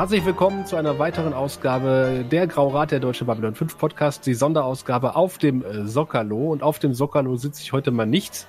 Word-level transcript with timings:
Herzlich 0.00 0.24
willkommen 0.24 0.64
zu 0.64 0.76
einer 0.76 0.98
weiteren 0.98 1.34
Ausgabe 1.34 2.24
der 2.30 2.46
Graurat 2.46 2.90
der 2.90 3.00
Deutsche 3.00 3.26
Babylon 3.26 3.54
5 3.54 3.76
Podcast, 3.76 4.24
die 4.24 4.32
Sonderausgabe 4.32 5.14
auf 5.14 5.36
dem 5.36 5.62
äh, 5.62 5.86
Sokalo. 5.86 6.52
Und 6.52 6.62
auf 6.62 6.78
dem 6.78 6.94
Sokalo 6.94 7.36
sitze 7.36 7.60
ich 7.60 7.74
heute 7.74 7.90
mal 7.90 8.06
nicht 8.06 8.46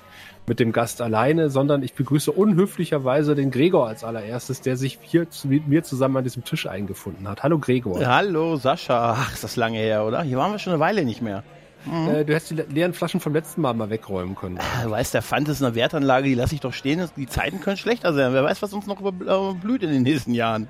mit 0.47 0.61
dem 0.61 0.71
Gast 0.71 1.01
alleine, 1.01 1.49
sondern 1.49 1.83
ich 1.83 1.93
begrüße 1.93 2.31
unhöflicherweise 2.31 3.35
den 3.35 3.51
Gregor 3.51 3.85
als 3.85 4.05
allererstes, 4.05 4.61
der 4.61 4.77
sich 4.77 4.97
hier 5.01 5.27
mit 5.43 5.67
mir 5.67 5.83
zusammen 5.83 6.15
an 6.15 6.23
diesem 6.23 6.45
Tisch 6.45 6.67
eingefunden 6.67 7.27
hat. 7.27 7.43
Hallo 7.43 7.59
Gregor. 7.59 7.99
Hallo 7.99 8.55
Sascha. 8.55 9.17
Ach, 9.17 9.33
ist 9.33 9.43
das 9.43 9.57
lange 9.57 9.77
her, 9.77 10.05
oder? 10.05 10.23
Hier 10.23 10.37
waren 10.37 10.53
wir 10.53 10.59
schon 10.59 10.71
eine 10.71 10.79
Weile 10.79 11.03
nicht 11.03 11.21
mehr. 11.21 11.43
Mhm. 11.83 12.07
Äh, 12.07 12.23
du 12.23 12.33
hättest 12.33 12.51
die 12.51 12.73
leeren 12.73 12.93
Flaschen 12.93 13.19
vom 13.19 13.33
letzten 13.33 13.59
Mal 13.59 13.73
mal 13.73 13.89
wegräumen 13.89 14.35
können. 14.35 14.57
Ah, 14.57 14.85
du 14.85 14.91
weißt, 14.91 15.13
der 15.13 15.21
Pfand 15.21 15.49
ist 15.49 15.61
eine 15.61 15.75
Wertanlage, 15.75 16.29
die 16.29 16.35
lasse 16.35 16.55
ich 16.55 16.61
doch 16.61 16.71
stehen. 16.71 17.05
Die 17.17 17.27
Zeiten 17.27 17.59
können 17.59 17.75
schlechter 17.75 18.13
sein. 18.13 18.31
Wer 18.31 18.45
weiß, 18.45 18.61
was 18.61 18.71
uns 18.71 18.87
noch 18.87 19.01
blüht 19.01 19.83
in 19.83 19.91
den 19.91 20.03
nächsten 20.03 20.33
Jahren. 20.33 20.69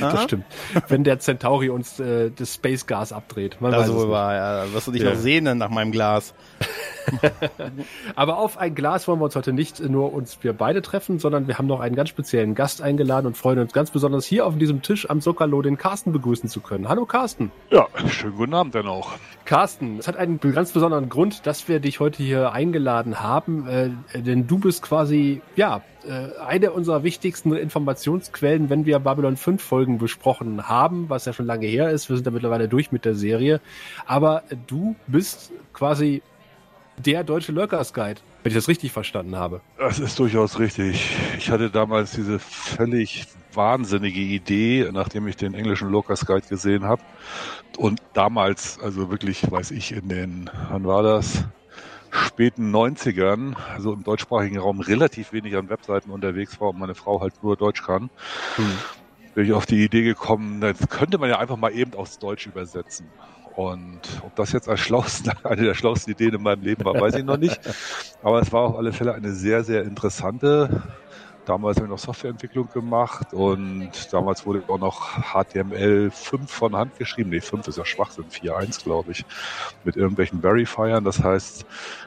Das 0.00 0.22
stimmt. 0.24 0.44
Wenn 0.88 1.04
der 1.04 1.18
Centauri 1.18 1.70
uns 1.70 1.98
äh, 2.00 2.30
das 2.30 2.54
Space 2.54 2.86
Gas 2.86 3.12
abdreht. 3.12 3.60
Man 3.60 3.72
das 3.72 3.92
wohl 3.92 4.10
war, 4.10 4.34
ja. 4.34 4.72
Wirst 4.72 4.86
du 4.86 4.92
dich 4.92 5.02
ja. 5.02 5.10
noch 5.10 5.16
sehnen 5.16 5.58
nach 5.58 5.70
meinem 5.70 5.92
Glas. 5.92 6.34
Aber 8.14 8.38
auf 8.38 8.58
ein 8.58 8.74
Glas 8.74 9.08
wollen 9.08 9.20
wir 9.20 9.24
uns 9.24 9.36
heute 9.36 9.52
nicht 9.52 9.80
nur 9.80 10.12
uns 10.12 10.38
wir 10.42 10.52
beide 10.52 10.82
treffen, 10.82 11.18
sondern 11.18 11.48
wir 11.48 11.58
haben 11.58 11.66
noch 11.66 11.80
einen 11.80 11.94
ganz 11.94 12.08
speziellen 12.08 12.54
Gast 12.54 12.82
eingeladen 12.82 13.26
und 13.26 13.36
freuen 13.36 13.58
uns 13.58 13.72
ganz 13.72 13.90
besonders 13.90 14.26
hier 14.26 14.46
auf 14.46 14.56
diesem 14.56 14.82
Tisch 14.82 15.08
am 15.08 15.20
Sokalo 15.20 15.62
den 15.62 15.76
Carsten 15.76 16.12
begrüßen 16.12 16.48
zu 16.48 16.60
können. 16.60 16.88
Hallo 16.88 17.06
Carsten. 17.06 17.50
Ja, 17.70 17.86
schönen 18.08 18.36
guten 18.36 18.54
Abend 18.54 18.74
dann 18.74 18.86
auch. 18.86 19.12
Carsten, 19.44 19.98
es 19.98 20.06
hat 20.06 20.16
einen 20.16 20.38
ganz 20.38 20.72
besonderen 20.72 21.08
Grund, 21.08 21.46
dass 21.46 21.68
wir 21.68 21.80
dich 21.80 22.00
heute 22.00 22.22
hier 22.22 22.52
eingeladen 22.52 23.20
haben, 23.20 23.66
äh, 23.66 23.90
denn 24.20 24.46
du 24.46 24.58
bist 24.58 24.82
quasi, 24.82 25.42
ja, 25.56 25.82
äh, 26.04 26.38
eine 26.40 26.72
unserer 26.72 27.02
wichtigsten 27.02 27.52
Informationsquellen, 27.52 28.70
wenn 28.70 28.86
wir 28.86 28.98
Babylon 29.00 29.36
5 29.36 29.62
Folgen 29.62 29.98
besprochen 29.98 30.68
haben, 30.68 31.08
was 31.08 31.24
ja 31.24 31.32
schon 31.32 31.46
lange 31.46 31.66
her 31.66 31.90
ist. 31.90 32.08
Wir 32.08 32.16
sind 32.16 32.26
da 32.26 32.30
mittlerweile 32.30 32.68
durch 32.68 32.92
mit 32.92 33.04
der 33.04 33.14
Serie. 33.14 33.60
Aber 34.06 34.44
du 34.66 34.96
bist 35.06 35.52
quasi 35.72 36.22
der 37.00 37.24
deutsche 37.24 37.52
Lurkers 37.52 37.92
Guide, 37.92 38.20
wenn 38.42 38.50
ich 38.50 38.56
das 38.56 38.68
richtig 38.68 38.92
verstanden 38.92 39.36
habe. 39.36 39.60
Das 39.78 39.98
ist 39.98 40.18
durchaus 40.18 40.58
richtig. 40.58 41.16
Ich 41.38 41.50
hatte 41.50 41.70
damals 41.70 42.12
diese 42.12 42.38
völlig 42.38 43.26
wahnsinnige 43.52 44.20
Idee, 44.20 44.88
nachdem 44.92 45.26
ich 45.26 45.36
den 45.36 45.54
englischen 45.54 45.90
Lurkers 45.90 46.26
Guide 46.26 46.46
gesehen 46.48 46.84
habe. 46.84 47.02
Und 47.78 48.00
damals, 48.12 48.78
also 48.80 49.10
wirklich, 49.10 49.50
weiß 49.50 49.70
ich, 49.72 49.92
in 49.92 50.08
den, 50.08 50.50
wann 50.70 50.84
war 50.84 51.02
das? 51.02 51.44
späten 52.12 52.74
90ern, 52.74 53.54
also 53.72 53.92
im 53.92 54.02
deutschsprachigen 54.02 54.58
Raum, 54.58 54.80
relativ 54.80 55.32
wenig 55.32 55.56
an 55.56 55.68
Webseiten 55.70 56.10
unterwegs 56.10 56.60
war 56.60 56.70
und 56.70 56.78
meine 56.78 56.96
Frau 56.96 57.20
halt 57.20 57.34
nur 57.42 57.56
Deutsch 57.56 57.82
kann, 57.84 58.10
hm. 58.56 58.72
bin 59.34 59.44
ich 59.44 59.52
auf 59.52 59.64
die 59.64 59.84
Idee 59.84 60.02
gekommen, 60.02 60.60
das 60.60 60.76
könnte 60.88 61.18
man 61.18 61.28
ja 61.28 61.38
einfach 61.38 61.56
mal 61.56 61.72
eben 61.72 61.94
aufs 61.94 62.18
Deutsch 62.18 62.46
übersetzen. 62.46 63.06
Und 63.60 64.00
ob 64.24 64.34
das 64.36 64.52
jetzt 64.52 64.70
als 64.70 64.90
eine 65.44 65.62
der 65.62 65.74
schlauesten 65.74 66.14
Ideen 66.14 66.34
in 66.34 66.42
meinem 66.42 66.62
Leben 66.62 66.82
war, 66.82 66.98
weiß 66.98 67.16
ich 67.16 67.24
noch 67.24 67.36
nicht. 67.36 67.60
Aber 68.22 68.40
es 68.40 68.50
war 68.52 68.62
auf 68.62 68.76
alle 68.76 68.90
Fälle 68.92 69.14
eine 69.14 69.32
sehr, 69.32 69.64
sehr 69.64 69.82
interessante. 69.82 70.82
Damals 71.44 71.76
habe 71.76 71.86
ich 71.86 71.90
noch 71.90 71.98
Softwareentwicklung 71.98 72.70
gemacht 72.70 73.34
und 73.34 73.90
damals 74.12 74.46
wurde 74.46 74.62
auch 74.68 74.78
noch 74.78 75.18
HTML 75.34 76.10
5 76.10 76.50
von 76.50 76.74
Hand 76.74 76.96
geschrieben. 76.96 77.30
Nee, 77.30 77.40
5 77.40 77.68
ist 77.68 77.76
ja 77.76 77.84
Schwachsinn, 77.84 78.24
4.1 78.30 78.82
glaube 78.82 79.12
ich, 79.12 79.26
mit 79.84 79.96
irgendwelchen 79.96 80.40
Verifiern. 80.40 81.04
Das 81.04 81.22
heißt, 81.22 81.66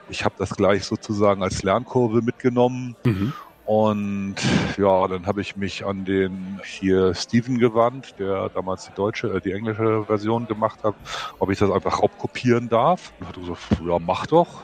ich 0.09 0.25
habe 0.25 0.33
das 0.39 0.55
gleich 0.55 0.85
sozusagen 0.85 1.43
als 1.43 1.61
Lernkurve 1.61 2.23
mitgenommen 2.23 2.95
mhm. 3.05 3.33
Und 3.65 4.35
ja, 4.77 5.07
dann 5.07 5.25
habe 5.25 5.39
ich 5.41 5.55
mich 5.55 5.85
an 5.85 6.03
den 6.03 6.59
hier 6.65 7.13
Steven 7.13 7.59
gewandt, 7.59 8.15
der 8.19 8.49
damals 8.49 8.85
die 8.85 8.93
deutsche, 8.93 9.27
äh, 9.27 9.41
die 9.41 9.53
englische 9.53 10.03
Version 10.05 10.47
gemacht 10.47 10.83
hat, 10.83 10.95
ob 11.39 11.49
ich 11.49 11.59
das 11.59 11.71
einfach 11.71 12.01
raubkopieren 12.01 12.67
darf. 12.67 13.13
Und 13.19 13.27
hat 13.27 13.35
gesagt, 13.35 13.59
ja, 13.85 13.99
mach 13.99 14.25
doch. 14.27 14.63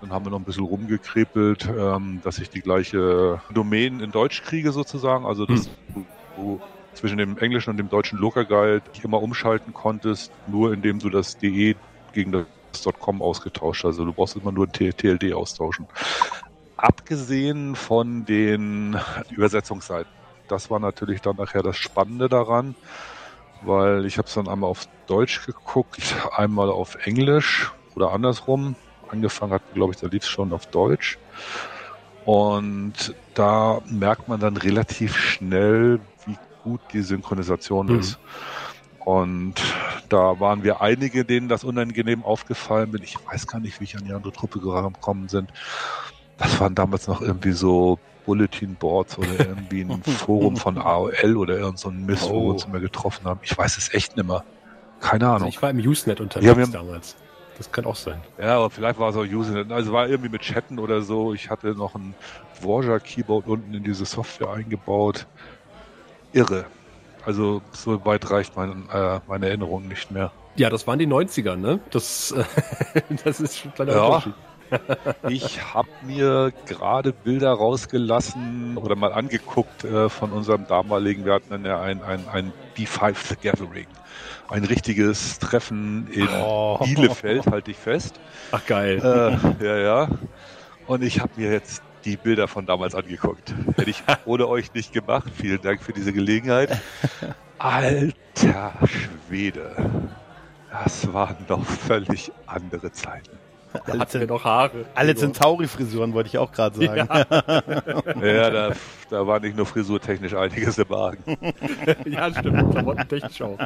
Dann 0.00 0.12
haben 0.12 0.24
wir 0.24 0.30
noch 0.30 0.38
ein 0.38 0.44
bisschen 0.44 0.64
rumgekrepelt, 0.64 1.68
ähm, 1.76 2.20
dass 2.22 2.38
ich 2.38 2.48
die 2.48 2.60
gleiche 2.60 3.40
Domain 3.52 4.00
in 4.00 4.12
Deutsch 4.12 4.42
kriege 4.42 4.72
sozusagen. 4.72 5.26
Also 5.26 5.44
dass 5.44 5.68
hm. 5.92 6.06
du, 6.36 6.60
zwischen 6.94 7.18
dem 7.18 7.36
englischen 7.38 7.70
und 7.70 7.76
dem 7.76 7.88
deutschen 7.88 8.18
Looker 8.18 8.44
Guide 8.44 8.82
immer 9.02 9.22
umschalten 9.22 9.74
konntest, 9.74 10.32
nur 10.46 10.72
indem 10.72 11.00
du 11.00 11.10
das 11.10 11.36
DE 11.36 11.76
gegen 12.12 12.32
das 12.32 12.46
.com 12.98 13.20
ausgetauscht. 13.20 13.84
hast. 13.84 13.90
Also 13.90 14.04
du 14.04 14.12
brauchst 14.12 14.36
immer 14.36 14.52
nur 14.52 14.66
ein 14.66 14.72
TLD 14.72 15.32
austauschen 15.34 15.86
abgesehen 16.78 17.74
von 17.74 18.24
den 18.24 18.98
Übersetzungsseiten. 19.30 20.10
Das 20.46 20.70
war 20.70 20.80
natürlich 20.80 21.20
dann 21.20 21.36
nachher 21.36 21.62
das 21.62 21.76
Spannende 21.76 22.28
daran, 22.28 22.74
weil 23.62 24.06
ich 24.06 24.16
habe 24.16 24.28
es 24.28 24.34
dann 24.34 24.48
einmal 24.48 24.70
auf 24.70 24.88
Deutsch 25.06 25.44
geguckt, 25.44 26.14
einmal 26.34 26.70
auf 26.70 26.94
Englisch 27.06 27.72
oder 27.94 28.12
andersrum. 28.12 28.76
Angefangen 29.10 29.52
hat, 29.52 29.62
glaube 29.74 29.92
ich, 29.92 30.00
da 30.00 30.06
lief 30.06 30.22
es 30.22 30.28
schon 30.28 30.52
auf 30.52 30.66
Deutsch. 30.66 31.18
Und 32.24 33.14
da 33.34 33.80
merkt 33.86 34.28
man 34.28 34.38
dann 34.38 34.56
relativ 34.56 35.16
schnell, 35.16 36.00
wie 36.26 36.36
gut 36.62 36.80
die 36.92 37.02
Synchronisation 37.02 37.86
mhm. 37.86 37.98
ist. 37.98 38.18
Und 39.04 39.54
da 40.10 40.38
waren 40.38 40.62
wir 40.62 40.82
einige, 40.82 41.24
denen 41.24 41.48
das 41.48 41.64
unangenehm 41.64 42.22
aufgefallen 42.22 42.90
bin. 42.90 43.02
Ich 43.02 43.16
weiß 43.26 43.46
gar 43.46 43.58
nicht, 43.60 43.80
wie 43.80 43.84
ich 43.84 43.96
an 43.96 44.04
die 44.04 44.12
andere 44.12 44.32
Truppe 44.32 44.60
gekommen 44.60 45.28
sind 45.28 45.50
das 46.38 46.60
waren 46.60 46.74
damals 46.74 47.08
noch 47.08 47.20
irgendwie 47.20 47.52
so 47.52 47.98
Bulletin 48.24 48.74
Boards 48.74 49.18
oder 49.18 49.40
irgendwie 49.40 49.82
ein 49.82 50.02
Forum 50.02 50.56
von 50.56 50.78
AOL 50.78 51.36
oder 51.36 51.58
irgend 51.58 51.78
so 51.78 51.88
ein 51.88 52.06
Mist, 52.06 52.24
oh. 52.28 52.34
wo 52.34 52.42
wir 52.44 52.50
uns 52.52 52.64
immer 52.64 52.80
getroffen 52.80 53.26
haben. 53.26 53.40
Ich 53.42 53.56
weiß 53.56 53.76
es 53.76 53.92
echt 53.92 54.16
nicht 54.16 54.26
mehr. 54.26 54.44
Keine 55.00 55.26
Ahnung. 55.26 55.44
Also 55.44 55.48
ich 55.48 55.62
war 55.62 55.70
im 55.70 55.78
Usenet 55.78 56.20
unterwegs 56.20 56.56
ja, 56.56 56.66
damals. 56.66 57.16
Das 57.56 57.72
kann 57.72 57.86
auch 57.86 57.96
sein. 57.96 58.20
Ja, 58.38 58.56
aber 58.56 58.70
vielleicht 58.70 58.98
war 59.00 59.10
es 59.10 59.16
auch 59.16 59.24
Usenet. 59.24 59.72
Also 59.72 59.92
war 59.92 60.08
irgendwie 60.08 60.30
mit 60.30 60.42
Chatten 60.42 60.78
oder 60.78 61.02
so. 61.02 61.34
Ich 61.34 61.50
hatte 61.50 61.74
noch 61.74 61.94
ein 61.94 62.14
Voyager 62.60 63.00
Keyboard 63.00 63.48
unten 63.48 63.74
in 63.74 63.82
diese 63.82 64.04
Software 64.04 64.52
eingebaut. 64.52 65.26
Irre. 66.32 66.66
Also 67.24 67.62
so 67.72 68.04
weit 68.04 68.30
reicht 68.30 68.56
mein, 68.56 68.88
äh, 68.92 69.20
meine 69.26 69.48
Erinnerung 69.48 69.88
nicht 69.88 70.10
mehr. 70.10 70.30
Ja, 70.56 70.70
das 70.70 70.86
waren 70.86 70.98
die 70.98 71.06
90er, 71.06 71.56
ne? 71.56 71.80
Das, 71.90 72.32
äh, 72.32 72.44
das 73.24 73.40
ist 73.40 73.58
schon 73.58 73.72
ein 73.78 73.88
ja. 73.88 74.04
Unterschied 74.04 74.34
ich 75.28 75.74
habe 75.74 75.88
mir 76.02 76.52
gerade 76.66 77.12
Bilder 77.12 77.52
rausgelassen 77.52 78.76
oder 78.76 78.96
mal 78.96 79.12
angeguckt 79.12 79.84
äh, 79.84 80.08
von 80.08 80.32
unserem 80.32 80.66
damaligen, 80.66 81.24
wir 81.24 81.34
hatten 81.34 81.50
dann 81.50 81.64
ja 81.64 81.80
ein, 81.80 82.02
ein, 82.02 82.26
ein 82.28 82.52
B5 82.76 83.14
The 83.28 83.36
Gathering. 83.36 83.86
Ein 84.48 84.64
richtiges 84.64 85.38
Treffen 85.38 86.08
in 86.10 86.28
oh. 86.28 86.78
Bielefeld, 86.82 87.46
halte 87.46 87.70
ich 87.70 87.76
fest. 87.76 88.18
Ach 88.50 88.64
geil. 88.64 88.98
Äh, 89.60 89.64
ja, 89.64 89.76
ja. 89.76 90.08
Und 90.86 91.02
ich 91.02 91.20
habe 91.20 91.32
mir 91.36 91.52
jetzt 91.52 91.82
die 92.04 92.16
Bilder 92.16 92.48
von 92.48 92.64
damals 92.64 92.94
angeguckt. 92.94 93.54
Hätte 93.76 93.90
ich 93.90 94.02
ohne 94.24 94.48
euch 94.48 94.72
nicht 94.72 94.92
gemacht. 94.92 95.30
Vielen 95.36 95.60
Dank 95.60 95.82
für 95.82 95.92
diese 95.92 96.12
Gelegenheit. 96.12 96.80
Alter 97.58 98.72
Schwede. 98.86 99.76
Das 100.70 101.12
waren 101.12 101.36
doch 101.46 101.64
völlig 101.64 102.32
andere 102.46 102.92
Zeiten. 102.92 103.38
Da 103.86 103.98
hatten 103.98 104.20
wir 104.20 104.26
noch 104.26 104.44
Haare. 104.44 104.84
Alle 104.94 105.14
Centauri-Frisuren, 105.14 106.12
wollte 106.12 106.28
ich 106.28 106.38
auch 106.38 106.52
gerade 106.52 106.76
sagen. 106.76 107.08
Ja, 107.08 108.26
ja 108.26 108.50
da, 108.50 108.72
da, 109.10 109.26
war 109.26 109.40
nicht 109.40 109.56
nur 109.56 109.66
frisurtechnisch 109.66 110.34
einiges 110.34 110.78
im 110.78 110.90
Wagen. 110.90 111.36
ja, 112.06 112.32
stimmt. 112.32 112.72
Klamottentechnisch 112.72 113.42
auch. 113.42 113.58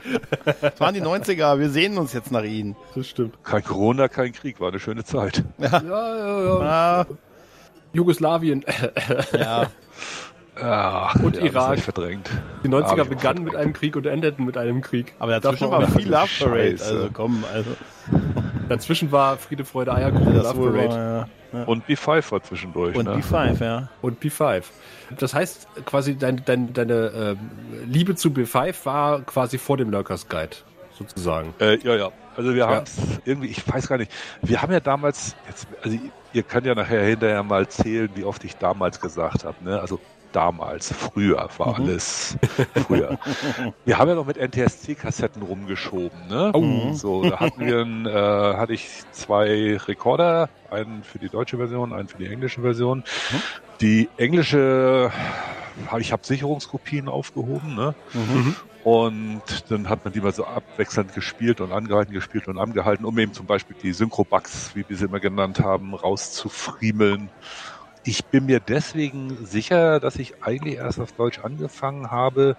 Das 0.61 0.81
waren 0.81 0.95
die 0.95 1.03
90er, 1.03 1.59
wir 1.59 1.71
sehen 1.71 1.99
uns 1.99 2.13
jetzt 2.13 2.31
nach 2.31 2.45
ihnen. 2.45 2.77
Das 2.95 3.09
stimmt. 3.09 3.43
Kein 3.45 3.65
Corona, 3.65 4.09
kein 4.09 4.33
Krieg, 4.33 4.61
war 4.61 4.69
eine 4.69 4.81
schöne 4.81 5.05
Zeit. 5.05 5.45
Ja, 5.59 5.81
ja, 5.83 6.17
ja. 6.19 6.45
ja. 6.45 6.65
ja. 7.01 7.07
Jugoslawien. 7.93 8.65
ja. 9.39 9.67
Ach, 10.55 11.15
und 11.17 11.37
ja, 11.37 11.45
Irak. 11.45 11.79
verdrängt. 11.81 12.29
Die 12.63 12.69
90er 12.69 13.01
ah, 13.01 13.05
begannen 13.05 13.45
mit 13.45 13.57
einem 13.57 13.73
Krieg 13.73 13.97
und 13.97 14.07
endeten 14.07 14.45
mit 14.45 14.59
einem 14.59 14.83
Krieg. 14.83 15.15
Aber 15.19 15.41
dazwischen 15.41 15.71
war 15.71 15.89
viel 15.89 16.09
Love 16.11 16.29
Parade. 16.39 16.77
Also 16.79 17.09
komm, 17.13 17.45
also. 17.53 17.71
Dazwischen 18.77 19.13
war 19.13 19.37
Friede, 19.37 19.65
Freude, 19.65 19.95
Eierkuchen, 19.95 20.35
ja, 20.35 20.43
Love 20.43 20.71
Parade. 20.73 20.89
War, 20.89 20.99
ja. 20.99 21.29
Ja. 21.53 21.65
Und 21.65 21.87
B5 21.87 22.33
war 22.33 22.43
zwischendurch. 22.43 22.97
Und 22.97 23.05
ne? 23.05 23.17
B5, 23.17 23.63
ja. 23.63 23.89
Und 24.01 24.23
B5. 24.23 24.63
Das 25.19 25.35
heißt, 25.35 25.69
quasi 25.85 26.17
dein, 26.17 26.43
dein, 26.45 26.73
deine 26.73 26.95
äh, 26.95 27.37
Liebe 27.85 28.15
zu 28.15 28.31
B5 28.31 28.75
war 28.85 29.21
quasi 29.23 29.59
vor 29.59 29.77
dem 29.77 29.91
Lurkers 29.91 30.29
Guide, 30.29 30.57
sozusagen. 30.97 31.53
Äh, 31.61 31.77
ja, 31.79 31.95
ja. 31.97 32.11
Also 32.35 32.55
wir 32.55 32.67
haben 32.67 32.85
es 32.85 32.97
irgendwie, 33.27 33.49
ich 33.49 33.71
weiß 33.71 33.89
gar 33.89 33.99
nicht, 33.99 34.11
wir 34.41 34.63
haben 34.63 34.73
ja 34.73 34.81
damals, 34.81 35.37
jetzt, 35.47 35.67
also 35.83 35.99
ihr 36.33 36.43
könnt 36.43 36.67
ja 36.67 36.75
nachher 36.75 37.03
hinterher 37.05 37.43
mal 37.43 37.69
zählen, 37.69 38.09
wie 38.15 38.25
oft 38.25 38.43
ich 38.45 38.57
damals 38.57 39.01
gesagt 39.01 39.45
habe. 39.45 39.63
Ne? 39.63 39.79
Also 39.79 40.01
damals, 40.33 40.93
früher 40.93 41.49
war 41.59 41.79
mhm. 41.79 41.87
alles 41.87 42.37
früher. 42.87 43.19
Wir 43.85 43.99
haben 43.99 44.09
ja 44.09 44.15
noch 44.15 44.27
mit 44.27 44.37
NTSC-Kassetten 44.37 45.43
rumgeschoben, 45.43 46.29
ne? 46.29 46.51
Oh. 46.55 46.93
So, 46.95 47.29
da 47.29 47.41
hatten 47.41 47.67
wir 47.67 47.81
ein, 47.81 48.07
äh, 48.07 48.57
hatte 48.57 48.73
ich 48.73 48.89
zwei 49.13 49.77
Rekorder, 49.77 50.49
einen 50.71 51.03
für 51.03 51.19
die 51.19 51.29
deutsche 51.29 51.57
Version, 51.57 51.93
einen 51.93 52.09
für 52.09 52.19
die 52.19 52.27
englische 52.27 52.61
Version. 52.61 52.99
Mhm. 52.99 53.43
Die 53.81 54.09
englische 54.17 55.11
ich 55.99 56.13
habe 56.13 56.25
Sicherungskopien 56.25 57.09
aufgehoben, 57.09 57.75
ne? 57.75 57.95
Mhm. 58.13 58.57
Und 58.85 59.43
dann 59.69 59.89
hat 59.89 60.05
man 60.05 60.13
die 60.13 60.21
mal 60.21 60.33
so 60.33 60.45
abwechselnd 60.45 61.15
gespielt 61.15 61.61
und 61.61 61.73
angehalten, 61.73 62.13
gespielt 62.13 62.49
und 62.49 62.59
angehalten, 62.59 63.05
um 63.05 63.17
eben 63.19 63.33
zum 63.33 63.47
Beispiel 63.47 63.77
die 63.81 63.93
Synchro-Bugs, 63.93 64.73
wie 64.75 64.85
wir 64.89 64.97
sie 64.97 65.05
immer 65.05 65.21
genannt 65.21 65.61
haben, 65.61 65.95
rauszufriemeln. 65.95 67.31
Ich 68.05 68.25
bin 68.25 68.47
mir 68.47 68.61
deswegen 68.61 69.47
sicher, 69.47 70.01
dass 70.01 70.17
ich 70.17 70.43
eigentlich 70.43 70.77
erst 70.77 70.99
auf 71.01 71.13
Deutsch 71.13 71.39
angefangen 71.39 72.11
habe, 72.11 72.57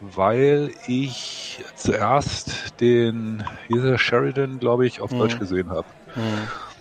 weil 0.00 0.70
ich 0.86 1.64
zuerst 1.74 2.80
den 2.80 3.44
dieser 3.68 3.98
Sheridan, 3.98 4.58
glaube 4.58 4.86
ich, 4.86 5.00
auf 5.00 5.12
mhm. 5.12 5.18
Deutsch 5.18 5.38
gesehen 5.38 5.70
habe. 5.70 5.86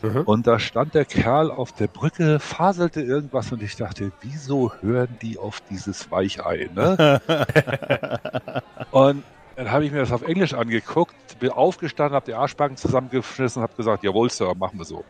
Mhm. 0.01 0.09
mhm. 0.09 0.21
Und 0.21 0.47
da 0.47 0.59
stand 0.59 0.95
der 0.95 1.05
Kerl 1.05 1.51
auf 1.51 1.71
der 1.71 1.87
Brücke, 1.87 2.39
faselte 2.39 3.01
irgendwas 3.01 3.51
und 3.51 3.61
ich 3.61 3.75
dachte, 3.75 4.11
wieso 4.21 4.71
hören 4.81 5.15
die 5.21 5.37
auf 5.37 5.61
dieses 5.69 6.09
Weichei? 6.09 6.69
Ne? 6.73 7.21
und 8.91 9.23
dann 9.55 9.71
habe 9.71 9.85
ich 9.85 9.91
mir 9.91 9.99
das 9.99 10.11
auf 10.11 10.21
Englisch 10.21 10.53
angeguckt, 10.53 11.15
bin 11.39 11.49
aufgestanden, 11.49 12.15
habe 12.15 12.25
die 12.27 12.35
Arschbacken 12.35 12.77
zusammengeschmissen 12.77 13.61
und 13.61 13.67
habe 13.67 13.75
gesagt, 13.75 14.03
jawohl, 14.03 14.29
Sir, 14.29 14.53
machen 14.55 14.77
wir 14.77 14.85
so. 14.85 15.03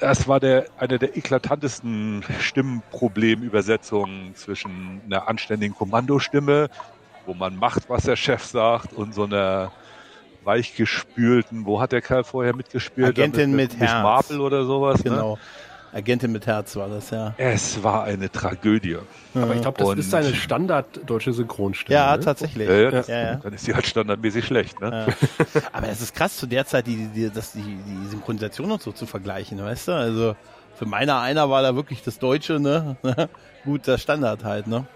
Das 0.00 0.26
war 0.26 0.40
der, 0.40 0.66
eine 0.78 0.98
der 0.98 1.16
eklatantesten 1.16 2.24
Stimmenproblemübersetzungen 2.40 4.34
zwischen 4.34 5.00
einer 5.06 5.28
anständigen 5.28 5.74
Kommandostimme 5.74 6.68
wo 7.28 7.34
man 7.34 7.56
macht, 7.56 7.88
was 7.88 8.04
der 8.04 8.16
Chef 8.16 8.42
sagt 8.42 8.92
und 8.94 9.14
so 9.14 9.24
einer 9.24 9.70
weichgespülten, 10.44 11.66
wo 11.66 11.80
hat 11.80 11.92
der 11.92 12.00
Kerl 12.00 12.24
vorher 12.24 12.56
mitgespielt? 12.56 13.08
Agentin 13.08 13.50
mit, 13.50 13.72
mit, 13.72 13.80
Herz. 13.80 14.02
Marvel 14.02 14.40
oder 14.40 14.64
sowas. 14.64 15.04
Ne? 15.04 15.10
Genau. 15.10 15.34
Ne? 15.34 15.40
Agentin 15.92 16.32
mit 16.32 16.46
Herz 16.46 16.76
war 16.76 16.88
das, 16.88 17.10
ja. 17.10 17.34
Es 17.38 17.82
war 17.82 18.04
eine 18.04 18.30
Tragödie. 18.30 18.98
Aber 19.34 19.54
ich 19.54 19.62
glaube, 19.62 19.78
das 19.78 19.88
und 19.88 19.98
ist 19.98 20.14
eine 20.14 20.34
standarddeutsche 20.34 21.32
Synchronstimme. 21.32 21.94
Ja, 21.94 22.16
ne? 22.16 22.22
tatsächlich. 22.22 22.68
Ja, 22.68 22.90
das, 22.90 23.08
ja, 23.08 23.18
ja. 23.18 23.34
Dann 23.36 23.52
ist 23.52 23.64
sie 23.64 23.74
halt 23.74 23.86
standardmäßig 23.86 24.44
schlecht. 24.44 24.80
Ne? 24.80 25.06
Aber 25.72 25.88
es 25.88 26.00
ist 26.00 26.14
krass, 26.14 26.36
zu 26.36 26.46
der 26.46 26.66
Zeit 26.66 26.86
die, 26.86 27.08
die, 27.08 27.30
das, 27.30 27.52
die, 27.52 27.62
die 27.62 28.06
Synchronisation 28.08 28.70
und 28.70 28.82
so 28.82 28.92
zu 28.92 29.06
vergleichen, 29.06 29.62
weißt 29.62 29.88
du? 29.88 29.92
Also 29.92 30.36
für 30.74 30.86
meiner 30.86 31.20
einer 31.20 31.50
war 31.50 31.62
da 31.62 31.74
wirklich 31.74 32.02
das 32.02 32.18
Deutsche, 32.18 32.60
ne? 32.60 32.96
Gut, 33.64 33.86
der 33.86 33.98
Standard 33.98 34.44
halt, 34.44 34.66
ne? 34.66 34.86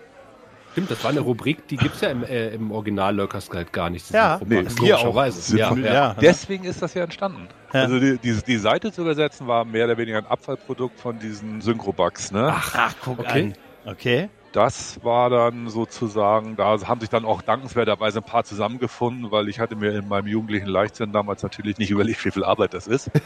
Stimmt, 0.73 0.91
das 0.91 1.05
war 1.05 1.11
eine 1.11 1.21
Rubrik, 1.21 1.69
die 1.69 1.77
gibt 1.77 1.97
es 1.97 2.01
ja 2.01 2.09
im, 2.09 2.25
äh, 2.25 2.49
im 2.49 2.71
Original 2.73 3.15
Lurkers 3.15 3.51
Guide 3.51 3.71
gar 3.71 3.91
nicht. 3.91 4.11
Ja, 4.11 4.41
nee, 4.45 4.61
logischerweise. 4.61 5.57
Ja, 5.57 5.75
ja. 5.75 5.93
ja. 5.93 6.15
Deswegen 6.15 6.65
ist 6.65 6.83
das 6.83 6.95
ja 6.95 7.05
entstanden. 7.05 7.49
Ja. 7.73 7.83
Also 7.83 8.01
die, 8.01 8.19
die, 8.19 8.43
die, 8.43 8.57
Seite 8.57 8.93
zu 8.93 9.03
übersetzen 9.03 9.47
war 9.47 9.65
mehr 9.65 9.85
oder 9.85 9.99
weniger 9.99 10.19
ein 10.19 10.27
Abfallprodukt 10.27 10.99
von 10.99 11.19
diesen 11.19 11.61
Synchrobugs. 11.61 12.33
Ne? 12.33 12.51
Ach, 12.53 12.75
ach 12.77 12.95
guck 13.03 13.19
okay. 13.19 13.55
an. 13.85 13.93
Okay 13.93 14.29
das 14.53 15.03
war 15.03 15.31
dann 15.31 15.69
sozusagen, 15.69 16.57
da 16.57 16.79
haben 16.87 17.01
sich 17.01 17.09
dann 17.09 17.25
auch 17.25 17.43
dankenswerterweise 17.43 18.19
ein 18.19 18.25
paar 18.25 18.45
zusammengefunden, 18.45 19.31
weil 19.31 19.49
ich 19.49 19.59
hatte 19.59 19.77
mir 19.77 19.93
in 19.99 20.09
meinem 20.09 20.27
jugendlichen 20.27 20.67
Leichtsinn 20.67 21.13
damals 21.13 21.43
natürlich 21.43 21.79
nicht 21.79 21.91
überlegt, 21.91 22.25
wie 22.25 22.31
viel 22.31 22.45
Arbeit 22.45 22.75
das 22.75 22.87
ist. 22.87 23.11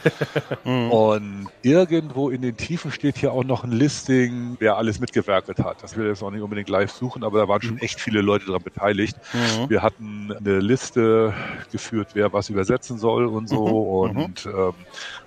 Mhm. 0.63 0.91
Und 0.91 1.47
irgendwo 1.61 2.29
in 2.29 2.41
den 2.41 2.57
Tiefen 2.57 2.91
steht 2.91 3.17
hier 3.17 3.31
auch 3.31 3.43
noch 3.43 3.63
ein 3.63 3.71
Listing, 3.71 4.57
wer 4.59 4.77
alles 4.77 4.99
mitgewerkelt 4.99 5.59
hat. 5.59 5.81
Das 5.81 5.95
will 5.95 6.05
ich 6.05 6.09
jetzt 6.09 6.23
auch 6.23 6.31
nicht 6.31 6.41
unbedingt 6.41 6.69
live 6.69 6.91
suchen, 6.91 7.23
aber 7.23 7.39
da 7.39 7.47
waren 7.47 7.61
schon 7.61 7.75
mhm. 7.75 7.81
echt 7.81 7.99
viele 7.99 8.21
Leute 8.21 8.47
daran 8.47 8.63
beteiligt. 8.63 9.17
Mhm. 9.33 9.69
Wir 9.69 9.81
hatten 9.81 10.33
eine 10.37 10.59
Liste 10.59 11.33
geführt, 11.71 12.09
wer 12.13 12.33
was 12.33 12.49
übersetzen 12.49 12.97
soll 12.97 13.27
und 13.27 13.47
so. 13.47 14.07
Mhm. 14.07 14.17
Und 14.17 14.45
mhm. 14.45 14.51
ähm, 14.51 14.73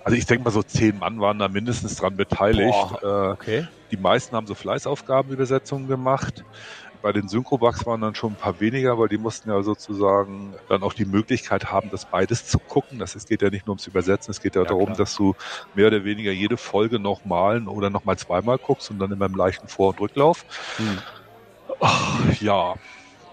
also 0.04 0.16
ich 0.16 0.26
denke 0.26 0.44
mal 0.44 0.50
so 0.50 0.62
zehn 0.62 0.98
Mann 0.98 1.20
waren 1.20 1.38
da 1.38 1.48
mindestens 1.48 1.96
dran 1.96 2.16
beteiligt. 2.16 3.00
Boah, 3.00 3.36
okay. 3.38 3.58
Äh, 3.60 3.79
die 3.90 3.96
meisten 3.96 4.36
haben 4.36 4.46
so 4.46 4.54
Fleißaufgabenübersetzungen 4.54 5.88
gemacht. 5.88 6.44
Bei 7.02 7.12
den 7.12 7.28
Synchrobugs 7.28 7.86
waren 7.86 8.00
dann 8.00 8.14
schon 8.14 8.32
ein 8.32 8.36
paar 8.36 8.60
weniger, 8.60 8.98
weil 8.98 9.08
die 9.08 9.18
mussten 9.18 9.48
ja 9.48 9.62
sozusagen 9.62 10.54
dann 10.68 10.82
auch 10.82 10.92
die 10.92 11.06
Möglichkeit 11.06 11.72
haben, 11.72 11.88
das 11.90 12.04
beides 12.04 12.46
zu 12.46 12.58
gucken. 12.58 12.98
Das 12.98 13.14
es 13.14 13.26
geht 13.26 13.42
ja 13.42 13.50
nicht 13.50 13.66
nur 13.66 13.72
ums 13.72 13.86
Übersetzen, 13.86 14.30
es 14.30 14.40
geht 14.40 14.54
ja, 14.54 14.62
ja 14.62 14.68
darum, 14.68 14.86
klar. 14.86 14.98
dass 14.98 15.14
du 15.14 15.34
mehr 15.72 15.86
oder 15.86 16.04
weniger 16.04 16.32
jede 16.32 16.56
Folge 16.56 16.98
nochmal 16.98 17.66
oder 17.66 17.90
nochmal 17.90 18.18
zweimal 18.18 18.58
guckst 18.58 18.90
und 18.90 18.98
dann 18.98 19.10
immer 19.12 19.26
im 19.26 19.34
leichten 19.34 19.68
Vor- 19.68 19.90
und 19.90 20.00
Rücklauf. 20.00 20.44
Hm. 20.76 20.98
Ach, 21.80 22.40
ja, 22.40 22.74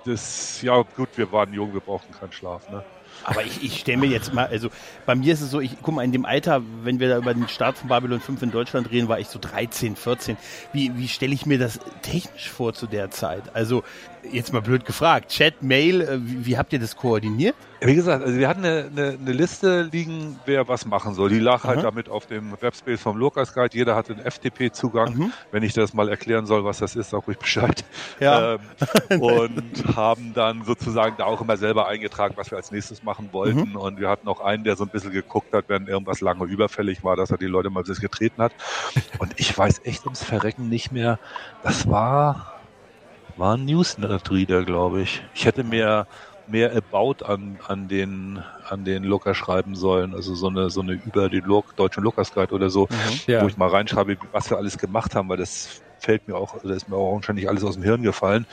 das, 0.06 0.62
ja 0.62 0.82
gut, 0.96 1.18
wir 1.18 1.32
waren 1.32 1.52
jung, 1.54 1.74
wir 1.74 1.82
brauchten 1.82 2.14
keinen 2.14 2.32
Schlaf, 2.32 2.70
ne? 2.70 2.86
Aber 3.24 3.44
ich, 3.44 3.64
ich 3.64 3.80
stelle 3.80 3.98
mir 3.98 4.08
jetzt 4.08 4.34
mal, 4.34 4.48
also 4.48 4.70
bei 5.06 5.16
mir 5.16 5.34
ist 5.34 5.42
es 5.42 5.52
so, 5.52 5.60
ich 5.60 5.72
guck 5.82 5.96
mal, 5.96 6.04
in 6.04 6.12
dem 6.12 6.26
Alter, 6.26 6.62
wenn 6.84 7.00
wir 7.00 7.10
da 7.10 7.18
über 7.18 7.34
den 7.34 7.48
Start 7.48 7.78
von 7.78 7.90
Babylon 7.90 8.20
5 8.20 8.42
in 8.44 8.52
Deutschland 8.52 8.90
reden, 8.92 9.08
war 9.08 9.20
ich 9.20 9.28
so 9.28 9.40
13, 9.40 9.96
14. 9.96 10.38
Wie, 10.74 10.96
wie 10.98 11.08
stelle 11.08 11.34
ich 11.34 11.46
mir 11.46 11.60
das 11.60 11.80
technisch 12.02 12.50
vor 12.50 12.74
zu 12.74 12.88
der 12.88 13.12
Zeit? 13.12 13.56
Also 13.56 13.84
jetzt 14.32 14.54
mal 14.54 14.62
blöd 14.62 14.86
gefragt, 14.86 15.32
Chat, 15.32 15.62
Mail, 15.62 16.02
äh, 16.02 16.20
wie, 16.22 16.46
wie 16.46 16.58
habt 16.58 16.74
ihr 16.74 16.80
das 16.80 16.96
koordiniert? 16.96 17.56
Wie 17.80 17.94
gesagt, 17.94 18.24
also 18.24 18.38
wir 18.38 18.48
hatten 18.48 18.66
eine, 18.66 18.90
eine, 18.92 19.18
eine 19.22 19.32
Liste 19.32 19.84
liegen, 19.84 20.40
wer 20.46 20.68
was 20.68 20.88
machen 20.88 21.14
soll. 21.14 21.30
Die 21.30 21.40
lag 21.40 21.64
halt 21.64 21.84
damit 21.84 22.10
auf 22.10 22.26
dem 22.26 22.60
Webspace 22.60 23.00
vom 23.00 23.18
Locus 23.18 23.54
Guide. 23.54 23.78
Jeder 23.78 23.96
hatte 23.96 24.14
einen 24.14 24.26
FTP-Zugang. 24.26 25.14
Mhm. 25.14 25.34
Wenn 25.52 25.62
ich 25.62 25.74
das 25.74 25.94
mal 25.94 26.10
erklären 26.10 26.48
soll, 26.48 26.64
was 26.64 26.80
das 26.80 26.96
ist, 26.96 27.12
sag 27.12 27.28
ruhig 27.28 27.38
Bescheid. 27.38 27.86
Ja. 28.20 28.58
Ähm, 29.10 29.22
und 29.22 29.96
haben 29.96 30.34
dann 30.34 30.64
sozusagen 30.64 31.18
da 31.18 31.26
auch 31.26 31.40
immer 31.40 31.58
selber 31.58 31.88
eingetragen, 31.88 32.34
was 32.36 32.50
wir 32.50 32.58
als 32.58 32.72
nächstes 32.72 33.04
machen 33.04 33.30
wollten. 33.32 33.70
Mhm. 33.70 33.76
Und 33.76 34.00
wir 34.00 34.10
hatten 34.10 34.28
auch 34.28 34.40
einen, 34.40 34.64
der 34.64 34.76
so 34.76 34.84
ein 34.84 34.90
bisschen 34.90 35.12
geguckt 35.12 35.54
hat, 35.54 35.66
wenn 35.68 35.86
irgendwas 35.86 36.20
lange 36.20 36.46
überfällig 36.46 37.04
war, 37.04 37.16
dass 37.16 37.30
er 37.30 37.38
die 37.38 37.46
Leute 37.46 37.70
mal 37.70 37.84
bis 37.84 38.02
getreten 38.02 38.42
hat. 38.42 38.54
Und 39.20 39.34
ich 39.38 39.56
weiß 39.56 39.82
echt 39.84 40.06
ums 40.06 40.24
Verrecken 40.24 40.68
nicht 40.68 40.92
mehr. 40.92 41.20
Das 41.62 41.88
war 41.88 42.57
war 43.38 43.56
ein 43.56 43.66
Newsreader, 43.66 44.64
glaube 44.64 45.02
ich. 45.02 45.24
Ich 45.34 45.46
hätte 45.46 45.64
mehr 45.64 46.08
mehr 46.48 46.72
About 46.76 47.26
an, 47.26 47.60
an 47.68 47.88
den 47.88 48.42
an 48.70 48.86
den 48.86 49.04
Looker 49.04 49.36
schreiben 49.36 49.76
sollen, 49.76 50.14
also 50.14 50.34
so 50.34 50.48
eine 50.48 50.70
so 50.70 50.82
eine 50.82 50.94
über 50.94 51.30
den 51.30 51.44
Look, 51.44 51.76
deutschen 51.76 52.04
Lookers 52.04 52.32
Guide 52.34 52.54
oder 52.54 52.70
so, 52.70 52.88
mhm, 52.90 53.20
ja. 53.28 53.44
wo 53.44 53.48
ich 53.48 53.58
mal 53.58 53.70
reinschreibe, 53.70 54.18
was 54.32 54.50
wir 54.50 54.58
alles 54.58 54.78
gemacht 54.78 55.14
haben, 55.16 55.30
weil 55.30 55.38
das 55.38 55.82
fällt 56.00 56.28
mir 56.28 56.36
auch, 56.36 56.54
das 56.62 56.72
ist 56.72 56.90
mir 56.90 56.96
auch 56.96 57.16
wahrscheinlich 57.16 57.50
alles 57.50 57.64
aus 57.64 57.74
dem 57.74 57.84
Hirn 57.84 58.02
gefallen. 58.02 58.46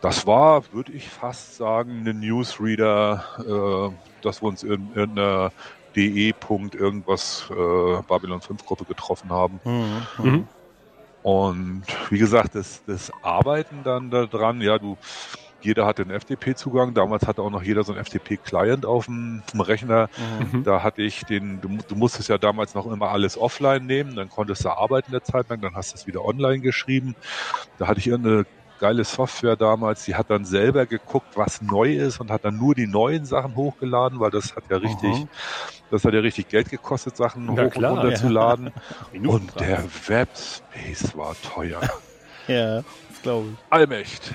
Das 0.00 0.26
war, 0.26 0.64
würde 0.72 0.92
ich 0.92 1.08
fast 1.08 1.56
sagen, 1.56 2.06
ein 2.06 2.18
Newsreader, 2.18 3.24
äh, 3.38 4.22
dass 4.22 4.42
wir 4.42 4.48
uns 4.48 4.62
in 4.62 4.92
irgendeiner 4.94 5.52
de. 5.94 6.34
irgendwas 6.46 7.44
äh, 7.50 8.02
Babylon 8.08 8.40
5 8.40 8.64
Gruppe 8.66 8.84
getroffen 8.84 9.30
haben. 9.30 9.60
Mhm, 9.64 10.06
mhm. 10.18 10.48
Und 11.22 11.84
wie 12.10 12.18
gesagt, 12.18 12.54
das, 12.56 12.84
das 12.84 13.12
Arbeiten 13.22 13.84
dann 13.84 14.10
daran, 14.10 14.60
ja, 14.60 14.78
du, 14.78 14.96
jeder 15.62 15.86
hatte 15.86 16.02
einen 16.02 16.18
FTP-Zugang. 16.18 16.94
Damals 16.94 17.26
hatte 17.26 17.42
auch 17.42 17.50
noch 17.50 17.62
jeder 17.62 17.84
so 17.84 17.92
einen 17.92 18.04
FTP-Client 18.04 18.84
auf 18.84 19.06
dem, 19.06 19.42
Rechner. 19.54 20.08
Mhm. 20.52 20.64
Da 20.64 20.82
hatte 20.82 21.02
ich 21.02 21.20
den, 21.22 21.60
du, 21.60 21.78
du, 21.86 21.94
musstest 21.94 22.28
ja 22.28 22.38
damals 22.38 22.74
noch 22.74 22.86
immer 22.86 23.10
alles 23.10 23.38
offline 23.38 23.86
nehmen, 23.86 24.16
dann 24.16 24.28
konntest 24.28 24.64
du 24.64 24.70
arbeiten 24.70 25.12
eine 25.12 25.22
Zeit 25.22 25.48
lang, 25.48 25.60
dann 25.60 25.76
hast 25.76 25.92
du 25.92 25.96
es 25.96 26.06
wieder 26.06 26.24
online 26.24 26.60
geschrieben. 26.60 27.14
Da 27.78 27.86
hatte 27.86 28.00
ich 28.00 28.08
irgendeine 28.08 28.44
geile 28.82 29.04
Software 29.04 29.54
damals, 29.54 30.06
die 30.06 30.16
hat 30.16 30.28
dann 30.28 30.44
selber 30.44 30.86
geguckt, 30.86 31.36
was 31.36 31.62
neu 31.62 31.94
ist 31.94 32.18
und 32.20 32.32
hat 32.32 32.44
dann 32.44 32.58
nur 32.58 32.74
die 32.74 32.88
neuen 32.88 33.24
Sachen 33.24 33.54
hochgeladen, 33.54 34.18
weil 34.18 34.32
das 34.32 34.56
hat 34.56 34.64
ja 34.68 34.78
richtig, 34.78 35.20
mhm. 35.20 35.28
das 35.92 36.04
hat 36.04 36.12
ja 36.12 36.18
richtig 36.18 36.48
Geld 36.48 36.68
gekostet, 36.68 37.16
Sachen 37.16 37.54
ja, 37.54 37.66
hoch 37.66 37.70
klar, 37.70 37.92
und 37.92 37.98
runter 37.98 38.10
ja. 38.10 38.16
zu 38.16 38.28
laden. 38.28 38.72
und 39.24 39.60
der 39.60 39.84
Webspace 40.08 41.16
war 41.16 41.36
teuer. 41.54 41.80
ja, 42.48 42.78
das 42.78 43.22
glaube 43.22 43.50
ich. 43.52 43.58
Allmächt. 43.70 44.34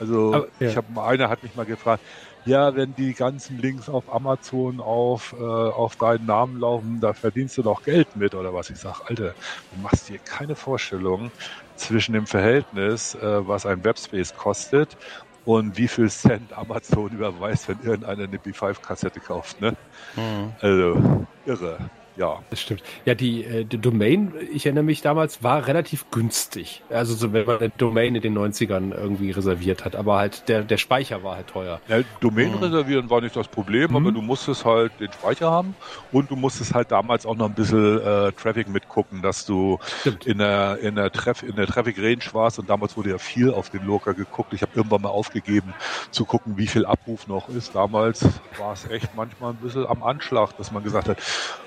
Also 0.00 0.34
Aber, 0.34 0.48
ja. 0.58 0.68
ich 0.68 0.76
habe 0.76 1.02
einer 1.04 1.30
hat 1.30 1.44
mich 1.44 1.54
mal 1.54 1.64
gefragt, 1.64 2.02
ja, 2.44 2.74
wenn 2.74 2.94
die 2.96 3.14
ganzen 3.14 3.58
Links 3.58 3.88
auf 3.88 4.12
Amazon 4.12 4.80
auf, 4.80 5.34
äh, 5.38 5.42
auf 5.42 5.94
deinen 5.94 6.26
Namen 6.26 6.58
laufen, 6.58 6.98
da 7.00 7.12
verdienst 7.12 7.56
du 7.58 7.62
doch 7.62 7.82
Geld 7.84 8.16
mit 8.16 8.34
oder 8.34 8.52
was. 8.52 8.70
Ich 8.70 8.78
sage, 8.78 9.00
Alter, 9.06 9.34
du 9.72 9.80
machst 9.80 10.08
dir 10.08 10.18
keine 10.18 10.54
Vorstellung, 10.54 11.30
zwischen 11.76 12.12
dem 12.14 12.26
Verhältnis, 12.26 13.14
äh, 13.14 13.46
was 13.46 13.66
ein 13.66 13.84
Webspace 13.84 14.34
kostet 14.34 14.96
und 15.44 15.76
wie 15.78 15.88
viel 15.88 16.10
Cent 16.10 16.52
Amazon 16.52 17.12
überweist, 17.12 17.68
wenn 17.68 17.80
irgendeiner 17.80 18.24
eine 18.24 18.38
B5-Kassette 18.38 19.20
kauft. 19.20 19.60
Ne? 19.60 19.74
Mhm. 20.16 20.54
Also 20.60 21.26
irre 21.44 21.90
ja. 22.16 22.42
Das 22.50 22.60
stimmt. 22.60 22.82
Ja, 23.04 23.14
die, 23.14 23.44
äh, 23.44 23.64
die 23.64 23.78
Domain, 23.78 24.32
ich 24.52 24.66
erinnere 24.66 24.84
mich 24.84 25.02
damals, 25.02 25.42
war 25.42 25.66
relativ 25.66 26.10
günstig. 26.10 26.82
Also 26.90 27.14
so, 27.14 27.32
wenn 27.32 27.46
man 27.46 27.58
eine 27.58 27.68
Domain 27.70 28.14
in 28.14 28.22
den 28.22 28.36
90ern 28.36 28.94
irgendwie 28.94 29.30
reserviert 29.30 29.84
hat. 29.84 29.96
Aber 29.96 30.16
halt 30.16 30.48
der, 30.48 30.62
der 30.62 30.76
Speicher 30.76 31.22
war 31.22 31.36
halt 31.36 31.48
teuer. 31.48 31.80
Ja, 31.88 32.00
Domain 32.20 32.52
mhm. 32.52 32.58
reservieren 32.58 33.10
war 33.10 33.20
nicht 33.20 33.36
das 33.36 33.48
Problem, 33.48 33.90
mhm. 33.90 33.96
aber 33.96 34.12
du 34.12 34.22
musstest 34.22 34.64
halt 34.64 34.92
den 35.00 35.12
Speicher 35.12 35.50
haben 35.50 35.74
und 36.12 36.30
du 36.30 36.36
musstest 36.36 36.74
halt 36.74 36.90
damals 36.90 37.26
auch 37.26 37.36
noch 37.36 37.46
ein 37.46 37.54
bisschen 37.54 38.00
äh, 38.00 38.32
Traffic 38.32 38.68
mitgucken, 38.68 39.22
dass 39.22 39.46
du 39.46 39.78
stimmt. 40.00 40.26
in 40.26 40.38
der, 40.38 40.78
in 40.78 40.94
der, 40.94 41.12
Traf 41.12 41.42
in 41.42 41.56
der 41.56 41.66
Traffic 41.66 41.98
Range 41.98 42.24
warst 42.32 42.58
und 42.58 42.70
damals 42.70 42.96
wurde 42.96 43.10
ja 43.10 43.18
viel 43.18 43.52
auf 43.52 43.70
den 43.70 43.84
Lurker 43.84 44.14
geguckt. 44.14 44.52
Ich 44.52 44.62
habe 44.62 44.72
irgendwann 44.74 45.02
mal 45.02 45.10
aufgegeben 45.10 45.74
zu 46.10 46.24
gucken, 46.24 46.56
wie 46.56 46.66
viel 46.66 46.86
Abruf 46.86 47.26
noch 47.26 47.48
ist. 47.48 47.74
Damals 47.74 48.24
war 48.58 48.72
es 48.72 48.88
echt 48.88 49.14
manchmal 49.14 49.52
ein 49.52 49.56
bisschen 49.56 49.86
am 49.86 50.02
Anschlag, 50.02 50.56
dass 50.56 50.72
man 50.72 50.82
gesagt 50.82 51.08
hat, 51.08 51.18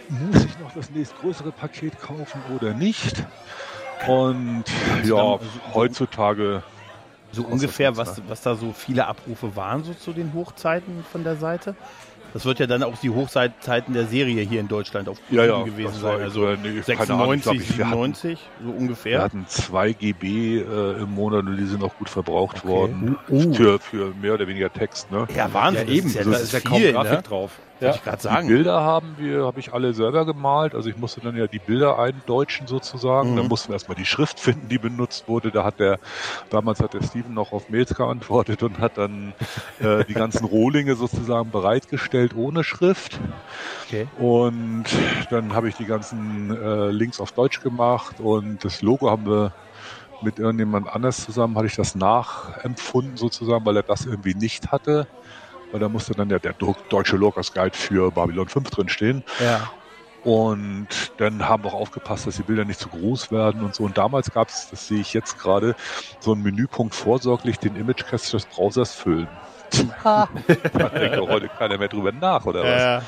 muss 0.10 0.46
ich 0.46 0.60
noch 0.60 0.74
das 0.74 0.90
nächstgrößere 0.92 1.52
Paket 1.52 2.00
kaufen 2.00 2.42
oder 2.56 2.74
nicht? 2.74 3.24
Und 4.08 4.64
ja, 5.04 5.40
heutzutage. 5.74 6.64
So 7.32 7.44
ungefähr, 7.44 7.96
was, 7.96 8.22
was 8.28 8.42
da 8.42 8.56
so 8.56 8.74
viele 8.74 9.06
Abrufe 9.06 9.56
waren, 9.56 9.84
so 9.84 9.94
zu 9.94 10.14
den 10.14 10.34
Hochzeiten 10.34 11.06
von 11.12 11.24
der 11.24 11.36
Seite? 11.36 11.76
Das 12.34 12.46
wird 12.46 12.60
ja 12.60 12.68
dann 12.68 12.84
auch 12.84 12.98
die 12.98 13.10
Hochzeiten 13.10 13.94
der 13.94 14.06
Serie 14.06 14.44
hier 14.44 14.60
in 14.60 14.68
Deutschland 14.68 15.10
auf 15.10 15.18
ja, 15.30 15.46
ja, 15.46 15.64
gewesen 15.64 16.00
sein. 16.00 16.22
Also 16.22 16.48
nee, 16.62 16.80
96, 16.82 17.10
Ahnung, 17.10 17.62
97, 17.62 18.40
hatten, 18.40 18.66
so 18.66 18.72
ungefähr. 18.72 19.20
Wir 19.20 19.24
hatten 19.24 19.46
2 19.48 19.94
GB 19.94 20.60
äh, 20.60 21.02
im 21.02 21.16
Monat 21.16 21.46
und 21.46 21.58
die 21.58 21.66
sind 21.66 21.84
auch 21.84 21.96
gut 21.98 22.10
verbraucht 22.10 22.58
okay. 22.60 22.68
worden. 22.68 23.18
Uh, 23.30 23.36
uh. 23.36 23.54
Für, 23.54 23.80
für 23.80 24.14
mehr 24.22 24.36
oder 24.36 24.48
weniger 24.48 24.72
Text. 24.72 25.12
Ne? 25.12 25.28
Ja, 25.36 25.52
Wahnsinn. 25.54 25.88
Ja, 25.88 25.94
eben. 25.94 26.14
Das 26.14 26.16
ist 26.16 26.26
ja, 26.26 26.32
da 26.32 26.38
ist 26.38 26.54
ja 26.54 26.60
kaum 26.60 26.82
viel, 26.82 26.92
Grafik 26.94 27.12
ne? 27.12 27.22
drauf. 27.24 27.52
Ja. 27.80 27.96
Ich 27.96 28.04
gerade 28.04 28.22
sagen. 28.22 28.48
Die 28.48 28.54
Bilder 28.54 28.82
haben 28.82 29.16
wir, 29.18 29.46
habe 29.46 29.60
ich 29.60 29.74
alle 29.74 29.94
selber 29.94 30.26
gemalt. 30.26 30.76
Also 30.76 30.90
ich 30.90 30.98
musste 30.98 31.22
dann 31.22 31.36
ja 31.38 31.48
die 31.48 31.60
Bilder 31.60 31.98
eindeutschen 31.98 32.68
sozusagen. 32.68 33.32
Mhm. 33.32 33.38
Dann 33.38 33.48
mussten 33.48 33.70
wir 33.70 33.76
erstmal 33.76 33.96
die 33.96 34.06
Schrift 34.06 34.40
finden, 34.40 34.68
die 34.68 34.78
benutzt 34.78 35.28
wurde. 35.28 35.52
Da 35.52 35.64
hat 35.64 35.80
der, 35.80 36.00
damals 36.50 36.82
hat 36.82 36.94
der 36.94 37.04
Steven 37.04 37.34
noch 37.34 37.52
auf 37.52 37.70
Mails 37.70 37.96
geantwortet 37.96 38.64
und 38.64 38.80
hat 38.80 38.98
dann 38.98 39.34
äh, 39.80 40.04
die 40.06 40.14
ganzen 40.14 40.46
Rohlinge 40.46 40.96
sozusagen 40.96 41.52
bereitgestellt 41.52 42.36
ohne 42.36 42.64
Schrift. 42.64 43.20
Okay. 43.88 44.08
Und 44.18 44.86
dann 45.30 45.54
habe 45.54 45.70
ich 45.70 45.76
die 45.76 45.86
ganzen 45.86 46.56
äh, 46.56 46.92
Links 46.92 47.20
auf 47.20 47.32
Deutsch 47.32 47.62
gemacht 47.62 48.20
und 48.20 48.64
das 48.64 48.82
Logo 48.82 49.10
haben 49.10 49.26
wir 49.26 49.54
mit 50.22 50.38
irgendjemand 50.38 50.90
anders 50.90 51.24
zusammen, 51.24 51.56
hatte 51.56 51.68
ich 51.68 51.76
das 51.76 51.96
nachempfunden 51.96 53.16
sozusagen, 53.16 53.66
weil 53.66 53.78
er 53.78 53.84
das 53.84 54.06
irgendwie 54.06 54.36
nicht 54.36 54.72
hatte 54.72 55.08
weil 55.72 55.80
da 55.80 55.90
musste 55.90 56.14
dann 56.14 56.30
ja 56.30 56.40
der 56.40 56.54
deutsche 56.90 57.18
Locus 57.18 57.54
Guide 57.54 57.78
für 57.78 58.12
Babylon 58.12 58.48
5 58.48 58.70
drinstehen. 58.70 59.24
Ja. 59.40 59.72
Und 60.24 60.88
dann 61.18 61.48
haben 61.48 61.64
wir 61.64 61.70
auch 61.70 61.80
aufgepasst, 61.80 62.28
dass 62.28 62.36
die 62.36 62.44
Bilder 62.44 62.66
nicht 62.66 62.80
zu 62.80 62.90
groß 62.90 63.32
werden 63.32 63.64
und 63.64 63.74
so. 63.74 63.84
Und 63.84 63.98
damals 63.98 64.32
gab 64.32 64.50
es, 64.50 64.70
das 64.70 64.88
sehe 64.88 65.00
ich 65.00 65.14
jetzt 65.14 65.40
gerade, 65.40 65.76
so 66.20 66.34
einen 66.34 66.44
Menüpunkt 66.44 66.94
vorsorglich 66.94 67.58
den 67.58 67.76
Image-Cache 67.76 68.32
des 68.32 68.46
Browsers 68.46 68.94
füllen. 68.94 69.30
da 70.04 70.28
denkt 70.90 71.20
heute 71.20 71.48
keiner 71.48 71.78
mehr 71.78 71.88
drüber 71.88 72.12
nach, 72.12 72.46
oder 72.46 72.64
was? 72.64 72.82
Ja. 72.82 73.02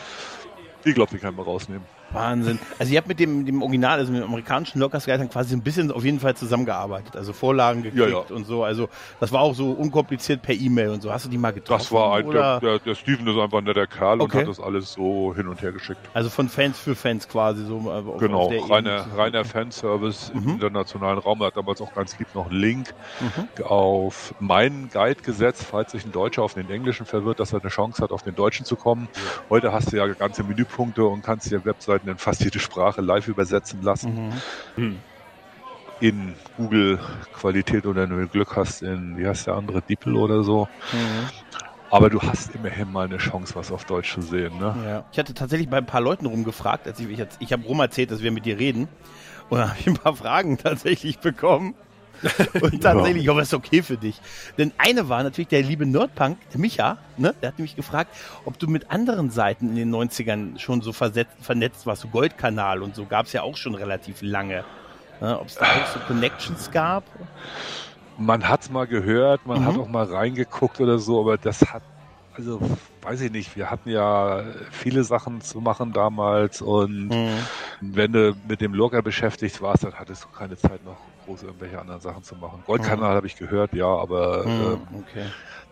Ich 0.83 0.95
glaube, 0.95 1.11
die 1.11 1.17
kann 1.17 1.35
man 1.35 1.45
rausnehmen. 1.45 1.85
Wahnsinn. 2.13 2.59
Also 2.79 2.91
ihr 2.91 2.97
habt 2.97 3.07
mit 3.07 3.19
dem, 3.19 3.45
dem 3.45 3.61
Original, 3.61 3.99
also 3.99 4.11
mit 4.11 4.21
dem 4.21 4.27
amerikanischen 4.27 4.79
Lockers 4.79 5.05
Guide 5.05 5.27
quasi 5.27 5.55
ein 5.55 5.61
bisschen 5.61 5.91
auf 5.91 6.03
jeden 6.03 6.19
Fall 6.19 6.35
zusammengearbeitet. 6.35 7.15
Also 7.15 7.33
Vorlagen 7.33 7.83
gekriegt 7.83 8.09
ja, 8.09 8.23
ja. 8.27 8.35
und 8.35 8.45
so. 8.45 8.63
Also 8.63 8.89
das 9.19 9.31
war 9.31 9.41
auch 9.41 9.55
so 9.55 9.71
unkompliziert 9.71 10.41
per 10.41 10.55
E-Mail 10.55 10.89
und 10.89 11.01
so. 11.01 11.11
Hast 11.11 11.25
du 11.25 11.29
die 11.29 11.37
mal 11.37 11.51
getroffen? 11.51 11.79
Das 11.79 11.91
war 11.91 12.15
ein, 12.15 12.29
der, 12.29 12.59
der, 12.59 12.79
der, 12.79 12.95
Steven 12.95 13.27
ist 13.27 13.37
einfach 13.37 13.59
ein 13.59 13.63
netter 13.63 13.87
Kerl 13.87 14.21
okay. 14.21 14.37
und 14.37 14.41
hat 14.41 14.49
das 14.49 14.59
alles 14.59 14.93
so 14.93 15.33
hin 15.35 15.47
und 15.47 15.61
her 15.61 15.71
geschickt. 15.71 15.99
Also 16.13 16.29
von 16.29 16.49
Fans 16.49 16.79
für 16.79 16.95
Fans 16.95 17.27
quasi 17.27 17.65
so. 17.65 17.77
Auf, 17.91 18.17
genau, 18.19 18.41
auf 18.41 18.69
reiner, 18.69 19.05
reiner 19.15 19.45
Fanservice 19.45 20.31
mhm. 20.33 20.43
im 20.43 20.49
internationalen 20.51 21.19
Raum. 21.19 21.41
Er 21.41 21.47
hat 21.47 21.57
damals 21.57 21.81
auch 21.81 21.93
ganz 21.93 22.17
lieb 22.19 22.27
noch 22.33 22.49
einen 22.49 22.59
Link 22.59 22.93
mhm. 23.19 23.63
auf 23.63 24.33
meinen 24.39 24.89
Guide 24.89 25.21
gesetzt, 25.21 25.65
falls 25.69 25.91
sich 25.91 26.05
ein 26.05 26.11
Deutscher 26.11 26.43
auf 26.43 26.53
den 26.53 26.69
Englischen 26.69 27.05
verwirrt, 27.05 27.39
dass 27.39 27.53
er 27.53 27.61
eine 27.61 27.69
Chance 27.69 28.03
hat, 28.03 28.11
auf 28.11 28.23
den 28.23 28.35
Deutschen 28.35 28.65
zu 28.65 28.75
kommen. 28.75 29.07
Ja. 29.13 29.21
Heute 29.49 29.71
hast 29.71 29.91
du 29.91 29.97
ja 29.97 30.07
ganze 30.07 30.43
Menüpunkte 30.43 31.05
und 31.05 31.23
kannst 31.23 31.49
dir 31.49 31.63
Webseiten 31.65 32.00
Leuten 32.01 32.09
in 32.09 32.17
fast 32.17 32.43
jede 32.43 32.59
Sprache 32.59 33.01
live 33.01 33.27
übersetzen 33.27 33.81
lassen. 33.81 34.27
Mhm. 34.27 34.41
Hm. 34.75 34.99
In 35.99 36.33
Google-Qualität 36.57 37.85
oder 37.85 38.09
wenn 38.09 38.17
du 38.17 38.27
Glück 38.27 38.55
hast, 38.55 38.81
in, 38.81 39.17
wie 39.17 39.27
heißt 39.27 39.47
der 39.47 39.53
andere, 39.53 39.81
DeepL 39.83 40.15
oder 40.15 40.43
so. 40.43 40.67
Mhm. 40.91 41.29
Aber 41.91 42.09
du 42.09 42.21
hast 42.21 42.55
immerhin 42.55 42.91
mal 42.91 43.05
eine 43.05 43.17
Chance, 43.17 43.53
was 43.55 43.71
auf 43.71 43.85
Deutsch 43.85 44.13
zu 44.13 44.21
sehen. 44.21 44.57
Ne? 44.57 44.75
Ja. 44.83 45.05
Ich 45.11 45.19
hatte 45.19 45.33
tatsächlich 45.33 45.69
bei 45.69 45.77
ein 45.77 45.85
paar 45.85 46.01
Leuten 46.01 46.25
rumgefragt, 46.25 46.87
als 46.87 46.99
ich, 46.99 47.09
ich, 47.09 47.23
ich 47.39 47.53
habe 47.53 47.63
rum 47.65 47.79
erzählt, 47.81 48.09
dass 48.11 48.23
wir 48.23 48.31
mit 48.31 48.45
dir 48.45 48.57
reden. 48.57 48.87
Und 49.49 49.59
dann 49.59 49.69
habe 49.69 49.79
ich 49.79 49.87
ein 49.87 49.95
paar 49.95 50.15
Fragen 50.15 50.57
tatsächlich 50.63 51.19
bekommen. 51.19 51.75
Und 52.61 52.81
tatsächlich, 52.81 53.23
ich 53.23 53.29
hoffe, 53.29 53.39
das 53.39 53.49
ist 53.49 53.53
okay 53.53 53.81
für 53.81 53.97
dich. 53.97 54.19
Denn 54.57 54.71
eine 54.77 55.09
war 55.09 55.23
natürlich 55.23 55.47
der 55.47 55.61
liebe 55.61 55.85
Nerdpunk, 55.85 56.37
der 56.51 56.59
Micha, 56.59 56.97
ne? 57.17 57.33
der 57.41 57.49
hat 57.49 57.57
nämlich 57.57 57.75
gefragt, 57.75 58.15
ob 58.45 58.59
du 58.59 58.67
mit 58.67 58.91
anderen 58.91 59.29
Seiten 59.31 59.69
in 59.69 59.75
den 59.75 59.93
90ern 59.93 60.59
schon 60.59 60.81
so 60.81 60.93
versetzt, 60.93 61.33
vernetzt 61.41 61.85
warst, 61.85 62.01
so 62.01 62.07
Goldkanal 62.07 62.83
und 62.83 62.95
so 62.95 63.05
gab 63.05 63.25
es 63.25 63.33
ja 63.33 63.41
auch 63.41 63.57
schon 63.57 63.75
relativ 63.75 64.21
lange. 64.21 64.63
Ne? 65.19 65.39
Ob 65.39 65.47
es 65.47 65.55
da 65.55 65.65
auch 65.65 65.87
so 65.93 65.99
Connections 66.07 66.71
gab? 66.71 67.03
Man 68.17 68.47
hat 68.47 68.61
es 68.61 68.69
mal 68.69 68.85
gehört, 68.85 69.45
man 69.45 69.61
mhm. 69.61 69.65
hat 69.65 69.77
auch 69.77 69.87
mal 69.87 70.05
reingeguckt 70.05 70.79
oder 70.79 70.99
so, 70.99 71.19
aber 71.21 71.37
das 71.37 71.61
hat 71.73 71.83
also 72.33 72.61
weiß 73.01 73.21
ich 73.21 73.31
nicht, 73.31 73.55
wir 73.57 73.69
hatten 73.69 73.89
ja 73.89 74.43
viele 74.71 75.03
Sachen 75.03 75.41
zu 75.41 75.59
machen 75.59 75.91
damals 75.91 76.61
und 76.61 77.09
mhm. 77.09 77.37
wenn 77.81 78.13
du 78.13 78.35
mit 78.47 78.61
dem 78.61 78.73
Logger 78.73 79.01
beschäftigt 79.01 79.61
warst, 79.61 79.83
dann 79.83 79.93
hattest 79.95 80.23
du 80.23 80.27
keine 80.29 80.55
Zeit 80.55 80.83
noch 80.85 80.97
groß 81.25 81.43
irgendwelche 81.43 81.79
anderen 81.79 82.01
Sachen 82.01 82.23
zu 82.23 82.35
machen. 82.35 82.63
Goldkanal 82.65 83.11
mhm. 83.11 83.15
habe 83.15 83.27
ich 83.27 83.35
gehört, 83.35 83.73
ja, 83.73 83.87
aber 83.87 84.45
mhm, 84.45 84.49
ähm, 84.49 84.81
okay. 84.99 85.25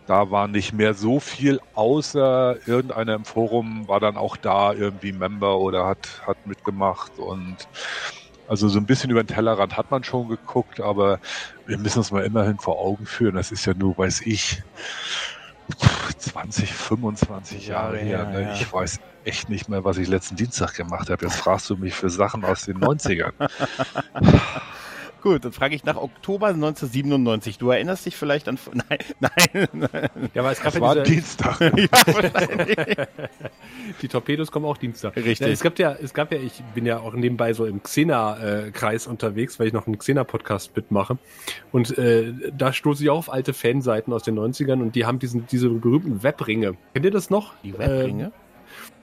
da 0.06 0.30
war 0.30 0.48
nicht 0.48 0.72
mehr 0.72 0.94
so 0.94 1.20
viel, 1.20 1.60
außer 1.74 2.56
irgendeiner 2.66 3.14
im 3.14 3.24
Forum 3.24 3.88
war 3.88 4.00
dann 4.00 4.16
auch 4.16 4.36
da 4.36 4.72
irgendwie 4.72 5.12
Member 5.12 5.58
oder 5.58 5.86
hat, 5.86 6.22
hat 6.26 6.46
mitgemacht 6.46 7.18
und 7.18 7.68
also 8.50 8.68
so 8.68 8.80
ein 8.80 8.86
bisschen 8.86 9.10
über 9.10 9.22
den 9.22 9.28
Tellerrand 9.28 9.76
hat 9.76 9.92
man 9.92 10.02
schon 10.02 10.28
geguckt, 10.28 10.80
aber 10.80 11.20
wir 11.66 11.78
müssen 11.78 11.98
uns 11.98 12.10
mal 12.10 12.24
immerhin 12.24 12.58
vor 12.58 12.80
Augen 12.80 13.06
führen. 13.06 13.36
Das 13.36 13.52
ist 13.52 13.64
ja 13.64 13.74
nur, 13.74 13.96
weiß 13.96 14.22
ich, 14.22 14.64
20, 16.18 16.72
25 16.72 17.68
Jahre 17.68 17.98
her. 17.98 18.18
Ja, 18.18 18.30
ne? 18.30 18.42
ja. 18.42 18.54
Ich 18.54 18.72
weiß 18.72 18.98
echt 19.24 19.48
nicht 19.48 19.68
mehr, 19.68 19.84
was 19.84 19.98
ich 19.98 20.08
letzten 20.08 20.34
Dienstag 20.34 20.74
gemacht 20.74 21.10
habe. 21.10 21.24
Jetzt 21.24 21.36
fragst 21.36 21.70
du 21.70 21.76
mich 21.76 21.94
für 21.94 22.10
Sachen 22.10 22.44
aus 22.44 22.64
den 22.64 22.78
90ern. 22.78 23.32
Gut, 25.22 25.44
dann 25.44 25.52
frage 25.52 25.74
ich 25.74 25.84
nach 25.84 25.96
Oktober 25.96 26.48
1997. 26.48 27.58
Du 27.58 27.70
erinnerst 27.70 28.06
dich 28.06 28.16
vielleicht 28.16 28.48
an. 28.48 28.58
Nein, 28.72 28.98
nein, 29.20 29.68
nein. 29.72 30.30
Ja, 30.34 30.42
aber 30.42 30.52
es 30.52 30.58
gab 30.58 30.72
das 30.72 30.74
ja 30.76 30.80
war 30.80 30.94
diese... 30.94 31.14
Dienstag. 31.14 31.60
ja, 31.60 33.06
Die 34.02 34.08
Torpedos 34.08 34.50
kommen 34.50 34.64
auch 34.64 34.78
Dienstag. 34.78 35.16
Richtig. 35.16 35.40
Ja, 35.40 35.48
es 35.48 35.60
gab 35.60 35.78
ja, 35.78 35.92
es 35.92 36.14
gab 36.14 36.32
ja, 36.32 36.38
ich 36.38 36.62
bin 36.74 36.86
ja 36.86 37.00
auch 37.00 37.12
nebenbei 37.12 37.52
so 37.52 37.66
im 37.66 37.82
Xena-Kreis 37.82 39.06
unterwegs, 39.06 39.58
weil 39.58 39.66
ich 39.66 39.72
noch 39.72 39.86
einen 39.86 39.98
Xena-Podcast 39.98 40.74
mitmache. 40.74 41.18
Und 41.70 41.96
äh, 41.98 42.32
da 42.56 42.72
stoße 42.72 43.02
ich 43.02 43.10
auch 43.10 43.18
auf 43.18 43.32
alte 43.32 43.52
Fanseiten 43.52 44.12
aus 44.12 44.22
den 44.22 44.38
90ern 44.38 44.80
und 44.80 44.94
die 44.94 45.04
haben 45.04 45.18
diesen, 45.18 45.46
diese 45.46 45.68
berühmten 45.68 46.22
Webringe. 46.22 46.76
Kennt 46.94 47.04
ihr 47.04 47.10
das 47.10 47.28
noch? 47.28 47.52
Die 47.62 47.76
Webringe? 47.76 48.26
Äh, 48.26 48.49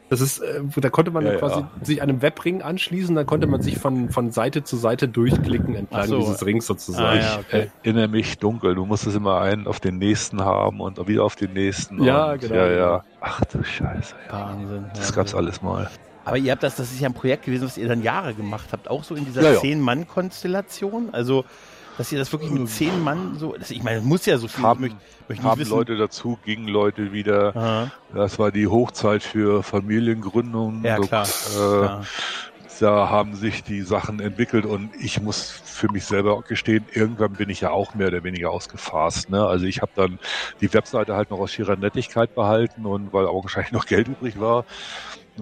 das 0.10 0.22
ist, 0.22 0.40
äh, 0.40 0.62
da 0.78 0.90
konnte 0.90 1.12
man 1.12 1.26
ja, 1.26 1.36
quasi 1.36 1.60
ja. 1.60 1.72
sich 1.82 2.02
einem 2.02 2.22
Webring 2.22 2.62
anschließen, 2.62 3.14
dann 3.16 3.26
konnte 3.26 3.48
man 3.48 3.62
sich 3.62 3.78
von, 3.78 4.10
von 4.10 4.32
Seite 4.32 4.64
zu 4.64 4.78
Seite 4.78 5.08
durchklicken 5.08 5.76
entlang 5.76 6.08
so. 6.08 6.20
dieses 6.20 6.46
Rings 6.46 6.66
sozusagen. 6.66 7.20
Ah, 7.20 7.22
ja, 7.22 7.40
okay. 7.40 7.72
Ich 7.82 7.88
erinnere 7.88 8.08
mich 8.08 8.38
dunkel, 8.38 8.76
du 8.76 8.86
musstest 8.86 9.18
immer 9.18 9.42
einen 9.42 9.68
auf 9.68 9.80
den 9.80 9.98
nächsten 9.98 10.42
haben 10.42 10.80
und 10.80 11.06
wieder 11.08 11.24
auf 11.24 11.36
den 11.36 11.54
nächsten. 11.54 12.04
Ja, 12.04 12.32
und, 12.32 12.42
genau. 12.42 12.56
Ja, 12.56 12.72
ja. 12.72 13.04
Ach 13.20 13.42
du 13.46 13.64
Scheiße. 13.64 14.16
Ja. 14.28 14.34
Wahnsinn. 14.34 14.86
Das 14.90 15.00
Wahnsinn. 15.00 15.16
gab's 15.16 15.36
alles 15.36 15.62
mal. 15.62 15.90
Aber 16.24 16.38
ihr 16.38 16.52
habt 16.52 16.64
das, 16.64 16.76
das 16.76 16.92
ist 16.92 17.00
ja 17.00 17.08
ein 17.08 17.14
Projekt 17.14 17.46
gewesen, 17.46 17.66
was 17.66 17.78
ihr 17.78 17.88
dann 17.88 18.04
Jahre 18.04 18.34
gemacht 18.34 18.68
habt, 18.74 18.90
auch 18.90 19.06
so 19.06 19.16
in 19.16 19.24
dieser 19.24 19.42
ja, 19.42 19.60
Zehn-Mann-Konstellation. 19.60 21.10
Also 21.14 21.46
dass 21.98 22.12
ihr 22.12 22.20
das 22.20 22.32
wirklich 22.32 22.51
mit 22.51 22.70
zehn 22.70 23.04
Mann 23.04 23.38
so, 23.38 23.56
ich 23.56 23.84
meine, 23.84 23.98
das 23.98 24.06
muss 24.06 24.25
ja 24.25 24.38
so 24.38 24.48
viel. 24.48 24.63
Haben, 24.63 24.82
möchte, 24.82 24.98
möchte 25.27 25.44
haben 25.44 25.63
Leute 25.63 25.98
dazu, 25.98 26.38
gingen 26.46 26.68
Leute 26.68 27.12
wieder. 27.12 27.56
Aha. 27.56 27.92
Das 28.13 28.39
war 28.39 28.51
die 28.51 28.68
Hochzeit 28.68 29.24
für 29.24 29.63
Familiengründung. 29.63 30.84
Ja, 30.84 30.98
klar. 31.00 31.25
Äh, 31.25 31.56
klar. 31.56 32.06
Da 32.80 33.10
haben 33.10 33.36
sich 33.36 33.63
die 33.63 33.82
Sachen 33.82 34.20
entwickelt 34.20 34.66
und 34.66 34.92
ich 35.00 35.20
muss 35.20 35.50
für 35.50 35.92
mich 35.92 36.06
selber 36.06 36.44
gestehen, 36.44 36.86
irgendwann 36.94 37.34
bin 37.34 37.50
ich 37.50 37.62
ja 37.62 37.72
auch 37.72 37.96
mehr 37.96 38.10
oder 38.10 38.24
weniger 38.24 38.51
ausgefasst. 38.51 39.32
Ne? 39.32 39.44
Also 39.44 39.66
ich 39.66 39.82
habe 39.82 39.92
dann 39.96 40.20
die 40.62 40.72
Webseite 40.72 41.16
halt 41.16 41.32
noch 41.32 41.39
aus 41.39 41.51
schierer 41.51 41.75
Nettigkeit 41.75 42.36
behalten 42.36 42.86
und 42.86 43.13
weil 43.13 43.25
auch 43.25 43.44
wahrscheinlich 43.44 43.72
noch 43.72 43.88
Geld 43.88 44.08
übrig 44.08 44.39
war, 44.39 44.63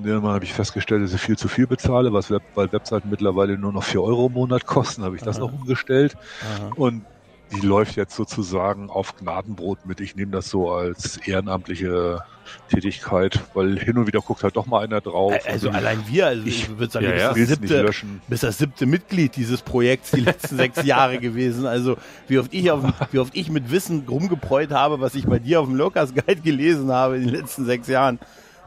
irgendwann 0.03 0.33
habe 0.33 0.45
ich 0.45 0.53
festgestellt, 0.53 1.03
dass 1.03 1.13
ich 1.13 1.21
viel 1.21 1.37
zu 1.37 1.47
viel 1.47 1.67
bezahle, 1.67 2.11
was 2.13 2.29
Web, 2.29 2.43
weil 2.55 2.71
Webseiten 2.71 3.09
mittlerweile 3.09 3.57
nur 3.57 3.71
noch 3.71 3.83
vier 3.83 4.01
Euro 4.01 4.27
im 4.27 4.33
Monat 4.33 4.65
kosten, 4.65 5.03
habe 5.03 5.15
ich 5.15 5.21
das 5.21 5.37
Aha. 5.37 5.45
noch 5.45 5.53
umgestellt. 5.53 6.17
Aha. 6.57 6.71
Und 6.75 7.05
die 7.51 7.65
läuft 7.65 7.95
jetzt 7.95 8.15
sozusagen 8.15 8.89
auf 8.89 9.15
Gnadenbrot 9.17 9.85
mit. 9.85 9.99
Ich 9.99 10.15
nehme 10.15 10.31
das 10.31 10.49
so 10.49 10.71
als 10.71 11.17
ehrenamtliche 11.17 12.19
Tätigkeit, 12.69 13.39
weil 13.53 13.79
hin 13.79 13.97
und 13.97 14.07
wieder 14.07 14.21
guckt 14.21 14.43
halt 14.43 14.55
doch 14.55 14.65
mal 14.65 14.83
einer 14.83 15.01
drauf. 15.01 15.33
Also, 15.33 15.69
also 15.69 15.69
allein 15.69 16.03
wir, 16.07 16.27
also 16.27 16.45
ich, 16.45 16.63
ich 16.63 16.77
würde 16.77 16.91
sagen, 16.91 17.05
ja, 17.05 17.15
ja, 17.15 17.33
das 17.33 17.47
siebte, 17.47 17.91
bist 18.27 18.43
das 18.43 18.57
siebte 18.57 18.85
Mitglied 18.85 19.35
dieses 19.35 19.61
Projekts 19.61 20.11
die 20.11 20.21
letzten 20.21 20.57
sechs 20.57 20.83
Jahre 20.83 21.19
gewesen. 21.19 21.65
Also 21.65 21.97
wie 22.27 22.39
oft 22.39 22.53
ich 22.53 22.71
auf, 22.71 22.83
wie 23.11 23.19
oft 23.19 23.35
ich 23.35 23.49
mit 23.49 23.71
Wissen 23.71 24.05
rumgepreut 24.07 24.71
habe, 24.71 24.99
was 24.99 25.15
ich 25.15 25.25
bei 25.25 25.39
dir 25.39 25.61
auf 25.61 25.67
dem 25.67 25.75
Locas 25.75 26.13
Guide 26.13 26.41
gelesen 26.41 26.91
habe 26.91 27.17
in 27.17 27.23
den 27.23 27.33
letzten 27.33 27.65
sechs 27.65 27.87
Jahren. 27.87 28.19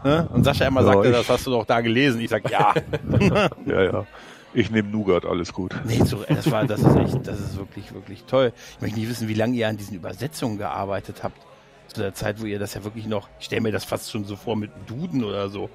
Ne? 0.05 0.29
Und 0.33 0.45
Sascha 0.45 0.67
immer 0.67 0.85
sagte, 0.85 1.11
das 1.11 1.29
hast 1.29 1.47
du 1.47 1.51
doch 1.51 1.65
da 1.65 1.81
gelesen. 1.81 2.21
Ich 2.21 2.31
sag, 2.31 2.51
ja. 2.51 2.75
ja, 3.67 3.83
ja. 3.83 4.07
Ich 4.55 4.71
nehme 4.71 4.89
Nougat, 4.89 5.27
alles 5.27 5.53
gut. 5.53 5.75
Nee, 5.85 6.03
so, 6.05 6.25
das 6.27 6.51
war, 6.51 6.67
das 6.67 6.81
ist 6.81 6.97
echt, 6.97 7.27
das 7.27 7.39
ist 7.39 7.57
wirklich, 7.59 7.93
wirklich 7.93 8.25
toll. 8.25 8.53
Ich 8.77 8.81
möchte 8.81 8.99
nicht 8.99 9.09
wissen, 9.09 9.29
wie 9.29 9.35
lange 9.35 9.55
ihr 9.55 9.69
an 9.69 9.77
diesen 9.77 9.97
Übersetzungen 9.97 10.59
gearbeitet 10.59 11.23
habt. 11.23 11.37
Zu 11.89 12.01
der 12.01 12.13
Zeit, 12.13 12.41
wo 12.41 12.45
ihr 12.45 12.59
das 12.59 12.75
ja 12.75 12.85
wirklich 12.85 13.07
noch, 13.07 13.29
ich 13.41 13.47
stelle 13.47 13.63
mir 13.63 13.73
das 13.73 13.85
fast 13.85 14.11
schon 14.11 14.25
so 14.25 14.37
vor 14.37 14.57
mit 14.57 14.71
Duden 14.87 15.25
oder 15.25 15.49
so. 15.49 15.71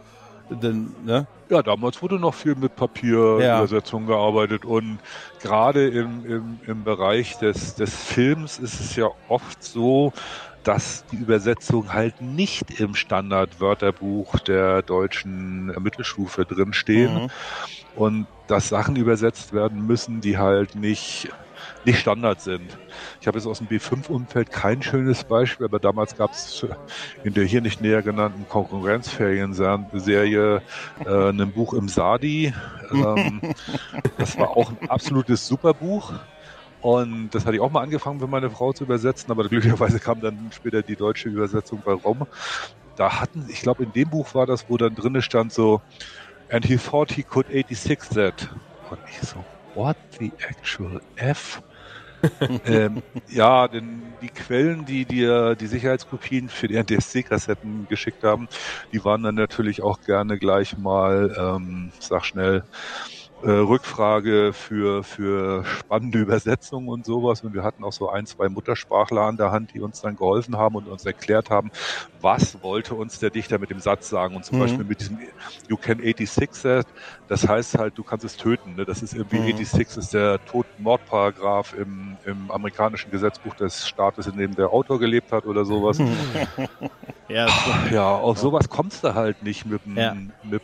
Denn, 0.50 0.94
ne? 1.06 1.26
Ja, 1.50 1.64
damals 1.64 2.02
wurde 2.02 2.20
noch 2.20 2.34
viel 2.34 2.56
mit 2.56 2.76
Papierübersetzung 2.76 4.04
ja. 4.04 4.08
gearbeitet 4.10 4.66
und 4.66 5.00
gerade 5.42 5.88
im, 5.88 6.26
im, 6.26 6.60
im 6.68 6.84
Bereich 6.84 7.38
des, 7.38 7.76
des 7.76 7.96
Films 7.96 8.60
ist 8.60 8.80
es 8.80 8.96
ja 8.96 9.08
oft 9.30 9.64
so, 9.64 10.14
dass 10.64 11.06
die 11.12 11.18
Übersetzung 11.18 11.94
halt 11.94 12.22
nicht 12.22 12.80
im 12.80 12.96
Standardwörterbuch 12.96 14.40
der 14.40 14.82
deutschen 14.82 15.68
Mittelstufe 15.82 16.46
drinstehen 16.46 17.24
mhm. 17.24 17.30
und 17.96 18.28
dass 18.48 18.70
Sachen 18.70 18.96
übersetzt 18.96 19.54
werden 19.54 19.86
müssen, 19.86 20.22
die 20.22 20.38
halt 20.38 20.76
nicht 20.76 21.30
nicht 21.86 22.00
Standard 22.00 22.42
sind. 22.42 22.78
Ich 23.22 23.28
habe 23.28 23.38
jetzt 23.38 23.46
aus 23.48 23.60
dem 23.60 23.68
B5-Umfeld 23.68 24.52
kein 24.52 24.82
schönes 24.82 25.24
Beispiel, 25.24 25.66
aber 25.66 25.80
damals 25.80 26.16
gab 26.16 26.32
es 26.32 26.66
in 27.24 27.34
der 27.34 27.46
hier 27.46 27.62
nicht 27.62 27.82
näher 27.82 28.02
genannten 28.02 28.48
Konkurrenzferien-Serie 28.48 30.62
äh, 31.06 31.30
ein 31.30 31.52
Buch 31.52 31.74
im 31.74 31.90
Sadi. 31.90 32.54
Ähm, 32.94 33.42
das 34.20 34.38
war 34.38 34.52
auch 34.52 34.70
ein 34.70 34.88
absolutes 34.88 35.48
Superbuch. 35.48 36.14
Und 36.84 37.30
das 37.30 37.46
hatte 37.46 37.56
ich 37.56 37.62
auch 37.62 37.72
mal 37.72 37.82
angefangen 37.82 38.20
für 38.20 38.28
meine 38.28 38.50
Frau 38.50 38.74
zu 38.74 38.84
übersetzen, 38.84 39.32
aber 39.32 39.48
glücklicherweise 39.48 40.02
kam 40.02 40.20
dann 40.20 40.52
später 40.52 40.84
die 40.84 40.98
deutsche 40.98 41.30
Übersetzung 41.30 41.82
bei 41.82 41.94
rum. 41.94 42.26
Da 42.98 43.22
hatten, 43.22 43.46
ich 43.50 43.62
glaube, 43.62 43.86
in 43.86 43.94
dem 43.94 44.10
Buch 44.10 44.36
war 44.36 44.46
das, 44.46 44.68
wo 44.68 44.76
dann 44.76 44.94
drinne 44.94 45.22
stand 45.22 45.54
so, 45.54 45.82
and 46.50 46.66
he 46.66 46.76
thought 46.76 47.10
he 47.14 47.24
could 47.24 47.48
86 47.48 48.10
that. 48.10 48.50
Und 48.90 49.00
ich 49.10 49.18
so, 49.26 49.46
what 49.74 49.96
the 50.20 50.34
actual 50.40 51.02
F? 51.16 51.62
ähm, 52.66 53.02
ja, 53.30 53.70
denn 53.70 54.18
die 54.22 54.30
Quellen, 54.30 54.86
die 54.86 55.06
dir 55.06 55.56
die 55.56 55.68
Sicherheitskopien 55.68 56.50
für 56.50 56.68
die 56.68 56.76
NTSC-Kassetten 56.76 57.88
geschickt 57.88 58.24
haben, 58.24 58.50
die 58.92 59.04
waren 59.06 59.24
dann 59.24 59.36
natürlich 59.36 59.82
auch 59.82 60.02
gerne 60.02 60.38
gleich 60.38 60.78
mal, 60.78 61.34
ähm, 61.38 61.94
sag 62.00 62.26
schnell, 62.26 62.66
äh, 63.44 63.50
Rückfrage 63.50 64.54
für, 64.54 65.04
für 65.04 65.66
spannende 65.66 66.20
Übersetzungen 66.20 66.88
und 66.88 67.06
sowas. 67.06 67.44
Und 67.44 67.54
wir 67.54 67.64
hatten 67.64 67.84
auch 67.84 67.92
so 67.92 68.10
ein, 68.10 68.26
zwei 68.26 68.50
Muttersprachler 68.50 69.22
an 69.22 69.38
der 69.38 69.52
Hand, 69.52 69.74
die 69.74 69.82
uns 69.82 70.02
dann 70.02 70.16
geholfen 70.16 70.58
haben 70.58 70.76
und 70.76 70.88
uns 70.88 71.06
erklärt 71.06 71.50
haben, 71.50 71.72
was 72.22 72.64
wollte 72.64 72.96
uns 72.96 73.20
der 73.20 73.30
Dichter 73.30 73.60
mit 73.60 73.70
dem 73.70 73.80
Satz 73.80 74.10
sagen. 74.10 74.36
Und 74.36 74.46
zum 74.46 74.58
mhm. 74.58 74.62
Beispiel 74.62 74.86
mit 74.86 75.02
diesem 75.02 75.20
You 75.68 75.78
can 75.78 76.00
86 76.00 76.64
that, 76.64 76.88
das 77.34 77.48
heißt 77.48 77.80
halt, 77.80 77.98
du 77.98 78.04
kannst 78.04 78.24
es 78.24 78.38
töten. 78.38 78.76
Ne? 78.76 78.86
Das 78.86 79.02
ist 79.02 79.16
irgendwie 79.16 79.40
mhm. 79.40 79.58
86 79.58 79.98
ist 79.98 80.14
der 80.14 80.40
Totenmordparagraph 80.46 81.74
im, 81.74 82.16
im 82.26 82.52
amerikanischen 82.52 83.10
Gesetzbuch 83.10 83.56
des 83.56 83.88
Staates, 83.88 84.28
in 84.28 84.38
dem 84.38 84.54
der 84.54 84.70
Autor 84.70 85.00
gelebt 85.00 85.32
hat 85.32 85.48
oder 85.48 85.66
sowas. 85.66 85.98
ja, 87.28 87.48
ja, 87.92 88.08
auf 88.08 88.38
sowas 88.38 88.70
kommst 88.70 89.04
du 89.04 89.16
halt 89.16 89.42
nicht 89.42 89.66
mit 89.66 89.82
einem, 89.88 89.98
ja. 89.98 90.16
mit 90.44 90.62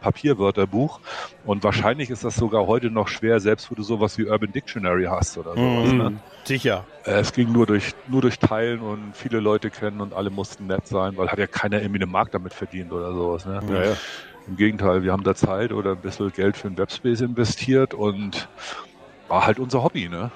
Papierwörterbuch. 0.00 0.98
Und 1.44 1.62
wahrscheinlich 1.62 2.10
ist 2.10 2.24
das 2.24 2.34
sogar 2.34 2.66
heute 2.66 2.90
noch 2.90 3.06
schwer, 3.06 3.38
selbst 3.38 3.70
wo 3.70 3.76
du 3.76 3.84
sowas 3.84 4.18
wie 4.18 4.26
Urban 4.28 4.50
Dictionary 4.50 5.04
hast 5.04 5.38
oder 5.38 5.54
sowas. 5.54 5.92
Mhm. 5.92 5.98
Ne? 5.98 6.20
Sicher. 6.42 6.84
Äh, 7.04 7.20
es 7.20 7.32
ging 7.32 7.52
nur 7.52 7.66
durch, 7.66 7.94
nur 8.08 8.22
durch 8.22 8.40
Teilen 8.40 8.80
und 8.80 9.16
viele 9.16 9.38
Leute 9.38 9.70
kennen 9.70 10.00
und 10.00 10.14
alle 10.14 10.30
mussten 10.30 10.66
nett 10.66 10.88
sein, 10.88 11.16
weil 11.16 11.28
hat 11.28 11.38
ja 11.38 11.46
keiner 11.46 11.80
irgendwie 11.80 12.02
einen 12.02 12.10
Markt 12.10 12.34
damit 12.34 12.54
verdient 12.54 12.90
oder 12.90 13.12
sowas. 13.12 13.46
Ne? 13.46 13.60
Ja, 13.70 13.84
ja. 13.84 13.96
Im 14.46 14.56
Gegenteil, 14.56 15.02
wir 15.02 15.12
haben 15.12 15.24
da 15.24 15.34
Zeit 15.34 15.72
oder 15.72 15.92
ein 15.92 16.00
bisschen 16.00 16.32
Geld 16.32 16.56
für 16.56 16.68
den 16.68 16.76
Webspace 16.76 17.20
investiert 17.20 17.94
und 17.94 18.48
war 19.28 19.46
halt 19.46 19.58
unser 19.58 19.82
Hobby, 19.82 20.08
ne? 20.08 20.30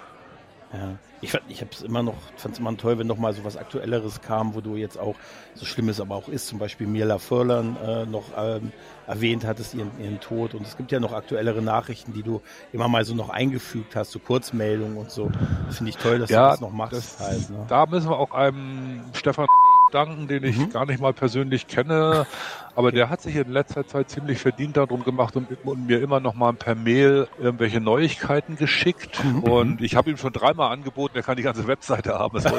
Ja. 0.73 0.97
Ich 1.23 1.33
fand, 1.33 1.45
ich 1.49 1.61
habe 1.63 1.71
es 1.73 1.81
immer 1.81 2.03
noch, 2.03 2.15
fand 2.37 2.55
es 2.55 2.61
immer 2.61 2.77
toll, 2.77 2.99
wenn 2.99 3.07
noch 3.07 3.17
mal 3.17 3.33
so 3.33 3.43
was 3.43 3.57
Aktuelleres 3.57 4.21
kam, 4.21 4.55
wo 4.55 4.61
du 4.61 4.77
jetzt 4.77 4.99
auch, 4.99 5.15
so 5.55 5.65
schlimm 5.65 5.89
es 5.89 5.99
aber 5.99 6.15
auch 6.15 6.29
ist, 6.29 6.47
zum 6.47 6.59
Beispiel 6.59 6.87
Mirla 6.87 7.19
Furlan 7.19 7.77
äh, 7.83 8.05
noch 8.05 8.25
ähm, 8.37 8.71
erwähnt 9.07 9.47
hattest, 9.47 9.75
ihren, 9.75 9.91
ihren 9.99 10.21
Tod. 10.21 10.55
Und 10.55 10.67
es 10.67 10.77
gibt 10.77 10.93
ja 10.93 11.01
noch 11.01 11.13
aktuellere 11.13 11.63
Nachrichten, 11.63 12.13
die 12.13 12.23
du 12.23 12.43
immer 12.73 12.89
mal 12.89 13.05
so 13.05 13.15
noch 13.15 13.31
eingefügt 13.31 13.97
hast, 13.97 14.13
so 14.13 14.19
Kurzmeldungen 14.19 14.99
und 14.99 15.11
so. 15.11 15.31
Finde 15.71 15.91
ich 15.91 15.97
toll, 15.97 16.19
dass 16.19 16.29
ja, 16.29 16.45
du 16.45 16.51
das 16.51 16.61
noch 16.61 16.73
machst. 16.73 16.93
Das, 16.93 17.19
halt, 17.19 17.51
ne? 17.51 17.65
Da 17.67 17.87
müssen 17.87 18.11
wir 18.11 18.19
auch 18.19 18.33
einem 18.33 19.03
Stefan 19.15 19.47
danken, 19.97 20.29
den 20.29 20.45
ich 20.45 20.59
mhm. 20.59 20.71
gar 20.71 20.85
nicht 20.85 21.01
mal 21.01 21.15
persönlich 21.15 21.67
kenne, 21.67 22.27
aber 22.75 22.93
der 22.93 23.09
hat 23.09 23.23
sich 23.23 23.35
in 23.35 23.51
letzter 23.51 23.87
Zeit 23.87 24.11
ziemlich 24.11 24.39
verdient 24.39 24.77
darum 24.77 25.03
gemacht 25.03 25.35
und, 25.35 25.49
und 25.65 25.87
mir 25.87 26.03
immer 26.03 26.21
noch 26.21 26.35
mal 26.35 26.53
per 26.53 26.75
Mail 26.75 27.27
irgendwelche 27.39 27.81
Neuigkeiten 27.81 28.57
geschickt. 28.57 29.25
Mhm. 29.25 29.43
Und 29.45 29.81
ich 29.81 29.97
habe 29.97 30.11
ihm 30.11 30.19
schon 30.19 30.35
dreimal 30.35 30.71
angeboten, 30.71 31.17
er 31.17 31.23
kann 31.23 31.39
die 31.39 31.43
ganze 31.43 31.67
Webseite 31.67 32.19
haben. 32.19 32.37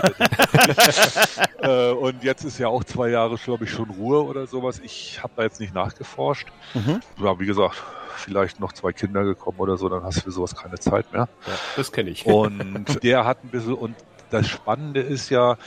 Äh, 1.60 1.92
und 1.92 2.24
jetzt 2.24 2.44
ist 2.44 2.60
ja 2.60 2.68
auch 2.68 2.84
zwei 2.84 3.10
Jahre, 3.10 3.36
glaube 3.38 3.64
ich, 3.64 3.72
schon 3.72 3.90
Ruhe 3.90 4.24
oder 4.24 4.46
sowas. 4.46 4.80
Ich 4.84 5.24
habe 5.24 5.34
da 5.36 5.44
jetzt 5.44 5.60
nicht 5.60 5.74
nachgeforscht. 5.74 6.48
Mhm. 6.76 7.00
Ja, 7.20 7.40
wie 7.40 7.48
gesagt, 7.48 7.84
vielleicht 8.16 8.60
noch 8.60 8.74
zwei 8.74 8.94
Kinder 8.94 9.24
gekommen 9.24 9.58
oder 9.60 9.76
so, 9.78 9.90
dann 9.90 10.04
hast 10.04 10.18
du 10.18 10.22
für 10.22 10.32
sowas 10.32 10.56
keine 10.56 10.78
Zeit 10.78 11.12
mehr. 11.12 11.28
Ja, 11.48 11.54
das 11.76 11.92
kenne 11.92 12.12
ich. 12.12 12.28
Und 12.28 13.04
der 13.04 13.26
hat 13.26 13.44
ein 13.44 13.50
bisschen, 13.50 13.74
und 13.74 13.96
das 14.30 14.48
Spannende 14.48 15.02
ist 15.02 15.30
ja, 15.30 15.58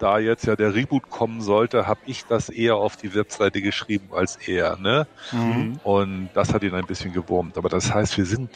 da 0.00 0.18
jetzt 0.18 0.46
ja 0.46 0.56
der 0.56 0.74
Reboot 0.74 1.10
kommen 1.10 1.40
sollte, 1.40 1.86
habe 1.86 2.00
ich 2.06 2.24
das 2.26 2.48
eher 2.48 2.76
auf 2.76 2.96
die 2.96 3.14
Webseite 3.14 3.62
geschrieben 3.62 4.08
als 4.12 4.36
er. 4.36 4.76
Ne? 4.78 5.06
Mhm. 5.32 5.78
Und 5.84 6.30
das 6.34 6.52
hat 6.52 6.62
ihn 6.62 6.74
ein 6.74 6.86
bisschen 6.86 7.12
gewurmt. 7.12 7.56
Aber 7.56 7.68
das 7.68 7.92
heißt, 7.92 8.16
wir 8.16 8.26
sind, 8.26 8.50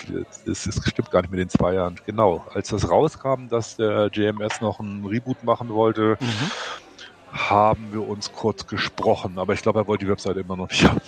es 0.46 0.68
stimmt 0.86 1.10
gar 1.10 1.22
nicht 1.22 1.30
mit 1.30 1.40
den 1.40 1.48
zwei 1.48 1.74
Jahren. 1.74 2.00
Genau, 2.06 2.44
als 2.52 2.68
das 2.68 2.90
rauskam, 2.90 3.48
dass 3.48 3.76
der 3.76 4.08
JMS 4.12 4.60
noch 4.60 4.80
einen 4.80 5.04
Reboot 5.04 5.44
machen 5.44 5.68
wollte, 5.68 6.16
mhm. 6.20 6.50
haben 7.30 7.92
wir 7.92 8.08
uns 8.08 8.32
kurz 8.32 8.66
gesprochen. 8.66 9.38
Aber 9.38 9.52
ich 9.52 9.62
glaube, 9.62 9.80
er 9.80 9.86
wollte 9.86 10.04
die 10.06 10.10
Webseite 10.10 10.40
immer 10.40 10.56
noch 10.56 10.70
nicht 10.70 10.84
haben. 10.84 11.00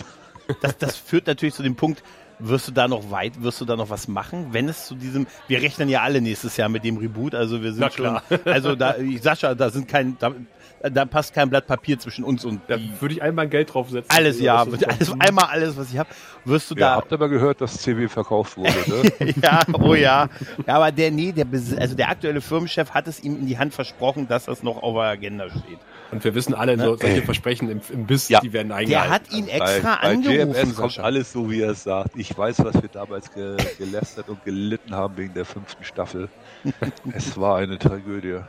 Das, 0.61 0.77
das 0.77 0.95
führt 0.95 1.27
natürlich 1.27 1.55
zu 1.55 1.63
dem 1.63 1.75
Punkt, 1.75 2.03
wirst 2.39 2.67
du 2.67 2.71
da 2.71 2.87
noch 2.87 3.11
weit, 3.11 3.41
wirst 3.41 3.61
du 3.61 3.65
da 3.65 3.75
noch 3.75 3.89
was 3.89 4.07
machen, 4.07 4.47
wenn 4.51 4.69
es 4.69 4.87
zu 4.87 4.95
diesem, 4.95 5.27
wir 5.47 5.61
rechnen 5.61 5.89
ja 5.89 6.01
alle 6.01 6.21
nächstes 6.21 6.57
Jahr 6.57 6.69
mit 6.69 6.83
dem 6.83 6.97
Reboot, 6.97 7.35
also 7.35 7.61
wir 7.61 7.73
sind 7.73 7.93
schon, 7.93 8.19
also 8.45 8.75
da, 8.75 8.95
Sascha, 9.21 9.55
da 9.55 9.69
sind 9.69 9.87
kein, 9.87 10.17
da, 10.19 10.33
da 10.81 11.05
passt 11.05 11.33
kein 11.33 11.49
Blatt 11.49 11.67
Papier 11.67 11.97
zwischen 11.99 12.23
uns 12.23 12.45
und 12.45 12.61
da 12.67 12.77
würde 12.99 13.15
ich 13.15 13.21
einmal 13.21 13.47
Geld 13.47 13.73
draufsetzen. 13.73 14.15
Alles 14.15 14.39
ja, 14.39 14.57
alles, 14.57 15.13
einmal 15.19 15.45
alles, 15.45 15.77
was 15.77 15.91
ich 15.91 15.97
habe, 15.97 16.09
wirst 16.45 16.69
du 16.69 16.75
ja, 16.75 16.91
da. 16.91 16.95
Habt 16.97 17.13
aber 17.13 17.29
gehört, 17.29 17.61
dass 17.61 17.81
CW 17.81 18.07
verkauft 18.07 18.57
wurde, 18.57 18.73
ne? 18.87 19.33
ja, 19.41 19.61
oh 19.73 19.95
ja. 19.95 20.29
Ja, 20.65 20.75
aber 20.75 20.91
der 20.91 21.11
nee, 21.11 21.31
der 21.31 21.47
also 21.79 21.95
der 21.95 22.09
aktuelle 22.09 22.41
Firmenchef 22.41 22.91
hat 22.91 23.07
es 23.07 23.23
ihm 23.23 23.37
in 23.37 23.47
die 23.47 23.57
Hand 23.57 23.73
versprochen, 23.73 24.27
dass 24.27 24.45
das 24.45 24.63
noch 24.63 24.83
auf 24.83 24.93
der 24.95 25.03
Agenda 25.03 25.49
steht. 25.49 25.79
Und 26.11 26.23
wir 26.23 26.35
wissen 26.35 26.53
alle, 26.53 26.77
so, 26.77 26.95
solche 26.95 27.21
Versprechen 27.21 27.69
im, 27.69 27.81
im 27.91 28.05
Biss, 28.05 28.29
ja. 28.29 28.39
die 28.39 28.53
werden 28.53 28.71
eingehalten. 28.71 29.09
Der 29.09 29.09
hat 29.09 29.31
ihn 29.31 29.47
extra 29.47 29.99
bei, 30.01 30.09
angerufen. 30.09 30.73
Bei 30.75 30.81
kommt 30.81 30.99
alles 30.99 31.31
so, 31.31 31.49
wie 31.51 31.61
er 31.61 31.71
es 31.71 31.83
sagt. 31.83 32.11
Ich 32.15 32.37
weiß, 32.37 32.63
was 32.63 32.81
wir 32.81 32.89
damals 32.89 33.33
ge 33.33 33.57
gelästert 33.77 34.29
und 34.29 34.43
gelitten 34.45 34.95
haben 34.95 35.17
wegen 35.17 35.33
der 35.33 35.45
fünften 35.45 35.83
Staffel. 35.83 36.29
es 37.13 37.37
war 37.37 37.57
eine 37.57 37.77
Tragödie. 37.77 38.39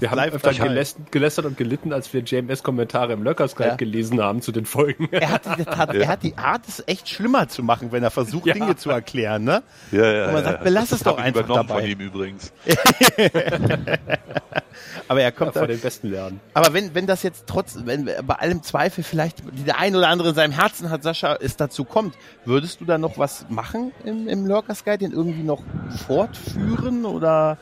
wir 0.00 0.10
haben 0.10 0.20
öfter 0.20 0.52
gelästert, 0.52 1.12
gelästert, 1.12 1.44
und 1.46 1.56
gelitten, 1.56 1.92
als 1.92 2.12
wir 2.12 2.22
JMS-Kommentare 2.22 3.12
im 3.12 3.22
Lurkers 3.22 3.54
Guide 3.54 3.70
ja. 3.70 3.76
gelesen 3.76 4.20
haben 4.20 4.42
zu 4.42 4.50
den 4.52 4.66
Folgen. 4.66 5.08
Er 5.12 5.30
hat, 5.30 5.46
hat, 5.46 5.94
er 5.94 6.08
hat 6.08 6.22
die 6.22 6.36
Art, 6.36 6.66
es 6.66 6.82
echt 6.86 7.08
schlimmer 7.08 7.48
zu 7.48 7.62
machen, 7.62 7.92
wenn 7.92 8.02
er 8.02 8.10
versucht, 8.10 8.46
ja. 8.46 8.54
Dinge 8.54 8.76
zu 8.76 8.90
erklären. 8.90 9.44
Ne? 9.44 9.62
Ja, 9.92 10.12
ja, 10.12 10.26
und 10.26 10.32
man 10.34 10.44
sagt, 10.44 10.64
belass 10.64 10.90
es 10.92 11.02
doch 11.02 11.18
einfach 11.18 11.46
dabei. 11.46 11.74
von 11.80 11.84
ihm 11.84 12.00
übrigens. 12.00 12.52
aber 15.08 15.22
er 15.22 15.32
kommt 15.32 15.54
ja, 15.54 15.60
von 15.60 15.68
den 15.68 15.80
Besten 15.80 16.10
lernen. 16.10 16.40
Aber 16.54 16.72
wenn, 16.72 16.94
wenn 16.94 17.06
das 17.06 17.22
jetzt 17.22 17.44
trotz, 17.46 17.78
wenn 17.84 18.04
bei 18.04 18.34
allem 18.34 18.62
Zweifel 18.62 19.04
vielleicht 19.04 19.42
der 19.66 19.78
ein 19.78 19.96
oder 19.96 20.08
andere 20.08 20.30
in 20.30 20.34
seinem 20.34 20.52
Herzen 20.52 20.90
hat, 20.90 21.02
Sascha, 21.02 21.36
es 21.40 21.56
dazu 21.56 21.84
kommt, 21.84 22.14
würdest 22.44 22.80
du 22.80 22.84
da 22.84 22.98
noch 22.98 23.18
was 23.18 23.46
machen 23.48 23.92
im, 24.04 24.28
im 24.28 24.46
Lurkers 24.46 24.84
Guide, 24.84 24.98
den 24.98 25.12
irgendwie 25.12 25.42
noch 25.42 25.62
fortführen 26.06 27.04
oder? 27.04 27.58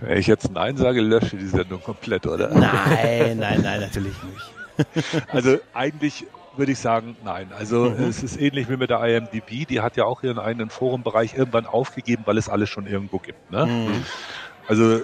Wenn 0.00 0.18
ich 0.18 0.26
jetzt 0.26 0.50
Nein 0.50 0.76
sage, 0.76 1.00
lösche 1.00 1.36
die 1.36 1.46
Sendung 1.46 1.82
komplett, 1.82 2.26
oder? 2.26 2.48
Nein, 2.48 3.38
nein, 3.38 3.60
nein, 3.62 3.80
natürlich 3.80 4.14
nicht. 4.22 5.24
also 5.32 5.58
eigentlich 5.72 6.26
würde 6.56 6.72
ich 6.72 6.78
sagen, 6.78 7.16
nein. 7.24 7.48
Also 7.56 7.90
mhm. 7.90 8.04
es 8.04 8.22
ist 8.22 8.40
ähnlich 8.40 8.68
wie 8.68 8.76
mit 8.76 8.90
der 8.90 9.02
IMDb, 9.04 9.66
die 9.66 9.80
hat 9.80 9.96
ja 9.96 10.04
auch 10.04 10.22
ihren 10.22 10.38
eigenen 10.38 10.70
Forumbereich 10.70 11.34
irgendwann 11.34 11.66
aufgegeben, 11.66 12.22
weil 12.26 12.38
es 12.38 12.48
alles 12.48 12.68
schon 12.68 12.86
irgendwo 12.86 13.18
gibt. 13.18 13.50
Ne? 13.50 13.66
Mhm. 13.66 14.04
Also 14.66 15.00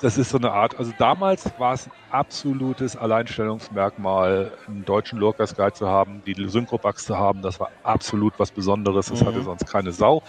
das 0.00 0.18
ist 0.18 0.30
so 0.30 0.38
eine 0.38 0.52
Art, 0.52 0.78
also 0.78 0.92
damals 0.98 1.50
war 1.58 1.74
es 1.74 1.86
ein 1.86 1.92
absolutes 2.10 2.96
Alleinstellungsmerkmal, 2.96 4.52
einen 4.66 4.84
deutschen 4.84 5.18
Lurkers 5.18 5.56
Guide 5.56 5.72
zu 5.72 5.88
haben, 5.88 6.22
die 6.24 6.34
Synchrobugs 6.48 7.04
zu 7.04 7.16
haben, 7.16 7.42
das 7.42 7.58
war 7.58 7.70
absolut 7.82 8.34
was 8.38 8.50
Besonderes, 8.50 9.06
das 9.06 9.22
mhm. 9.22 9.26
hatte 9.26 9.42
sonst 9.42 9.66
keine 9.66 9.92
Sau. 9.92 10.22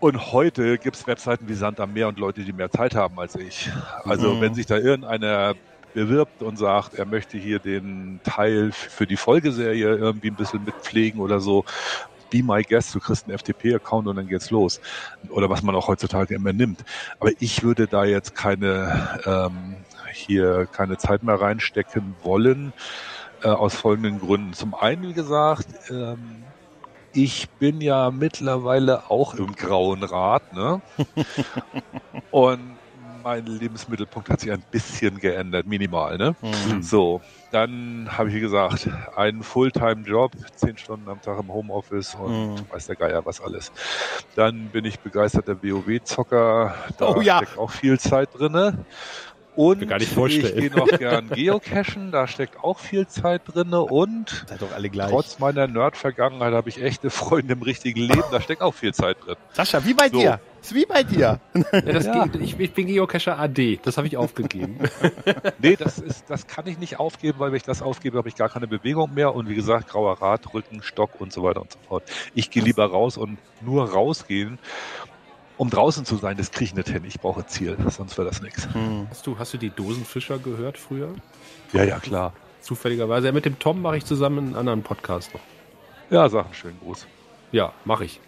Und 0.00 0.32
heute 0.32 0.78
gibt 0.78 0.96
es 0.96 1.06
Webseiten 1.08 1.48
wie 1.48 1.54
Sand 1.54 1.80
am 1.80 1.92
Meer 1.92 2.06
und 2.08 2.18
Leute, 2.18 2.42
die 2.42 2.52
mehr 2.52 2.70
Zeit 2.70 2.94
haben 2.94 3.18
als 3.18 3.34
ich. 3.34 3.70
Also 4.04 4.34
mhm. 4.34 4.40
wenn 4.40 4.54
sich 4.54 4.66
da 4.66 4.76
irgendeiner 4.76 5.54
bewirbt 5.94 6.42
und 6.42 6.56
sagt, 6.56 6.94
er 6.94 7.06
möchte 7.06 7.38
hier 7.38 7.58
den 7.58 8.20
Teil 8.22 8.70
für 8.72 9.06
die 9.06 9.16
Folgeserie 9.16 9.96
irgendwie 9.96 10.28
ein 10.28 10.36
bisschen 10.36 10.64
mitpflegen 10.64 11.20
oder 11.20 11.40
so, 11.40 11.64
be 12.30 12.42
my 12.42 12.62
guest, 12.62 12.94
du 12.94 13.00
kriegst 13.00 13.26
einen 13.26 13.38
FTP-Account 13.38 14.06
und 14.08 14.16
dann 14.16 14.28
geht's 14.28 14.50
los. 14.50 14.80
Oder 15.30 15.50
was 15.50 15.62
man 15.62 15.74
auch 15.74 15.88
heutzutage 15.88 16.34
immer 16.34 16.52
nimmt. 16.52 16.84
Aber 17.20 17.30
ich 17.38 17.62
würde 17.62 17.86
da 17.86 18.04
jetzt 18.04 18.34
keine, 18.34 19.20
ähm, 19.24 19.76
hier 20.12 20.66
keine 20.66 20.96
Zeit 20.96 21.22
mehr 21.22 21.40
reinstecken 21.40 22.14
wollen. 22.22 22.72
Äh, 23.42 23.48
aus 23.48 23.76
folgenden 23.76 24.18
Gründen. 24.18 24.52
Zum 24.52 24.74
einen, 24.74 25.02
wie 25.02 25.12
gesagt, 25.12 25.68
ähm, 25.90 26.42
ich 27.12 27.48
bin 27.50 27.80
ja 27.80 28.10
mittlerweile 28.10 29.10
auch 29.10 29.34
im 29.34 29.54
grauen 29.54 30.02
Rad, 30.02 30.52
ne? 30.52 30.80
Und 32.32 32.77
mein 33.22 33.46
Lebensmittelpunkt 33.46 34.28
hat 34.30 34.40
sich 34.40 34.50
ein 34.52 34.64
bisschen 34.70 35.18
geändert, 35.18 35.66
minimal, 35.66 36.16
ne? 36.18 36.34
Mhm. 36.40 36.82
So, 36.82 37.20
dann 37.50 38.08
habe 38.16 38.28
ich, 38.28 38.34
wie 38.36 38.40
gesagt, 38.40 38.88
einen 39.14 39.42
Fulltime-Job, 39.42 40.32
zehn 40.54 40.76
Stunden 40.76 41.08
am 41.08 41.20
Tag 41.20 41.38
im 41.40 41.50
Homeoffice 41.52 42.14
und 42.14 42.32
Mhm. 42.32 42.68
weiß 42.68 42.86
der 42.86 42.96
Geier 42.96 43.24
was 43.24 43.40
alles. 43.40 43.70
Dann 44.34 44.70
bin 44.70 44.84
ich 44.84 45.00
begeisterter 45.00 45.62
WoW-Zocker, 45.62 46.74
da 46.96 47.06
Oh 47.16 47.20
ja. 47.20 47.38
steckt 47.38 47.58
auch 47.58 47.70
viel 47.70 47.98
Zeit 47.98 48.28
drinne. 48.32 48.84
Und 49.50 49.90
ich 50.00 50.08
vorstellen. 50.08 50.56
gehe 50.56 50.70
noch 50.70 50.86
gern 50.86 51.30
geocachen, 51.30 52.12
da 52.12 52.28
steckt 52.28 52.56
auch 52.60 52.78
viel 52.78 53.08
Zeit 53.08 53.42
drinne 53.44 53.80
und 53.82 54.44
trotz 55.08 55.38
meiner 55.38 55.66
Nerd-Vergangenheit 55.66 56.52
habe 56.54 56.68
ich 56.68 56.80
echte 56.80 57.10
Freunde 57.10 57.54
im 57.54 57.62
richtigen 57.62 58.00
Leben, 58.00 58.30
da 58.30 58.40
steckt 58.40 58.62
auch 58.62 58.74
viel 58.74 58.94
Zeit 58.94 59.16
drin. 59.20 59.34
Sascha, 59.52 59.84
wie 59.84 59.94
bei 59.94 60.08
So. 60.08 60.20
dir. 60.20 60.40
Ist 60.60 60.74
wie 60.74 60.86
bei 60.86 61.02
dir. 61.02 61.40
Ja, 61.72 61.80
das 61.80 62.06
Ja. 62.06 62.24
Geht, 62.26 62.40
ich, 62.42 62.58
ich 62.58 62.72
bin 62.72 62.86
Geocacher 62.86 63.38
AD, 63.38 63.80
das 63.82 63.96
habe 63.96 64.06
ich 64.06 64.16
aufgegeben. 64.16 64.78
Nee, 65.60 65.76
das 65.76 65.98
ist, 65.98 66.28
das 66.28 66.46
kann 66.46 66.66
ich 66.66 66.78
nicht 66.78 66.98
aufgeben, 66.98 67.38
weil 67.38 67.50
wenn 67.50 67.56
ich 67.56 67.62
das 67.62 67.82
aufgebe, 67.82 68.18
habe 68.18 68.28
ich 68.28 68.36
gar 68.36 68.48
keine 68.48 68.66
Bewegung 68.66 69.14
mehr 69.14 69.34
und 69.34 69.48
wie 69.48 69.54
gesagt, 69.54 69.88
grauer 69.88 70.20
Rad, 70.20 70.54
Rücken, 70.54 70.82
Stock 70.82 71.20
und 71.20 71.32
so 71.32 71.42
weiter 71.42 71.62
und 71.62 71.72
so 71.72 71.78
fort. 71.88 72.04
Ich 72.34 72.50
gehe 72.50 72.62
lieber 72.62 72.86
raus 72.86 73.16
und 73.16 73.38
nur 73.60 73.90
rausgehen. 73.90 74.58
Um 75.56 75.70
draußen 75.70 76.04
zu 76.04 76.16
sein, 76.16 76.36
das 76.36 76.52
kriege 76.52 76.66
ich 76.66 76.74
nicht 76.74 76.88
hin. 76.88 77.02
Ich 77.04 77.18
brauche 77.20 77.44
Ziel, 77.46 77.76
sonst 77.88 78.16
wäre 78.16 78.28
das 78.28 78.40
nichts. 78.42 78.68
Hm. 78.72 79.08
Hast 79.10 79.26
du, 79.26 79.38
hast 79.38 79.52
du 79.54 79.58
die 79.58 79.70
Dosenfischer 79.70 80.38
gehört 80.38 80.78
früher? 80.78 81.12
Ja, 81.72 81.82
ja, 81.82 81.98
klar. 81.98 82.32
Zufälligerweise. 82.60 83.26
Ja, 83.26 83.32
mit 83.32 83.44
dem 83.44 83.58
Tom 83.58 83.82
mache 83.82 83.96
ich 83.96 84.04
zusammen 84.04 84.38
einen 84.38 84.54
anderen 84.54 84.82
Podcast 84.82 85.34
noch. 85.34 85.40
Ja, 86.10 86.28
sag 86.28 86.44
einen 86.46 86.54
schönen 86.54 86.78
Gruß. 86.80 87.06
Ja, 87.50 87.72
mache 87.84 88.04
ich. 88.04 88.20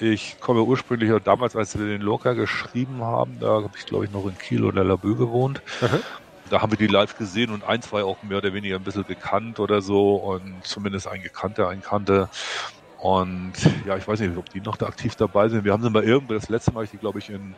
Ich 0.00 0.40
komme 0.40 0.62
ursprünglich, 0.62 1.10
damals, 1.22 1.54
als 1.56 1.78
wir 1.78 1.86
den 1.86 2.02
Loka 2.02 2.32
geschrieben 2.32 3.02
haben, 3.02 3.38
da 3.40 3.62
habe 3.62 3.70
ich, 3.76 3.86
glaube 3.86 4.04
ich, 4.04 4.10
noch 4.10 4.26
in 4.26 4.36
Kiel 4.36 4.64
oder 4.64 4.84
Laboe 4.84 5.14
gewohnt. 5.14 5.62
Aha. 5.80 5.98
Da 6.50 6.60
haben 6.60 6.72
wir 6.72 6.78
die 6.78 6.88
live 6.88 7.16
gesehen 7.16 7.50
und 7.50 7.62
war 7.62 8.00
ja 8.00 8.04
auch 8.04 8.22
mehr 8.22 8.38
oder 8.38 8.52
weniger 8.52 8.76
ein 8.76 8.82
bisschen 8.82 9.04
bekannt 9.04 9.60
oder 9.60 9.80
so 9.80 10.16
und 10.16 10.64
zumindest 10.66 11.08
ein 11.08 11.22
Gekannter, 11.22 11.68
ein 11.68 11.80
Kannte. 11.80 12.28
Und 12.98 13.52
ja, 13.86 13.96
ich 13.96 14.06
weiß 14.06 14.20
nicht, 14.20 14.36
ob 14.36 14.48
die 14.50 14.60
noch 14.60 14.76
da 14.76 14.86
aktiv 14.86 15.14
dabei 15.14 15.48
sind. 15.48 15.64
Wir 15.64 15.72
haben 15.72 15.82
sie 15.82 15.90
mal 15.90 16.04
irgendwo, 16.04 16.34
das 16.34 16.48
letzte 16.48 16.72
Mal 16.72 16.78
habe 16.78 16.84
ich 16.86 16.90
die, 16.90 16.96
glaube 16.98 17.18
ich, 17.18 17.30
in, 17.30 17.54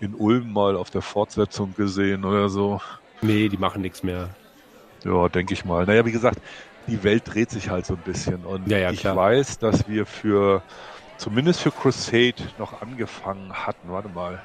in 0.00 0.14
Ulm 0.14 0.52
mal 0.52 0.76
auf 0.76 0.90
der 0.90 1.02
Fortsetzung 1.02 1.74
gesehen 1.74 2.24
oder 2.24 2.48
so. 2.48 2.80
Nee, 3.22 3.48
die 3.48 3.56
machen 3.56 3.82
nichts 3.82 4.02
mehr. 4.02 4.30
Ja, 5.04 5.28
denke 5.28 5.54
ich 5.54 5.64
mal. 5.64 5.86
Naja, 5.86 6.04
wie 6.04 6.12
gesagt, 6.12 6.38
die 6.88 7.02
Welt 7.04 7.22
dreht 7.26 7.50
sich 7.50 7.70
halt 7.70 7.86
so 7.86 7.94
ein 7.94 8.00
bisschen. 8.00 8.44
Und 8.44 8.68
Ja, 8.68 8.78
ja, 8.78 8.90
ich 8.90 9.04
weiß, 9.04 9.58
dass 9.58 9.88
wir 9.88 10.06
für, 10.06 10.62
zumindest 11.18 11.60
für 11.60 11.70
Crusade 11.70 12.34
noch 12.58 12.80
angefangen 12.80 13.52
hatten. 13.52 13.90
Warte 13.90 14.08
mal. 14.08 14.40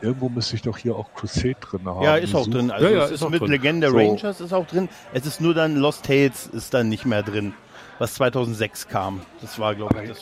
Irgendwo 0.00 0.28
müsste 0.28 0.54
ich 0.54 0.62
doch 0.62 0.76
hier 0.76 0.94
auch 0.94 1.12
Crusade 1.14 1.56
drin 1.60 1.80
haben. 1.86 2.02
Ja, 2.02 2.16
ist 2.16 2.34
auch 2.34 2.44
Such- 2.44 2.52
drin. 2.52 2.70
Also 2.70 2.86
Ja, 2.86 2.92
ja, 2.92 2.98
es 3.04 3.10
ist 3.10 3.14
ist, 3.16 3.22
auch 3.24 3.30
mit 3.30 3.40
drin. 3.40 3.50
Legende 3.50 3.90
So. 3.90 3.96
Rangers 3.96 4.40
ist 4.40 4.52
auch 4.52 4.66
drin. 4.66 4.88
Es 5.12 5.26
ist 5.26 5.40
nur 5.40 5.54
dann 5.54 5.76
Lost 5.76 6.04
Tales 6.04 6.46
ist 6.46 6.72
dann 6.74 6.88
nicht 6.88 7.04
mehr 7.06 7.22
drin, 7.22 7.54
was 7.98 8.14
2006 8.14 8.86
kam. 8.88 9.22
Das 9.40 9.58
war, 9.58 9.74
glaube 9.74 10.00
ich, 10.02 10.08
das. 10.10 10.18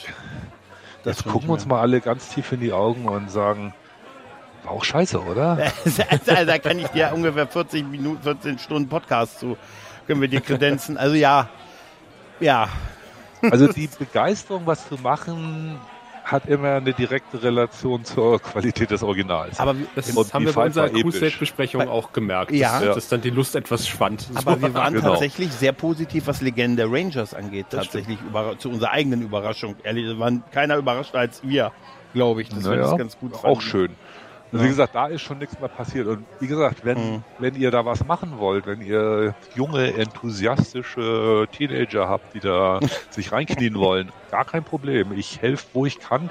das 1.05 1.17
Jetzt 1.19 1.25
gucken 1.29 1.49
wir 1.49 1.55
uns 1.55 1.67
mal 1.67 1.81
alle 1.81 2.01
ganz 2.01 2.29
tief 2.31 2.53
in 2.53 2.61
die 2.61 2.73
Augen 2.73 3.07
und 3.07 3.31
sagen, 3.31 3.75
war 4.65 4.73
auch 4.73 4.85
scheiße, 4.85 5.21
oder? 5.23 5.59
da 6.47 6.59
kann 6.59 6.79
ich 6.79 6.89
dir 6.89 7.13
ungefähr 7.15 7.47
40 7.47 7.87
Minuten, 7.87 8.23
14 8.23 8.59
Stunden 8.59 8.89
Podcast 8.89 9.41
zu, 9.41 9.59
können 10.07 10.23
wir 10.23 10.29
dir 10.29 10.41
kredenzen. 10.41 10.97
Also 10.97 11.15
ja, 11.17 11.51
ja, 12.41 12.69
Also 13.51 13.69
die 13.73 13.89
Begeisterung, 13.99 14.63
was 14.67 14.89
zu 14.89 14.97
machen, 14.97 15.79
hat 16.25 16.47
immer 16.47 16.73
eine 16.75 16.93
direkte 16.93 17.41
Relation 17.41 18.05
zur 18.05 18.41
Qualität 18.41 18.91
des 18.91 19.05
Originals. 19.05 19.61
aber 19.61 19.79
wir- 19.79 19.87
Das 19.95 20.11
Und 20.11 20.35
haben 20.35 20.45
wir 20.45 20.53
bei 20.53 20.65
unserer. 20.67 20.89
Crusade-Besprechung 20.89 21.89
auch 21.89 22.13
gemerkt, 22.13 22.51
Ja. 22.51 22.81
dass, 22.81 22.95
dass 22.97 23.09
dann 23.09 23.21
die 23.21 23.31
Lust 23.31 23.55
etwas 23.55 23.87
schwand. 23.87 24.27
Aber 24.35 24.61
wir 24.61 24.75
waren 24.75 24.95
Genau. 24.95 25.11
tatsächlich 25.11 25.53
sehr 25.53 25.73
positiv, 25.73 26.27
was 26.27 26.41
Legende 26.41 26.85
Rangers 26.91 27.33
angeht. 27.33 27.67
Das 27.71 27.85
tatsächlich 27.85 28.19
über, 28.29 28.59
zu 28.59 28.71
unserer 28.71 28.91
eigenen 28.91 29.23
Überraschung. 29.23 29.77
Ehrlich, 29.85 30.07
es 30.07 30.19
waren 30.19 30.43
keiner 30.51 30.77
überraschter 30.79 31.21
als 31.21 31.43
wir, 31.45 31.71
glaube 32.13 32.43
ich. 32.43 32.49
Das 32.49 32.65
Naja, 32.65 32.83
das 32.83 32.97
ganz 32.99 33.19
gut 33.19 33.33
auch 33.35 33.43
fanden. 33.43 33.61
schön. 33.61 33.91
Also 34.57 34.65
wie 34.65 34.69
gesagt, 34.69 34.95
da 34.95 35.07
ist 35.09 35.23
schon 35.23 35.39
nichts 35.39 35.59
mehr 35.59 35.69
passiert. 35.69 36.07
Und 36.07 36.29
wie 36.39 36.47
gesagt, 36.47 36.83
wenn, 36.85 36.97
Mhm. 36.97 37.25
wenn 37.37 37.55
ihr 37.55 37.71
da 37.71 37.85
was 37.85 38.05
machen 38.05 38.39
wollt, 38.39 38.67
wenn 38.67 38.81
ihr 38.81 39.35
junge, 39.53 39.95
enthusiastische 39.95 41.47
Teenager 41.53 42.09
habt, 42.09 42.33
die 42.33 42.41
da 42.41 42.81
sich 43.11 43.33
reinknien 43.33 43.75
wollen, 43.77 44.11
gar 44.29 44.45
kein 44.45 44.65
Problem. 44.65 45.13
Ich 45.13 45.41
helfe, 45.43 45.67
wo 45.73 45.87
ich 45.87 45.99
kann. 45.99 46.31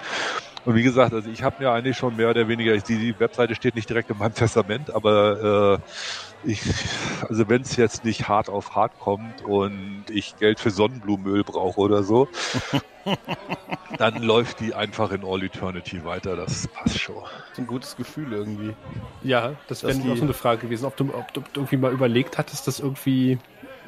Und 0.64 0.76
wie 0.76 0.84
gesagt, 0.84 1.14
also 1.14 1.30
ich 1.30 1.44
habe 1.44 1.56
mir 1.60 1.72
eigentlich 1.72 1.98
schon 1.98 2.16
mehr 2.16 2.30
oder 2.32 2.48
weniger, 2.48 2.76
die, 2.78 2.98
die 3.00 3.20
Webseite 3.20 3.56
steht 3.56 3.76
nicht 3.76 3.90
direkt 3.90 4.10
in 4.10 4.18
meinem 4.18 4.34
Testament, 4.34 4.94
aber 4.94 5.80
äh, 5.80 5.90
ich, 6.46 6.62
also 7.28 7.48
wenn 7.50 7.62
es 7.62 7.76
jetzt 7.76 8.06
nicht 8.06 8.28
hart 8.28 8.50
auf 8.50 8.76
hart 8.76 9.00
kommt 9.00 9.44
und 9.44 10.06
ich 10.10 10.36
Geld 10.38 10.60
für 10.60 10.72
Sonnenblumenöl 10.72 11.44
brauche 11.44 11.80
oder 11.80 12.04
so, 12.04 12.28
dann 13.98 14.22
läuft 14.22 14.60
die 14.60 14.74
einfach 14.74 15.12
in 15.12 15.24
All 15.24 15.44
Eternity 15.44 16.04
weiter. 16.06 16.36
Das 16.36 16.68
passt 16.68 17.00
schon. 17.00 17.16
Das 17.16 17.52
ist 17.54 17.60
ein 17.60 17.68
gutes 17.68 17.96
Gefühl 17.96 18.34
irgendwie. 18.34 18.74
Ja, 19.24 19.54
das 19.68 19.84
wäre 19.84 19.98
auch 20.12 20.18
so 20.18 20.24
eine 20.24 20.34
Frage 20.34 20.62
gewesen, 20.62 20.86
ob 20.86 20.96
du, 20.98 21.14
ob 21.14 21.34
du 21.34 21.42
irgendwie 21.54 21.78
mal 21.78 21.92
überlegt 21.92 22.38
hattest, 22.38 22.68
das 22.68 22.80
irgendwie, 22.80 23.38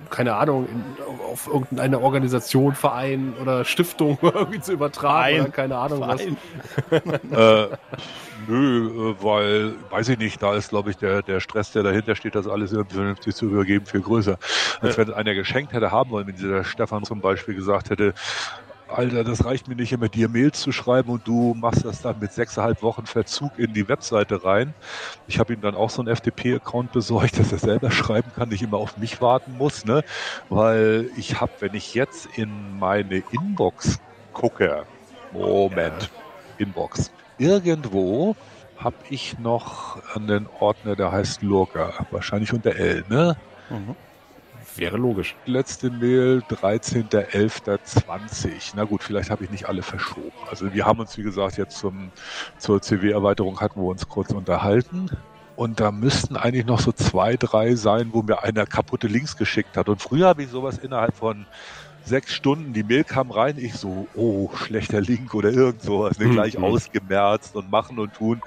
keine 0.10 0.36
Ahnung, 0.36 0.68
in, 0.68 0.84
auf 1.32 1.48
irgendeine 1.48 2.00
Organisation, 2.00 2.74
Verein 2.74 3.34
oder 3.42 3.66
Stiftung 3.66 4.18
irgendwie 4.22 4.60
zu 4.60 4.74
übertragen 4.74 5.42
oder 5.42 5.50
keine 5.50 5.78
Ahnung 5.78 6.02
was. 6.02 6.22
Verein. 6.22 6.38
äh, 7.32 7.68
nö, 8.48 9.12
äh, 9.12 9.24
weil, 9.24 9.74
weiß 9.90 10.10
ich 10.10 10.18
nicht, 10.18 10.42
da 10.42 10.56
ist, 10.56 10.70
glaube 10.70 10.92
ich, 10.92 10.98
der, 10.98 11.22
der 11.22 11.40
Stress, 11.40 11.72
der 11.72 11.84
dahinter 11.84 12.16
steht, 12.16 12.36
das 12.36 12.48
alles 12.48 12.72
irgendwie 12.72 12.96
vernünftig 12.96 13.36
zu 13.36 13.46
übergeben, 13.46 13.86
viel 13.86 14.02
größer. 14.02 14.38
Als 14.82 14.98
wenn 14.98 15.14
einer 15.14 15.34
geschenkt 15.34 15.74
hätte 15.74 15.92
haben 15.92 16.10
wollen, 16.12 16.28
wenn 16.28 16.36
dieser 16.36 16.64
Stefan 16.64 17.04
zum 17.04 17.22
Beispiel 17.22 17.56
gesagt 17.56 17.90
hätte, 17.90 18.14
Alter, 18.90 19.26
das 19.26 19.44
reicht 19.44 19.68
mir 19.68 19.76
nicht 19.76 19.92
immer, 19.92 20.08
dir 20.08 20.30
Mails 20.30 20.62
zu 20.62 20.72
schreiben 20.72 21.10
und 21.10 21.28
du 21.28 21.54
machst 21.56 21.84
das 21.84 22.00
dann 22.00 22.18
mit 22.20 22.32
sechseinhalb 22.32 22.82
Wochen 22.82 23.06
Verzug 23.06 23.58
in 23.58 23.74
die 23.74 23.90
Webseite 23.90 24.44
rein. 24.46 24.76
Ich 25.26 25.40
habe 25.40 25.54
ihm 25.54 25.60
dann 25.62 25.76
auch 25.76 25.90
so 25.90 26.02
einen 26.02 26.08
FTP-Account 26.16 26.92
besorgt, 26.92 27.38
dass 27.40 27.52
er 27.52 27.58
selber 27.60 27.92
schreiben 27.92 28.32
kann, 28.32 28.48
nicht 28.50 28.62
immer 28.64 28.78
auf 28.78 28.96
mich 28.96 29.20
warten 29.20 29.52
muss, 29.54 29.84
ne? 29.84 30.02
Weil 30.48 31.10
ich 31.16 31.42
habe, 31.42 31.52
wenn 31.60 31.74
ich 31.74 31.94
jetzt 31.94 32.26
in 32.26 32.72
meine 32.72 33.18
Inbox 33.20 33.98
gucke, 34.32 34.86
Moment, 35.30 36.10
Inbox, 36.56 37.12
irgendwo 37.36 38.36
habe 38.76 38.98
ich 39.06 39.38
noch 39.38 39.98
einen 40.16 40.48
Ordner, 40.48 40.96
der 40.96 41.12
heißt 41.12 41.42
Lurker, 41.42 42.06
wahrscheinlich 42.10 42.54
unter 42.54 42.76
L, 42.76 43.04
ne? 43.08 43.36
Mhm. 43.70 43.98
Wäre 44.78 44.98
logisch. 44.98 45.36
Letzte 45.46 45.90
Mail 45.90 46.44
13.11.20. 46.50 48.74
Na 48.76 48.84
gut, 48.84 49.02
vielleicht 49.04 49.30
habe 49.32 49.44
ich 49.44 49.50
nicht 49.50 49.68
alle 49.68 49.82
verschoben. 49.82 50.32
Also 50.50 50.72
wir 50.74 50.86
haben 50.86 51.00
uns, 51.00 51.18
wie 51.18 51.24
gesagt, 51.24 51.58
jetzt 51.58 51.78
zum, 51.80 52.12
zur 52.58 52.82
CW-Erweiterung 52.82 53.60
hatten 53.60 53.82
wir 53.82 53.88
uns 53.88 54.08
kurz 54.08 54.32
unterhalten. 54.32 55.10
Und 55.56 55.80
da 55.80 55.92
müssten 55.92 56.38
eigentlich 56.38 56.66
noch 56.68 56.80
so 56.80 56.92
zwei, 56.92 57.36
drei 57.36 57.74
sein, 57.76 58.10
wo 58.14 58.22
mir 58.22 58.44
einer 58.44 58.66
kaputte 58.68 59.08
Links 59.08 59.36
geschickt 59.38 59.76
hat. 59.78 59.90
Und 59.90 60.00
früher 60.02 60.28
habe 60.28 60.44
ich 60.44 60.50
sowas 60.50 60.78
innerhalb 60.78 61.16
von 61.16 61.48
sechs 62.06 62.34
Stunden, 62.34 62.74
die 62.74 62.84
Mail 62.84 63.04
kam 63.04 63.32
rein, 63.32 63.58
ich 63.58 63.74
so, 63.74 64.08
oh, 64.16 64.50
schlechter 64.56 65.02
Link 65.02 65.34
oder 65.34 65.50
irgend 65.52 65.82
sowas, 65.82 66.20
ne, 66.20 66.28
Mhm. 66.28 66.34
gleich 66.34 66.58
ausgemerzt 66.58 67.56
und 67.56 67.70
machen 67.72 67.98
und 68.00 68.14
tun. 68.14 68.40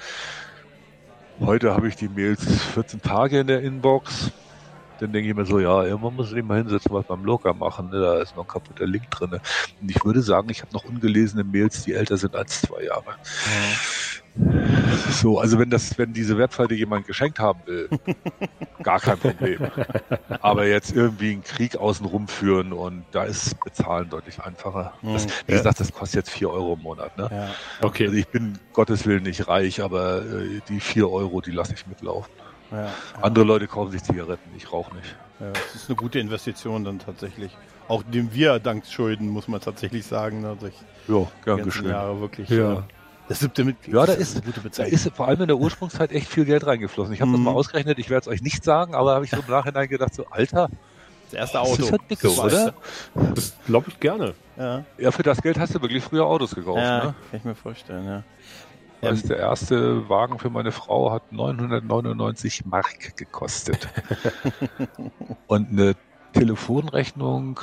Heute 1.40 1.74
habe 1.74 1.88
ich 1.88 1.96
die 1.96 2.08
Mails 2.08 2.40
14 2.74 3.02
Tage 3.02 3.40
in 3.40 3.48
der 3.48 3.60
Inbox. 3.62 4.30
Dann 5.00 5.12
denke 5.12 5.30
ich 5.30 5.34
mir 5.34 5.46
so, 5.46 5.58
ja, 5.58 5.84
irgendwann 5.84 6.14
muss 6.14 6.32
ich 6.32 6.42
mal 6.42 6.58
hinsetzen, 6.58 6.92
was 6.92 7.06
beim 7.06 7.24
Locker 7.24 7.54
machen. 7.54 7.88
Ne? 7.88 8.00
Da 8.00 8.20
ist 8.20 8.34
noch 8.36 8.44
ein 8.44 8.48
kaputter 8.48 8.86
Link 8.86 9.10
drin. 9.10 9.32
Und 9.80 9.90
ich 9.90 10.04
würde 10.04 10.20
sagen, 10.22 10.48
ich 10.50 10.60
habe 10.60 10.72
noch 10.74 10.84
ungelesene 10.84 11.42
Mails, 11.44 11.82
die 11.84 11.92
älter 11.94 12.16
sind 12.18 12.36
als 12.36 12.60
zwei 12.62 12.84
Jahre. 12.84 13.16
So, 15.10 15.38
also 15.38 15.58
wenn 15.58 15.70
das, 15.70 15.96
wenn 15.98 16.12
diese 16.12 16.38
Webseite 16.38 16.74
jemand 16.74 17.06
geschenkt 17.06 17.38
haben 17.38 17.62
will, 17.66 17.88
gar 18.82 19.00
kein 19.00 19.18
Problem. 19.18 19.68
Aber 20.40 20.66
jetzt 20.66 20.92
irgendwie 20.92 21.32
einen 21.32 21.42
Krieg 21.42 21.76
außenrum 21.76 22.28
führen 22.28 22.72
und 22.72 23.06
da 23.10 23.24
ist 23.24 23.62
Bezahlen 23.64 24.08
deutlich 24.08 24.40
einfacher. 24.40 24.94
Das, 25.02 25.26
wie 25.46 25.52
Ja. 25.52 25.58
gesagt, 25.58 25.80
das 25.80 25.92
kostet 25.92 26.26
jetzt 26.26 26.30
vier 26.30 26.50
Euro 26.50 26.74
im 26.74 26.80
Monat. 26.80 27.16
Ne? 27.16 27.28
Ja. 27.30 27.42
Also 27.46 27.56
Okay. 27.80 28.06
ich 28.14 28.28
bin 28.28 28.58
Gottes 28.72 29.04
Willen 29.06 29.24
nicht 29.24 29.48
reich, 29.48 29.82
aber 29.82 30.22
äh, 30.24 30.60
die 30.68 30.80
vier 30.80 31.10
Euro, 31.10 31.40
die 31.40 31.50
lasse 31.52 31.74
ich 31.74 31.86
mitlaufen. 31.86 32.32
Ja. 32.70 32.88
Andere 33.20 33.44
Leute 33.44 33.66
kaufen 33.66 33.90
sich 33.92 34.02
Zigaretten, 34.02 34.50
ich 34.56 34.72
rauche 34.72 34.94
nicht. 34.94 35.16
Ja, 35.40 35.50
das 35.52 35.74
ist 35.74 35.88
eine 35.88 35.96
gute 35.96 36.18
Investition 36.18 36.84
dann 36.84 36.98
tatsächlich. 36.98 37.56
Auch 37.88 38.02
dem 38.04 38.32
wir 38.32 38.58
dank 38.60 38.86
Schulden, 38.86 39.28
muss 39.28 39.48
man 39.48 39.60
tatsächlich 39.60 40.06
sagen, 40.06 40.40
ne, 40.42 40.56
durch 40.60 40.74
Ja, 41.08 41.26
gern 41.44 41.62
geschehen. 41.64 41.88
Jahre 41.88 42.20
wirklich. 42.20 42.48
Ja. 42.48 42.74
äh, 42.74 42.82
Das 43.28 43.40
siebte 43.40 43.64
Mitglied. 43.64 43.94
Ja, 43.94 44.00
da 44.06 44.12
das 44.12 44.16
ist- 44.18 44.36
eine 44.42 44.52
gute 44.52 44.68
Da 44.70 44.84
ist 44.84 45.08
vor 45.14 45.28
allem 45.28 45.40
in 45.42 45.46
der 45.48 45.56
Ursprungszeit 45.56 46.10
echt 46.12 46.28
viel 46.28 46.44
Geld 46.44 46.66
reingeflossen. 46.66 47.12
Ich 47.14 47.20
habe 47.20 47.30
das 47.30 47.38
Mhm. 47.38 47.44
mal 47.44 47.52
ausgerechnet, 47.52 47.98
ich 47.98 48.10
werde 48.10 48.22
es 48.22 48.28
euch 48.28 48.42
nicht 48.42 48.62
sagen, 48.64 48.94
aber 48.94 49.14
habe 49.14 49.24
ich 49.24 49.30
so 49.30 49.38
im 49.38 49.46
Nachhinein 49.48 49.88
gedacht, 49.88 50.14
so 50.14 50.26
Alter, 50.30 50.68
Das 51.30 51.34
erste 51.38 51.60
Auto. 51.60 51.76
Das 51.76 51.78
ist 51.86 51.90
ja 51.92 51.96
dicke, 52.10 52.26
Das 52.28 52.38
oder? 52.40 52.74
Das 53.34 53.54
glaube 53.66 53.88
ich 53.88 54.00
gerne. 54.00 54.34
Ja, 54.56 54.84
Ja, 54.98 55.10
für 55.12 55.22
das 55.22 55.40
Geld 55.40 55.60
hast 55.60 55.72
du 55.76 55.80
wirklich 55.80 56.02
früher 56.02 56.26
Autos 56.26 56.54
gekauft, 56.56 56.78
ja 56.80 56.96
ne? 57.04 57.14
kann 57.30 57.38
ich 57.38 57.44
mir 57.44 57.54
vorstellen, 57.54 58.04
ja. 58.04 58.22
Also 59.02 59.28
der 59.28 59.38
erste 59.38 60.08
Wagen 60.08 60.38
für 60.38 60.50
meine 60.50 60.72
Frau 60.72 61.10
hat 61.12 61.32
999 61.32 62.66
Mark 62.66 63.16
gekostet. 63.16 63.88
Und 65.46 65.70
eine 65.70 65.94
Telefonrechnung 66.32 67.60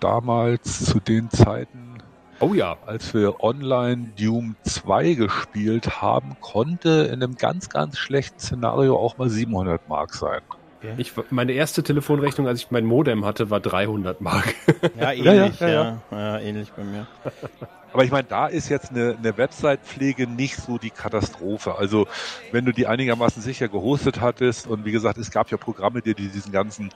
damals 0.00 0.84
zu 0.84 1.00
den 1.00 1.30
Zeiten, 1.30 1.98
Oh 2.40 2.54
ja. 2.54 2.76
als 2.86 3.14
wir 3.14 3.42
online 3.44 4.10
Doom 4.18 4.56
2 4.64 5.14
gespielt 5.14 6.02
haben, 6.02 6.36
konnte 6.40 7.08
in 7.12 7.22
einem 7.22 7.36
ganz, 7.36 7.68
ganz 7.68 7.98
schlechten 7.98 8.40
Szenario 8.40 8.96
auch 8.96 9.16
mal 9.16 9.28
700 9.28 9.88
Mark 9.88 10.12
sein. 10.14 10.40
Ich, 10.96 11.12
meine 11.30 11.52
erste 11.52 11.84
Telefonrechnung, 11.84 12.48
als 12.48 12.60
ich 12.60 12.70
mein 12.72 12.84
Modem 12.84 13.24
hatte, 13.24 13.50
war 13.50 13.60
300 13.60 14.20
Mark. 14.20 14.54
Ja, 14.98 15.12
Ja, 15.12 15.12
ähnlich, 15.12 15.60
ja, 15.60 15.68
ja, 15.68 15.98
ja, 16.10 16.18
ja. 16.18 16.38
ähnlich 16.40 16.72
bei 16.72 16.82
mir. 16.82 17.06
Aber 17.92 18.04
ich 18.04 18.10
meine, 18.10 18.24
da 18.28 18.46
ist 18.46 18.68
jetzt 18.68 18.90
eine, 18.90 19.16
eine 19.18 19.36
Website-Pflege 19.36 20.26
nicht 20.26 20.56
so 20.56 20.78
die 20.78 20.90
Katastrophe. 20.90 21.76
Also 21.76 22.06
wenn 22.50 22.64
du 22.64 22.72
die 22.72 22.86
einigermaßen 22.86 23.42
sicher 23.42 23.68
gehostet 23.68 24.20
hattest 24.20 24.66
und 24.66 24.84
wie 24.84 24.92
gesagt, 24.92 25.18
es 25.18 25.30
gab 25.30 25.50
ja 25.50 25.56
Programme, 25.58 26.02
die 26.02 26.14
dir 26.14 26.30
diesen 26.30 26.52
ganzen 26.52 26.90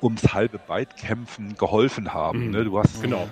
ums 0.00 0.34
halbe 0.34 0.58
Byte 0.58 0.96
kämpfen 0.96 1.54
geholfen 1.56 2.12
haben. 2.12 2.46
Mhm. 2.46 2.50
Ne? 2.50 2.64
Du 2.64 2.78
hast 2.78 3.00
Genau. 3.02 3.28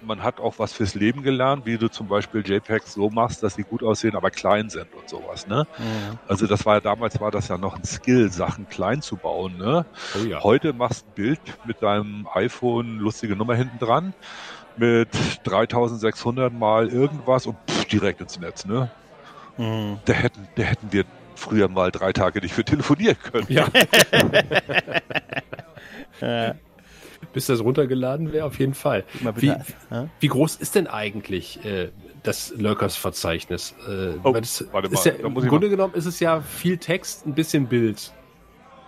man 0.00 0.22
hat 0.22 0.40
auch 0.40 0.58
was 0.58 0.72
fürs 0.74 0.94
Leben 0.94 1.22
gelernt, 1.22 1.66
wie 1.66 1.78
du 1.78 1.88
zum 1.90 2.08
Beispiel 2.08 2.42
JPEGs 2.46 2.92
so 2.94 3.10
machst, 3.10 3.42
dass 3.42 3.54
sie 3.54 3.62
gut 3.64 3.82
aussehen, 3.82 4.16
aber 4.16 4.30
klein 4.30 4.68
sind 4.70 4.94
und 4.94 5.08
sowas. 5.08 5.46
Ne? 5.46 5.66
Mhm. 5.78 6.18
Also 6.26 6.46
das 6.46 6.64
war 6.66 6.76
ja 6.76 6.80
damals 6.80 7.20
war 7.20 7.30
das 7.30 7.48
ja 7.48 7.58
noch 7.58 7.76
ein 7.76 7.84
Skill, 7.84 8.30
Sachen 8.30 8.68
klein 8.68 9.02
zu 9.02 9.16
bauen. 9.18 9.56
Ne? 9.58 9.86
Oh 10.14 10.24
ja. 10.24 10.42
Heute 10.42 10.72
machst 10.72 11.02
du 11.04 11.08
ein 11.10 11.14
Bild 11.14 11.40
mit 11.64 11.82
deinem 11.82 12.28
iPhone, 12.34 12.98
lustige 12.98 13.36
Nummer 13.36 13.54
hinten 13.54 13.78
dran, 13.78 14.14
mit 14.76 15.08
3600 15.44 16.52
mal 16.52 16.88
irgendwas 16.88 17.46
und 17.46 17.56
pff, 17.68 17.84
direkt 17.86 18.20
ins 18.20 18.38
Netz. 18.38 18.66
Ne? 18.66 18.90
Mhm. 19.56 19.98
Da 20.04 20.12
hätten, 20.12 20.46
da 20.56 20.62
hätten 20.64 20.92
wir 20.92 21.04
früher 21.36 21.68
mal 21.68 21.90
drei 21.90 22.12
Tage 22.12 22.40
nicht 22.40 22.54
für 22.54 22.64
telefonieren 22.64 23.16
können. 23.22 23.46
Ja, 23.48 23.66
Ja, 26.20 26.54
bis 27.32 27.46
das 27.46 27.60
runtergeladen 27.60 28.32
wäre, 28.32 28.46
auf 28.46 28.58
jeden 28.58 28.74
Fall. 28.74 29.04
mal 29.20 29.34
Wie, 29.40 29.54
wie 30.20 30.28
groß 30.28 30.56
ist 30.56 30.74
denn 30.74 30.86
eigentlich 30.86 31.64
äh, 31.64 31.90
das 32.22 32.52
Lurkers-Verzeichnis? 32.56 33.74
Äh, 33.88 34.14
Oh, 34.22 34.32
warte 34.32 34.44
ist 34.44 34.72
mal, 34.72 34.82
ja, 34.84 35.12
da 35.22 35.28
muss 35.28 35.42
Im 35.42 35.46
ich 35.46 35.50
Grunde 35.50 35.70
genommen 35.70 35.94
ist 35.94 36.06
es 36.06 36.20
ja 36.20 36.40
viel 36.40 36.78
Text, 36.78 37.26
ein 37.26 37.34
bisschen 37.34 37.66
Bild. 37.66 38.12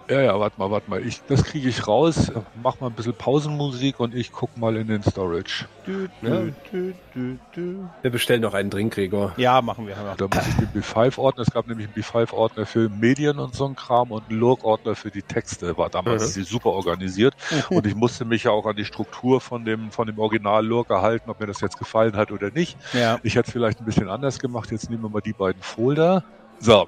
Ja, 0.09 0.21
ja, 0.21 0.39
warte 0.39 0.57
mal, 0.59 0.71
warte 0.71 0.89
mal. 0.89 1.05
Ich, 1.05 1.21
das 1.27 1.43
kriege 1.43 1.69
ich 1.69 1.89
raus. 1.89 2.31
Mach 2.63 2.79
mal 2.79 2.87
ein 2.87 2.93
bisschen 2.93 3.15
Pausenmusik 3.15 3.99
und 3.99 4.15
ich 4.15 4.31
guck 4.31 4.57
mal 4.57 4.77
in 4.77 4.87
den 4.87 5.03
Storage. 5.03 5.65
Du, 5.85 6.09
Ja. 6.23 6.43
du, 6.43 6.55
du, 6.71 6.93
du, 7.13 7.39
du. 7.53 7.89
Wir 8.03 8.11
bestellen 8.13 8.43
noch 8.43 8.55
einen 8.55 8.71
Drink, 8.71 8.95
Gregor. 8.95 9.33
Ja, 9.37 9.61
machen 9.63 9.89
wir. 9.89 9.97
Da 10.17 10.29
muss 10.29 10.47
ich 10.47 10.55
den 10.55 10.69
B5-Ordner, 10.81 11.43
es 11.43 11.51
gab 11.51 11.67
nämlich 11.67 11.89
einen 11.89 11.97
B5-Ordner 12.03 12.67
für 12.67 12.89
Medien 12.89 13.41
und 13.41 13.57
so 13.57 13.67
ein 13.67 13.75
Kram 13.75 14.13
und 14.13 14.31
einen 14.31 14.39
Lurk-Ordner 14.39 14.95
für 14.95 15.11
die 15.11 15.23
Texte. 15.23 15.77
War 15.77 15.91
damals 15.91 16.37
Mhm. 16.37 16.45
super 16.45 16.71
organisiert. 16.71 17.35
Und 17.71 17.85
ich 17.85 17.97
musste 17.97 18.25
mich 18.25 18.45
ja 18.45 18.53
auch 18.53 18.67
an 18.67 18.77
die 18.77 18.85
Struktur 18.85 19.41
von 19.41 19.65
dem, 19.65 19.91
von 19.91 20.07
dem 20.07 20.19
Original-Lurk 20.21 20.89
erhalten, 20.91 21.31
ob 21.31 21.41
mir 21.41 21.47
das 21.47 21.61
jetzt 21.61 21.79
gefallen 21.79 22.17
hat 22.17 22.31
oder 22.31 22.51
nicht. 22.53 22.79
ja. 22.93 23.19
Ich 23.25 23.35
hätte 23.35 23.49
es 23.49 23.53
vielleicht 23.53 23.81
ein 23.81 23.85
bisschen 23.85 24.09
anders 24.09 24.39
gemacht. 24.39 24.71
Jetzt 24.71 24.89
nehmen 24.89 25.03
wir 25.03 25.09
mal 25.11 25.21
die 25.21 25.33
beiden 25.33 25.63
Folder. 25.63 26.23
So, 26.61 26.87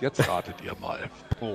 jetzt 0.00 0.28
ratet 0.28 0.56
ihr 0.64 0.74
mal. 0.80 0.98
Oh. 1.40 1.54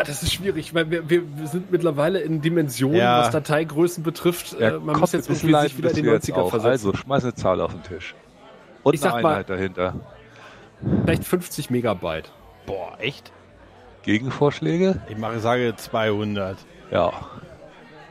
Ah, 0.00 0.02
das 0.04 0.22
ist 0.22 0.32
schwierig, 0.32 0.74
weil 0.74 0.90
wir, 0.90 1.08
wir, 1.08 1.22
wir 1.38 1.46
sind 1.46 1.70
mittlerweile 1.70 2.20
in 2.20 2.40
Dimensionen, 2.40 2.96
Ja. 2.98 3.20
was 3.20 3.30
Dateigrößen 3.30 4.02
betrifft. 4.02 4.52
Ja, 4.58 4.68
äh, 4.68 4.72
man 4.72 4.86
kommt 4.88 5.00
muss 5.00 5.12
jetzt 5.12 5.28
ein 5.28 5.34
bisschen 5.34 5.48
irgendwie 5.50 5.68
sich 5.68 5.78
wieder 5.78 5.90
in 5.90 6.04
jetzt 6.04 6.28
90er 6.30 6.36
auch. 6.36 6.50
versetzen. 6.50 6.88
Also, 6.88 6.94
schmeiß 6.96 7.22
eine 7.24 7.34
Zahl 7.34 7.60
auf 7.60 7.72
den 7.72 7.82
Tisch. 7.82 8.14
Und 8.82 8.94
Ich 8.94 9.02
eine 9.02 9.12
sag 9.12 9.22
mal- 9.22 9.30
Einheit 9.30 9.50
dahinter. 9.50 9.94
Vielleicht 11.04 11.24
50 11.24 11.70
Megabyte. 11.70 12.30
Boah, 12.66 12.96
echt? 12.98 13.32
Gegenvorschläge? 14.02 15.00
Ich 15.08 15.16
mache, 15.16 15.38
sage 15.40 15.74
200. 15.76 16.58
Ja. 16.90 17.10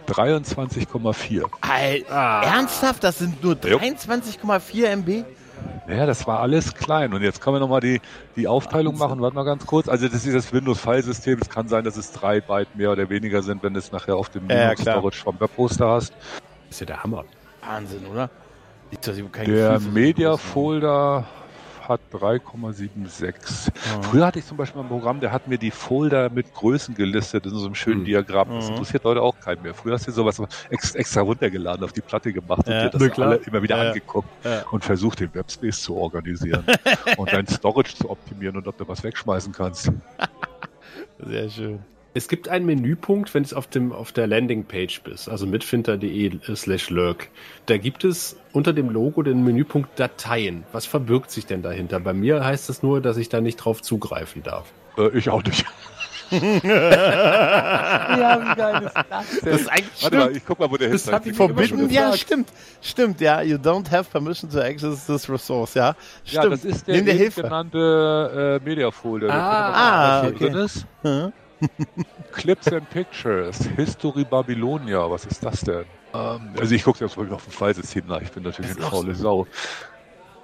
23,4. 0.08 1.44
Alter, 1.62 2.12
Ah. 2.16 2.42
ernsthaft? 2.44 3.04
Das 3.04 3.20
sind 3.20 3.44
nur 3.44 3.56
Jo. 3.64 3.78
23,4 3.78 4.88
MB? 4.90 5.24
Ja, 5.88 6.06
das 6.06 6.26
war 6.28 6.40
alles 6.40 6.74
klein. 6.74 7.14
Und 7.14 7.22
jetzt 7.22 7.42
können 7.42 7.56
wir 7.56 7.60
nochmal 7.60 7.82
die, 7.82 8.00
die 8.36 8.48
Aufteilung 8.48 8.98
machen. 8.98 9.22
Warte 9.22 9.36
mal 9.36 9.44
ganz 9.44 9.66
kurz. 9.66 9.90
Also 9.90 10.08
das 10.08 10.26
ist 10.26 10.34
das 10.34 10.54
Windows-File-System. 10.54 11.40
Es 11.42 11.50
kann 11.50 11.68
sein, 11.68 11.84
dass 11.84 11.98
es 11.98 12.12
drei 12.12 12.40
Byte 12.40 12.76
mehr 12.76 12.92
oder 12.92 13.10
weniger 13.10 13.42
sind, 13.44 13.64
wenn 13.64 13.74
du 13.74 13.80
es 13.80 13.92
nachher 13.92 14.16
auf 14.16 14.30
dem 14.30 14.50
Ja, 14.50 14.72
Linux-Storage 14.72 15.22
vom 15.24 15.40
Webposter 15.40 15.88
hast. 15.90 16.14
Das 16.14 16.76
ist 16.76 16.80
ja 16.80 16.86
der 16.86 17.04
Hammer. 17.04 17.26
Wahnsinn, 17.62 18.06
oder? 18.06 18.30
Ich, 18.92 19.00
dass 19.00 19.18
ich 19.18 19.32
kein 19.32 19.46
Der 19.46 19.74
Gefühl 19.74 20.84
hat 21.88 22.02
3,76. 22.12 23.72
Früher 24.04 24.26
hatte 24.28 24.40
ich 24.40 24.46
zum 24.46 24.58
Beispiel 24.58 24.82
ein 24.82 24.88
Programm, 24.88 25.20
der 25.20 25.32
hat 25.32 25.48
mir 25.48 25.58
die 25.58 25.72
Folder 25.72 26.30
mit 26.30 26.54
Größen 26.54 26.96
gelistet 26.96 27.46
in 27.46 27.52
so 27.56 27.66
einem 27.66 27.76
schönen 27.76 28.00
Hm. 28.00 28.06
Diagramm. 28.06 28.50
Das 28.50 28.66
Mhm. 28.66 28.72
interessiert 28.74 29.04
heute 29.06 29.22
auch 29.22 29.40
keinen 29.40 29.62
mehr. 29.62 29.74
Früher 29.74 29.94
hast 29.94 30.08
du 30.08 30.12
sowas 30.12 30.42
ex 30.70 30.96
extra 30.96 31.22
runtergeladen, 31.22 31.84
auf 31.84 31.92
die 31.94 32.02
Platte 32.02 32.32
gemacht 32.34 32.68
und 32.68 32.74
Ja, 32.74 32.90
dir 32.90 32.90
das 32.90 33.20
alle 33.20 33.36
immer 33.38 33.62
wieder 33.62 33.82
Ja. 33.84 33.90
angeguckt 33.90 34.30
Ja. 34.44 34.64
und 34.72 34.84
versucht, 34.84 35.20
den 35.20 35.34
Webspace 35.34 35.82
zu 35.82 35.96
organisieren 35.96 36.66
und 37.18 37.32
dein 37.32 37.48
Storage 37.48 37.96
zu 37.96 38.10
optimieren 38.10 38.58
und 38.58 38.68
ob 38.68 38.78
du 38.78 38.88
was 38.88 39.04
wegschmeißen 39.04 39.52
kannst. 39.54 39.92
Sehr 41.20 41.50
schön. 41.50 41.80
Es 42.16 42.28
gibt 42.28 42.48
einen 42.48 42.66
Menüpunkt, 42.68 43.34
wenn 43.34 43.42
du 43.44 43.56
auf, 43.56 43.66
dem, 43.66 43.92
auf 43.92 44.12
der 44.12 44.28
Landingpage 44.28 45.02
bist, 45.02 45.30
also 45.30 45.48
mitfinter.de 45.48 46.40
slash 46.56 46.92
lurk. 46.92 47.30
Da 47.66 47.78
gibt 47.78 48.04
es 48.04 48.38
unter 48.52 48.72
dem 48.72 48.90
Logo 48.90 49.24
den 49.24 49.44
Menüpunkt 49.44 50.00
Dateien. 50.00 50.64
Was 50.72 50.86
verbirgt 50.86 51.32
sich 51.32 51.48
denn 51.48 51.64
dahinter? 51.64 52.00
Bei 52.00 52.14
mir 52.14 52.46
heißt 52.46 52.70
es 52.70 52.84
nur, 52.84 53.02
dass 53.02 53.18
ich 53.18 53.30
da 53.30 53.42
nicht 53.42 53.56
drauf 53.58 53.82
zugreifen 53.82 54.44
darf. 54.44 54.72
Äh, 54.98 55.18
ich 55.18 55.30
auch 55.30 55.44
nicht. 55.44 55.66
Ja, 56.32 56.40
wie 58.42 58.56
geil 58.56 58.84
ist 58.86 58.96
das 58.96 59.30
denn? 59.42 59.52
Das 59.52 59.62
ist 59.62 59.68
eigentlich 59.72 60.02
Warte 60.04 60.16
mal, 60.16 60.24
stimmt. 60.24 60.38
ich 60.38 60.46
guck 60.48 60.60
mal, 60.60 60.72
wo 60.72 60.78
der 60.78 60.90
Das 60.90 61.04
sein 61.04 61.22
mir 61.24 61.28
immer 61.30 61.36
schon 61.36 61.56
Verbinden, 61.56 61.90
ja, 61.94 62.18
stimmt. 62.18 62.50
Stimmt, 62.82 63.22
ja. 63.22 63.42
You 63.44 63.58
don't 63.58 63.92
have 63.92 64.10
permission 64.10 64.50
to 64.50 64.60
access 64.60 65.06
this 65.06 65.30
resource, 65.30 65.76
ja. 65.76 65.96
Stimmt. 66.26 66.44
Ja, 66.44 66.50
das 66.50 66.66
ist 66.66 66.88
der 66.88 67.04
genannte 67.04 68.60
äh, 68.64 68.66
Media-Folder. 68.68 69.28
der 69.28 69.36
Ah, 69.36 69.70
mal, 69.70 70.22
da 70.24 70.28
okay. 70.30 70.50
drin 70.50 70.56
ist. 70.56 70.88
Hm? 71.04 71.34
Clips 72.32 72.68
and 72.68 72.90
Pictures, 72.90 73.58
History 73.76 74.24
Babylonia, 74.26 75.10
was 75.10 75.26
ist 75.26 75.44
das 75.44 75.62
denn? 75.62 75.86
Ähm, 76.14 76.54
also 76.60 76.76
ich 76.76 76.84
gucke 76.84 77.04
jetzt 77.04 77.18
wirklich 77.18 77.34
auf 77.34 77.44
dem 77.44 77.54
Fallsystem 77.54 78.06
nach, 78.06 78.22
ich 78.22 78.32
bin 78.32 78.44
natürlich 78.44 78.72
eine 78.72 78.82
faule 78.82 79.16
Sau. 79.16 79.48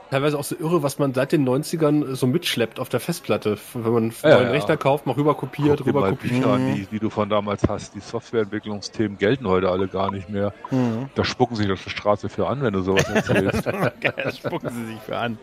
Teilweise 0.10 0.40
auch 0.40 0.44
so 0.44 0.56
irre, 0.60 0.82
was 0.82 0.98
man 0.98 1.14
seit 1.14 1.32
den 1.32 1.48
90ern 1.48 2.16
so 2.16 2.26
mitschleppt 2.26 2.80
auf 2.80 2.90
der 2.90 3.00
Festplatte. 3.00 3.58
Wenn 3.74 3.94
man 3.94 4.04
einen 4.04 4.14
Ja, 4.24 4.30
neuen 4.36 4.46
ja. 4.46 4.52
Rechner 4.52 4.76
kauft, 4.76 5.06
mal 5.06 5.14
rüber 5.14 5.36
kopiert, 5.36 5.78
Guck 5.78 5.86
dir 5.86 5.90
rüber 5.90 6.00
mal 6.02 6.10
kopiert. 6.12 6.34
Bücher 6.34 6.54
an, 6.54 6.74
die, 6.74 6.86
die 6.88 7.00
du 7.00 7.10
von 7.12 7.30
damals 7.30 7.62
hast. 7.68 7.94
Die 7.94 8.00
Softwareentwicklungsthemen 8.00 9.18
gelten 9.20 9.48
heute 9.48 9.70
alle 9.70 9.88
gar 9.88 10.12
nicht 10.12 10.30
mehr. 10.30 10.54
Mhm. 10.72 11.10
Da 11.14 11.24
spucken 11.24 11.56
sich 11.56 11.72
auf 11.72 11.84
der 11.84 11.92
Straße 11.92 12.28
für 12.30 12.48
an, 12.48 12.64
wenn 12.64 12.74
du 12.74 12.82
sowas 12.82 13.04
erzählst. 13.04 13.64
Geil, 14.02 14.34
spucken 14.36 14.70
sie 14.70 14.86
sich 14.86 15.00
für 15.00 15.18
an. 15.18 15.38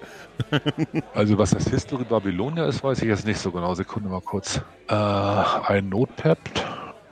also 1.15 1.39
was 1.39 1.51
das 1.51 1.69
History 1.69 2.05
Babylonia 2.05 2.67
ist, 2.67 2.83
weiß 2.83 3.03
ich 3.03 3.09
jetzt 3.09 3.27
nicht 3.27 3.39
so 3.39 3.53
genau. 3.53 3.75
Sekunde 3.75 4.09
mal 4.09 4.21
kurz. 4.21 4.61
Äh, 4.89 4.95
ein 4.95 5.89
Notepad. 5.89 6.39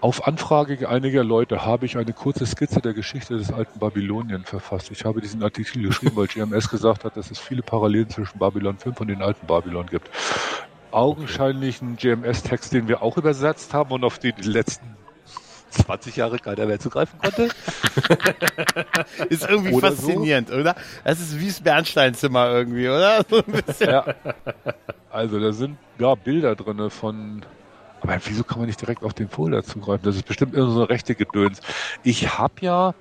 Auf 0.05 0.27
Anfrage 0.27 0.87
einiger 0.87 1.25
Leute 1.25 1.64
habe 1.64 1.87
ich 1.87 1.97
eine 1.97 2.12
kurze 2.12 2.45
Skizze 2.45 2.83
der 2.83 2.93
Geschichte 2.93 3.38
des 3.38 3.51
alten 3.51 3.79
Babylonien 3.79 4.45
verfasst. 4.45 4.90
Ich 4.90 5.07
habe 5.07 5.23
diesen 5.23 5.43
Artikel 5.43 5.81
geschrieben, 5.81 6.14
weil 6.14 6.27
GMS 6.27 6.69
gesagt 6.69 7.05
hat, 7.05 7.17
dass 7.17 7.31
es 7.31 7.38
viele 7.38 7.62
Parallelen 7.62 8.11
zwischen 8.11 8.38
Babylon 8.38 8.77
5 8.77 9.01
und 9.01 9.09
den 9.09 9.23
alten 9.23 9.47
Babylon 9.47 9.87
gibt. 9.87 10.11
Augenscheinlich 10.90 11.81
ein 11.81 11.97
GMS-Text, 11.97 12.75
den 12.75 12.87
wir 12.87 13.01
auch 13.01 13.17
übersetzt 13.17 13.73
haben 13.73 13.93
und 13.93 14.05
auf 14.05 14.19
den 14.19 14.35
die 14.37 14.51
letzten 14.51 14.95
20 15.71 16.17
Jahre 16.17 16.38
keiner 16.38 16.67
mehr 16.67 16.79
zugreifen 16.79 17.19
konnte. 17.19 17.45
Ist 19.31 19.49
irgendwie 19.49 19.73
Oder 19.73 19.93
so. 19.93 20.03
faszinierend, 20.03 20.53
oder? 20.53 20.77
Das 21.05 21.19
ist 21.19 21.40
wie 21.40 21.47
das 21.47 21.62
Bernsteinzimmer 21.62 22.51
irgendwie, 22.51 22.90
oder? 22.90 23.25
So. 23.31 23.43
Ja. 23.87 24.05
Also 25.11 25.40
da 25.40 25.53
sind 25.55 25.79
ja 25.99 26.14
Bilder 26.14 26.57
drinne 26.57 26.90
von. 26.90 27.47
Aber 28.05 28.19
wieso 28.27 28.45
kann 28.45 28.59
man 28.59 28.67
nicht 28.67 28.81
direkt 28.81 29.03
auf 29.03 29.14
den 29.14 29.29
Folder 29.29 29.62
zugreifen? 29.62 30.05
Das 30.05 30.17
ist 30.17 30.27
bestimmt 30.27 30.53
irgendeine 30.53 30.75
so 30.75 30.81
eine 30.83 30.90
rechte 30.90 31.14
Gedöns. 31.14 31.61
Ich 32.03 32.38
habe 32.38 32.55
ja, 32.61 32.95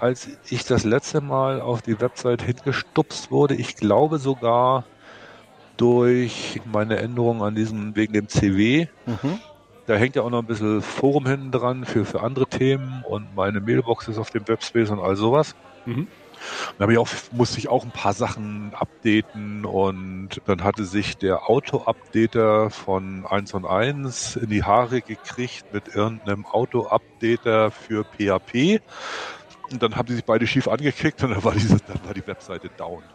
als 0.00 0.28
ich 0.48 0.64
das 0.64 0.84
letzte 0.84 1.20
Mal 1.20 1.60
auf 1.60 1.82
die 1.82 2.00
Website 2.00 2.40
hingestupst 2.40 3.30
wurde, 3.30 3.54
ich 3.54 3.76
glaube 3.76 4.18
sogar 4.18 4.84
durch 5.76 6.62
meine 6.64 6.96
Änderung 6.98 7.42
an 7.42 7.54
diesem 7.54 7.94
wegen 7.94 8.14
dem 8.14 8.28
CW. 8.28 8.86
Mhm. 9.04 9.38
Da 9.86 9.96
hängt 9.96 10.16
ja 10.16 10.22
auch 10.22 10.30
noch 10.30 10.38
ein 10.38 10.46
bisschen 10.46 10.80
Forum 10.80 11.26
hinten 11.26 11.50
dran 11.50 11.84
für, 11.84 12.04
für 12.06 12.22
andere 12.22 12.46
Themen 12.46 13.04
und 13.06 13.34
meine 13.34 13.60
Mailbox 13.60 14.08
ist 14.08 14.16
auf 14.16 14.30
dem 14.30 14.48
Webspace 14.48 14.90
und 14.90 15.00
all 15.00 15.16
sowas. 15.16 15.54
Mhm. 15.84 16.06
Dann 16.78 16.90
ich 16.90 16.98
auch, 16.98 17.08
musste 17.30 17.58
ich 17.58 17.68
auch 17.68 17.84
ein 17.84 17.92
paar 17.92 18.14
Sachen 18.14 18.74
updaten 18.74 19.64
und 19.64 20.40
dann 20.44 20.64
hatte 20.64 20.84
sich 20.84 21.18
der 21.18 21.48
Auto-Updater 21.48 22.70
von 22.70 23.26
1 23.26 23.54
und 23.54 23.66
1 23.66 24.36
in 24.36 24.50
die 24.50 24.64
Haare 24.64 25.02
gekriegt 25.02 25.70
mit 25.70 25.88
irgendeinem 25.88 26.46
Auto-Updater 26.46 27.70
für 27.70 28.04
PHP. 28.04 28.80
Und 29.70 29.82
dann 29.82 29.96
haben 29.96 30.08
sie 30.08 30.16
sich 30.16 30.24
beide 30.24 30.46
schief 30.46 30.68
angekickt 30.68 31.22
und 31.22 31.30
dann 31.30 31.44
war, 31.44 31.52
diese, 31.54 31.78
dann 31.84 32.04
war 32.04 32.14
die 32.14 32.26
Webseite 32.26 32.70
down. 32.70 33.12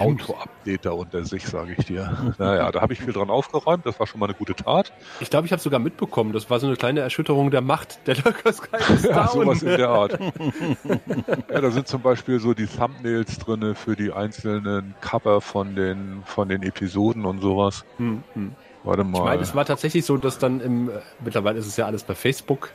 Auto-Updater 0.00 0.94
unter 0.94 1.24
sich, 1.24 1.46
sage 1.46 1.74
ich 1.78 1.84
dir. 1.86 2.16
Naja, 2.38 2.70
da 2.72 2.80
habe 2.80 2.92
ich 2.92 3.00
viel 3.00 3.12
dran 3.12 3.30
aufgeräumt. 3.30 3.84
Das 3.86 3.98
war 4.00 4.06
schon 4.06 4.18
mal 4.20 4.26
eine 4.26 4.34
gute 4.34 4.54
Tat. 4.54 4.92
Ich 5.20 5.30
glaube, 5.30 5.46
ich 5.46 5.52
habe 5.52 5.60
sogar 5.60 5.78
mitbekommen. 5.80 6.32
Das 6.32 6.48
war 6.50 6.58
so 6.60 6.66
eine 6.66 6.76
kleine 6.76 7.00
Erschütterung 7.00 7.50
der 7.50 7.60
Macht. 7.60 8.06
Der 8.06 8.16
Lurker 8.16 8.52
Sky 8.52 8.76
ist 8.94 9.04
Ja, 9.04 9.28
sowas 9.28 9.62
in 9.62 9.76
der 9.76 9.88
Art. 9.88 10.18
ja, 11.50 11.60
da 11.60 11.70
sind 11.70 11.86
zum 11.88 12.02
Beispiel 12.02 12.40
so 12.40 12.54
die 12.54 12.66
Thumbnails 12.66 13.38
drinne 13.38 13.74
für 13.74 13.96
die 13.96 14.12
einzelnen 14.12 14.94
Cover 15.00 15.40
von 15.40 15.74
den, 15.76 16.22
von 16.24 16.48
den 16.48 16.62
Episoden 16.62 17.24
und 17.24 17.40
sowas. 17.40 17.84
Hm, 17.98 18.22
hm. 18.34 18.52
Warte 18.82 19.02
Ich 19.02 19.08
mal. 19.08 19.24
meine, 19.24 19.42
es 19.42 19.54
war 19.54 19.66
tatsächlich 19.66 20.06
so, 20.06 20.16
dass 20.16 20.38
dann 20.38 20.60
im, 20.60 20.88
äh, 20.88 20.92
mittlerweile 21.22 21.58
ist 21.58 21.66
es 21.66 21.76
ja 21.76 21.84
alles 21.84 22.02
bei 22.02 22.14
Facebook 22.14 22.70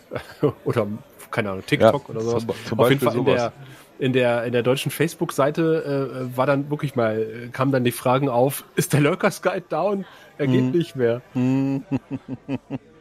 oder, 0.64 0.86
keine 1.32 1.50
Ahnung, 1.50 1.64
TikTok 1.66 2.04
Ja, 2.04 2.10
oder 2.16 2.22
sowas. 2.22 2.46
zum- 2.46 2.66
zum 2.66 2.80
Auf 2.80 2.90
jeden 2.90 3.02
Fall 3.02 3.16
in 3.18 3.26
sowas. 3.26 3.36
der, 3.42 3.54
in 4.00 4.14
der, 4.14 4.44
in 4.46 4.52
der 4.52 4.64
deutschen 4.64 4.92
Facebook-Seite 4.92 6.20
äh, 6.32 6.38
war 6.38 6.46
dann 6.46 6.70
wirklich 6.70 6.96
mal, 6.96 7.20
äh, 7.20 7.48
kamen 7.50 7.72
dann 7.72 7.84
die 7.84 7.92
Fragen 7.92 8.30
auf, 8.30 8.64
ist 8.76 8.94
der 8.94 9.02
Lurkers 9.02 9.42
Guide 9.42 9.66
down? 9.70 10.06
Er 10.38 10.48
geht 10.48 10.74
nicht 10.76 10.96
mehr. 10.98 11.22
Und 11.34 11.84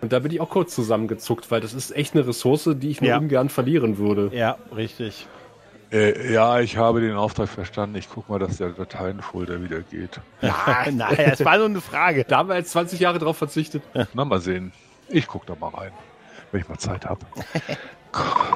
da 0.01 0.19
bin 0.21 0.31
ich 0.31 0.41
auch 0.41 0.51
kurz 0.51 0.75
zusammengezuckt, 0.75 1.51
weil 1.51 1.61
das 1.61 1.75
ist 1.75 1.91
echt 1.97 2.15
eine 2.15 2.27
Ressource, 2.27 2.71
die 2.77 2.91
ich 2.91 3.01
nur 3.01 3.11
Ja. 3.11 3.19
ungern 3.19 3.49
verlieren 3.49 3.99
würde. 3.99 4.31
Ja, 4.33 4.57
richtig. 4.75 5.27
Äh, 5.91 6.33
ja, 6.33 6.61
ich 6.61 6.77
habe 6.77 7.01
den 7.01 7.15
Auftrag 7.15 7.49
verstanden. 7.49 7.97
Ich 7.97 8.09
guck 8.09 8.29
mal, 8.29 8.39
dass 8.39 8.59
der 8.59 8.71
Dateienfolder 8.71 9.63
wieder 9.63 9.81
geht. 9.81 10.21
Ja, 10.43 10.87
nein, 10.93 11.17
das 11.17 11.45
war 11.45 11.57
nur 11.57 11.67
eine 11.67 11.81
Frage. 11.81 12.25
Da 12.25 12.39
haben 12.39 12.49
wir 12.49 12.57
jetzt 12.57 12.71
20 12.71 13.01
Jahre 13.01 13.19
drauf 13.19 13.37
verzichtet. 13.37 13.83
Na, 14.15 14.25
mal 14.25 14.41
sehen. 14.41 14.73
Ich 15.09 15.27
guck 15.27 15.45
da 15.47 15.55
mal 15.59 15.69
rein, 15.69 15.93
wenn 16.53 16.61
ich 16.61 16.69
mal 16.69 16.79
Zeit 16.79 17.05
habe. 17.05 17.21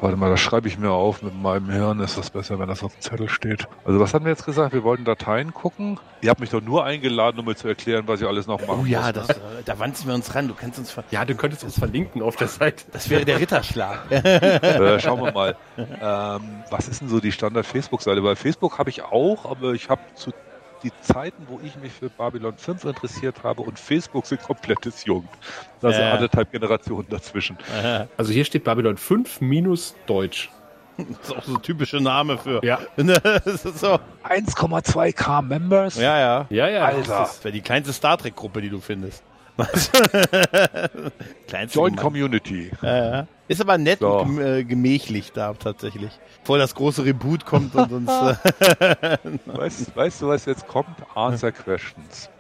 Warte 0.00 0.16
mal, 0.16 0.30
das 0.30 0.40
schreibe 0.40 0.68
ich 0.68 0.78
mir 0.78 0.90
auf. 0.90 1.22
Mit 1.22 1.34
meinem 1.34 1.70
Hirn 1.70 2.00
ist 2.00 2.16
das 2.16 2.30
besser, 2.30 2.58
wenn 2.58 2.68
das 2.68 2.82
auf 2.82 2.92
dem 2.94 3.00
Zettel 3.00 3.28
steht. 3.28 3.66
Also 3.84 3.98
was 3.98 4.14
haben 4.14 4.24
wir 4.24 4.30
jetzt 4.30 4.44
gesagt? 4.44 4.72
Wir 4.72 4.84
wollten 4.84 5.04
Dateien 5.04 5.52
gucken. 5.52 5.98
Ihr 6.20 6.30
habt 6.30 6.40
mich 6.40 6.50
doch 6.50 6.60
nur 6.60 6.84
eingeladen, 6.84 7.38
um 7.40 7.46
mir 7.46 7.56
zu 7.56 7.68
erklären, 7.68 8.04
was 8.06 8.20
ich 8.20 8.26
alles 8.26 8.46
noch 8.46 8.60
machen 8.66 8.80
Oh 8.82 8.86
ja, 8.86 9.02
muss. 9.02 9.12
das, 9.12 9.28
äh, 9.30 9.34
da 9.64 9.78
wandten 9.78 10.06
wir 10.06 10.14
uns 10.14 10.34
ran. 10.34 10.48
Du 10.48 10.54
kannst 10.54 10.78
uns 10.78 10.90
ver 10.90 11.04
Ja, 11.10 11.24
du 11.24 11.34
könntest 11.34 11.64
uns 11.64 11.78
verlinken 11.78 12.22
auf 12.22 12.36
der 12.36 12.48
Seite. 12.48 12.84
Das 12.92 13.10
wäre 13.10 13.24
der 13.24 13.40
Ritterschlag. 13.40 14.10
äh, 14.10 15.00
schauen 15.00 15.22
wir 15.22 15.32
mal. 15.32 15.56
Ähm, 15.76 16.42
was 16.70 16.88
ist 16.88 17.00
denn 17.00 17.08
so 17.08 17.20
die 17.20 17.32
Standard-Facebook-Seite? 17.32 18.20
Bei 18.22 18.36
Facebook 18.36 18.78
habe 18.78 18.90
ich 18.90 19.02
auch, 19.02 19.44
aber 19.50 19.72
ich 19.72 19.88
habe 19.90 20.00
zu 20.14 20.30
die 20.82 20.92
Zeiten, 21.02 21.46
wo 21.48 21.60
ich 21.64 21.76
mich 21.76 21.92
für 21.92 22.08
Babylon 22.10 22.56
5 22.56 22.84
interessiert 22.84 23.42
habe 23.42 23.62
und 23.62 23.78
Facebook 23.78 24.26
sind 24.26 24.42
komplettes 24.42 25.04
Jugend. 25.04 25.30
Da 25.80 25.90
sind 25.92 26.00
Ja. 26.02 26.12
anderthalb 26.12 26.50
Generationen 26.52 27.06
dazwischen. 27.08 27.56
Also 28.16 28.32
hier 28.32 28.44
steht 28.44 28.64
Babylon 28.64 28.96
5 28.96 29.40
minus 29.40 29.94
Deutsch. 30.06 30.50
Das 30.96 31.06
ist 31.30 31.36
auch 31.36 31.42
so 31.44 31.54
ein 31.54 31.62
typischer 31.62 32.00
Name 32.00 32.38
für. 32.38 32.60
Ja. 32.64 32.80
Ist 33.44 33.78
so. 33.78 34.00
1,2k 34.28 35.42
Members? 35.42 35.96
Ja, 35.96 36.18
ja. 36.18 36.46
Ja, 36.50 36.68
ja. 36.68 36.84
Alter. 36.86 37.18
Das 37.20 37.44
wäre 37.44 37.52
die 37.52 37.60
kleinste 37.60 37.92
Star 37.92 38.18
Trek-Gruppe, 38.18 38.60
die 38.60 38.68
du 38.68 38.80
findest. 38.80 39.22
Was? 39.58 39.90
Kleinste 41.48 41.78
Joint 41.78 41.96
Gemeinde. 41.96 42.02
Community. 42.02 42.70
Ja, 42.82 42.96
ja. 43.20 43.26
Ist 43.48 43.60
aber 43.60 43.76
nett 43.78 43.98
So. 44.00 44.20
und 44.20 44.38
äh, 44.40 44.64
gemächlich 44.64 45.32
da 45.32 45.52
tatsächlich. 45.54 46.10
Bevor 46.42 46.58
das 46.58 46.74
große 46.74 47.04
Reboot 47.04 47.44
kommt 47.44 47.74
und 47.74 47.92
uns. 47.92 48.10
Äh, 48.80 49.18
Weißt, 49.46 49.96
weißt 49.96 50.22
du, 50.22 50.28
was 50.28 50.44
jetzt 50.46 50.66
kommt? 50.66 50.88
Answer 51.14 51.52
Questions. 51.52 52.30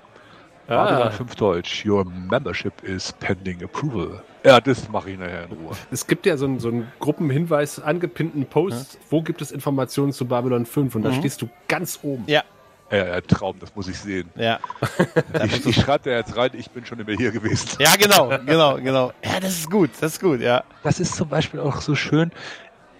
Babylon 0.66 1.02
Ah, 1.08 1.10
5 1.10 1.34
Deutsch. 1.36 1.84
Your 1.86 2.04
membership 2.04 2.82
is 2.84 3.12
pending 3.14 3.62
approval. 3.64 4.22
Ja, 4.44 4.60
das 4.60 4.88
mache 4.90 5.10
ich 5.10 5.18
nachher 5.18 5.44
in 5.44 5.52
Ruhe. 5.52 5.72
es 5.90 6.06
gibt 6.06 6.26
ja 6.26 6.36
so 6.36 6.44
einen, 6.44 6.60
so 6.60 6.68
einen 6.68 6.86
Gruppenhinweis, 7.00 7.80
angepinnten 7.80 8.44
Post, 8.46 8.98
wo 9.10 9.22
gibt 9.22 9.40
es 9.42 9.50
Informationen 9.50 10.12
zu 10.12 10.26
Babylon 10.26 10.66
5 10.66 10.94
und 10.94 11.02
da 11.02 11.12
stehst 11.12 11.40
du 11.42 11.48
ganz 11.68 11.98
oben. 12.02 12.24
ja, 12.26 12.42
Ja, 12.90 13.06
ja, 13.06 13.20
Traum, 13.20 13.56
das 13.60 13.74
muss 13.74 13.86
ich 13.88 13.98
sehen. 13.98 14.30
ja. 14.36 14.58
Ich, 15.44 15.66
ich 15.66 15.76
schreibe 15.76 16.10
da 16.10 16.16
jetzt 16.16 16.36
rein, 16.36 16.50
ich 16.54 16.70
bin 16.70 16.84
schon 16.86 16.98
immer 16.98 17.12
hier 17.12 17.30
gewesen. 17.30 17.68
Ja, 17.78 17.94
genau, 17.96 18.28
genau, 18.46 18.76
genau. 18.76 19.12
Ja, 19.24 19.40
das 19.40 19.58
ist 19.58 19.70
gut, 19.70 19.90
das 20.00 20.14
ist 20.14 20.20
gut, 20.20 20.40
ja. 20.40 20.64
Das 20.82 20.98
ist 21.00 21.14
zum 21.14 21.28
Beispiel 21.28 21.60
auch 21.60 21.80
so 21.80 21.94
schön. 21.94 22.30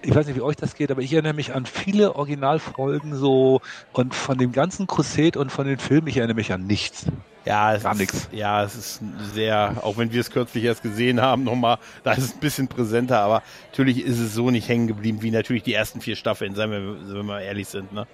Ich 0.03 0.15
weiß 0.15 0.27
nicht, 0.27 0.37
wie 0.37 0.43
euch 0.43 0.57
das 0.57 0.75
geht, 0.75 0.91
aber 0.91 1.01
ich 1.03 1.13
erinnere 1.13 1.33
mich 1.33 1.55
an 1.55 1.67
viele 1.67 2.15
Originalfolgen 2.15 3.17
so 3.17 3.61
und 3.93 4.15
von 4.15 4.39
dem 4.39 4.53
ganzen 4.53 4.87
Crusade 4.87 5.39
und 5.39 5.51
von 5.51 5.67
den 5.67 5.79
Filmen, 5.79 6.07
ich 6.07 6.19
erinnere 6.19 6.37
mich 6.37 6.53
an 6.53 6.67
nichts. 6.67 7.07
Ja, 7.45 7.75
es 7.75 7.83
Gar 7.83 7.93
ist, 7.93 7.99
nix. 7.99 8.29
Ja, 8.31 8.63
es 8.63 8.77
ist 8.77 9.01
sehr, 9.33 9.79
auch 9.83 9.97
wenn 9.97 10.13
wir 10.13 10.21
es 10.21 10.31
kürzlich 10.31 10.65
erst 10.65 10.83
gesehen 10.83 11.21
haben, 11.21 11.45
nochmal, 11.45 11.79
da 12.05 12.13
ist 12.13 12.25
es 12.25 12.35
ein 12.35 12.41
bisschen 12.41 12.69
präsenter, 12.69 13.21
aber 13.21 13.43
natürlich 13.71 14.05
ist 14.05 14.19
es 14.19 14.35
so 14.35 14.51
nicht 14.51 14.69
hängen 14.69 14.87
geblieben, 14.87 15.23
wie 15.23 15.31
natürlich 15.31 15.63
die 15.63 15.75
ersten 15.75 16.01
vier 16.01 16.15
Staffeln, 16.15 16.55
seien 16.55 16.71
wir, 16.71 17.15
wenn 17.17 17.27
wir 17.27 17.41
ehrlich 17.41 17.67
sind, 17.69 17.93
ne? 17.93 18.07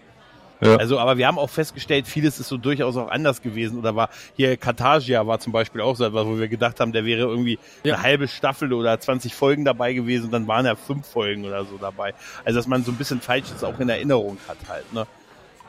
Ja. 0.60 0.76
Also, 0.76 0.98
aber 0.98 1.18
wir 1.18 1.26
haben 1.26 1.38
auch 1.38 1.50
festgestellt, 1.50 2.06
vieles 2.06 2.38
ist 2.40 2.48
so 2.48 2.56
durchaus 2.56 2.96
auch 2.96 3.08
anders 3.10 3.42
gewesen. 3.42 3.78
Oder 3.78 3.94
war 3.96 4.08
hier 4.36 4.56
Carthagia 4.56 5.26
war 5.26 5.38
zum 5.40 5.52
Beispiel 5.52 5.80
auch 5.80 5.96
so 5.96 6.04
etwas, 6.04 6.26
wo 6.26 6.38
wir 6.38 6.48
gedacht 6.48 6.80
haben, 6.80 6.92
der 6.92 7.04
wäre 7.04 7.20
irgendwie 7.22 7.58
Ja. 7.82 7.94
eine 7.94 8.02
halbe 8.02 8.28
Staffel 8.28 8.72
oder 8.72 8.98
20 8.98 9.34
Folgen 9.34 9.64
dabei 9.64 9.92
gewesen 9.92 10.26
und 10.26 10.30
dann 10.32 10.46
waren 10.46 10.64
ja 10.64 10.74
fünf 10.76 11.06
Folgen 11.06 11.44
oder 11.44 11.64
so 11.64 11.76
dabei. 11.78 12.14
Also, 12.44 12.58
dass 12.58 12.66
man 12.66 12.84
so 12.84 12.92
ein 12.92 12.96
bisschen 12.96 13.20
Falsches 13.20 13.62
auch 13.64 13.78
in 13.80 13.88
Erinnerung 13.88 14.38
hat 14.48 14.58
halt, 14.68 14.90
ne? 14.92 15.06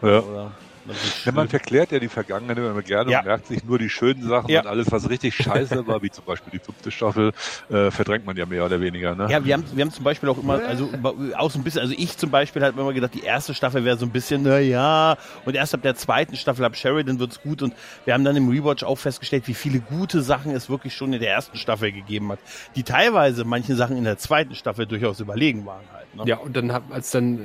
Ja. 0.02 0.20
Oder, 0.20 0.52
Ja, 1.26 1.32
man 1.32 1.48
verklärt 1.48 1.92
ja 1.92 2.00
die 2.00 2.08
Vergangenheit 2.10 2.58
immer 2.58 2.82
gerne 2.82 3.12
Ja. 3.12 3.20
und 3.20 3.26
merkt 3.26 3.48
sich 3.48 3.64
nur 3.64 3.80
die 3.80 3.90
schönen 3.90 4.28
Sachen 4.28 4.50
Ja. 4.50 4.62
und 4.62 4.68
alles, 4.68 4.92
was 4.92 5.10
richtig 5.10 5.36
scheiße 5.36 5.88
war, 5.88 6.02
wie 6.02 6.10
zum 6.12 6.26
Beispiel 6.26 6.52
die 6.52 6.60
fünfte 6.60 6.92
Staffel, 6.92 7.32
äh, 7.70 7.92
verdrängt 7.92 8.26
man 8.26 8.38
ja 8.38 8.46
mehr 8.46 8.66
oder 8.66 8.80
weniger. 8.82 9.16
Ne? 9.16 9.28
Ja, 9.30 9.44
wir 9.44 9.54
haben, 9.54 9.64
wir 9.74 9.84
haben 9.84 9.92
zum 9.92 10.04
Beispiel 10.04 10.30
auch 10.30 10.38
immer, 10.38 10.62
also 10.66 10.90
auch 11.38 11.50
so 11.52 11.60
ein 11.60 11.64
bisschen, 11.64 11.82
also 11.82 11.94
ich 11.98 12.18
zum 12.18 12.30
Beispiel 12.32 12.64
habe 12.64 12.80
immer 12.80 12.94
gedacht, 12.94 13.14
die 13.14 13.24
erste 13.24 13.54
Staffel 13.54 13.84
wäre 13.86 13.98
so 13.98 14.06
ein 14.06 14.12
bisschen, 14.12 14.44
na 14.44 14.60
ja, 14.60 15.18
und 15.46 15.56
erst 15.56 15.74
ab 15.74 15.82
der 15.82 15.96
zweiten 15.96 16.36
Staffel, 16.36 16.64
ab 16.66 16.76
Sheridan 16.76 17.20
wird's 17.20 17.42
gut 17.42 17.62
und 17.62 17.74
wir 18.06 18.14
haben 18.14 18.24
dann 18.24 18.36
im 18.36 18.50
Rewatch 18.50 18.84
auch 18.84 18.98
festgestellt, 18.98 19.48
wie 19.48 19.54
viele 19.54 19.80
gute 19.80 20.22
Sachen 20.22 20.52
es 20.52 20.70
wirklich 20.70 20.94
schon 20.96 21.14
in 21.14 21.20
der 21.20 21.32
ersten 21.32 21.58
Staffel 21.58 21.92
gegeben 21.92 22.32
hat, 22.32 22.40
die 22.76 22.84
teilweise 22.84 23.44
manche 23.46 23.76
Sachen 23.76 23.98
in 23.98 24.04
der 24.04 24.18
zweiten 24.18 24.56
Staffel 24.56 24.86
durchaus 24.86 25.20
überlegen 25.20 25.66
waren 25.66 25.84
halt. 25.94 26.05
Ne? 26.16 26.24
Ja, 26.26 26.38
und 26.38 26.56
dann, 26.56 26.72
als 26.72 27.12
dann 27.12 27.44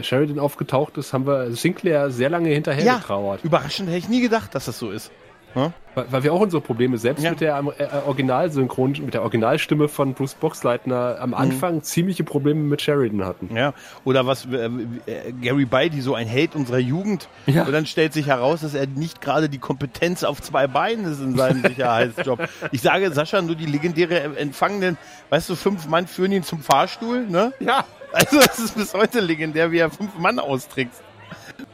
äh, 0.00 0.02
Sheridan 0.02 0.38
aufgetaucht 0.38 0.96
ist, 0.98 1.12
haben 1.12 1.26
wir 1.26 1.52
Sinclair 1.52 2.10
sehr 2.10 2.30
lange 2.30 2.50
hinterher 2.50 2.84
Ja, 2.84 2.96
getrauert. 2.98 3.40
überraschend 3.44 3.88
hätte 3.88 3.98
ich 3.98 4.08
nie 4.08 4.20
gedacht, 4.20 4.54
dass 4.54 4.66
das 4.66 4.78
so 4.78 4.90
ist. 4.90 5.10
Ne? 5.54 5.70
Weil, 5.94 6.06
weil 6.10 6.22
wir 6.22 6.32
auch 6.32 6.40
unsere 6.40 6.62
Probleme 6.62 6.96
selbst 6.96 7.22
Ja. 7.22 7.30
mit 7.32 7.42
der 7.42 7.62
äh, 7.78 7.84
Originalsynchron, 8.06 8.92
mit 9.04 9.12
der 9.12 9.20
Originalstimme 9.20 9.88
von 9.88 10.14
Bruce 10.14 10.32
Boxleitner 10.34 11.16
Mhm. 11.16 11.22
am 11.22 11.34
Anfang 11.34 11.82
ziemliche 11.82 12.24
Probleme 12.24 12.60
mit 12.62 12.80
Sheridan 12.80 13.24
hatten. 13.26 13.54
Ja, 13.54 13.74
oder 14.04 14.26
was 14.26 14.46
äh, 14.46 14.64
äh, 14.66 15.32
Gary 15.42 15.66
Beide, 15.66 16.00
so 16.00 16.14
ein 16.14 16.26
Held 16.26 16.54
unserer 16.54 16.78
Jugend, 16.78 17.28
Ja. 17.46 17.64
und 17.64 17.72
dann 17.72 17.84
stellt 17.84 18.14
sich 18.14 18.28
heraus, 18.28 18.62
dass 18.62 18.72
er 18.72 18.86
nicht 18.86 19.20
gerade 19.20 19.50
die 19.50 19.58
Kompetenz 19.58 20.24
auf 20.24 20.40
zwei 20.40 20.66
Beinen 20.66 21.04
ist 21.04 21.20
in 21.20 21.36
seinem 21.36 21.62
Sicherheitsjob. 21.66 22.48
Ich 22.70 22.80
sage 22.80 23.12
Sascha 23.12 23.42
nur 23.42 23.54
die 23.56 23.66
legendäre 23.66 24.20
Empfangenen, 24.38 24.96
weißt 25.28 25.50
du, 25.50 25.54
fünf 25.54 25.86
Mann 25.86 26.06
führen 26.06 26.32
ihn 26.32 26.44
zum 26.44 26.60
Fahrstuhl, 26.60 27.26
ne? 27.26 27.52
Ja, 27.60 27.84
Also 28.12 28.38
das 28.40 28.58
ist 28.58 28.74
bis 28.74 28.92
heute 28.94 29.20
legendär, 29.20 29.70
wie 29.72 29.78
er 29.78 29.90
fünf 29.90 30.16
Mann 30.18 30.38
austrickst. 30.38 31.02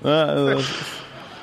Ja, 0.03 0.25
also, 0.27 0.63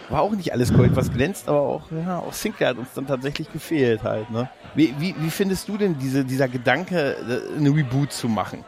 war 0.10 0.22
auch 0.22 0.32
nicht 0.32 0.54
alles 0.54 0.74
Gold, 0.74 0.96
was 0.96 1.12
glänzt, 1.12 1.48
aber 1.50 1.60
auch, 1.60 1.92
ja, 1.92 2.20
auch 2.20 2.34
Sinclair 2.34 2.70
hat 2.70 2.78
uns 2.78 2.94
dann 2.94 3.08
tatsächlich 3.08 3.52
gefehlt 3.52 4.04
halt, 4.04 4.30
ne? 4.30 4.48
Wie, 4.76 4.94
wie, 5.00 5.16
wie 5.20 5.30
findest 5.30 5.68
du 5.68 5.78
denn 5.78 5.98
diese, 6.00 6.24
dieser 6.24 6.48
Gedanke, 6.48 7.16
äh, 7.18 7.58
eine 7.58 7.70
Reboot 7.70 8.14
zu 8.14 8.30
machen? 8.30 8.64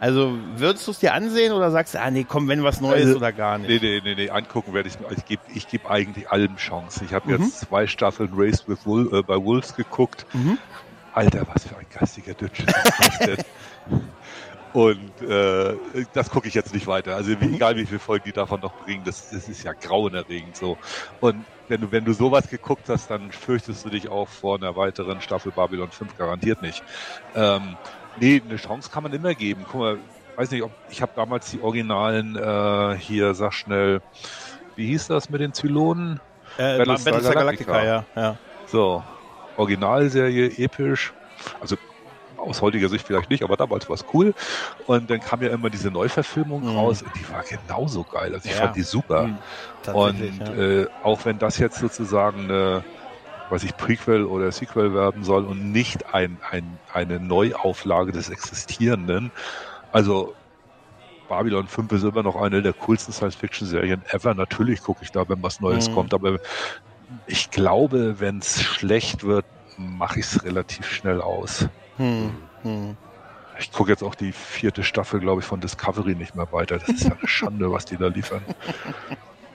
Also, 0.00 0.36
würdest 0.56 0.86
du 0.86 0.90
es 0.90 0.98
dir 0.98 1.14
ansehen 1.14 1.52
oder 1.52 1.70
sagst 1.70 1.94
du, 1.94 2.00
ah 2.00 2.10
nee, 2.10 2.26
komm, 2.28 2.48
wenn 2.48 2.62
was 2.62 2.80
Neues 2.80 3.06
Also, 3.06 3.16
oder 3.18 3.32
gar 3.32 3.58
nicht? 3.58 3.70
Nee, 3.70 3.78
nee, 3.80 4.00
nee, 4.02 4.14
nee, 4.14 4.30
angucken 4.30 4.74
werde 4.74 4.88
ich 4.88 4.96
Ich 5.16 5.24
gebe 5.24 5.42
ich 5.54 5.68
geb 5.68 5.88
eigentlich 5.88 6.28
allem 6.30 6.56
Chance. 6.56 7.04
Ich 7.04 7.14
habe 7.14 7.26
Mhm. 7.26 7.42
jetzt 7.42 7.60
zwei 7.60 7.86
Staffeln 7.86 8.30
Race 8.34 8.66
with 8.66 8.84
Wol 8.84 9.08
äh, 9.14 9.22
bei 9.22 9.36
Wolves 9.36 9.76
geguckt. 9.76 10.26
Mhm. 10.34 10.58
Alter, 11.12 11.46
was 11.54 11.66
für 11.68 11.76
ein 11.76 11.86
geistiger 11.96 12.34
Dutch 12.34 12.60
ist 12.60 12.74
das 12.98 13.18
denn? 13.20 13.36
Und 14.74 15.22
äh, 15.22 15.76
das 16.14 16.30
gucke 16.30 16.48
ich 16.48 16.54
jetzt 16.54 16.74
nicht 16.74 16.88
weiter. 16.88 17.14
Also 17.14 17.40
wie, 17.40 17.54
egal 17.54 17.76
wie 17.76 17.86
viele 17.86 18.00
Folgen 18.00 18.24
die 18.26 18.32
davon 18.32 18.60
noch 18.60 18.74
bringen, 18.82 19.02
das, 19.04 19.30
das 19.30 19.48
ist 19.48 19.62
ja 19.62 19.72
grauenerregend 19.72 20.56
so. 20.56 20.76
Und 21.20 21.44
wenn 21.68 21.80
du, 21.80 21.92
wenn 21.92 22.04
du 22.04 22.12
sowas 22.12 22.50
geguckt 22.50 22.88
hast, 22.88 23.08
dann 23.08 23.30
fürchtest 23.30 23.84
du 23.84 23.90
dich 23.90 24.08
auch 24.08 24.28
vor 24.28 24.56
einer 24.56 24.74
weiteren 24.74 25.20
Staffel 25.20 25.52
Babylon 25.52 25.92
5 25.92 26.18
garantiert 26.18 26.60
nicht. 26.60 26.82
Ähm, 27.36 27.76
nee, 28.18 28.42
eine 28.44 28.56
Chance 28.56 28.90
kann 28.90 29.04
man 29.04 29.12
immer 29.12 29.34
geben. 29.34 29.64
Guck 29.70 29.80
mal, 29.80 29.98
weiß 30.34 30.50
nicht, 30.50 30.64
ob 30.64 30.72
ich 30.90 31.00
habe 31.00 31.12
damals 31.14 31.52
die 31.52 31.60
Originalen 31.60 32.34
äh, 32.34 32.98
hier, 32.98 33.34
sag 33.34 33.52
schnell, 33.52 34.02
wie 34.74 34.88
hieß 34.88 35.06
das 35.06 35.30
mit 35.30 35.40
den 35.40 35.52
Zylonen? 35.52 36.18
Äh, 36.58 36.78
Battlestar 36.78 37.12
Battlestar 37.12 37.34
Galactica, 37.34 37.72
Galactica. 37.72 38.04
ja. 38.16 38.22
ja. 38.22 38.38
So, 38.66 39.04
Originalserie, 39.56 40.46
episch. 40.58 41.12
Also 41.60 41.76
aus 42.44 42.62
heutiger 42.62 42.88
Sicht 42.88 43.06
vielleicht 43.06 43.30
nicht, 43.30 43.42
aber 43.42 43.56
damals 43.56 43.88
war 43.88 43.94
es 43.94 44.04
cool. 44.12 44.34
Und 44.86 45.10
dann 45.10 45.20
kam 45.20 45.42
ja 45.42 45.50
immer 45.50 45.70
diese 45.70 45.90
Neuverfilmung 45.90 46.62
mhm. 46.62 46.76
raus 46.76 47.04
die 47.16 47.32
war 47.32 47.42
genauso 47.42 48.04
geil. 48.04 48.34
Also 48.34 48.48
ich 48.48 48.54
ja. 48.54 48.62
fand 48.62 48.76
die 48.76 48.82
super. 48.82 49.28
Mhm. 49.28 49.38
Und 49.92 50.38
ja. 50.38 50.54
äh, 50.54 50.86
auch 51.02 51.24
wenn 51.24 51.38
das 51.38 51.58
jetzt 51.58 51.78
sozusagen 51.78 52.44
eine 52.44 52.84
weiß 53.50 53.64
ich, 53.64 53.76
Prequel 53.76 54.24
oder 54.24 54.50
Sequel 54.52 54.94
werden 54.94 55.22
soll 55.22 55.44
und 55.44 55.70
nicht 55.70 56.14
ein, 56.14 56.38
ein, 56.50 56.78
eine 56.92 57.20
Neuauflage 57.20 58.12
des 58.12 58.30
Existierenden. 58.30 59.30
Also 59.92 60.34
Babylon 61.28 61.68
5 61.68 61.92
ist 61.92 62.02
immer 62.04 62.22
noch 62.22 62.36
eine 62.36 62.62
der 62.62 62.72
coolsten 62.72 63.12
Science-Fiction-Serien 63.12 64.02
ever. 64.10 64.34
Natürlich 64.34 64.82
gucke 64.82 65.02
ich 65.02 65.12
da, 65.12 65.28
wenn 65.28 65.42
was 65.42 65.60
Neues 65.60 65.88
mhm. 65.88 65.94
kommt, 65.94 66.14
aber 66.14 66.38
ich 67.26 67.50
glaube, 67.50 68.20
wenn 68.20 68.38
es 68.38 68.62
schlecht 68.62 69.24
wird, 69.24 69.44
mache 69.76 70.20
ich 70.20 70.26
es 70.26 70.44
relativ 70.44 70.86
schnell 70.88 71.20
aus. 71.20 71.68
Mhm. 71.98 72.30
Mhm. 72.62 72.96
Ich 73.58 73.70
gucke 73.72 73.90
jetzt 73.90 74.02
auch 74.02 74.14
die 74.14 74.32
vierte 74.32 74.82
Staffel, 74.82 75.20
glaube 75.20 75.40
ich, 75.40 75.46
von 75.46 75.60
Discovery 75.60 76.14
nicht 76.14 76.34
mehr 76.34 76.50
weiter. 76.52 76.78
Das 76.78 76.88
ist 76.88 77.04
ja 77.04 77.12
eine 77.18 77.28
Schande, 77.28 77.70
was 77.70 77.84
die 77.84 77.96
da 77.96 78.08
liefern. 78.08 78.42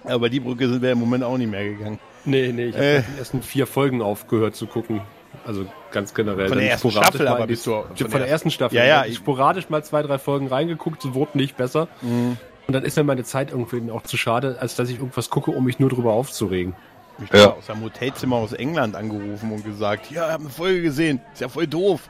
Aber 0.05 0.29
die 0.29 0.39
Brücke 0.39 0.69
sind 0.69 0.81
wir 0.81 0.91
im 0.93 0.99
Moment 0.99 1.23
auch 1.23 1.37
nicht 1.37 1.51
mehr 1.51 1.65
gegangen. 1.65 1.99
Nee, 2.25 2.51
nee, 2.53 2.67
ich 2.67 2.75
habe 2.75 2.85
äh. 2.85 3.01
die 3.01 3.19
ersten 3.19 3.41
vier 3.41 3.67
Folgen 3.67 4.01
aufgehört 4.01 4.55
zu 4.55 4.67
gucken. 4.67 5.01
Also 5.45 5.65
ganz 5.91 6.13
generell. 6.13 6.47
Von 6.47 6.57
der 6.57 6.71
ersten 6.71 6.91
Staffel 6.91 7.27
aber 7.27 7.47
bist 7.47 7.65
du. 7.65 7.83
Von, 7.95 8.09
von 8.09 8.19
der 8.19 8.29
ersten 8.29 8.51
Staffel. 8.51 8.77
Ja, 8.77 8.85
ja. 8.85 9.05
Ich 9.05 9.17
sporadisch 9.17 9.69
mal 9.69 9.83
zwei, 9.83 10.01
drei 10.01 10.17
Folgen 10.17 10.47
reingeguckt, 10.47 11.01
so 11.01 11.13
wurde 11.13 11.37
nicht 11.37 11.57
besser. 11.57 11.87
Mhm. 12.01 12.37
Und 12.67 12.73
dann 12.73 12.83
ist 12.83 12.97
mir 12.97 13.03
meine 13.03 13.23
Zeit 13.23 13.51
irgendwie 13.51 13.91
auch 13.91 14.03
zu 14.03 14.15
schade, 14.15 14.57
als 14.59 14.75
dass 14.75 14.89
ich 14.89 14.97
irgendwas 14.97 15.29
gucke, 15.29 15.51
um 15.51 15.65
mich 15.65 15.79
nur 15.79 15.89
drüber 15.89 16.13
aufzuregen. 16.13 16.75
Ich 17.23 17.33
ja. 17.33 17.53
aus 17.53 17.69
einem 17.69 17.83
Hotelzimmer 17.83 18.37
aus 18.37 18.53
England 18.53 18.95
angerufen 18.95 19.51
und 19.51 19.65
gesagt, 19.65 20.11
ja, 20.11 20.27
ich 20.27 20.33
habe 20.33 20.43
eine 20.43 20.51
Folge 20.51 20.81
gesehen, 20.83 21.19
ist 21.33 21.41
ja 21.41 21.49
voll 21.49 21.67
doof. 21.67 22.09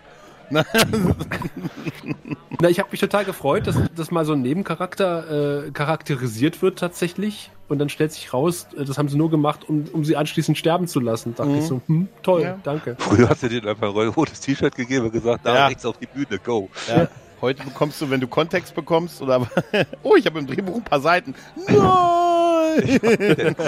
Na, 2.62 2.70
ich 2.70 2.80
habe 2.80 2.90
mich 2.92 3.00
total 3.00 3.24
gefreut, 3.26 3.68
dass, 3.68 3.78
dass 3.96 4.12
mal 4.12 4.26
so 4.26 4.34
ein 4.34 4.42
Nebencharakter 4.42 5.68
äh, 5.68 5.72
charakterisiert 5.72 6.62
wird 6.62 6.80
tatsächlich. 6.80 7.52
Und 7.70 7.78
dann 7.78 7.90
stellt 7.90 8.12
sich 8.12 8.34
raus, 8.34 8.68
äh, 8.78 8.84
das 8.84 8.98
haben 8.98 9.08
sie 9.10 9.18
nur 9.18 9.30
gemacht, 9.30 9.70
um, 9.70 9.86
um 9.94 10.04
sie 10.04 10.18
anschließend 10.18 10.58
sterben 10.58 10.88
zu 10.88 11.00
lassen. 11.00 11.36
Da 11.36 11.44
dachte 11.44 11.56
mhm. 11.56 11.62
ich 11.62 11.68
so, 11.68 11.82
hm, 11.86 12.08
toll, 12.24 12.42
ja. 12.42 12.60
danke. 12.64 12.96
Früher 13.00 13.30
hast 13.30 13.44
du 13.44 13.50
dir 13.50 13.64
einfach 13.66 13.96
ein 13.96 14.08
rotes 14.10 14.40
T-Shirt 14.42 14.76
gegeben 14.76 15.06
und 15.06 15.12
gesagt, 15.12 15.46
da 15.46 15.56
ja. 15.56 15.68
rechts 15.68 15.86
auf 15.86 15.98
die 15.98 16.08
Bühne, 16.08 16.40
go. 16.44 16.70
Ja. 16.88 17.08
Heute 17.42 17.64
bekommst 17.64 18.02
du, 18.02 18.10
wenn 18.10 18.20
du 18.20 18.28
Kontext 18.28 18.76
bekommst, 18.76 19.22
oder 19.22 19.48
oh, 20.04 20.16
ich 20.18 20.26
habe 20.26 20.40
im 20.40 20.48
Drehbuch 20.48 20.76
ein 20.76 20.84
paar 20.84 21.00
Seiten. 21.00 21.34
Nein! 21.56 23.00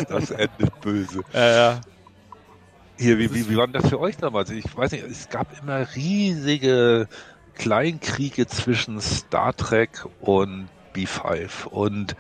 das 0.10 0.32
endet 0.32 0.82
böse. 0.82 1.22
Ja, 1.34 1.50
ja. 1.50 1.82
Hier, 3.02 3.18
wie, 3.18 3.34
wie, 3.34 3.50
wie 3.50 3.58
war 3.58 3.68
das 3.68 3.90
für 3.90 4.00
euch 4.00 4.16
damals? 4.18 4.52
Ich 4.52 4.78
weiß 4.78 4.92
nicht, 4.92 5.04
es 5.04 5.28
gab 5.28 5.48
immer 5.60 5.88
riesige 5.96 7.08
Kleinkriege 7.56 8.46
zwischen 8.46 9.02
Star 9.02 9.56
Trek 9.56 10.06
und 10.20 10.68
B5. 10.94 11.66
Und 11.66 12.16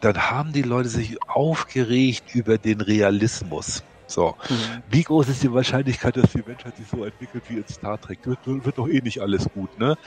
dann 0.00 0.30
haben 0.30 0.52
die 0.52 0.62
Leute 0.62 0.88
sich 0.88 1.18
aufgeregt 1.28 2.32
über 2.32 2.58
den 2.58 2.80
Realismus. 2.80 3.82
So. 4.06 4.36
Mhm. 4.48 4.82
Wie 4.88 5.02
groß 5.02 5.30
ist 5.30 5.42
die 5.42 5.52
Wahrscheinlichkeit, 5.52 6.16
dass 6.16 6.30
die 6.30 6.44
Menschheit 6.46 6.76
sich 6.76 6.86
so 6.86 7.04
entwickelt 7.04 7.42
wie 7.48 7.56
in 7.56 7.68
Star 7.68 8.00
Trek? 8.00 8.20
Wird, 8.22 8.38
wird 8.44 8.78
doch 8.78 8.86
eh 8.86 9.00
nicht 9.00 9.20
alles 9.20 9.48
gut, 9.52 9.80
ne? 9.80 9.98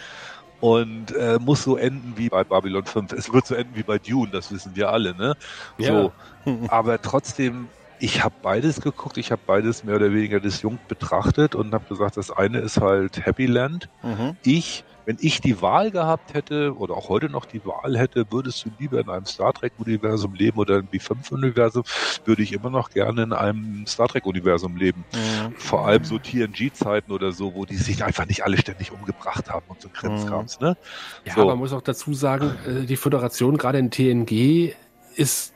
Und 0.61 1.13
äh, 1.17 1.38
muss 1.38 1.63
so 1.63 1.76
enden 1.76 2.13
wie 2.15 2.30
bei 2.30 2.45
Babylon 2.45 2.86
5. 2.86 3.11
Es 3.11 3.34
wird 3.34 3.45
so 3.45 3.55
enden 3.55 3.76
wie 3.76 3.84
bei 3.84 3.99
Dune, 3.99 4.32
das 4.32 4.53
wissen 4.53 4.74
wir 4.74 4.89
alle, 4.89 5.13
ne? 5.15 5.36
Ja. 5.78 5.89
So. 5.89 6.13
Aber 6.69 7.01
trotzdem 7.01 7.67
ich 8.04 8.22
habe 8.22 8.36
beides 8.41 8.82
geguckt, 8.82 9.18
ich 9.18 9.32
habe 9.32 9.41
beides 9.47 9.86
mehr 9.86 9.95
oder 9.95 10.12
weniger 10.12 10.41
disjunkt 10.41 10.89
betrachtet 10.89 11.56
und 11.56 11.74
habe 11.74 11.86
gesagt, 11.88 12.18
das 12.18 12.32
eine 12.32 12.60
ist 12.60 12.82
halt 12.82 13.26
Happy 13.26 13.45
Land. 13.45 13.88
Mhm. 14.04 14.36
Ich, 14.43 14.84
wenn 15.06 15.16
ich 15.22 15.39
die 15.39 15.62
Wahl 15.62 15.89
gehabt 15.89 16.34
hätte 16.34 16.76
oder 16.76 16.95
auch 16.95 17.08
heute 17.08 17.30
noch 17.30 17.45
die 17.45 17.64
Wahl 17.64 17.97
hätte, 17.97 18.26
würdest 18.30 18.66
du 18.66 18.72
lieber 18.78 18.99
in 18.99 19.10
einem 19.10 19.26
Star 19.26 19.54
Trek-Universum 19.54 20.34
leben 20.34 20.58
oder 20.58 20.80
im 20.80 20.88
B5-Universum, 20.89 21.86
würde 22.26 22.43
ich 22.43 22.51
immer 22.51 22.70
noch 22.70 22.89
gerne 22.89 23.24
in 23.24 23.32
einem 23.32 23.88
Star 23.88 24.10
Trek-Universum 24.10 24.76
leben. 24.76 25.06
Mhm. 25.14 25.54
Vor 25.56 25.88
allem 25.88 26.04
so 26.04 26.20
TNG-Zeiten 26.20 27.10
oder 27.10 27.32
so, 27.32 27.56
wo 27.56 27.64
die 27.64 27.78
sich 27.78 28.04
einfach 28.04 28.26
nicht 28.26 28.43
alle 28.43 28.58
ständig 28.58 28.91
umgebracht 28.91 29.49
haben 29.49 29.66
und 29.70 29.82
so 29.82 29.88
Krimskrams. 29.88 30.60
Mhm. 30.60 30.68
Ne? 30.68 30.78
Ja, 31.24 31.36
so. 31.36 31.45
man 31.45 31.58
muss 31.58 31.72
auch 31.72 31.82
dazu 31.82 32.14
sagen, 32.14 32.54
äh, 32.68 32.86
die 32.86 32.97
Föderation 32.97 33.58
gerade 33.58 33.78
in 33.78 33.91
TNG 33.91 34.74
ist 35.16 35.53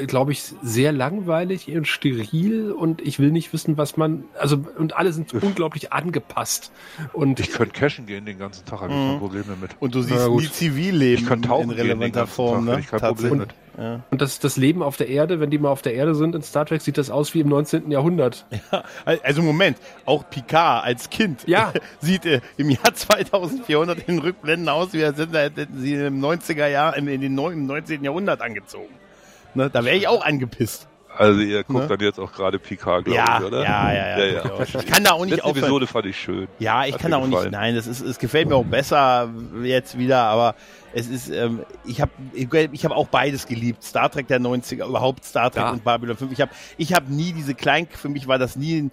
äh, 0.00 0.06
glaube 0.06 0.32
ich, 0.32 0.42
sehr 0.62 0.92
langweilig 0.92 1.68
und 1.74 1.86
steril 1.86 2.72
und 2.72 3.00
ich 3.00 3.18
will 3.18 3.30
nicht 3.30 3.52
wissen, 3.52 3.76
was 3.76 3.96
man, 3.96 4.24
also, 4.38 4.64
und 4.78 4.96
alle 4.96 5.12
sind 5.12 5.32
unglaublich 5.34 5.92
angepasst. 5.92 6.72
Und 7.12 7.40
ich 7.40 7.50
könnte 7.50 7.78
cashen 7.78 8.06
gehen 8.06 8.24
den 8.26 8.38
ganzen 8.38 8.64
Tag, 8.64 8.80
habe 8.80 8.92
ich 8.92 8.98
kein 8.98 9.14
mhm. 9.14 9.18
Problem 9.18 9.44
damit. 9.46 9.70
Und 9.80 9.94
du 9.94 10.02
siehst 10.02 10.28
nie 10.28 10.50
Zivilleben 10.50 11.44
in 11.44 11.70
relevanter 11.70 12.26
Form, 12.26 12.66
Tag, 12.66 12.74
ne? 12.74 12.80
Ich 12.80 12.86
kein 12.88 13.00
Problem 13.00 13.38
mit. 13.38 13.54
Ja. 13.78 14.00
Und 14.10 14.22
das, 14.22 14.38
das 14.38 14.56
Leben 14.56 14.82
auf 14.82 14.96
der 14.96 15.08
Erde, 15.08 15.38
wenn 15.38 15.50
die 15.50 15.58
mal 15.58 15.68
auf 15.68 15.82
der 15.82 15.94
Erde 15.94 16.14
sind 16.14 16.34
in 16.34 16.42
Star 16.42 16.64
Trek, 16.64 16.80
sieht 16.80 16.96
das 16.96 17.10
aus 17.10 17.34
wie 17.34 17.40
im 17.40 17.48
19. 17.48 17.90
Jahrhundert. 17.90 18.46
Ja, 18.72 18.84
also 19.22 19.42
Moment, 19.42 19.76
auch 20.06 20.28
Picard 20.28 20.84
als 20.84 21.10
Kind 21.10 21.46
ja. 21.46 21.72
sieht 22.00 22.24
äh, 22.24 22.40
im 22.56 22.70
Jahr 22.70 22.94
2400 22.94 24.08
in 24.08 24.18
Rückblenden 24.18 24.68
aus, 24.68 24.92
wie 24.92 25.04
als 25.04 25.18
hätten 25.18 25.78
sie 25.78 25.94
im 25.94 26.20
90er 26.20 26.68
Jahr, 26.68 26.96
in, 26.96 27.06
in 27.06 27.20
den, 27.20 27.38
im 27.38 27.66
19. 27.66 28.02
Jahrhundert 28.02 28.40
angezogen. 28.40 28.94
Ne? 29.56 29.70
Da 29.70 29.84
wäre 29.84 29.96
ich 29.96 30.08
auch 30.08 30.24
angepisst. 30.24 30.88
Also 31.18 31.40
ihr 31.40 31.64
guckt 31.64 31.80
ne? 31.80 31.88
dann 31.88 32.00
jetzt 32.00 32.20
auch 32.20 32.32
gerade 32.32 32.58
PK, 32.58 33.00
glaube 33.00 33.16
ja, 33.16 33.38
ich, 33.38 33.44
oder? 33.46 33.62
Ja, 33.62 33.92
ja, 33.92 34.08
ja. 34.08 34.18
ja, 34.18 34.44
ja. 34.44 34.62
Ich 34.62 34.86
kann 34.86 35.02
da 35.02 35.12
auch 35.12 35.24
nicht 35.24 35.42
aufhören. 35.42 35.64
Episode 35.64 35.86
fand 35.86 36.06
ich 36.06 36.18
schön. 36.18 36.46
Ja, 36.58 36.84
ich 36.84 36.92
Hat 36.92 37.00
kann 37.00 37.10
da 37.12 37.16
auch 37.16 37.24
gefallen. 37.24 37.44
nicht. 37.44 37.52
Nein, 37.52 37.74
das 37.74 37.86
ist, 37.86 38.02
es 38.02 38.18
gefällt 38.18 38.48
mir 38.48 38.56
auch 38.56 38.64
besser 38.64 39.30
jetzt 39.62 39.96
wieder, 39.98 40.24
aber 40.24 40.54
es 40.92 41.08
ist, 41.08 41.30
ähm, 41.30 41.64
ich 41.86 42.02
habe 42.02 42.10
ich, 42.34 42.84
hab 42.84 42.92
auch 42.92 43.08
beides 43.08 43.46
geliebt. 43.46 43.82
Star 43.82 44.10
Trek 44.10 44.28
der 44.28 44.40
90er, 44.40 44.86
überhaupt 44.86 45.24
Star 45.24 45.50
Trek 45.50 45.62
ja. 45.62 45.70
und 45.70 45.84
Babylon 45.84 46.16
5. 46.16 46.32
Ich 46.32 46.40
habe 46.40 46.50
ich 46.76 46.92
hab 46.92 47.08
nie 47.08 47.32
diese 47.32 47.54
kleinen, 47.54 47.88
für 47.88 48.10
mich 48.10 48.28
war 48.28 48.38
das 48.38 48.56
nie 48.56 48.82
ein 48.82 48.90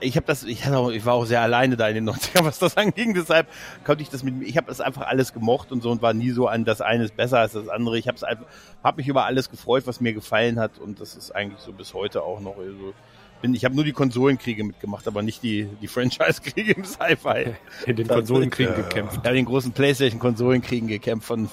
ich 0.00 0.16
habe 0.16 0.26
das, 0.26 0.44
ich, 0.44 0.66
auch, 0.66 0.90
ich 0.90 1.04
war 1.04 1.14
auch 1.14 1.24
sehr 1.24 1.40
alleine 1.40 1.76
da 1.76 1.88
in 1.88 1.94
den 1.94 2.10
90ern, 2.10 2.44
was 2.44 2.58
das 2.58 2.76
anging, 2.76 3.14
deshalb 3.14 3.48
konnte 3.84 4.02
ich 4.02 4.10
das 4.10 4.22
mit, 4.22 4.42
ich 4.42 4.56
habe 4.56 4.66
das 4.66 4.80
einfach 4.80 5.06
alles 5.06 5.32
gemocht 5.32 5.72
und 5.72 5.82
so 5.82 5.90
und 5.90 6.02
war 6.02 6.14
nie 6.14 6.30
so 6.30 6.46
an, 6.46 6.64
das 6.64 6.80
eine 6.80 7.04
ist 7.04 7.16
besser 7.16 7.40
als 7.40 7.52
das 7.52 7.68
andere. 7.68 7.98
Ich 7.98 8.08
habe 8.08 8.26
einfach, 8.26 8.46
habe 8.82 8.96
mich 8.98 9.08
über 9.08 9.24
alles 9.24 9.50
gefreut, 9.50 9.86
was 9.86 10.00
mir 10.00 10.12
gefallen 10.12 10.58
hat 10.58 10.78
und 10.78 11.00
das 11.00 11.16
ist 11.16 11.34
eigentlich 11.34 11.60
so 11.60 11.72
bis 11.72 11.94
heute 11.94 12.22
auch 12.22 12.40
noch 12.40 12.56
so. 12.56 12.94
Bin, 13.40 13.54
ich 13.54 13.64
habe 13.64 13.76
nur 13.76 13.84
die 13.84 13.92
Konsolenkriege 13.92 14.64
mitgemacht, 14.64 15.06
aber 15.06 15.22
nicht 15.22 15.44
die, 15.44 15.68
die 15.80 15.86
Franchise-Kriege 15.86 16.72
im 16.72 16.84
Sci-Fi. 16.84 17.54
In 17.86 17.94
den 17.94 18.08
Konsolenkriegen 18.08 18.74
gekämpft. 18.74 19.20
Ja, 19.24 19.30
den 19.30 19.44
großen 19.44 19.70
Playstation-Konsolenkriegen 19.70 20.88
gekämpft 20.88 21.28
von 21.28 21.48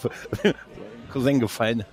Cousin 1.14 1.40
gefallen. 1.40 1.86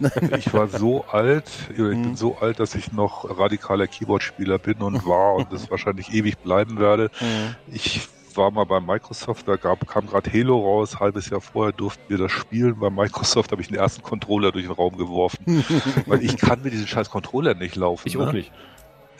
Ich 0.38 0.52
war 0.52 0.68
so 0.68 1.04
alt, 1.04 1.50
ich 1.70 1.76
bin 1.76 2.10
mhm. 2.10 2.16
so 2.16 2.38
alt, 2.38 2.60
dass 2.60 2.74
ich 2.74 2.92
noch 2.92 3.38
radikaler 3.38 3.86
Keyboard-Spieler 3.86 4.58
bin 4.58 4.78
und 4.78 5.06
war 5.06 5.34
und 5.34 5.52
das 5.52 5.70
wahrscheinlich 5.70 6.12
ewig 6.12 6.38
bleiben 6.38 6.78
werde. 6.78 7.10
Mhm. 7.20 7.56
Ich 7.72 8.08
war 8.38 8.50
mal 8.50 8.64
bei 8.64 8.80
Microsoft, 8.80 9.48
da 9.48 9.56
gab, 9.56 9.86
kam 9.86 10.06
gerade 10.06 10.32
Halo 10.32 10.58
raus, 10.60 11.00
halbes 11.00 11.28
Jahr 11.28 11.40
vorher 11.40 11.72
durften 11.72 12.02
wir 12.08 12.18
das 12.18 12.32
spielen. 12.32 12.78
Bei 12.78 12.88
Microsoft 12.88 13.52
habe 13.52 13.60
ich 13.60 13.68
den 13.68 13.76
ersten 13.76 14.02
Controller 14.02 14.52
durch 14.52 14.64
den 14.64 14.72
Raum 14.72 14.96
geworfen, 14.96 15.64
weil 16.06 16.22
ich 16.24 16.36
kann 16.36 16.62
mit 16.62 16.72
diesem 16.72 16.86
scheiß 16.86 17.10
Controller 17.10 17.54
nicht 17.54 17.76
laufen. 17.76 18.06
Ich 18.06 18.16
ne? 18.16 18.26
auch 18.26 18.32
nicht. 18.32 18.50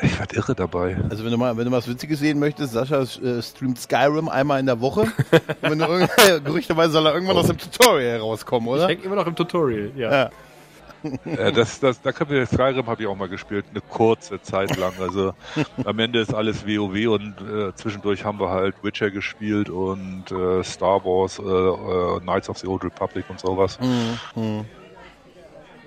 Ich 0.01 0.17
werde 0.17 0.37
irre 0.37 0.55
dabei. 0.55 0.97
Also 1.11 1.25
wenn 1.25 1.33
du 1.33 1.39
mal, 1.39 1.57
wenn 1.57 1.65
du 1.65 1.73
was 1.73 1.89
Witziges 1.89 2.21
sehen 2.21 2.39
möchtest, 2.39 2.73
Sascha 2.73 3.03
äh, 3.03 3.43
streamt 3.43 3.81
Skyrim 3.81 4.29
einmal 4.29 4.61
in 4.61 4.67
der 4.67 4.81
Woche. 4.81 5.01
und 5.63 5.71
wenn 5.71 5.79
du 5.81 5.87
gerüchteweise 6.45 6.93
soll 6.93 7.07
er 7.07 7.15
irgendwann 7.15 7.37
oh. 7.37 7.41
aus 7.41 7.49
dem 7.49 7.59
Tutorial 7.59 8.21
rauskommen, 8.21 8.69
oder? 8.69 8.85
Ich 8.85 8.91
hänge 8.91 9.03
immer 9.03 9.17
noch 9.17 9.27
im 9.27 9.35
Tutorial, 9.35 9.91
ja. 9.97 10.11
ja 10.11 10.31
äh, 11.25 11.53
das, 11.53 11.81
das, 11.81 12.01
da 12.01 12.13
können 12.13 12.31
wir 12.31 12.47
Skyrim 12.47 12.87
habe 12.87 13.03
ich 13.03 13.09
auch 13.09 13.17
mal 13.17 13.29
gespielt, 13.29 13.67
eine 13.71 13.81
kurze 13.81 14.41
Zeit 14.43 14.77
lang. 14.77 14.93
Also 15.01 15.33
am 15.85 15.99
Ende 15.99 16.21
ist 16.21 16.35
alles 16.35 16.67
WoW 16.67 17.09
und 17.09 17.35
äh, 17.41 17.75
zwischendurch 17.75 18.25
haben 18.25 18.41
wir 18.41 18.51
halt 18.51 18.75
Witcher 18.83 19.11
gespielt 19.11 19.71
und 19.71 20.31
äh, 20.31 20.63
Star 20.65 21.05
Wars, 21.05 21.39
äh, 21.39 21.43
äh, 21.43 22.21
Knights 22.21 22.49
of 22.49 22.59
the 22.59 22.67
Old 22.67 22.85
Republic 22.85 23.25
und 23.29 23.41
sowas. 23.41 23.79
Mhm. 23.81 24.19
Mhm. 24.35 24.65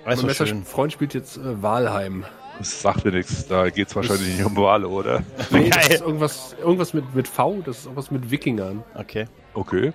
Mein 0.04 0.22
bester 0.22 0.46
Freund 0.64 0.92
spielt 0.92 1.14
jetzt 1.14 1.36
äh, 1.36 1.62
Walheim. 1.62 2.24
Das 2.58 2.82
sagt 2.82 3.04
mir 3.04 3.12
nichts, 3.12 3.46
da 3.48 3.70
geht 3.70 3.88
es 3.88 3.96
wahrscheinlich 3.96 4.28
das 4.28 4.36
nicht 4.38 4.46
um 4.46 4.56
Wale, 4.56 4.86
oder? 4.86 5.22
Nee, 5.50 5.70
das 5.70 5.88
ist 5.88 6.00
irgendwas, 6.02 6.56
irgendwas 6.60 6.94
mit, 6.94 7.14
mit 7.14 7.26
V, 7.26 7.62
das 7.64 7.78
ist 7.78 7.84
irgendwas 7.86 8.10
mit 8.10 8.30
Wikingern. 8.30 8.84
Okay. 8.94 9.26
Okay. 9.54 9.86
Ja. 9.86 9.92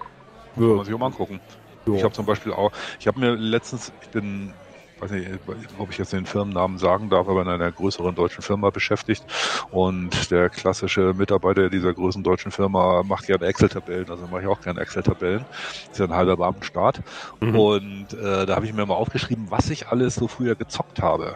Kann 0.56 0.76
man 0.76 0.86
sich 0.86 0.94
auch 0.94 1.00
mal 1.00 1.06
angucken. 1.08 1.40
Ja. 1.86 1.94
Ich 1.94 2.04
habe 2.04 2.14
zum 2.14 2.26
Beispiel 2.26 2.52
auch, 2.52 2.72
ich 3.00 3.08
habe 3.08 3.20
mir 3.20 3.36
letztens, 3.36 3.92
ich 4.02 4.10
bin 4.10 4.54
weiß 5.00 5.12
nicht, 5.12 5.30
ob 5.78 5.92
ich 5.92 5.98
jetzt 5.98 6.14
den 6.14 6.26
Firmennamen 6.26 6.78
sagen 6.78 7.10
darf, 7.10 7.28
aber 7.28 7.42
in 7.42 7.48
einer 7.48 7.72
größeren 7.72 8.16
deutschen 8.16 8.42
Firma 8.42 8.70
beschäftigt. 8.70 9.24
Und 9.72 10.32
der 10.32 10.50
klassische 10.50 11.14
Mitarbeiter 11.14 11.70
dieser 11.70 11.94
größeren 11.94 12.24
deutschen 12.24 12.52
Firma 12.52 13.04
macht 13.04 13.28
gerne 13.28 13.46
Excel-Tabellen, 13.46 14.10
also 14.10 14.28
mache 14.28 14.42
ich 14.42 14.48
auch 14.48 14.62
gerne 14.62 14.80
Excel-Tabellen. 14.82 15.46
Ist 15.92 16.00
ja 16.00 16.06
ein 16.06 16.14
halber 16.14 16.38
Beamtenstaat. 16.38 17.02
Mhm. 17.40 17.60
Und 17.60 18.14
äh, 18.14 18.46
da 18.46 18.56
habe 18.56 18.66
ich 18.66 18.74
mir 18.74 18.86
mal 18.86 18.96
aufgeschrieben, 18.96 19.48
was 19.50 19.70
ich 19.70 19.88
alles 19.88 20.16
so 20.16 20.28
früher 20.28 20.56
gezockt 20.56 21.02
habe. 21.02 21.36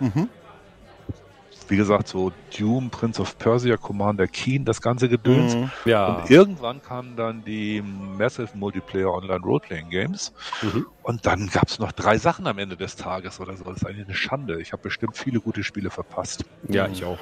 Mhm. 0.00 0.28
Wie 1.72 1.78
gesagt, 1.78 2.06
so 2.06 2.32
Doom, 2.56 2.90
Prince 2.90 3.20
of 3.20 3.38
Persia, 3.38 3.78
Commander 3.78 4.26
Keen, 4.26 4.66
das 4.66 4.82
ganze 4.82 5.08
Gedöns. 5.08 5.56
Mhm. 5.56 5.70
Ja. 5.86 6.16
Und 6.16 6.30
irgendwann 6.30 6.82
kamen 6.82 7.16
dann 7.16 7.42
die 7.44 7.82
Massive 7.82 8.50
Multiplayer 8.54 9.10
Online 9.10 9.40
Roleplaying 9.40 9.88
Games. 9.88 10.34
Mhm. 10.60 10.86
Und 11.02 11.24
dann 11.24 11.48
gab 11.48 11.68
es 11.68 11.78
noch 11.78 11.92
drei 11.92 12.18
Sachen 12.18 12.46
am 12.46 12.58
Ende 12.58 12.76
des 12.76 12.96
Tages 12.96 13.40
oder 13.40 13.56
so. 13.56 13.64
Das 13.64 13.78
ist 13.78 13.86
eigentlich 13.86 14.04
eine 14.04 14.14
Schande. 14.14 14.60
Ich 14.60 14.72
habe 14.72 14.82
bestimmt 14.82 15.16
viele 15.16 15.40
gute 15.40 15.64
Spiele 15.64 15.88
verpasst. 15.88 16.44
Ja, 16.68 16.86
ich 16.88 17.06
auch. 17.06 17.18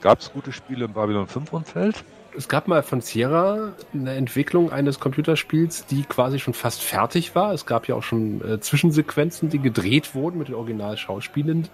Gab 0.00 0.20
es 0.20 0.32
gute 0.32 0.50
Spiele 0.52 0.86
im 0.86 0.94
Babylon 0.94 1.26
5 1.26 1.52
Umfeld? 1.52 2.02
Es 2.34 2.48
gab 2.48 2.68
mal 2.68 2.82
von 2.82 3.02
Sierra 3.02 3.72
eine 3.92 4.14
Entwicklung 4.14 4.72
eines 4.72 4.98
Computerspiels, 4.98 5.84
die 5.84 6.04
quasi 6.04 6.38
schon 6.38 6.54
fast 6.54 6.82
fertig 6.82 7.34
war. 7.34 7.52
Es 7.52 7.66
gab 7.66 7.86
ja 7.86 7.96
auch 7.96 8.02
schon 8.02 8.40
äh, 8.40 8.60
Zwischensequenzen, 8.60 9.50
die 9.50 9.58
gedreht 9.58 10.14
wurden 10.14 10.38
mit 10.38 10.48
den 10.48 10.54
Originalschauspielern. 10.54 11.68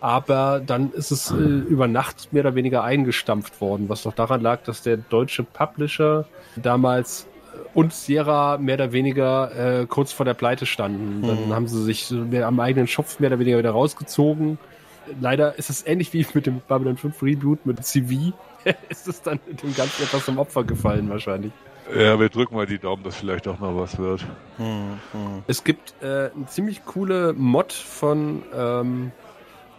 Aber 0.00 0.60
dann 0.64 0.92
ist 0.92 1.10
es 1.10 1.30
äh, 1.30 1.34
über 1.34 1.86
Nacht 1.86 2.32
mehr 2.32 2.42
oder 2.42 2.54
weniger 2.54 2.82
eingestampft 2.82 3.60
worden, 3.60 3.88
was 3.88 4.02
doch 4.02 4.14
daran 4.14 4.40
lag, 4.40 4.62
dass 4.64 4.82
der 4.82 4.96
deutsche 4.96 5.42
Publisher 5.42 6.24
damals 6.56 7.26
äh, 7.52 7.58
und 7.78 7.92
Sierra 7.92 8.56
mehr 8.58 8.76
oder 8.76 8.92
weniger 8.92 9.80
äh, 9.82 9.86
kurz 9.86 10.12
vor 10.12 10.24
der 10.24 10.34
Pleite 10.34 10.64
standen. 10.66 11.26
Dann 11.26 11.48
Mhm. 11.48 11.54
haben 11.54 11.68
sie 11.68 11.82
sich 11.82 12.10
am 12.12 12.60
eigenen 12.60 12.86
Schopf 12.88 13.20
mehr 13.20 13.28
oder 13.30 13.38
weniger 13.38 13.58
wieder 13.58 13.72
rausgezogen. 13.72 14.58
Leider 15.20 15.58
ist 15.58 15.70
es 15.70 15.86
ähnlich 15.86 16.12
wie 16.12 16.26
mit 16.34 16.46
dem 16.46 16.60
Babylon 16.66 16.96
5 16.96 17.22
Reboot 17.22 17.66
mit 17.66 17.84
CV. 17.84 18.32
ist 18.88 19.08
es 19.08 19.22
dann 19.22 19.38
dem 19.48 19.74
Ganzen 19.74 20.02
etwas 20.02 20.24
zum 20.24 20.38
Opfer 20.38 20.64
gefallen 20.64 21.08
wahrscheinlich. 21.10 21.52
Ja, 21.94 22.20
wir 22.20 22.28
drücken 22.28 22.54
mal 22.54 22.66
die 22.66 22.78
Daumen, 22.78 23.02
dass 23.02 23.16
vielleicht 23.16 23.48
auch 23.48 23.58
noch 23.58 23.76
was 23.76 23.98
wird. 23.98 24.24
Mhm. 24.58 24.98
Mhm. 25.12 25.42
Es 25.46 25.64
gibt 25.64 25.94
äh, 26.02 26.30
eine 26.34 26.46
ziemlich 26.46 26.84
coole 26.84 27.32
Mod 27.32 27.72
von, 27.72 28.42
ähm, 28.54 29.10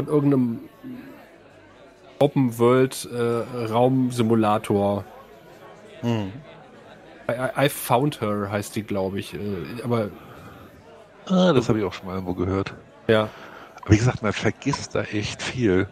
von 0.06 0.14
irgendeinem 0.14 0.60
Open 2.20 2.58
World 2.60 3.08
äh, 3.12 3.66
Raumsimulator. 3.72 5.04
Mhm. 6.02 6.32
I, 7.30 7.34
I, 7.34 7.66
I 7.66 7.70
Found 7.70 8.22
Her 8.22 8.50
heißt 8.52 8.76
die, 8.76 8.84
glaube 8.84 9.20
ich. 9.20 9.34
Äh, 9.34 9.38
aber 9.84 10.10
Ah, 11.28 11.54
das 11.54 11.70
habe 11.70 11.80
ich 11.80 11.86
auch 11.86 11.94
schon 11.94 12.08
mal 12.08 12.16
irgendwo 12.16 12.34
gehört. 12.34 12.74
ja, 13.08 13.30
Aber 13.82 13.92
wie 13.92 13.98
gesagt, 13.98 14.24
man 14.24 14.34
vergisst 14.34 14.96
da 14.96 15.04
echt 15.04 15.42
viel. 15.42 15.88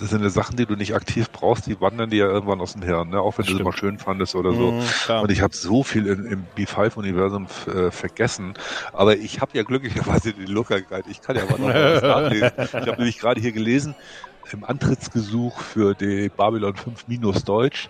Das 0.00 0.10
sind 0.10 0.22
ja 0.22 0.30
Sachen, 0.30 0.56
die 0.56 0.66
du 0.66 0.76
nicht 0.76 0.94
aktiv 0.94 1.30
brauchst, 1.30 1.66
die 1.66 1.80
wandern 1.80 2.10
dir 2.10 2.26
ja 2.26 2.30
irgendwann 2.30 2.60
aus 2.60 2.72
dem 2.72 2.82
Hirn, 2.82 3.10
ne? 3.10 3.20
auch 3.20 3.36
wenn 3.36 3.44
du 3.44 3.50
sie 3.50 3.56
Stimmt. 3.56 3.70
mal 3.70 3.76
schön 3.76 3.98
fandest 3.98 4.34
oder 4.34 4.52
so. 4.52 4.72
Mhm. 4.72 5.20
Und 5.22 5.30
ich 5.30 5.42
habe 5.42 5.54
so 5.54 5.82
viel 5.82 6.06
in, 6.06 6.24
im 6.24 6.46
B5-Universum 6.56 7.46
äh, 7.66 7.90
vergessen. 7.90 8.54
Aber 8.92 9.16
ich 9.16 9.40
habe 9.40 9.56
ja 9.56 9.62
glücklicherweise 9.62 10.32
den 10.32 10.46
Looker 10.46 10.80
Guide. 10.80 11.08
Ich 11.10 11.20
kann 11.20 11.36
ja 11.36 11.44
mal 11.44 11.58
noch 11.58 11.68
was 11.68 12.02
nachlesen. 12.02 12.50
Ich 12.56 12.72
habe 12.74 12.96
nämlich 12.96 13.18
gerade 13.18 13.40
hier 13.40 13.52
gelesen, 13.52 13.94
im 14.52 14.64
Antrittsgesuch 14.64 15.60
für 15.60 15.94
die 15.94 16.28
Babylon 16.28 16.76
5 16.76 17.08
minus 17.08 17.44
Deutsch, 17.44 17.88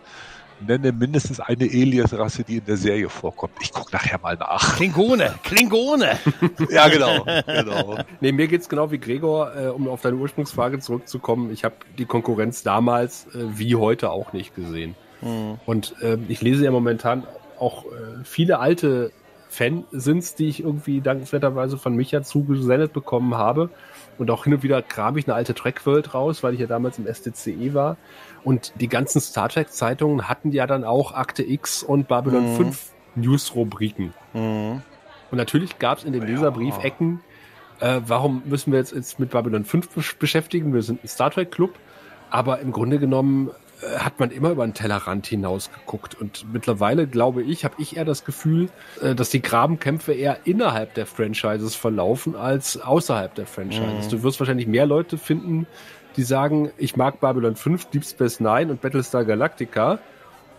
nenne 0.67 0.93
mindestens 0.93 1.41
eine 1.41 1.65
Alias-Rasse, 1.65 2.45
die 2.45 2.59
in 2.59 2.65
der 2.65 2.77
Serie 2.77 3.09
vorkommt. 3.09 3.55
Ich 3.61 3.73
gucke 3.73 3.93
nachher 3.93 4.19
mal 4.21 4.37
nach. 4.37 4.77
Klingone, 4.77 5.35
Klingone. 5.43 6.19
ja, 6.71 6.89
genau. 6.89 7.25
genau. 7.47 7.99
Nee, 8.21 8.33
mir 8.33 8.49
geht's 8.49 8.69
genau 8.69 8.91
wie 8.91 8.99
Gregor, 8.99 9.57
äh, 9.57 9.67
um 9.69 9.89
auf 9.89 10.03
deine 10.03 10.17
Ursprungsfrage 10.17 10.79
zurückzukommen. 10.79 11.53
Ich 11.53 11.65
habe 11.65 11.77
die 11.99 12.05
Konkurrenz 12.05 12.63
damals 12.63 13.27
äh, 13.35 13.45
wie 13.57 13.77
heute 13.77 14.11
auch 14.11 14.33
nicht 14.33 14.55
gesehen. 14.55 14.95
Mhm. 15.21 15.59
Und 15.67 15.95
ähm, 16.03 16.27
ich 16.29 16.41
lese 16.41 16.65
ja 16.65 16.71
momentan 16.71 17.25
auch 17.59 17.85
äh, 17.87 18.25
viele 18.25 18.59
alte 18.59 19.13
Fansins, 19.49 20.37
die 20.37 20.49
ich 20.49 20.63
irgendwie 20.63 21.01
dankenswerterweise 21.01 21.77
von 21.77 21.95
Micha 21.95 22.23
zugesendet 22.23 22.93
bekommen 22.93 23.35
habe. 23.35 23.71
Und 24.19 24.31
auch 24.31 24.45
hin 24.45 24.53
und 24.55 24.63
wieder 24.63 24.83
kram 24.83 25.17
ich 25.17 25.27
eine 25.27 25.35
alte 25.35 25.55
Track-World 25.55 26.13
raus, 26.15 26.43
weil 26.43 26.53
ich 26.55 26.61
ja 26.61 26.67
damals 26.67 26.99
im 26.99 27.07
STCE 27.13 27.73
war. 27.75 27.97
Und 28.45 28.73
die 28.81 28.89
ganzen 28.89 29.21
Star 29.21 29.49
Trek-Zeitungen 29.49 30.29
hatten 30.29 30.53
ja 30.53 30.67
dann 30.67 30.85
auch 30.85 31.13
Akte 31.15 31.43
X 31.43 31.83
und 31.83 32.07
Babylon 32.09 32.53
Mhm. 32.53 32.57
5 32.57 32.93
News-Rubriken. 33.17 34.13
Mhm. 34.35 34.83
Und 35.31 35.39
natürlich 35.39 35.79
gab 35.79 35.99
es 35.99 36.05
in 36.05 36.13
den 36.13 36.27
Leserbriefecken, 36.27 37.21
äh, 37.81 38.01
warum 38.07 38.43
müssen 38.47 38.73
wir 38.73 38.79
jetzt, 38.79 38.93
jetzt 38.93 39.19
mit 39.19 39.31
Babylon 39.31 39.65
5 39.65 39.89
besch- 39.97 40.19
beschäftigen? 40.19 40.75
Wir 40.75 40.83
sind 40.83 41.03
ein 41.05 41.09
Star 41.09 41.31
Trek 41.31 41.51
Club. 41.51 41.75
Aber 42.33 42.61
im 42.61 42.71
Grunde 42.73 42.99
genommen 42.99 43.51
hat 43.99 44.21
man 44.21 44.31
immer 44.31 44.51
über 44.51 44.67
den 44.67 44.75
Tellerrand 44.75 45.27
hinaus 45.27 45.71
geguckt. 45.73 46.15
Und 46.21 46.53
mittlerweile, 46.53 47.07
glaube 47.07 47.43
ich, 47.43 47.65
habe 47.65 47.75
ich 47.79 47.97
eher 47.97 48.05
das 48.05 48.25
Gefühl, 48.25 48.69
äh, 49.01 49.15
dass 49.15 49.31
die 49.31 49.43
Grabenkämpfe 49.43 50.13
eher 50.13 50.39
innerhalb 50.45 50.95
der 50.95 51.07
Franchises 51.07 51.75
verlaufen 51.75 52.37
als 52.37 52.81
außerhalb 52.81 53.35
der 53.35 53.47
Franchises. 53.47 54.07
Mhm. 54.07 54.11
Du 54.11 54.23
wirst 54.23 54.41
wahrscheinlich 54.41 54.67
mehr 54.67 54.87
Leute 54.87 55.19
finden, 55.19 55.67
die 56.17 56.23
sagen, 56.23 56.71
ich 56.77 56.97
mag 56.97 57.21
Babylon 57.21 57.57
5, 57.57 57.87
Deep 57.87 58.05
Space 58.05 58.41
Nine 58.41 58.73
und 58.73 58.81
Battlestar 58.81 59.25
Galactica, 59.25 59.99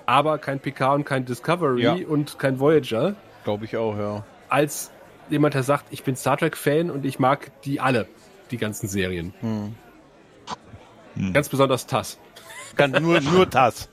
aber 0.06 0.38
kein 0.38 0.60
PK 0.60 0.94
und 0.94 1.04
kein 1.06 1.26
Discovery 1.26 1.84
Ja. 1.84 1.96
und 2.08 2.40
kein 2.40 2.60
Voyager 2.60 3.16
Glaube 3.44 3.66
ich 3.66 3.76
auch, 3.78 3.98
ja. 3.98 4.24
als 4.50 4.92
jemand, 5.30 5.54
der 5.54 5.64
sagt, 5.64 5.86
ich 5.92 6.04
bin 6.04 6.16
Star 6.16 6.38
Trek-Fan 6.38 6.90
und 6.90 7.06
ich 7.06 7.20
mag 7.20 7.52
die 7.64 7.80
alle, 7.80 8.08
die 8.52 8.58
ganzen 8.58 8.88
Serien. 8.88 9.34
Mhm. 9.42 9.76
Hm. 11.16 11.34
Ganz 11.34 11.50
besonders 11.50 11.88
TAS. 11.88 12.18
Kann 12.76 12.92
nur, 12.92 13.20
nur 13.22 13.46
das. 13.46 13.90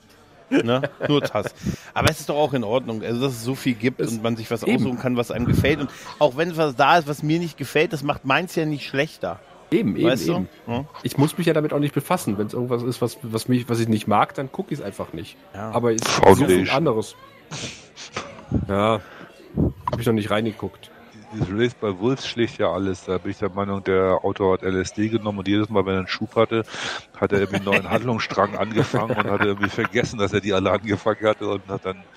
Ne? 0.49 0.81
Nur 1.07 1.21
das. 1.21 1.53
Aber 1.93 2.09
es 2.09 2.21
ist 2.21 2.29
doch 2.29 2.35
auch 2.35 2.53
in 2.53 2.63
Ordnung, 2.63 3.03
also 3.03 3.21
dass 3.21 3.33
es 3.33 3.43
so 3.43 3.53
viel 3.55 3.73
gibt 3.75 3.99
Es- 3.99 4.11
und 4.11 4.23
man 4.23 4.35
sich 4.35 4.49
was 4.49 4.63
eben. 4.63 4.77
aussuchen 4.77 4.99
kann, 4.99 5.15
was 5.15 5.29
einem 5.31 5.45
gefällt. 5.45 5.79
Und 5.79 5.89
auch 6.17 6.37
wenn 6.37 6.57
was 6.57 6.75
da 6.75 6.97
ist, 6.97 7.07
was 7.07 7.21
mir 7.21 7.39
nicht 7.39 7.57
gefällt, 7.57 7.93
das 7.93 8.01
macht 8.03 8.25
meins 8.25 8.55
ja 8.55 8.65
nicht 8.65 8.87
schlechter. 8.87 9.39
Eben, 9.71 9.95
eben, 9.95 10.07
weißt 10.07 10.27
eben. 10.27 10.49
du? 10.65 10.71
Ja. 10.71 10.85
Ich 11.03 11.17
muss 11.17 11.37
mich 11.37 11.45
ja 11.45 11.53
damit 11.53 11.73
auch 11.73 11.79
nicht 11.79 11.93
befassen. 11.93 12.39
Wenn 12.39 12.47
es 12.47 12.53
irgendwas 12.53 12.81
ist, 12.81 13.01
was, 13.01 13.17
was, 13.21 13.47
mich, 13.47 13.69
was 13.69 13.79
ich 13.79 13.87
nicht 13.87 14.07
mag, 14.07 14.33
dann 14.33 14.51
gucke 14.51 14.73
ich 14.73 14.79
es 14.79 14.85
einfach 14.85 15.13
nicht. 15.13 15.37
Ja. 15.53 15.69
Aber 15.71 15.93
es 15.93 16.01
ist 16.01 16.43
viel 16.45 16.69
anderes. 16.71 17.15
Ja, 18.67 19.01
habe 19.91 20.01
ich 20.01 20.07
noch 20.07 20.13
nicht 20.13 20.31
reingeguckt. 20.31 20.89
Dieses 21.31 21.49
Race 21.51 21.75
bei 21.75 21.95
Wolves 21.97 22.25
schlicht 22.27 22.57
ja 22.57 22.71
alles. 22.71 23.03
Da 23.03 23.19
bin 23.19 23.31
ich 23.31 23.37
der 23.37 23.51
Meinung, 23.51 23.83
der 23.83 24.23
Autor 24.23 24.53
hat 24.53 24.63
LSD 24.63 25.09
genommen 25.09 25.39
und 25.39 25.47
jedes 25.47 25.69
Mal, 25.69 25.85
wenn 25.85 25.93
er 25.93 25.99
einen 25.99 26.07
Schub 26.07 26.35
hatte, 26.35 26.63
hat 27.15 27.31
er 27.31 27.39
irgendwie 27.39 27.57
einen 27.57 27.65
neuen 27.65 27.89
Handlungsstrang 27.89 28.55
angefangen 28.55 29.15
und 29.15 29.29
hat 29.29 29.43
irgendwie 29.43 29.69
vergessen, 29.69 30.17
dass 30.17 30.33
er 30.33 30.41
die 30.41 30.53
alle 30.53 30.71
angefangen 30.71 31.27
hatte 31.27 31.47
und 31.47 31.69
hat 31.69 31.85
dann 31.85 32.07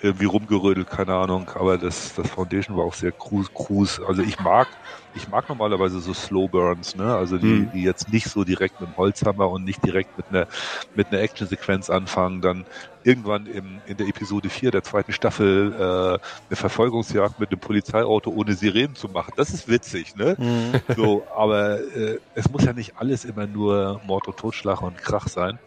irgendwie 0.00 0.26
rumgerödelt, 0.26 0.88
keine 0.88 1.14
Ahnung. 1.14 1.50
Aber 1.54 1.78
das, 1.78 2.14
das 2.14 2.30
Foundation 2.30 2.76
war 2.76 2.84
auch 2.84 2.94
sehr 2.94 3.12
cruise, 3.12 3.50
cruise. 3.52 4.02
Also 4.06 4.22
ich 4.22 4.38
mag, 4.38 4.78
ich 5.16 5.28
mag 5.28 5.48
normalerweise 5.48 6.00
so 6.00 6.12
Slow 6.14 6.48
Burns, 6.48 6.94
ne? 6.94 7.16
Also 7.16 7.38
die, 7.38 7.46
Hm. 7.64 7.70
die 7.70 7.82
jetzt 7.82 8.08
nicht 8.08 8.28
so 8.28 8.44
direkt 8.44 8.78
mit 8.80 8.88
dem 8.88 8.96
Holzhammer 8.96 9.50
und 9.50 9.64
nicht 9.64 9.84
direkt 9.84 10.16
mit 10.16 10.26
einer, 10.30 10.46
mit 10.92 11.10
einer 11.10 11.22
Actionsequenz 11.22 11.90
anfangen, 11.90 12.40
dann 12.42 12.64
irgendwann 13.02 13.46
im, 13.46 13.82
in 13.84 13.96
der 13.96 14.08
Episode 14.08 14.50
4 14.50 14.70
der 14.72 14.82
zweiten 14.82 15.12
Staffel 15.12 15.72
äh, 15.74 16.18
eine 16.48 16.56
Verfolgungsjagd 16.56 17.38
mit 17.38 17.50
einem 17.50 17.60
Polizeiauto 17.60 18.30
ohne 18.30 18.54
Sirenen 18.54 18.94
zu 18.94 19.08
machen. 19.08 19.32
Das 19.36 19.50
ist 19.50 19.68
witzig, 19.68 20.14
ne? 20.14 20.36
Mhm. 20.38 20.80
So, 20.96 21.26
aber 21.34 21.80
äh, 21.94 22.18
es 22.34 22.50
muss 22.50 22.64
ja 22.64 22.72
nicht 22.74 22.96
alles 22.96 23.24
immer 23.24 23.46
nur 23.46 24.00
Mord 24.02 24.28
und 24.28 24.36
Totschlag 24.38 24.82
und 24.82 25.00
Krach 25.00 25.28
sein. 25.28 25.58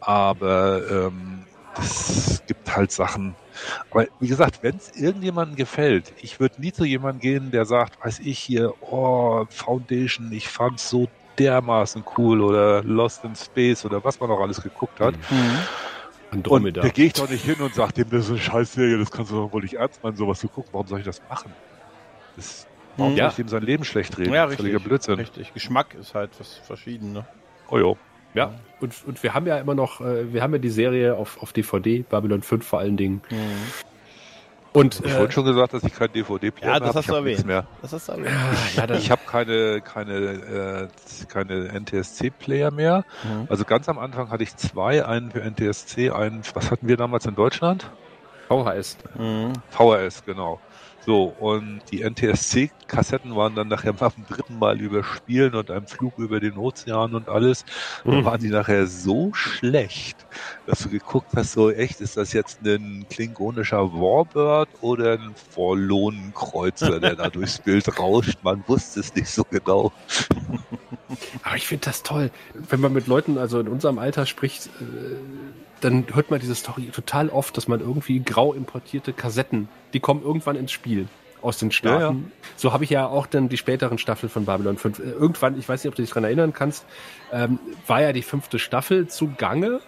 Aber 0.00 0.82
ähm, 0.90 1.46
es 1.78 2.40
gibt 2.46 2.74
halt 2.76 2.90
Sachen. 2.92 3.36
Aber 3.90 4.06
wie 4.18 4.28
gesagt, 4.28 4.62
wenn 4.62 4.76
es 4.76 4.90
irgendjemandem 4.94 5.56
gefällt, 5.56 6.12
ich 6.16 6.40
würde 6.40 6.60
nie 6.60 6.72
zu 6.72 6.84
jemandem 6.84 7.20
gehen, 7.20 7.50
der 7.50 7.64
sagt, 7.64 7.96
weiß 8.04 8.18
ich 8.20 8.38
hier, 8.38 8.72
oh, 8.80 9.44
Foundation, 9.50 10.32
ich 10.32 10.48
fand's 10.48 10.88
so 10.88 11.08
dermaßen 11.38 12.04
cool 12.16 12.40
oder 12.42 12.82
Lost 12.82 13.24
in 13.24 13.34
Space 13.34 13.84
oder 13.84 14.04
was 14.04 14.20
man 14.20 14.28
noch 14.28 14.40
alles 14.40 14.60
geguckt 14.62 15.00
hat. 15.00 15.16
Mhm. 15.30 15.68
Und 16.32 16.32
Andromeda. 16.32 16.82
da 16.82 16.88
gehe 16.90 17.06
ich 17.06 17.12
doch 17.14 17.28
nicht 17.28 17.44
hin 17.44 17.60
und 17.60 17.74
sage 17.74 17.92
dem, 17.94 18.10
das 18.10 18.24
ist 18.26 18.30
eine 18.30 18.38
Scheißserie, 18.38 18.98
das 18.98 19.10
kannst 19.10 19.32
du 19.32 19.36
doch 19.36 19.52
wohl 19.52 19.62
nicht 19.62 19.74
ernst 19.74 20.02
meinen, 20.02 20.16
sowas 20.16 20.38
zu 20.38 20.48
gucken. 20.48 20.72
Warum 20.72 20.86
soll 20.86 21.00
ich 21.00 21.04
das 21.04 21.22
machen? 21.28 21.56
Das, 22.36 22.66
warum 22.96 23.12
Mhm. 23.12 23.16
soll 23.16 23.24
Ja. 23.24 23.28
ich 23.30 23.34
dem 23.36 23.48
sein 23.48 23.62
Leben 23.62 23.84
schlecht 23.84 24.16
reden? 24.18 24.32
Ja, 24.32 24.48
Völliger 24.48 24.74
richtig. 24.74 24.84
Blödsinn. 24.84 25.14
Richtig. 25.14 25.52
Geschmack 25.52 25.94
ist 25.94 26.14
halt 26.14 26.38
was 26.38 26.54
verschieden, 26.54 27.12
ne? 27.12 27.26
Oh 27.68 27.78
jo. 27.78 27.98
Ja, 28.34 28.52
und, 28.80 28.94
und 29.06 29.22
wir 29.22 29.34
haben 29.34 29.46
ja 29.46 29.58
immer 29.58 29.74
noch, 29.74 30.00
äh, 30.00 30.32
wir 30.32 30.42
haben 30.42 30.52
ja 30.52 30.58
die 30.58 30.70
Serie 30.70 31.16
auf, 31.16 31.42
auf 31.42 31.52
DVD, 31.52 32.02
Babylon 32.08 32.42
5 32.42 32.66
vor 32.66 32.78
allen 32.78 32.96
Dingen. 32.96 33.20
Und 34.72 35.00
Ich 35.04 35.12
äh, 35.12 35.18
wollte 35.18 35.32
schon 35.32 35.44
gesagt, 35.44 35.74
dass 35.74 35.82
ich 35.82 35.92
kein 35.92 36.12
DVD-Player 36.12 36.74
Ja, 36.74 36.78
mehr 36.78 36.80
das 36.80 36.88
habe. 36.90 36.98
hast 36.98 37.04
Ich 37.04 37.10
du 37.10 37.16
habe 37.16 37.26
nichts 37.26 37.42
erwähnt. 37.42 37.66
Das 37.82 37.92
aber. 38.08 38.22
ja, 38.76 38.94
Ich 38.94 39.10
habe 39.10 39.20
keine, 39.26 39.80
keine, 39.80 40.14
äh, 40.14 41.26
keine 41.26 41.72
NTSC-Player 41.80 42.70
mehr. 42.70 43.04
Mhm. 43.24 43.46
Also 43.48 43.64
ganz 43.64 43.88
am 43.88 43.98
Anfang 43.98 44.30
hatte 44.30 44.44
ich 44.44 44.54
zwei, 44.56 45.04
einen 45.04 45.32
für 45.32 45.40
NTSC, 45.42 46.10
einen, 46.10 46.42
was 46.54 46.70
hatten 46.70 46.86
wir 46.86 46.96
damals 46.96 47.26
in 47.26 47.34
Deutschland? 47.34 47.90
VHS. 48.48 48.96
Mhm. 49.18 49.54
VHS, 49.70 50.24
genau. 50.24 50.60
So, 51.06 51.34
und 51.38 51.80
die 51.90 52.02
NTSC-Kassetten 52.02 53.34
waren 53.34 53.54
dann 53.54 53.68
nachher 53.68 53.94
beim 53.94 54.12
dritten 54.28 54.58
Mal 54.58 54.80
überspielen 54.80 55.54
und 55.54 55.70
einem 55.70 55.86
Flug 55.86 56.18
über 56.18 56.40
den 56.40 56.58
Ozean 56.58 57.14
und 57.14 57.28
alles. 57.28 57.64
Mhm. 58.04 58.24
waren 58.24 58.40
die 58.40 58.50
nachher 58.50 58.86
so 58.86 59.32
schlecht, 59.32 60.26
dass 60.66 60.80
du 60.80 60.90
geguckt 60.90 61.30
hast, 61.34 61.52
so 61.52 61.70
echt, 61.70 62.00
ist 62.00 62.16
das 62.16 62.32
jetzt 62.32 62.60
ein 62.62 63.06
klingonischer 63.08 63.92
Warbird 63.92 64.68
oder 64.82 65.14
ein 65.14 65.34
Forlonenkreuzer, 65.50 67.00
der 67.00 67.16
da 67.16 67.30
durchs 67.30 67.58
Bild 67.58 67.98
rauscht? 67.98 68.38
Man 68.42 68.62
wusste 68.66 69.00
es 69.00 69.14
nicht 69.14 69.30
so 69.30 69.44
genau. 69.44 69.92
Aber 71.42 71.56
ich 71.56 71.66
finde 71.66 71.86
das 71.86 72.02
toll. 72.02 72.30
Wenn 72.54 72.80
man 72.80 72.92
mit 72.92 73.06
Leuten, 73.06 73.38
also 73.38 73.58
in 73.58 73.68
unserem 73.68 73.98
Alter 73.98 74.26
spricht, 74.26 74.66
äh, 74.66 75.16
dann 75.80 76.06
hört 76.14 76.30
man 76.30 76.40
diese 76.40 76.54
Story 76.54 76.90
total 76.92 77.28
oft, 77.30 77.56
dass 77.56 77.68
man 77.68 77.80
irgendwie 77.80 78.20
grau 78.20 78.52
importierte 78.52 79.12
Kassetten, 79.12 79.68
die 79.92 80.00
kommen 80.00 80.22
irgendwann 80.22 80.56
ins 80.56 80.72
Spiel 80.72 81.08
aus 81.42 81.58
den 81.58 81.70
Staaten. 81.72 82.32
So 82.56 82.72
habe 82.72 82.84
ich 82.84 82.90
ja 82.90 83.06
auch 83.06 83.26
dann 83.26 83.48
die 83.48 83.56
späteren 83.56 83.98
Staffeln 83.98 84.28
von 84.30 84.44
Babylon 84.44 84.76
5. 84.76 84.98
Äh, 84.98 85.02
Irgendwann, 85.02 85.58
ich 85.58 85.68
weiß 85.68 85.82
nicht, 85.82 85.88
ob 85.88 85.94
du 85.94 86.02
dich 86.02 86.10
daran 86.10 86.24
erinnern 86.24 86.52
kannst, 86.52 86.84
ähm, 87.32 87.58
war 87.86 88.02
ja 88.02 88.12
die 88.12 88.22
fünfte 88.22 88.58
Staffel 88.58 89.08
zugange 89.08 89.80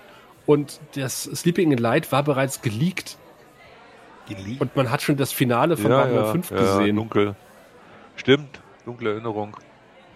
und 0.47 0.81
das 0.95 1.25
Sleeping 1.25 1.71
in 1.73 1.79
Light 1.79 2.11
war 2.11 2.23
bereits 2.23 2.63
geleakt. 2.63 3.19
Geleakt. 4.29 4.61
Und 4.61 4.77
man 4.77 4.91
hat 4.91 5.03
schon 5.03 5.17
das 5.17 5.33
Finale 5.33 5.77
von 5.77 5.91
Babylon 5.91 6.33
5 6.33 6.51
gesehen. 6.51 6.97
dunkel. 6.97 7.35
Stimmt, 8.17 8.61
dunkle 8.85 9.13
Erinnerung. 9.13 9.57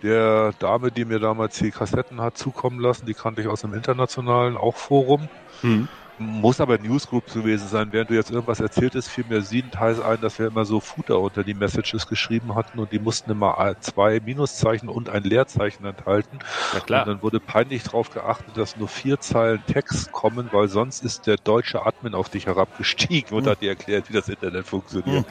Der 0.07 0.53
Dame, 0.61 0.93
die 0.93 1.05
mir 1.05 1.19
damals 1.19 1.59
die 1.59 1.73
Kassetten 1.73 2.21
hat 2.21 2.39
zukommen 2.39 2.79
lassen, 2.79 3.07
die 3.07 3.15
kannte 3.15 3.41
ich 3.41 3.49
aus 3.49 3.63
dem 3.63 3.75
internationalen 3.75 4.57
auch 4.57 4.77
Forum. 4.77 5.29
Hm. 5.63 5.89
Muss 6.21 6.61
aber 6.61 6.79
Newsgroup 6.79 7.27
gewesen 7.35 7.67
sein. 7.67 7.89
Während 7.91 8.11
du 8.11 8.15
jetzt 8.15 8.31
irgendwas 8.31 8.61
erzähltest, 8.61 9.09
fiel 9.09 9.25
mir 9.29 9.43
siebenteils 9.43 10.01
ein, 10.01 10.21
dass 10.21 10.39
wir 10.39 10.47
immer 10.47 10.65
so 10.65 10.79
Footer 10.79 11.19
unter 11.19 11.43
die 11.43 11.55
Messages 11.55 12.07
geschrieben 12.07 12.55
hatten 12.55 12.79
und 12.79 12.93
die 12.93 13.01
mussten 13.01 13.33
immer 13.33 13.75
zwei 13.81 14.21
Minuszeichen 14.21 14.89
und 14.89 15.09
ein 15.09 15.25
Leerzeichen 15.25 15.85
enthalten. 15.85 16.39
Und 16.73 16.87
klar. 16.87 17.05
dann 17.05 17.21
wurde 17.21 17.41
peinlich 17.41 17.83
darauf 17.83 18.11
geachtet, 18.11 18.57
dass 18.57 18.77
nur 18.77 18.87
vier 18.87 19.19
Zeilen 19.19 19.61
Text 19.67 20.13
kommen, 20.13 20.51
weil 20.53 20.69
sonst 20.69 21.05
ist 21.05 21.27
der 21.27 21.37
deutsche 21.37 21.85
Admin 21.85 22.15
auf 22.15 22.29
dich 22.29 22.47
herabgestiegen 22.47 23.37
und 23.37 23.49
hat 23.49 23.61
dir 23.61 23.71
erklärt, 23.71 24.09
wie 24.09 24.15
das 24.15 24.29
Internet 24.29 24.67
funktioniert. 24.67 25.27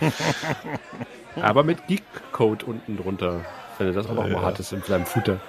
Aber 1.42 1.64
mit 1.64 1.88
Geek-Code 1.88 2.66
unten 2.66 2.98
drunter, 2.98 3.40
wenn 3.78 3.88
du 3.88 3.94
das 3.94 4.08
auch 4.08 4.14
noch 4.14 4.24
mal 4.24 4.32
Ja. 4.32 4.42
hattest 4.44 4.74
in 4.74 4.82
deinem 4.82 5.06
Footer. 5.06 5.40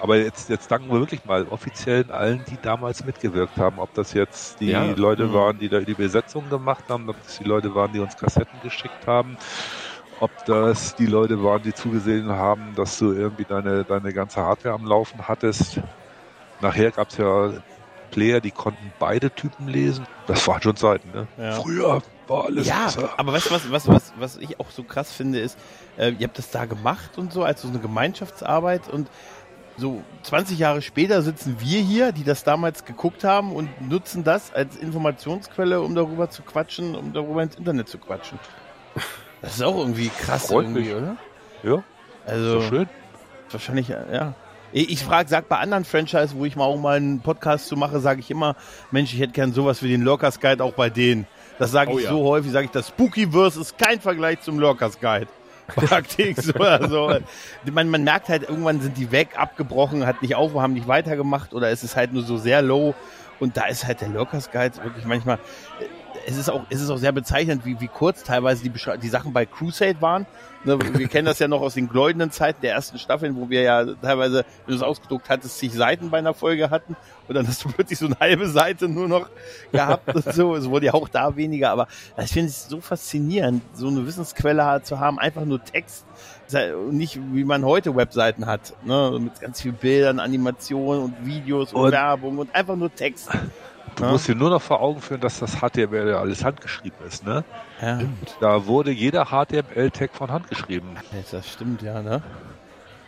Aber 0.00 0.16
jetzt, 0.16 0.48
jetzt 0.48 0.70
danken 0.70 0.88
wir 0.90 0.98
wirklich 0.98 1.24
mal 1.26 1.46
offiziell 1.48 2.10
allen, 2.10 2.42
die 2.48 2.56
damals 2.62 3.04
mitgewirkt 3.04 3.58
haben. 3.58 3.78
Ob 3.78 3.92
das 3.92 4.14
jetzt 4.14 4.60
die 4.60 4.70
Ja. 4.70 4.84
Leute 4.92 5.26
Mhm. 5.26 5.32
waren, 5.34 5.58
die 5.58 5.68
da 5.68 5.80
die 5.80 5.94
Besetzung 5.94 6.48
gemacht 6.48 6.84
haben, 6.88 7.08
ob 7.10 7.22
das 7.22 7.36
die 7.36 7.44
Leute 7.44 7.74
waren, 7.74 7.92
die 7.92 7.98
uns 8.00 8.16
Kassetten 8.16 8.60
geschickt 8.60 9.06
haben, 9.06 9.36
ob 10.20 10.30
das 10.46 10.94
die 10.94 11.06
Leute 11.06 11.42
waren, 11.42 11.62
die 11.62 11.74
zugesehen 11.74 12.30
haben, 12.30 12.74
dass 12.74 12.98
du 12.98 13.12
irgendwie 13.12 13.44
deine, 13.44 13.84
deine 13.84 14.12
ganze 14.14 14.40
Hardware 14.40 14.74
am 14.74 14.86
Laufen 14.86 15.28
hattest. 15.28 15.80
Nachher 16.60 16.92
gab 16.92 17.08
es 17.10 17.18
ja 17.18 17.52
Player, 18.10 18.40
die 18.40 18.50
konnten 18.52 18.92
beide 18.98 19.30
Typen 19.30 19.68
lesen. 19.68 20.06
Das 20.26 20.46
waren 20.48 20.62
schon 20.62 20.76
Zeiten, 20.76 21.10
ne? 21.10 21.28
Ja. 21.36 21.52
Früher 21.52 22.02
war 22.30 22.44
alles 22.46 22.66
Ja, 22.66 22.84
besser. 22.86 23.10
aber 23.18 23.32
weißt 23.34 23.46
du, 23.50 23.54
was, 23.54 23.70
was, 23.70 23.88
was, 23.88 24.12
was 24.18 24.36
ich 24.38 24.58
auch 24.60 24.70
so 24.70 24.82
krass 24.82 25.12
finde, 25.12 25.40
ist, 25.40 25.58
äh, 25.98 26.10
ihr 26.18 26.26
habt 26.26 26.38
das 26.38 26.50
da 26.50 26.64
gemacht 26.64 27.18
und 27.18 27.32
so, 27.32 27.44
als 27.44 27.60
so 27.62 27.68
eine 27.68 27.78
Gemeinschaftsarbeit 27.78 28.88
und 28.88 29.08
so 29.76 30.02
20 30.24 30.58
Jahre 30.58 30.82
später 30.82 31.22
sitzen 31.22 31.56
wir 31.58 31.80
hier, 31.80 32.12
die 32.12 32.24
das 32.24 32.44
damals 32.44 32.84
geguckt 32.84 33.24
haben 33.24 33.52
und 33.52 33.68
nutzen 33.88 34.24
das 34.24 34.52
als 34.52 34.76
Informationsquelle, 34.76 35.80
um 35.80 35.94
darüber 35.94 36.28
zu 36.30 36.42
quatschen, 36.42 36.94
um 36.94 37.12
darüber 37.12 37.42
ins 37.42 37.56
Internet 37.56 37.88
zu 37.88 37.98
quatschen. 37.98 38.38
Das 39.42 39.54
ist 39.56 39.62
auch 39.62 39.78
irgendwie 39.78 40.08
krass 40.10 40.48
Freut 40.48 40.64
irgendwie, 40.66 40.80
mich. 40.82 40.94
oder? 40.94 41.16
Ja, 41.62 41.82
Also 42.26 42.60
so 42.60 42.68
schön. 42.68 42.88
wahrscheinlich, 43.50 43.88
ja. 43.88 44.34
Ich 44.72 44.90
ich 44.90 45.02
frage, 45.02 45.28
sag 45.28 45.48
bei 45.48 45.56
anderen 45.58 45.84
Franchise, 45.84 46.34
wo 46.36 46.44
ich 46.44 46.56
mal 46.56 46.64
auch 46.64 46.76
mal 46.76 46.96
einen 46.96 47.20
Podcast 47.20 47.66
zu 47.66 47.76
mache, 47.76 48.00
sage 48.00 48.20
ich 48.20 48.30
immer, 48.30 48.54
Mensch, 48.90 49.12
ich 49.14 49.20
hätte 49.20 49.32
gern 49.32 49.52
sowas 49.52 49.82
wie 49.82 49.88
den 49.88 50.02
Lurkers 50.02 50.40
Guide 50.40 50.62
auch 50.62 50.74
bei 50.74 50.90
denen. 50.90 51.26
Das 51.60 51.72
sage 51.72 51.92
Oh 51.92 51.98
ich 51.98 52.04
ja. 52.04 52.10
so 52.10 52.24
häufig, 52.24 52.52
sage 52.52 52.64
ich, 52.64 52.70
das 52.70 52.88
Spookyverse 52.88 53.60
ist 53.60 53.76
kein 53.76 54.00
Vergleich 54.00 54.40
zum 54.40 54.58
Lurkers 54.58 54.98
Guide. 54.98 55.28
Praktisch 55.66 56.54
oder 56.54 56.88
so. 56.88 57.12
Man, 57.70 57.90
man 57.90 58.02
merkt 58.02 58.30
halt, 58.30 58.48
irgendwann 58.48 58.80
sind 58.80 58.96
die 58.96 59.12
weg, 59.12 59.28
abgebrochen, 59.36 60.06
hat 60.06 60.22
nicht 60.22 60.34
auf, 60.34 60.54
haben 60.54 60.72
nicht 60.72 60.88
weitergemacht 60.88 61.52
oder 61.52 61.68
es 61.68 61.84
ist 61.84 61.96
halt 61.96 62.14
nur 62.14 62.22
so 62.22 62.38
sehr 62.38 62.62
low. 62.62 62.94
Und 63.40 63.58
da 63.58 63.66
ist 63.66 63.86
halt 63.86 64.00
der 64.00 64.08
Lurkers 64.08 64.50
Guide 64.50 64.82
wirklich 64.82 65.04
manchmal, 65.04 65.36
äh, 65.36 65.84
es 66.26 66.36
ist 66.36 66.48
auch, 66.50 66.62
es 66.70 66.80
ist 66.80 66.90
auch 66.90 66.96
sehr 66.98 67.12
bezeichnend, 67.12 67.64
wie, 67.64 67.80
wie 67.80 67.88
kurz 67.88 68.22
teilweise 68.24 68.62
die, 68.62 68.72
die 69.02 69.08
Sachen 69.08 69.32
bei 69.32 69.46
Crusade 69.46 70.00
waren. 70.00 70.26
Ne, 70.64 70.78
Wir 70.98 71.08
kennen 71.08 71.24
das 71.26 71.38
ja 71.38 71.48
noch 71.48 71.62
aus 71.62 71.74
den 71.74 71.88
goldenen 71.88 72.30
Zeiten 72.30 72.60
der 72.60 72.72
ersten 72.74 72.98
Staffeln, 72.98 73.34
wo 73.36 73.48
wir 73.48 73.62
ja 73.62 73.84
teilweise, 73.94 74.44
wenn 74.66 74.72
du 74.72 74.74
es 74.74 74.82
ausgedruckt 74.82 75.30
hattest, 75.30 75.58
zig 75.58 75.72
Seiten 75.72 76.10
bei 76.10 76.18
einer 76.18 76.34
Folge 76.34 76.68
hatten 76.68 76.96
und 77.28 77.34
dann 77.34 77.46
hast 77.48 77.64
du 77.64 77.68
plötzlich 77.74 77.98
so 77.98 78.06
eine 78.06 78.18
halbe 78.20 78.46
Seite 78.48 78.86
nur 78.88 79.08
noch 79.08 79.28
gehabt 79.72 80.14
und 80.14 80.34
so. 80.34 80.54
Es 80.56 80.68
wurde 80.68 80.86
ja 80.86 80.94
auch 80.94 81.08
da 81.08 81.34
weniger, 81.36 81.70
aber 81.70 81.88
ich 82.22 82.30
finde 82.30 82.48
es 82.50 82.68
so 82.68 82.80
faszinierend, 82.80 83.62
so 83.72 83.88
eine 83.88 84.06
Wissensquelle 84.06 84.80
zu 84.82 85.00
haben, 85.00 85.18
einfach 85.18 85.44
nur 85.46 85.64
Text. 85.64 86.04
Und 86.52 86.94
nicht, 86.96 87.18
wie 87.32 87.44
man 87.44 87.64
heute 87.64 87.94
Webseiten 87.94 88.44
hat, 88.46 88.74
ne? 88.84 89.16
mit 89.20 89.40
ganz 89.40 89.60
vielen 89.62 89.76
Bildern, 89.76 90.18
Animationen 90.18 91.04
und 91.04 91.24
Videos 91.24 91.72
und, 91.72 91.80
Und- 91.84 91.92
Werbung 91.92 92.38
und 92.38 92.54
einfach 92.54 92.74
nur 92.76 92.92
Text. 92.94 93.30
Du 93.96 94.04
Ja. 94.04 94.10
musst 94.12 94.28
dir 94.28 94.34
nur 94.34 94.50
noch 94.50 94.62
vor 94.62 94.80
Augen 94.80 95.00
führen, 95.00 95.20
dass 95.20 95.38
das 95.40 95.56
HTML 95.60 96.08
ja 96.08 96.18
alles 96.20 96.44
handgeschrieben 96.44 96.98
ist, 97.06 97.24
ne? 97.26 97.44
Ja, 97.82 97.98
Da 98.40 98.66
wurde 98.66 98.90
jeder 98.90 99.26
HTML-Tag 99.26 100.10
von 100.14 100.30
Hand 100.30 100.48
geschrieben. 100.48 100.94
das 101.30 101.48
stimmt 101.48 101.82
ja, 101.82 102.00
ne? 102.02 102.22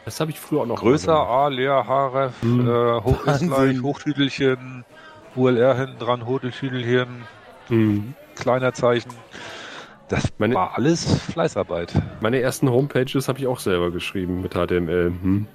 Das 0.05 0.19
habe 0.21 0.31
ich 0.33 0.41
früher 0.41 0.63
auch 0.63 0.67
noch 0.67 0.81
Größer, 0.81 1.15
A, 1.17 1.49
leer, 1.49 1.85
Href, 1.87 2.33
Hm. 2.43 2.69
äh, 2.69 3.01
hoch 3.03 3.25
ist 3.27 3.41
gleich, 3.47 3.81
Hochtütelchen, 3.83 4.85
ULR 5.37 5.75
hinten 5.77 5.99
dran, 5.99 6.27
gemacht. 6.27 7.09
Hm. 7.69 8.15
kleiner 8.35 8.73
Zeichen. 8.75 9.13
Das 10.09 10.25
Meine- 10.39 10.55
war 10.57 10.77
alles 10.77 11.23
Fleißarbeit. 11.31 11.95
Meine 12.21 12.41
ersten 12.41 12.69
Homepages 12.69 13.29
habe 13.29 13.39
ich 13.39 13.47
auch 13.47 13.61
selber 13.61 13.91
geschrieben 13.93 14.43
mit 14.43 14.53
HTML. 14.55 15.13
Hm. 15.23 15.47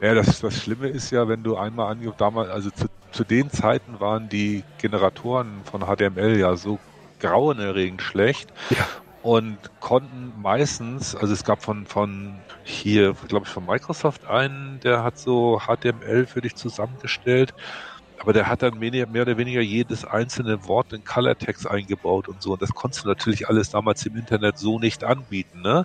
Ja, 0.00 0.14
das, 0.14 0.40
das 0.40 0.62
Schlimme 0.62 0.88
ist 0.88 1.10
ja, 1.10 1.28
wenn 1.28 1.42
du 1.42 1.56
einmal 1.56 1.90
ange 1.90 2.12
damals, 2.16 2.50
also 2.50 2.70
zu, 2.70 2.86
zu 3.10 3.24
den 3.24 3.50
Zeiten 3.50 3.98
waren 3.98 4.28
die 4.28 4.62
Generatoren 4.78 5.60
von 5.64 5.82
HTML 5.82 6.38
ja 6.38 6.56
so 6.56 6.78
grauenerregend 7.20 8.02
schlecht. 8.02 8.52
Ja. 8.70 8.86
Und 9.22 9.58
konnten 9.80 10.32
meistens, 10.40 11.16
also 11.16 11.32
es 11.32 11.44
gab 11.44 11.62
von, 11.62 11.86
von 11.86 12.36
hier, 12.62 13.14
glaube 13.26 13.46
ich, 13.46 13.52
von 13.52 13.66
Microsoft 13.66 14.26
einen, 14.26 14.78
der 14.80 15.02
hat 15.02 15.18
so 15.18 15.60
HTML 15.60 16.26
für 16.26 16.40
dich 16.40 16.54
zusammengestellt. 16.54 17.52
Aber 18.18 18.32
der 18.32 18.48
hat 18.48 18.62
dann 18.62 18.76
mehr, 18.78 19.06
mehr 19.08 19.22
oder 19.22 19.38
weniger 19.38 19.60
jedes 19.60 20.04
einzelne 20.04 20.66
Wort 20.66 20.92
in 20.92 21.04
Color-Text 21.04 21.68
eingebaut 21.68 22.28
und 22.28 22.42
so. 22.42 22.52
Und 22.52 22.62
das 22.62 22.70
konntest 22.70 23.04
du 23.04 23.08
natürlich 23.08 23.48
alles 23.48 23.70
damals 23.70 24.04
im 24.06 24.16
Internet 24.16 24.58
so 24.58 24.78
nicht 24.78 25.04
anbieten, 25.04 25.62
ne? 25.62 25.84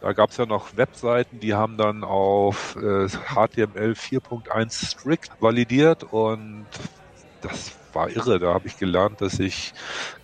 Da 0.00 0.12
gab 0.14 0.30
es 0.30 0.36
ja 0.38 0.46
noch 0.46 0.76
Webseiten, 0.76 1.40
die 1.40 1.54
haben 1.54 1.76
dann 1.76 2.04
auf 2.04 2.76
äh, 2.76 3.08
HTML 3.08 3.94
4.1 3.96 4.86
strict 4.92 5.34
validiert 5.40 6.04
und 6.04 6.68
das 7.40 7.78
war 7.92 8.10
irre. 8.10 8.38
Da 8.38 8.54
habe 8.54 8.68
ich 8.68 8.76
gelernt, 8.76 9.20
dass 9.20 9.38
ich 9.38 9.72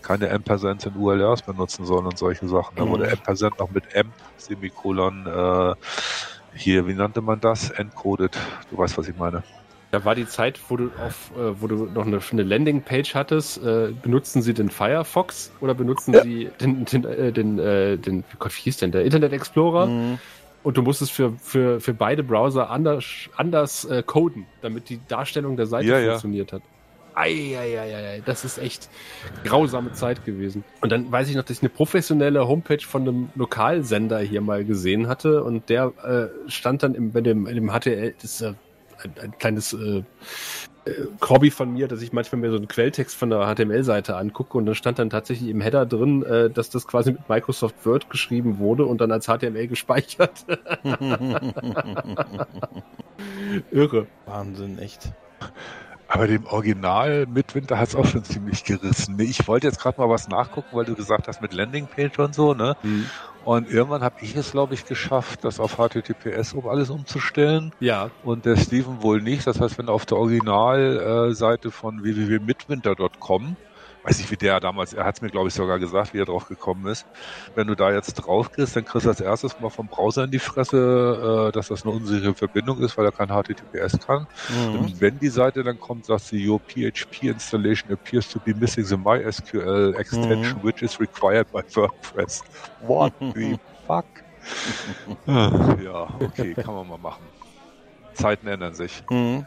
keine 0.02 0.30
Ampersands 0.30 0.86
in 0.86 0.96
URLs 0.96 1.42
benutzen 1.42 1.84
soll 1.86 2.06
und 2.06 2.18
solche 2.18 2.48
Sachen. 2.48 2.76
Da 2.76 2.84
Mhm. 2.84 2.88
wurde 2.88 3.10
Ampersand 3.12 3.58
noch 3.58 3.70
mit 3.70 3.86
Amp, 3.96 4.16
Semikolon, 4.36 5.26
äh, 5.26 5.74
hier, 6.54 6.86
wie 6.86 6.94
nannte 6.94 7.22
man 7.22 7.40
das? 7.40 7.70
Encoded. 7.70 8.38
Du 8.68 8.78
weißt, 8.78 8.96
was 8.98 9.08
ich 9.08 9.16
meine. 9.16 9.44
Da 9.96 10.04
war 10.04 10.14
die 10.14 10.26
Zeit, 10.26 10.60
wo 10.68 10.76
du 10.76 10.90
auf, 11.02 11.30
äh, 11.38 11.58
wo 11.58 11.66
du 11.68 11.86
noch 11.86 12.04
eine, 12.04 12.20
eine 12.30 12.42
Landingpage 12.42 13.14
hattest. 13.14 13.64
Äh, 13.64 13.94
benutzen 14.02 14.42
Sie 14.42 14.52
den 14.52 14.68
Firefox 14.68 15.50
oder 15.62 15.72
benutzen 15.72 16.12
Ja. 16.12 16.22
Sie 16.22 16.50
den, 16.60 16.84
den, 16.84 17.04
äh, 17.06 17.32
den, 17.32 17.58
äh, 17.58 17.96
den, 17.96 18.22
Gott, 18.38 18.54
wie 18.58 18.60
hieß 18.60 18.76
denn 18.76 18.92
der 18.92 19.06
Internet 19.06 19.32
Explorer? 19.32 19.86
Mhm. 19.86 20.18
Und 20.62 20.76
du 20.76 20.82
musstest 20.82 21.12
für, 21.12 21.32
für, 21.38 21.80
für 21.80 21.94
beide 21.94 22.22
Browser 22.22 22.68
anders, 22.68 23.06
anders 23.38 23.86
äh, 23.86 24.02
coden, 24.04 24.44
damit 24.60 24.90
die 24.90 25.00
Darstellung 25.08 25.56
der 25.56 25.64
Seite 25.64 25.86
Ja, 25.86 25.98
ja. 25.98 26.10
funktioniert 26.10 26.52
hat. 26.52 26.60
Eieieiei, 27.14 28.20
das 28.26 28.44
ist 28.44 28.58
echt 28.58 28.90
grausame 29.44 29.92
Zeit 29.92 30.26
gewesen. 30.26 30.62
Und 30.82 30.92
dann 30.92 31.10
weiß 31.10 31.30
ich 31.30 31.36
noch, 31.36 31.44
dass 31.44 31.56
ich 31.56 31.62
eine 31.62 31.70
professionelle 31.70 32.46
Homepage 32.46 32.84
von 32.86 33.00
einem 33.08 33.28
Lokalsender 33.34 34.18
hier 34.18 34.42
mal 34.42 34.62
gesehen 34.66 35.08
hatte 35.08 35.42
und 35.42 35.70
der 35.70 35.94
äh, 36.04 36.50
stand 36.50 36.82
dann 36.82 36.94
im, 36.94 37.16
in 37.16 37.24
dem, 37.24 37.46
in 37.46 37.54
dem 37.54 37.70
HTL, 37.70 38.14
das 38.20 38.44
ein, 39.02 39.14
ein 39.22 39.38
kleines 39.38 39.72
äh, 39.72 40.02
äh, 40.86 41.06
Hobby 41.28 41.50
von 41.50 41.72
mir, 41.72 41.88
dass 41.88 42.00
ich 42.02 42.12
manchmal 42.12 42.40
mir 42.40 42.50
so 42.50 42.56
einen 42.56 42.68
Quelltext 42.68 43.16
von 43.16 43.30
der 43.30 43.40
HTML-Seite 43.54 44.16
angucke 44.16 44.56
und 44.56 44.66
dann 44.66 44.74
stand 44.74 44.98
dann 44.98 45.10
tatsächlich 45.10 45.50
im 45.50 45.60
Header 45.60 45.84
drin, 45.86 46.22
äh, 46.22 46.48
dass 46.50 46.70
das 46.70 46.86
quasi 46.86 47.12
mit 47.12 47.28
Microsoft 47.28 47.84
Word 47.84 48.08
geschrieben 48.10 48.58
wurde 48.58 48.86
und 48.86 49.00
dann 49.00 49.10
als 49.12 49.26
HTML 49.26 49.66
gespeichert. 49.66 50.46
Irre. 53.70 54.06
Wahnsinn, 54.26 54.78
echt. 54.78 55.12
Aber 56.08 56.28
dem 56.28 56.46
Original 56.46 57.26
Midwinter 57.26 57.78
hat 57.78 57.88
es 57.88 57.96
auch 57.96 58.06
schon 58.06 58.22
ziemlich 58.22 58.62
gerissen. 58.64 59.18
Ich 59.18 59.48
wollte 59.48 59.66
jetzt 59.66 59.80
gerade 59.80 60.00
mal 60.00 60.08
was 60.08 60.28
nachgucken, 60.28 60.68
weil 60.72 60.84
du 60.84 60.94
gesagt 60.94 61.26
hast 61.26 61.42
mit 61.42 61.52
Landingpage 61.52 62.18
und 62.20 62.34
so, 62.34 62.54
ne? 62.54 62.76
Mhm. 62.82 63.06
Und 63.46 63.70
irgendwann 63.70 64.02
habe 64.02 64.16
ich 64.22 64.34
es, 64.34 64.50
glaube 64.50 64.74
ich, 64.74 64.86
geschafft, 64.86 65.44
das 65.44 65.60
auf 65.60 65.76
HTTPS 65.76 66.52
um 66.52 66.66
alles 66.66 66.90
umzustellen. 66.90 67.70
Ja. 67.78 68.10
Und 68.24 68.44
der 68.44 68.56
Steven 68.56 69.04
wohl 69.04 69.22
nicht. 69.22 69.46
Das 69.46 69.60
heißt, 69.60 69.78
wenn 69.78 69.86
du 69.86 69.92
auf 69.92 70.04
der 70.04 70.18
Originalseite 70.18 71.70
von 71.70 72.02
www.midwinter.com 72.02 73.56
weiß 74.06 74.18
nicht, 74.18 74.30
wie 74.30 74.36
der 74.36 74.60
damals, 74.60 74.92
er 74.92 75.04
hat 75.04 75.16
es 75.16 75.22
mir, 75.22 75.30
glaube 75.30 75.48
ich, 75.48 75.54
sogar 75.54 75.80
gesagt, 75.80 76.14
wie 76.14 76.20
er 76.20 76.26
drauf 76.26 76.46
gekommen 76.46 76.86
ist. 76.86 77.06
Wenn 77.56 77.66
du 77.66 77.74
da 77.74 77.90
jetzt 77.90 78.14
drauf 78.14 78.52
gehst, 78.52 78.76
dann 78.76 78.84
kriegst 78.84 79.04
du 79.04 79.10
als 79.10 79.20
erstes 79.20 79.58
mal 79.58 79.68
vom 79.68 79.88
Browser 79.88 80.24
in 80.24 80.30
die 80.30 80.38
Fresse, 80.38 81.48
äh, 81.48 81.52
dass 81.52 81.68
das 81.68 81.84
eine 81.84 81.94
unsichere 81.94 82.34
Verbindung 82.34 82.78
ist, 82.80 82.96
weil 82.96 83.04
er 83.04 83.12
kein 83.12 83.28
HTTPS 83.28 83.98
kann. 84.06 84.28
Mhm. 84.48 84.78
Und 84.78 85.00
wenn 85.00 85.18
die 85.18 85.28
Seite 85.28 85.64
dann 85.64 85.80
kommt, 85.80 86.06
sagt 86.06 86.22
sie, 86.22 86.48
your 86.48 86.60
PHP 86.60 87.24
installation 87.24 87.92
appears 87.92 88.28
to 88.28 88.38
be 88.38 88.54
missing 88.54 88.84
the 88.84 88.96
MySQL 88.96 89.94
extension, 89.98 90.58
mhm. 90.58 90.62
which 90.62 90.82
is 90.82 91.00
required 91.00 91.50
by 91.50 91.62
WordPress. 91.74 92.44
What 92.82 93.12
the 93.34 93.58
fuck? 93.86 94.06
ja, 95.26 96.08
okay, 96.20 96.54
kann 96.54 96.74
man 96.74 96.86
mal 96.86 96.98
machen. 96.98 97.24
Zeiten 98.14 98.46
ändern 98.46 98.74
sich. 98.74 99.02
Mhm. 99.10 99.46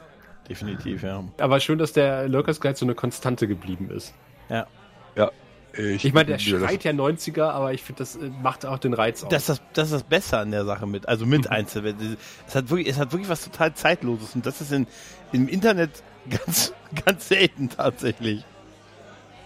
Definitiv, 0.49 1.03
ja. 1.03 1.23
Aber 1.39 1.59
schön, 1.59 1.77
dass 1.77 1.93
der 1.93 2.27
Lurkers 2.27 2.59
Guide 2.59 2.75
so 2.75 2.85
eine 2.85 2.95
Konstante 2.95 3.47
geblieben 3.47 3.89
ist. 3.91 4.13
Ja. 4.49 4.67
Ja. 5.15 5.31
Ich, 5.73 6.03
ich 6.03 6.13
meine, 6.13 6.25
der 6.25 6.39
schreit 6.39 6.83
ja 6.83 6.91
90er, 6.91 7.43
aber 7.43 7.73
ich 7.73 7.83
finde, 7.83 7.99
das 7.99 8.15
äh, 8.15 8.29
macht 8.41 8.65
auch 8.65 8.79
den 8.79 8.93
Reiz 8.93 9.23
aus. 9.23 9.29
Das 9.29 9.43
ist 9.43 9.49
das, 9.49 9.61
das, 9.73 9.85
ist 9.87 9.93
das 9.93 10.03
Beste 10.03 10.37
an 10.39 10.51
der 10.51 10.65
Sache 10.65 10.87
mit, 10.87 11.07
also 11.07 11.25
mit 11.25 11.49
mhm. 11.51 12.17
Es 12.47 12.55
hat, 12.55 12.69
wirklich, 12.69 12.87
es 12.87 12.97
hat 12.97 13.11
wirklich 13.11 13.29
was 13.29 13.43
total 13.43 13.73
Zeitloses 13.73 14.35
und 14.35 14.45
das 14.45 14.61
ist 14.61 14.71
in, 14.71 14.87
im 15.31 15.47
Internet 15.47 16.03
ganz, 16.29 16.73
ganz 17.05 17.27
selten 17.27 17.69
tatsächlich. 17.69 18.43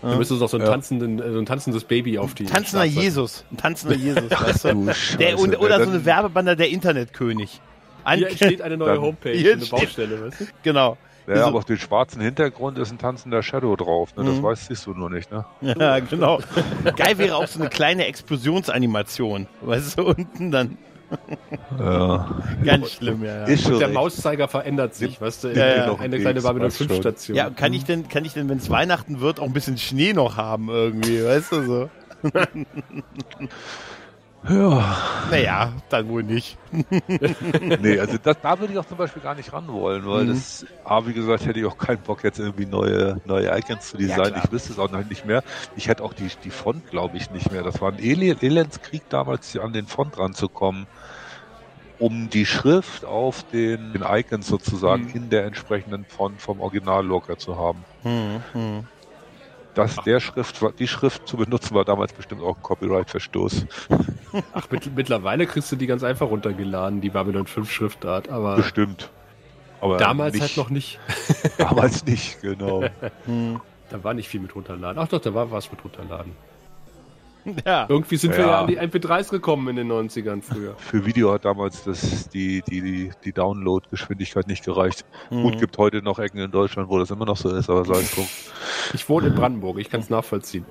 Da 0.02 0.18
müsste 0.18 0.36
es 0.36 0.42
auch 0.42 0.50
so 0.50 0.58
ein, 0.58 0.64
ja. 0.64 0.70
tanzenden, 0.70 1.18
so 1.18 1.40
ein 1.40 1.46
tanzendes 1.46 1.86
Baby 1.86 2.20
auf 2.20 2.34
die. 2.34 2.44
Tanzender 2.44 2.84
Jesus. 2.84 3.46
Ein 3.52 3.58
tanzender 3.58 3.96
Jesus, 3.98 4.30
weißt 4.30 4.66
du? 4.66 4.94
Der, 5.18 5.40
und, 5.40 5.58
oder 5.58 5.82
so 5.82 5.90
eine 5.90 6.04
Werbebander, 6.04 6.58
der 6.58 6.70
Internetkönig. 6.70 7.62
Hier 8.06 8.28
entsteht 8.28 8.62
eine 8.62 8.76
neue 8.76 9.00
Homepage, 9.00 9.32
eine 9.32 9.66
Baustelle, 9.66 10.26
weißt 10.26 10.42
du? 10.42 10.46
Genau. 10.62 10.98
Ja, 11.28 11.38
so. 11.38 11.44
aber 11.44 11.58
auf 11.60 11.66
dem 11.66 11.78
schwarzen 11.78 12.22
Hintergrund 12.22 12.78
ist 12.78 12.92
ein 12.92 12.98
tanzender 12.98 13.42
Shadow 13.44 13.76
drauf. 13.76 14.16
Ne? 14.16 14.24
Das 14.26 14.36
mhm. 14.36 14.44
weißt 14.44 14.68
siehst 14.68 14.86
du 14.86 14.94
nur 14.94 15.10
nicht, 15.10 15.32
ne? 15.32 15.46
Ja, 15.62 16.00
genau. 16.00 16.40
Geil 16.96 17.18
wäre 17.18 17.36
auch 17.36 17.48
so 17.48 17.60
eine 17.60 17.70
kleine 17.70 18.06
Explosionsanimation. 18.06 19.48
Weißt 19.62 19.98
du, 19.98 20.04
unten 20.04 20.52
dann. 20.52 20.78
Ja. 21.80 22.42
Ganz 22.64 22.92
schlimm, 22.92 23.24
ja. 23.24 23.48
ja. 23.48 23.70
Und 23.70 23.80
der 23.80 23.90
Mauszeiger 23.90 24.48
verändert 24.48 24.96
sich, 24.96 25.22
weißt 25.22 25.44
du, 25.44 25.48
ja, 25.50 25.76
ja. 25.76 25.96
eine 25.96 26.20
kleine 26.20 26.42
Babylon 26.42 26.72
5 26.72 26.96
Station. 26.96 27.38
Ja, 27.38 27.50
kann 27.50 27.74
ich 27.74 27.86
denn, 27.86 28.08
kann 28.08 28.26
ich 28.26 28.34
denn, 28.34 28.50
wenn 28.50 28.58
es 28.58 28.70
Weihnachten 28.70 29.20
wird, 29.20 29.40
auch 29.40 29.46
ein 29.46 29.54
bisschen 29.54 29.78
Schnee 29.78 30.14
noch 30.14 30.38
haben 30.38 30.70
irgendwie, 30.70 31.24
weißt 31.24 31.52
du 31.52 31.64
so? 31.64 31.90
Ja. 34.50 34.98
Naja, 35.32 35.74
dann 35.90 36.10
wohl 36.10 36.24
nicht. 36.24 36.58
nee, 37.82 38.00
also 38.00 38.18
das, 38.22 38.38
da 38.42 38.60
würde 38.60 38.74
ich 38.74 38.80
auch 38.80 38.86
zum 38.86 38.98
Beispiel 38.98 39.22
gar 39.22 39.36
nicht 39.36 39.54
ran 39.54 39.68
wollen, 39.68 40.06
weil 40.06 40.26
mhm. 40.26 40.30
das, 40.30 40.66
A, 40.84 41.06
wie 41.06 41.14
gesagt, 41.14 41.46
hätte 41.46 41.60
ich 41.60 41.66
auch 41.66 41.78
keinen 41.78 42.02
Bock, 42.02 42.24
jetzt 42.24 42.40
irgendwie 42.40 42.66
neue, 42.66 43.22
neue 43.26 43.58
Icons 43.58 43.90
zu 43.90 43.98
designen. 43.98 44.34
Ja, 44.36 44.44
ich 44.44 44.52
wüsste 44.52 44.74
es 44.74 44.80
auch 44.80 44.92
noch 44.92 45.06
nicht 45.06 45.26
mehr. 45.26 45.44
Ich 45.78 45.88
hätte 45.88 46.04
auch 46.04 46.14
die, 46.14 46.30
die 46.44 46.50
Font, 46.50 46.90
glaube 46.90 47.16
ich, 47.18 47.32
nicht 47.32 47.52
mehr. 47.52 47.64
Das 47.64 47.80
war 47.80 47.92
ein 47.92 48.00
Elendskrieg 48.00 49.04
damals, 49.10 49.58
an 49.58 49.72
den 49.72 49.88
Font 49.88 50.18
ranzukommen, 50.18 50.88
um 52.00 52.30
die 52.30 52.46
Schrift 52.46 53.06
auf 53.06 53.44
den, 53.44 53.94
den 53.94 54.04
Icons 54.04 54.48
sozusagen 54.48 55.06
mhm. 55.06 55.16
in 55.16 55.30
der 55.30 55.46
entsprechenden 55.46 56.04
Font 56.04 56.42
vom 56.42 56.60
Original-Locker 56.60 57.38
zu 57.38 57.58
haben. 57.58 57.86
Mhm. 58.04 58.88
Dass 59.76 59.96
der 59.98 60.20
Schrift, 60.20 60.64
die 60.80 60.88
Schrift 60.88 61.28
zu 61.28 61.38
benutzen 61.38 61.76
war 61.76 61.86
damals 61.86 62.14
bestimmt 62.14 62.42
auch 62.42 62.58
ein 62.58 62.64
Copyright-Verstoß. 62.64 63.66
Ach, 64.54 64.70
mit, 64.70 64.96
mittlerweile 64.96 65.46
kriegst 65.46 65.72
du 65.72 65.76
die 65.76 65.88
ganz 65.88 66.04
einfach 66.04 66.30
runtergeladen, 66.30 67.02
die 67.02 67.10
Babylon 67.10 67.48
5 67.48 67.72
Schriftart, 67.72 68.30
aber. 68.30 68.56
Bestimmt. 68.56 69.10
Aber 69.82 69.98
damals 69.98 70.34
nicht, 70.34 70.42
halt 70.42 70.58
noch 70.58 70.70
nicht. 70.70 71.00
damals 71.58 72.06
nicht, 72.06 72.42
genau. 72.42 72.84
Hm. 73.26 73.60
Da 73.90 74.04
war 74.04 74.16
nicht 74.16 74.28
viel 74.28 74.40
mit 74.40 74.56
runterladen. 74.56 74.98
Ach 75.00 75.08
doch, 75.08 75.22
da 75.22 75.36
war 75.36 75.52
was 75.52 75.70
mit 75.70 75.84
runterladen. 75.84 76.32
Ja. 77.66 77.86
Irgendwie 77.88 78.18
sind 78.18 78.32
ja. 78.32 78.38
wir 78.38 78.46
ja 78.46 78.62
an 78.62 78.68
die 78.68 78.80
MP3s 78.80 79.30
gekommen 79.30 79.68
in 79.70 79.76
den 79.76 79.92
90ern 79.92 80.42
früher. 80.42 80.76
Für 80.78 81.06
Video 81.06 81.32
hat 81.32 81.46
damals 81.46 81.84
das, 81.84 82.28
die, 82.30 82.62
die, 82.62 82.82
die, 82.82 83.12
die 83.24 83.32
Download-Geschwindigkeit 83.32 84.48
nicht 84.48 84.66
gereicht. 84.66 85.06
Mhm. 85.30 85.44
Gut, 85.44 85.60
gibt 85.60 85.78
heute 85.78 86.02
noch 86.02 86.20
Ecken 86.20 86.40
in 86.40 86.52
Deutschland, 86.52 86.90
wo 86.90 87.00
das 87.00 87.12
immer 87.12 87.26
noch 87.26 87.38
so 87.38 87.50
ist, 87.50 87.70
aber 87.70 87.86
sei 87.86 88.02
es 88.02 88.12
drum. 88.12 88.28
Ich 88.94 89.08
wohne 89.08 89.28
in 89.28 89.36
Brandenburg, 89.36 89.80
ich 89.80 89.90
kann 89.90 90.02
es 90.02 90.10
nachvollziehen. 90.10 90.66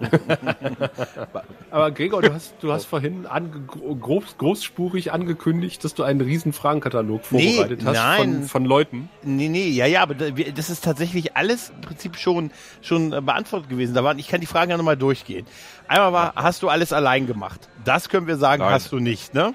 aber 1.70 1.90
Gregor, 1.90 2.22
du 2.22 2.32
hast, 2.32 2.54
du 2.60 2.72
hast 2.72 2.84
vorhin 2.84 3.26
ange, 3.26 3.50
groß, 3.66 4.38
großspurig 4.38 5.12
angekündigt, 5.12 5.84
dass 5.84 5.94
du 5.94 6.02
einen 6.02 6.20
riesen 6.20 6.52
Fragenkatalog 6.52 7.24
vorbereitet 7.24 7.80
nee, 7.82 7.86
hast 7.86 7.96
nein. 7.96 8.32
Von, 8.34 8.42
von 8.48 8.64
Leuten. 8.64 9.08
Nee, 9.22 9.48
nee, 9.48 9.68
ja, 9.68 9.86
ja, 9.86 10.02
aber 10.02 10.14
das 10.14 10.70
ist 10.70 10.84
tatsächlich 10.84 11.36
alles 11.36 11.70
im 11.70 11.80
Prinzip 11.80 12.16
schon, 12.16 12.50
schon 12.80 13.10
beantwortet 13.10 13.68
gewesen. 13.68 13.94
Da 13.94 14.04
waren, 14.04 14.18
ich 14.18 14.28
kann 14.28 14.40
die 14.40 14.46
Fragen 14.46 14.70
ja 14.70 14.76
nochmal 14.76 14.96
durchgehen. 14.96 15.46
Einmal 15.92 16.12
war, 16.12 16.32
hast 16.36 16.62
du 16.62 16.70
alles 16.70 16.92
allein 16.92 17.26
gemacht? 17.26 17.68
Das 17.84 18.08
können 18.08 18.26
wir 18.26 18.38
sagen, 18.38 18.62
Nein. 18.62 18.72
hast 18.72 18.92
du 18.92 18.98
nicht. 18.98 19.34
Ne? 19.34 19.54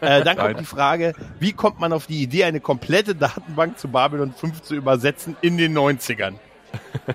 Äh, 0.00 0.22
dann 0.24 0.36
kommt 0.36 0.58
die 0.58 0.64
Frage, 0.64 1.14
wie 1.38 1.52
kommt 1.52 1.78
man 1.78 1.92
auf 1.92 2.06
die 2.06 2.22
Idee, 2.22 2.44
eine 2.44 2.60
komplette 2.60 3.14
Datenbank 3.14 3.78
zu 3.78 3.88
Babylon 3.88 4.32
5 4.32 4.62
zu 4.62 4.74
übersetzen 4.74 5.36
in 5.42 5.56
den 5.56 5.76
90ern? 5.76 6.34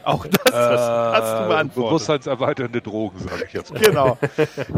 Auch 0.03 0.25
das, 0.25 0.43
das 0.45 0.55
hast 0.55 1.39
du 1.39 1.43
äh, 1.43 1.47
beantwortet. 1.47 1.89
Bewusstseinserweiternde 1.89 2.81
Drogen, 2.81 3.19
sage 3.19 3.43
ich 3.45 3.53
jetzt 3.53 3.73
mal. 3.73 3.81
Genau. 3.81 4.17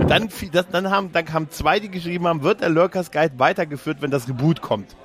Dann, 0.07 0.29
das, 0.51 0.67
dann, 0.69 0.89
haben, 0.89 1.11
dann 1.11 1.31
haben 1.31 1.49
zwei, 1.51 1.79
die 1.79 1.89
geschrieben 1.89 2.27
haben, 2.27 2.41
wird 2.41 2.61
der 2.61 2.69
Lurkers 2.69 3.11
Guide 3.11 3.37
weitergeführt, 3.37 4.01
wenn 4.01 4.11
das 4.11 4.27
Reboot 4.27 4.61
kommt. 4.61 4.95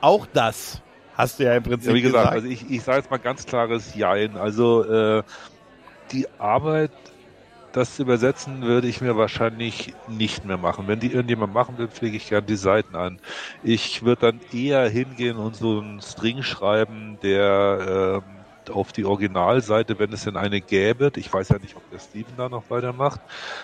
Auch 0.00 0.26
das 0.32 0.80
hast 1.14 1.40
du 1.40 1.44
ja 1.44 1.54
im 1.54 1.62
Prinzip 1.62 1.90
ja, 1.90 1.94
wie 1.94 2.02
gesagt. 2.02 2.32
gesagt. 2.32 2.36
Also 2.36 2.48
ich, 2.48 2.70
ich 2.70 2.82
sage 2.82 2.98
jetzt 2.98 3.10
mal 3.10 3.18
ganz 3.18 3.44
klares 3.44 3.94
Jein. 3.94 4.36
Also 4.36 4.84
äh, 4.84 5.22
die 6.12 6.26
Arbeit 6.38 6.92
das 7.72 7.96
zu 7.96 8.02
übersetzen 8.02 8.62
würde 8.62 8.88
ich 8.88 9.00
mir 9.00 9.16
wahrscheinlich 9.16 9.94
nicht 10.08 10.44
mehr 10.44 10.58
machen. 10.58 10.88
Wenn 10.88 11.00
die 11.00 11.12
irgendjemand 11.12 11.54
machen 11.54 11.78
will, 11.78 11.88
pflege 11.88 12.16
ich 12.16 12.28
gern 12.28 12.46
die 12.46 12.56
Seiten 12.56 12.96
an. 12.96 13.20
Ich 13.62 14.02
würde 14.02 14.32
dann 14.32 14.40
eher 14.52 14.88
hingehen 14.88 15.36
und 15.36 15.56
so 15.56 15.80
einen 15.80 16.00
String 16.00 16.42
schreiben, 16.42 17.18
der 17.22 18.22
äh, 18.66 18.70
auf 18.70 18.92
die 18.92 19.04
Originalseite, 19.04 19.98
wenn 19.98 20.12
es 20.12 20.24
denn 20.24 20.36
eine 20.36 20.60
gäbe, 20.60 21.10
ich 21.16 21.32
weiß 21.32 21.48
ja 21.50 21.58
nicht, 21.58 21.76
ob 21.76 21.88
der 21.90 21.98
Steven 21.98 22.36
da 22.36 22.48
noch 22.48 22.64
weitermacht, 22.68 23.20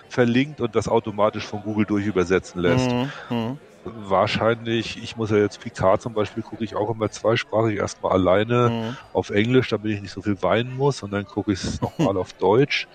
verlinkt 0.08 0.60
und 0.60 0.74
das 0.74 0.88
automatisch 0.88 1.44
von 1.44 1.62
Google 1.62 1.86
durch 1.86 2.06
übersetzen 2.06 2.60
lässt. 2.60 2.90
Mhm. 2.90 3.10
mhm. 3.30 3.58
Wahrscheinlich, 3.88 5.00
ich 5.00 5.16
muss 5.16 5.30
ja 5.30 5.36
jetzt 5.36 5.60
Picard 5.60 6.02
zum 6.02 6.12
Beispiel, 6.12 6.42
gucke 6.42 6.64
ich 6.64 6.74
auch 6.74 6.90
immer 6.90 7.08
zweisprachig, 7.08 7.76
erstmal 7.76 8.10
alleine 8.10 8.68
mhm. 8.68 8.96
auf 9.12 9.30
Englisch, 9.30 9.68
damit 9.68 9.92
ich 9.92 10.02
nicht 10.02 10.10
so 10.10 10.22
viel 10.22 10.42
weinen 10.42 10.74
muss 10.76 11.04
und 11.04 11.12
dann 11.12 11.24
gucke 11.24 11.52
ich 11.52 11.62
es 11.62 11.80
nochmal 11.80 12.16
auf 12.16 12.32
Deutsch 12.32 12.88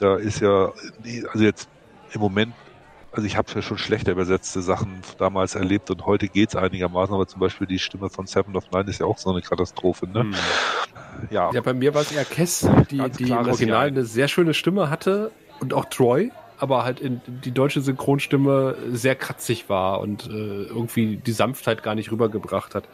da 0.00 0.16
ist 0.16 0.40
ja, 0.40 0.72
also 1.32 1.44
jetzt 1.44 1.68
im 2.12 2.20
Moment, 2.20 2.54
also 3.12 3.26
ich 3.26 3.36
habe 3.36 3.50
ja 3.54 3.62
schon 3.62 3.78
schlechter 3.78 4.12
übersetzte 4.12 4.62
Sachen 4.62 5.02
damals 5.18 5.54
erlebt 5.54 5.90
und 5.90 6.06
heute 6.06 6.28
geht's 6.28 6.56
einigermaßen, 6.56 7.14
aber 7.14 7.26
zum 7.26 7.40
Beispiel 7.40 7.66
die 7.66 7.78
Stimme 7.78 8.08
von 8.08 8.26
Seven 8.26 8.56
of 8.56 8.70
Nine 8.70 8.88
ist 8.88 9.00
ja 9.00 9.06
auch 9.06 9.18
so 9.18 9.30
eine 9.30 9.42
Katastrophe, 9.42 10.08
ne? 10.08 10.20
Hm. 10.20 10.34
Ja. 11.30 11.50
ja, 11.52 11.60
bei 11.60 11.74
mir 11.74 11.94
war 11.94 12.02
es 12.02 12.12
eher 12.12 12.24
Kess, 12.24 12.68
die, 12.90 13.02
die 13.10 13.30
im 13.30 13.36
Original 13.36 13.88
eine 13.88 14.04
sehr 14.04 14.28
schöne 14.28 14.54
Stimme 14.54 14.90
hatte 14.90 15.32
und 15.60 15.74
auch 15.74 15.84
Troy, 15.86 16.30
aber 16.58 16.84
halt 16.84 17.00
in 17.00 17.20
die 17.26 17.52
deutsche 17.52 17.80
Synchronstimme 17.80 18.76
sehr 18.90 19.16
kratzig 19.16 19.68
war 19.68 20.00
und 20.00 20.26
äh, 20.26 20.64
irgendwie 20.64 21.16
die 21.16 21.32
Sanftheit 21.32 21.82
gar 21.82 21.94
nicht 21.94 22.12
rübergebracht 22.12 22.74
hat. 22.74 22.88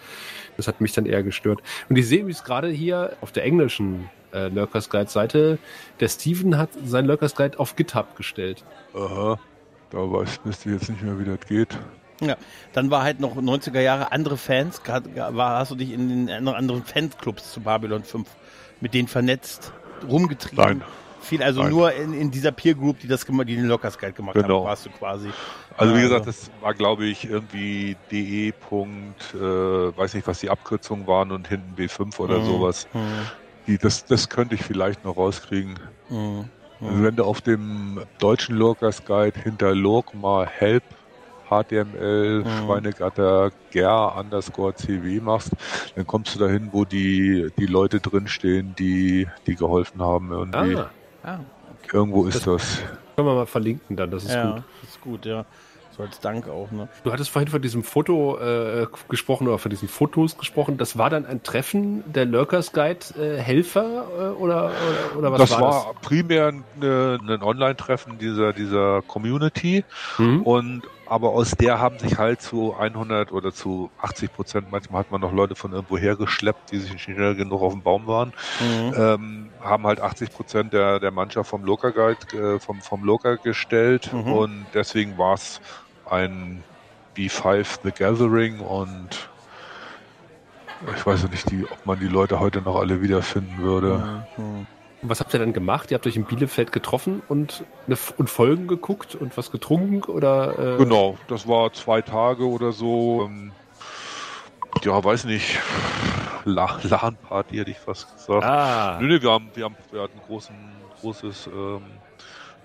Das 0.57 0.67
hat 0.67 0.81
mich 0.81 0.93
dann 0.93 1.07
eher 1.07 1.23
gestört. 1.23 1.63
Und 1.89 1.97
ich 1.97 2.09
sehe, 2.09 2.27
wie 2.27 2.31
es 2.31 2.43
gerade 2.43 2.69
hier 2.69 3.17
auf 3.21 3.33
der 3.33 3.45
englischen 3.45 4.09
äh, 4.37 4.49
Lurkers 4.49 4.91
Guide 4.91 5.11
Seite. 5.11 5.59
Der 6.01 6.09
Steven 6.09 6.59
hat 6.59 6.71
sein 6.85 7.07
Lurkers 7.07 7.35
Guide 7.35 7.59
auf 7.59 7.77
GitHub 7.77 8.17
gestellt. 8.17 8.65
Aha, 8.95 9.39
da 9.91 9.99
weiß, 9.99 10.41
wüsste 10.45 10.71
ich 10.71 10.81
jetzt 10.81 10.91
nicht 10.91 11.03
mehr, 11.03 11.19
wie 11.19 11.25
das 11.25 11.41
geht. 11.47 11.77
Ja, 12.21 12.37
dann 12.73 12.91
war 12.91 13.03
halt 13.03 13.21
noch 13.21 13.37
90er 13.37 13.81
Jahre 13.81 14.13
andere 14.13 14.37
Fans, 14.37 14.83
grad, 14.83 15.05
war, 15.15 15.59
hast 15.59 15.71
du 15.71 15.75
dich 15.75 15.93
in 15.93 16.27
den 16.27 16.49
anderen 16.49 16.83
Fanclubs 16.85 17.53
zu 17.53 17.61
Babylon 17.61 18.05
5 18.05 18.27
mit 18.81 18.95
denen 18.95 19.09
vernetzt, 19.09 19.73
rumgetrieben? 20.09 20.79
Nein. 20.79 20.83
Viel, 21.21 21.43
also 21.43 21.63
Nein. 21.63 21.71
nur 21.71 21.93
in, 21.93 22.15
in 22.15 22.31
dieser 22.31 22.53
Peer 22.53 22.75
Group, 22.75 23.01
die 23.01 23.09
das 23.09 23.27
die 23.27 23.57
den 23.57 23.67
Lockers 23.67 23.99
Guide 23.99 24.13
gemacht 24.13 24.35
genau. 24.35 24.61
haben, 24.61 24.67
warst 24.67 24.87
du 24.87 24.91
quasi. 24.91 25.29
Also 25.77 25.97
wie 25.97 26.01
gesagt, 26.01 26.27
das 26.27 26.51
war 26.61 26.73
glaube 26.73 27.05
ich 27.07 27.29
irgendwie 27.29 27.97
de. 28.13 28.53
Punkt, 28.53 29.35
äh, 29.35 29.39
weiß 29.39 30.15
nicht, 30.15 30.27
was 30.27 30.39
die 30.39 30.51
Abkürzungen 30.51 31.07
waren 31.07 31.33
und 31.33 31.49
hinten 31.49 31.75
B5 31.77 32.19
oder 32.21 32.39
mhm. 32.39 32.47
sowas. 32.47 32.87
Mhm. 32.95 33.01
Die, 33.67 33.79
das, 33.79 34.05
das 34.05 34.29
könnte 34.29 34.55
ich 34.55 34.63
vielleicht 34.63 35.05
noch 35.05 35.17
rauskriegen. 35.17 35.79
Mhm. 36.09 36.45
Also 36.81 37.03
wenn 37.03 37.17
du 37.17 37.25
auf 37.25 37.41
dem 37.41 38.01
deutschen 38.19 38.57
Lurkers 38.57 39.05
Guide 39.05 39.39
hinter 39.41 39.75
Lurk 39.75 40.15
mal 40.15 40.47
Help 40.47 40.85
HTML, 41.49 42.43
mhm. 42.45 42.49
Schweinegatter, 42.65 43.51
ger 43.71 44.17
underscore 44.17 44.75
CW 44.75 45.21
machst, 45.21 45.53
dann 45.95 46.07
kommst 46.07 46.35
du 46.35 46.41
dahin, 46.41 46.71
wo 46.73 46.85
die, 46.85 47.51
die 47.57 47.67
Leute 47.67 48.01
drinstehen, 48.01 48.75
die, 48.79 49.29
die 49.47 49.55
geholfen 49.55 50.03
haben. 50.03 50.33
Irgendwie. 50.33 50.77
Ah. 50.77 50.91
Ah, 51.23 51.41
okay. 51.83 51.97
Irgendwo 51.97 52.27
ist 52.27 52.47
das, 52.47 52.79
das. 52.79 52.79
Können 53.17 53.29
wir 53.29 53.35
mal 53.35 53.47
verlinken 53.47 53.97
dann, 53.97 54.11
das 54.11 54.25
ist 54.25 54.33
ja, 54.33 54.53
gut. 54.53 54.63
Das 54.81 54.91
ist 54.91 55.01
gut, 55.01 55.27
ja. 55.27 55.45
So 55.97 56.03
als 56.03 56.21
Dank 56.21 56.49
auch, 56.49 56.71
ne? 56.71 56.89
Du 57.05 57.13
hattest 57.13 57.31
vorhin 57.31 57.49
von 57.49 57.63
diesem 57.63 57.83
Foto 57.83 58.39
äh, 58.39 58.87
gesprochen 59.09 59.49
oder 59.49 59.59
von 59.59 59.71
diesen 59.71 59.89
Fotos 59.89 60.37
gesprochen. 60.37 60.77
Das 60.77 60.99
war 60.99 61.09
dann 61.09 61.25
ein 61.25 61.43
Treffen 61.43 62.05
der 62.13 62.27
Lurkers 62.27 62.73
Guide 62.73 62.99
äh, 63.19 63.39
Helfer 63.39 64.07
äh, 64.19 64.23
oder, 64.35 64.73
oder, 65.13 65.19
oder, 65.19 65.33
was 65.33 65.39
das 65.41 65.51
war 65.53 65.61
das? 65.61 65.77
Das 65.77 65.87
war 65.87 65.95
primär 65.95 66.53
eine, 66.81 67.19
ein 67.27 67.43
Online-Treffen 67.43 68.19
dieser, 68.19 68.53
dieser 68.53 69.01
Community 69.03 69.85
mhm. 70.19 70.43
und 70.43 70.83
aber 71.07 71.31
aus 71.31 71.53
der 71.53 71.79
haben 71.79 71.99
sich 71.99 72.19
halt 72.19 72.43
zu 72.43 72.75
100 72.75 73.33
oder 73.33 73.53
zu 73.53 73.91
80 74.03 74.33
Prozent, 74.33 74.73
manchmal 74.73 75.01
hat 75.01 75.13
man 75.13 75.21
noch 75.21 75.33
Leute 75.33 75.55
von 75.55 75.73
irgendwo 75.73 75.97
hergeschleppt, 75.97 76.73
die 76.73 76.79
sich 76.79 76.93
nicht 76.93 77.03
schnell 77.03 77.35
genug 77.37 77.63
auf 77.63 77.73
dem 77.73 77.83
Baum 77.83 78.07
waren, 78.07 78.33
mhm. 78.61 78.95
ähm, 78.97 79.49
haben 79.63 79.87
halt 79.87 80.01
80 80.01 80.33
Prozent 80.33 80.73
der, 80.73 80.99
der 80.99 81.13
Mannschaft 81.13 81.49
vom 81.49 81.65
Local 81.65 81.93
Guide, 81.93 82.37
äh, 82.37 82.59
vom, 82.59 82.81
vom 82.81 83.05
Local 83.05 83.39
gestellt 83.39 84.13
mhm. 84.13 84.33
und 84.33 84.67
deswegen 84.75 85.17
war 85.17 85.35
es 85.35 85.61
ein 86.11 86.63
B5 87.17 87.79
The 87.83 87.91
Gathering 87.91 88.61
und 88.61 89.29
ich 90.97 91.07
weiß 91.07 91.29
nicht, 91.31 91.51
die, 91.51 91.65
ob 91.65 91.87
man 91.87 91.99
die 91.99 92.09
Leute 92.09 92.39
heute 92.39 92.61
noch 92.61 92.77
alle 92.77 93.01
wiederfinden 93.01 93.59
würde. 93.59 94.23
Mhm. 94.37 94.67
Und 95.03 95.11
was 95.11 95.21
habt 95.21 95.33
ihr 95.35 95.41
dann 95.41 95.53
gemacht? 95.53 95.91
Ihr 95.91 95.97
habt 95.97 96.07
euch 96.07 96.17
in 96.17 96.25
Bielefeld 96.25 96.73
getroffen 96.73 97.23
und, 97.29 97.65
eine, 97.87 97.97
und 98.17 98.31
Folgen 98.31 98.67
geguckt 98.67 99.15
und 99.15 99.37
was 99.37 99.51
getrunken 99.51 100.03
oder? 100.11 100.59
Äh 100.59 100.79
genau, 100.79 101.19
das 101.29 101.47
war 101.47 101.73
zwei 101.73 102.03
Tage 102.03 102.47
oder 102.49 102.73
so. 102.73 103.25
Ähm, 103.27 103.53
ja, 104.83 105.03
weiß 105.03 105.25
nicht. 105.25 105.59
LAN-Party 106.45 107.57
hätte 107.57 107.71
ich 107.71 107.79
fast 107.79 108.15
gesagt. 108.15 108.45
Ah. 108.45 108.99
Nö, 109.01 109.09
nee, 109.09 109.23
wir 109.23 109.31
haben, 109.31 109.51
wir 109.55 109.65
haben, 109.65 109.77
wir 109.91 110.03
hatten 110.03 110.19
ein 110.19 110.27
großen, 110.27 110.55
großes 111.01 111.49
ähm, 111.49 111.83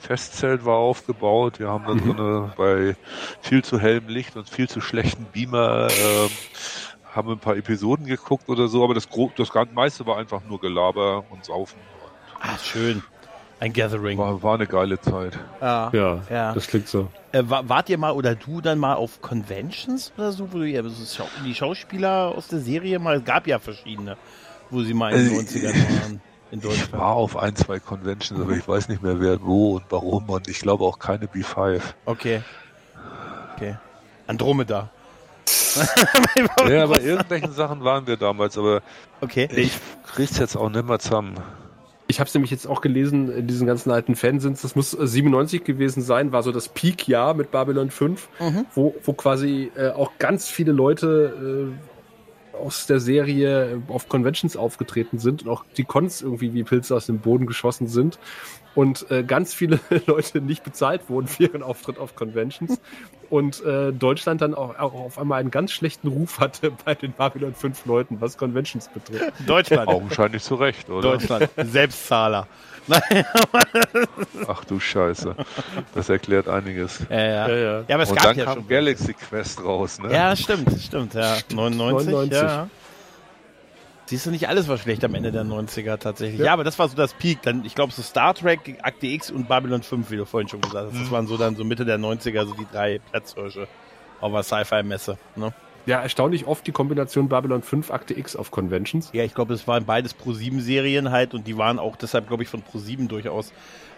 Festzelt 0.01 0.65
war 0.65 0.77
aufgebaut. 0.77 1.59
Wir 1.59 1.69
haben 1.69 1.85
dann 1.85 1.97
mhm. 1.97 2.17
so 2.17 2.23
eine, 2.23 2.53
bei 2.57 2.95
viel 3.41 3.63
zu 3.63 3.79
hellem 3.79 4.07
Licht 4.07 4.35
und 4.35 4.49
viel 4.49 4.67
zu 4.67 4.81
schlechten 4.81 5.25
Beamer 5.25 5.87
ähm, 5.89 6.29
haben 7.13 7.29
ein 7.29 7.39
paar 7.39 7.55
Episoden 7.55 8.05
geguckt 8.05 8.49
oder 8.49 8.67
so, 8.67 8.83
aber 8.83 8.93
das, 8.93 9.07
das 9.35 9.49
meiste 9.73 10.05
war 10.05 10.17
einfach 10.17 10.41
nur 10.47 10.59
Gelaber 10.59 11.23
und 11.29 11.45
Saufen. 11.45 11.79
Ah, 12.39 12.57
schön. 12.57 13.03
Ein 13.59 13.73
Gathering. 13.73 14.17
War, 14.17 14.41
war 14.41 14.55
eine 14.55 14.65
geile 14.65 14.99
Zeit. 14.99 15.37
Ja, 15.61 15.91
ja, 15.93 16.21
ja. 16.31 16.53
das 16.53 16.65
klingt 16.65 16.87
so. 16.87 17.09
Äh, 17.31 17.43
wart 17.45 17.89
ihr 17.89 17.99
mal 17.99 18.13
oder 18.13 18.33
du 18.33 18.59
dann 18.59 18.79
mal 18.79 18.95
auf 18.95 19.21
Conventions 19.21 20.11
oder 20.17 20.31
so, 20.31 20.51
wo 20.51 20.57
du 20.57 20.67
ja, 20.67 20.81
die 21.45 21.53
Schauspieler 21.53 22.33
aus 22.35 22.47
der 22.47 22.59
Serie 22.59 22.97
mal, 22.97 23.17
es 23.17 23.23
gab 23.23 23.45
ja 23.45 23.59
verschiedene, 23.59 24.17
wo 24.71 24.81
sie 24.81 24.95
mal 24.95 25.13
in 25.13 25.29
den 25.29 25.45
90ern 25.45 25.69
äh, 25.69 26.01
waren. 26.01 26.21
In 26.51 26.59
Deutschland. 26.59 26.87
Ich 26.87 26.93
war 26.93 27.15
auf 27.15 27.37
ein, 27.37 27.55
zwei 27.55 27.79
Conventions, 27.79 28.39
aber 28.41 28.51
ich 28.51 28.67
weiß 28.67 28.89
nicht 28.89 29.01
mehr 29.01 29.19
wer, 29.21 29.41
wo 29.41 29.75
und 29.77 29.85
warum 29.89 30.29
und 30.29 30.49
ich 30.49 30.59
glaube 30.59 30.83
auch 30.83 30.99
keine 30.99 31.27
B5. 31.27 31.81
Okay. 32.05 32.41
Okay. 33.55 33.77
Andromeda. 34.27 34.89
ja, 36.67 36.85
bei 36.85 37.01
irgendwelchen 37.01 37.53
Sachen 37.53 37.83
waren 37.83 38.05
wir 38.05 38.17
damals, 38.17 38.57
aber 38.57 38.81
okay. 39.21 39.47
ich 39.55 39.71
krieg's 40.13 40.37
jetzt 40.37 40.55
auch 40.57 40.69
nicht 40.69 40.85
mehr 40.85 40.99
zusammen. 40.99 41.35
Ich 42.07 42.19
habe 42.19 42.27
es 42.27 42.33
nämlich 42.33 42.51
jetzt 42.51 42.67
auch 42.67 42.81
gelesen, 42.81 43.31
in 43.31 43.47
diesen 43.47 43.65
ganzen 43.65 43.89
alten 43.89 44.17
Fansins, 44.17 44.61
das 44.61 44.75
muss 44.75 44.91
97 44.91 45.63
gewesen 45.63 46.01
sein, 46.01 46.33
war 46.33 46.43
so 46.43 46.51
das 46.51 46.67
Peak-Jahr 46.67 47.33
mit 47.33 47.51
Babylon 47.51 47.89
5, 47.89 48.27
mhm. 48.39 48.65
wo, 48.75 48.93
wo 49.05 49.13
quasi 49.13 49.71
äh, 49.77 49.91
auch 49.91 50.11
ganz 50.19 50.49
viele 50.49 50.73
Leute 50.73 51.71
äh, 51.71 51.90
aus 52.53 52.87
der 52.87 52.99
Serie 52.99 53.81
auf 53.87 54.09
Conventions 54.09 54.55
aufgetreten 54.57 55.19
sind 55.19 55.43
und 55.43 55.49
auch 55.49 55.65
die 55.77 55.83
Cons 55.83 56.21
irgendwie 56.21 56.53
wie 56.53 56.63
Pilze 56.63 56.95
aus 56.95 57.05
dem 57.05 57.19
Boden 57.19 57.45
geschossen 57.45 57.87
sind 57.87 58.19
und 58.75 59.09
äh, 59.11 59.23
ganz 59.23 59.53
viele 59.53 59.79
Leute 60.05 60.41
nicht 60.41 60.63
bezahlt 60.63 61.09
wurden 61.09 61.27
für 61.27 61.43
ihren 61.43 61.63
Auftritt 61.63 61.97
auf 61.97 62.15
Conventions 62.15 62.79
und 63.29 63.63
äh, 63.63 63.91
Deutschland 63.93 64.41
dann 64.41 64.53
auch, 64.53 64.77
auch 64.77 64.93
auf 64.93 65.17
einmal 65.17 65.39
einen 65.39 65.51
ganz 65.51 65.71
schlechten 65.71 66.07
Ruf 66.07 66.39
hatte 66.39 66.71
bei 66.85 66.95
den 66.95 67.13
Babylon 67.13 67.53
5 67.53 67.85
Leuten, 67.85 68.21
was 68.21 68.37
Conventions 68.37 68.89
betrifft. 68.89 69.33
Deutschland. 69.47 69.87
Augenscheinlich 69.87 70.43
zu 70.43 70.55
Recht, 70.55 70.89
oder? 70.89 71.13
Deutschland. 71.13 71.49
Selbstzahler. 71.57 72.47
Ach 74.47 74.65
du 74.65 74.79
Scheiße. 74.79 75.35
Das 75.93 76.09
erklärt 76.09 76.47
einiges. 76.47 77.05
Ja, 77.09 77.19
ja. 77.19 77.47
ja, 77.47 77.55
ja. 77.55 77.83
ja 77.87 77.95
aber 77.95 78.03
es 78.03 78.09
Und 78.09 78.15
gab 78.15 78.25
dann 78.25 78.37
ja 78.37 78.45
kam 78.45 78.53
schon 78.55 78.67
Galaxy 78.67 79.13
Quest 79.13 79.63
raus, 79.63 79.99
ne? 79.99 80.11
Ja, 80.13 80.35
stimmt, 80.35 80.69
stimmt, 80.81 81.13
ja. 81.13 81.37
99, 81.53 82.11
99. 82.11 82.31
ja. 82.31 82.69
Siehst 84.11 84.25
du, 84.25 84.31
nicht 84.31 84.49
alles 84.49 84.67
war 84.67 84.77
schlecht 84.77 85.05
am 85.05 85.15
Ende 85.15 85.31
der 85.31 85.45
90er 85.45 85.97
tatsächlich. 85.97 86.39
Ja, 86.39 86.47
ja 86.47 86.53
aber 86.53 86.65
das 86.65 86.77
war 86.77 86.89
so 86.89 86.97
das 86.97 87.13
Peak. 87.13 87.41
Dann, 87.43 87.63
ich 87.63 87.75
glaube, 87.75 87.93
so 87.93 88.01
Star 88.01 88.33
Trek, 88.33 88.79
Akte 88.81 89.07
X 89.07 89.31
und 89.31 89.47
Babylon 89.47 89.83
5, 89.83 90.11
wie 90.11 90.17
du 90.17 90.25
vorhin 90.25 90.49
schon 90.49 90.59
gesagt 90.59 90.87
hast. 90.87 90.99
Das 90.99 91.07
mhm. 91.07 91.11
waren 91.11 91.27
so 91.27 91.37
dann 91.37 91.55
so 91.55 91.63
Mitte 91.63 91.85
der 91.85 91.97
90er, 91.97 92.45
so 92.45 92.53
die 92.53 92.67
drei 92.69 92.99
Platzhirsche 93.09 93.69
auf 94.19 94.33
der 94.33 94.43
Sci-Fi-Messe. 94.43 95.17
Ne? 95.37 95.53
Ja, 95.85 96.01
erstaunlich 96.01 96.45
oft 96.45 96.65
die 96.67 96.71
Kombination 96.71 97.27
Babylon 97.27 97.63
5 97.63 97.91
Akte 97.91 98.17
X 98.17 98.35
auf 98.35 98.51
Conventions. 98.51 99.09
Ja, 99.13 99.23
ich 99.23 99.33
glaube, 99.33 99.53
es 99.53 99.67
waren 99.67 99.85
beides 99.85 100.15
Pro7-Serien 100.15 101.11
halt 101.11 101.33
und 101.33 101.47
die 101.47 101.57
waren 101.57 101.79
auch 101.79 101.95
deshalb, 101.95 102.27
glaube 102.27 102.43
ich, 102.43 102.49
von 102.49 102.61
Pro7 102.61 103.07
durchaus, 103.07 103.49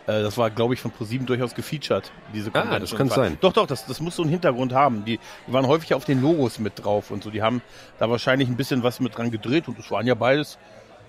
äh, 0.07 0.21
das 0.21 0.37
war, 0.37 0.49
glaube 0.49 0.73
ich, 0.73 0.79
von 0.79 0.91
Pro7 0.91 1.25
durchaus 1.25 1.55
gefeatured, 1.55 2.11
diese 2.33 2.51
Convention. 2.51 2.75
Ah, 2.75 2.79
das 2.79 2.95
kann 2.95 3.09
sein. 3.09 3.37
Doch, 3.41 3.53
doch, 3.53 3.67
das, 3.67 3.85
das 3.85 3.99
muss 3.99 4.15
so 4.15 4.23
einen 4.23 4.31
Hintergrund 4.31 4.73
haben. 4.73 5.03
Die, 5.05 5.19
die 5.47 5.53
waren 5.53 5.67
häufig 5.67 5.93
auf 5.93 6.05
den 6.05 6.21
Logos 6.21 6.59
mit 6.59 6.83
drauf 6.83 7.11
und 7.11 7.23
so. 7.23 7.29
Die 7.29 7.41
haben 7.41 7.61
da 7.99 8.09
wahrscheinlich 8.09 8.47
ein 8.47 8.55
bisschen 8.55 8.83
was 8.83 8.99
mit 8.99 9.17
dran 9.17 9.31
gedreht 9.31 9.67
und 9.67 9.77
das 9.77 9.91
waren 9.91 10.07
ja 10.07 10.15
beides 10.15 10.57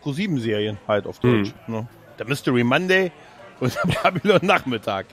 Pro7-Serien 0.05 0.79
halt 0.89 1.07
auf 1.07 1.21
Deutsch. 1.21 1.53
Mhm. 1.67 1.75
Ne? 1.75 1.89
Der 2.19 2.27
Mystery 2.27 2.65
Monday 2.65 3.13
und 3.61 3.75
der 3.75 3.95
Babylon 4.03 4.41
Nachmittag. 4.43 5.07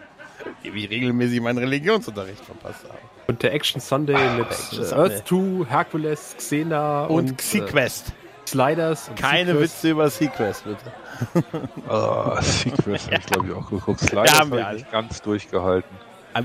Wie 0.64 0.86
ich 0.86 0.90
regelmäßig 0.90 1.42
meinen 1.42 1.60
Religionsunterricht 1.60 2.44
verpasst 2.44 2.84
habe. 2.88 3.00
Und 3.28 3.44
der 3.44 3.54
Action 3.54 3.82
Sunday 3.82 4.16
ah, 4.16 4.38
mit 4.38 4.48
Action 4.48 4.94
Earth 4.94 5.28
2, 5.28 5.66
Hercules, 5.70 6.36
Xena 6.38 7.06
und, 7.06 7.32
und 7.32 7.42
Sequest. 7.42 8.10
Äh, 8.10 8.48
Sliders. 8.48 9.12
Keine 9.16 9.54
Sequest. 9.54 9.76
Witze 9.76 9.90
über 9.92 10.10
Sequest, 10.10 10.64
bitte. 10.66 11.46
oh, 11.90 12.36
Sequest 12.42 13.08
habe 13.08 13.20
ich, 13.20 13.26
glaube 13.28 13.48
ich, 13.48 13.54
auch 13.54 13.70
geguckt. 13.70 14.00
Sliders 14.02 14.32
ja, 14.32 14.40
habe 14.40 14.60
ich 14.60 14.68
nicht 14.80 14.92
ganz 14.92 15.22
durchgehalten. 15.22 15.96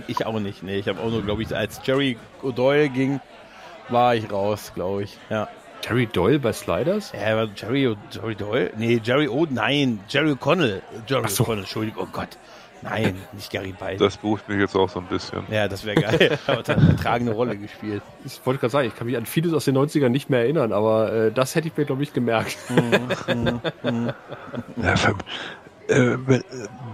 Ich 0.08 0.26
auch 0.26 0.38
nicht, 0.38 0.62
nee. 0.62 0.78
Ich 0.78 0.88
habe 0.88 1.00
auch 1.00 1.10
nur, 1.10 1.22
glaube 1.22 1.42
ich, 1.42 1.54
als 1.54 1.80
Jerry 1.84 2.16
O'Doyle 2.42 2.88
ging, 2.88 3.20
war 3.88 4.14
ich 4.14 4.30
raus, 4.30 4.72
glaube 4.74 5.04
ich. 5.04 5.16
Ja. 5.30 5.48
Jerry 5.82 6.06
Doyle 6.06 6.38
bei 6.38 6.52
Sliders? 6.52 7.12
Ja, 7.12 7.32
aber 7.32 7.50
Jerry, 7.54 7.96
Jerry 8.10 8.34
Doyle? 8.34 8.72
Nee, 8.76 9.00
Jerry 9.02 9.28
O, 9.28 9.46
nein, 9.48 10.00
Jerry 10.08 10.32
O'Connell. 10.32 10.82
Jerry 11.06 11.28
so. 11.28 11.44
O'Connell, 11.44 11.60
Entschuldigung, 11.60 12.04
oh 12.04 12.08
Gott. 12.10 12.38
Nein, 12.88 13.16
nicht 13.32 13.50
Gary 13.50 13.74
Beil. 13.78 13.96
Das 13.96 14.16
beruhigt 14.16 14.48
mich 14.48 14.58
jetzt 14.58 14.76
auch 14.76 14.88
so 14.88 15.00
ein 15.00 15.06
bisschen. 15.06 15.42
Ja, 15.50 15.68
das 15.68 15.84
wäre 15.84 16.00
geil. 16.00 16.38
Hat 16.46 16.70
eine 16.70 16.96
tragende 16.96 17.32
Rolle 17.32 17.56
gespielt. 17.56 18.02
Ich 18.24 18.40
wollte 18.44 18.60
gerade 18.60 18.70
sagen, 18.70 18.88
ich 18.88 18.96
kann 18.96 19.06
mich 19.06 19.16
an 19.16 19.26
vieles 19.26 19.52
aus 19.52 19.64
den 19.64 19.76
90ern 19.76 20.08
nicht 20.08 20.30
mehr 20.30 20.40
erinnern, 20.40 20.72
aber 20.72 21.12
äh, 21.12 21.32
das 21.32 21.54
hätte 21.54 21.68
ich 21.68 21.76
mir, 21.76 21.84
glaube 21.84 22.02
ich, 22.02 22.12
gemerkt. 22.12 22.56
Mhm, 22.68 23.60
mhm, 23.82 24.12
ja, 24.76 24.94
äh, 25.88 26.16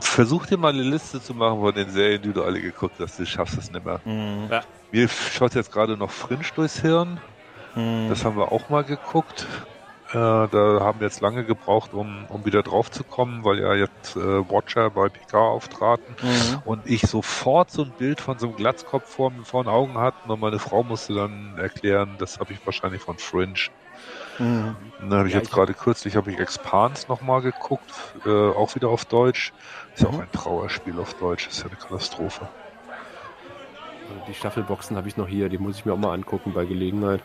versuch 0.01 0.47
dir 0.47 0.59
mal 0.59 0.73
eine 0.73 0.83
Liste 0.83 1.21
zu 1.21 1.35
machen 1.35 1.61
von 1.61 1.75
den 1.75 1.91
Serien, 1.91 2.21
die 2.23 2.33
du 2.33 2.43
alle 2.43 2.61
geguckt 2.61 2.97
hast. 2.99 3.19
Du 3.19 3.27
schaffst 3.27 3.57
es 3.59 3.71
nicht 3.71 3.85
mehr. 3.85 4.01
Mhm. 4.05 4.49
Ja. 4.51 4.63
Mir 4.91 5.09
schaut 5.09 5.55
jetzt 5.55 5.73
gerade 5.73 5.97
noch 5.97 6.11
Fringe 6.11 6.45
durchs 6.55 6.81
Hirn. 6.81 7.21
Mhm. 7.75 8.09
Das 8.09 8.25
haben 8.25 8.37
wir 8.37 8.53
auch 8.53 8.69
mal 8.69 8.85
geguckt. 8.85 9.47
Äh, 10.13 10.15
da 10.15 10.81
haben 10.81 11.01
wir 11.01 11.07
jetzt 11.07 11.23
lange 11.23 11.43
gebraucht, 11.43 11.95
um, 11.95 12.27
um 12.29 12.45
wieder 12.45 12.63
drauf 12.63 12.91
zu 12.91 13.03
kommen, 13.03 13.45
weil 13.45 13.61
ja 13.61 13.75
jetzt 13.75 14.15
äh, 14.15 14.21
Watcher 14.21 14.91
bei 14.91 15.09
PK 15.09 15.39
auftraten 15.39 16.15
mhm. 16.21 16.63
und 16.67 16.83
ich 16.85 17.03
sofort 17.03 17.71
so 17.71 17.85
ein 17.85 17.93
Bild 17.93 18.21
von 18.21 18.39
so 18.39 18.49
einem 18.49 18.57
Glatzkopf 18.57 19.09
vor, 19.09 19.33
vor 19.45 19.65
den 19.65 19.71
Augen 19.71 19.97
hatte 19.97 20.31
und 20.31 20.39
meine 20.39 20.59
Frau 20.59 20.83
musste 20.83 21.15
dann 21.15 21.57
erklären, 21.57 22.17
das 22.19 22.39
habe 22.39 22.53
ich 22.53 22.65
wahrscheinlich 22.67 23.01
von 23.01 23.17
Fringe. 23.17 23.55
Mhm. 24.39 24.77
Dann 25.01 25.15
habe 25.15 25.29
ich 25.29 25.35
ja, 25.35 25.41
jetzt 25.41 25.51
gerade 25.51 25.73
kürzlich 25.73 26.15
habe 26.15 26.31
ich 26.31 26.39
Expans 26.39 27.09
nochmal 27.09 27.41
geguckt, 27.41 27.91
äh, 28.27 28.29
auch 28.29 28.75
wieder 28.75 28.89
auf 28.89 29.07
Deutsch. 29.07 29.55
Ist 29.95 30.03
ja 30.03 30.11
mhm. 30.11 30.15
auch 30.15 30.21
ein 30.21 30.33
Trauerspiel 30.33 30.99
auf 30.99 31.15
Deutsch, 31.15 31.49
ist 31.49 31.61
ja 31.61 31.67
eine 31.69 31.77
Katastrophe. 31.77 32.49
Die 34.29 34.35
Staffelboxen 34.35 34.95
habe 34.99 35.09
ich 35.09 35.17
noch 35.17 35.29
hier, 35.29 35.49
die 35.49 35.57
muss 35.57 35.77
ich 35.77 35.87
mir 35.87 35.95
auch 35.95 35.99
mal 35.99 36.13
angucken 36.13 36.53
bei 36.53 36.67
Gelegenheit. 36.67 37.23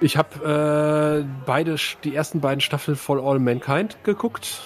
Ich 0.00 0.16
habe 0.16 1.24
äh, 1.24 1.26
beide, 1.44 1.76
die 2.04 2.14
ersten 2.14 2.40
beiden 2.40 2.60
Staffeln 2.60 2.96
von 2.96 3.18
All 3.18 3.38
Mankind 3.38 3.98
geguckt. 4.04 4.60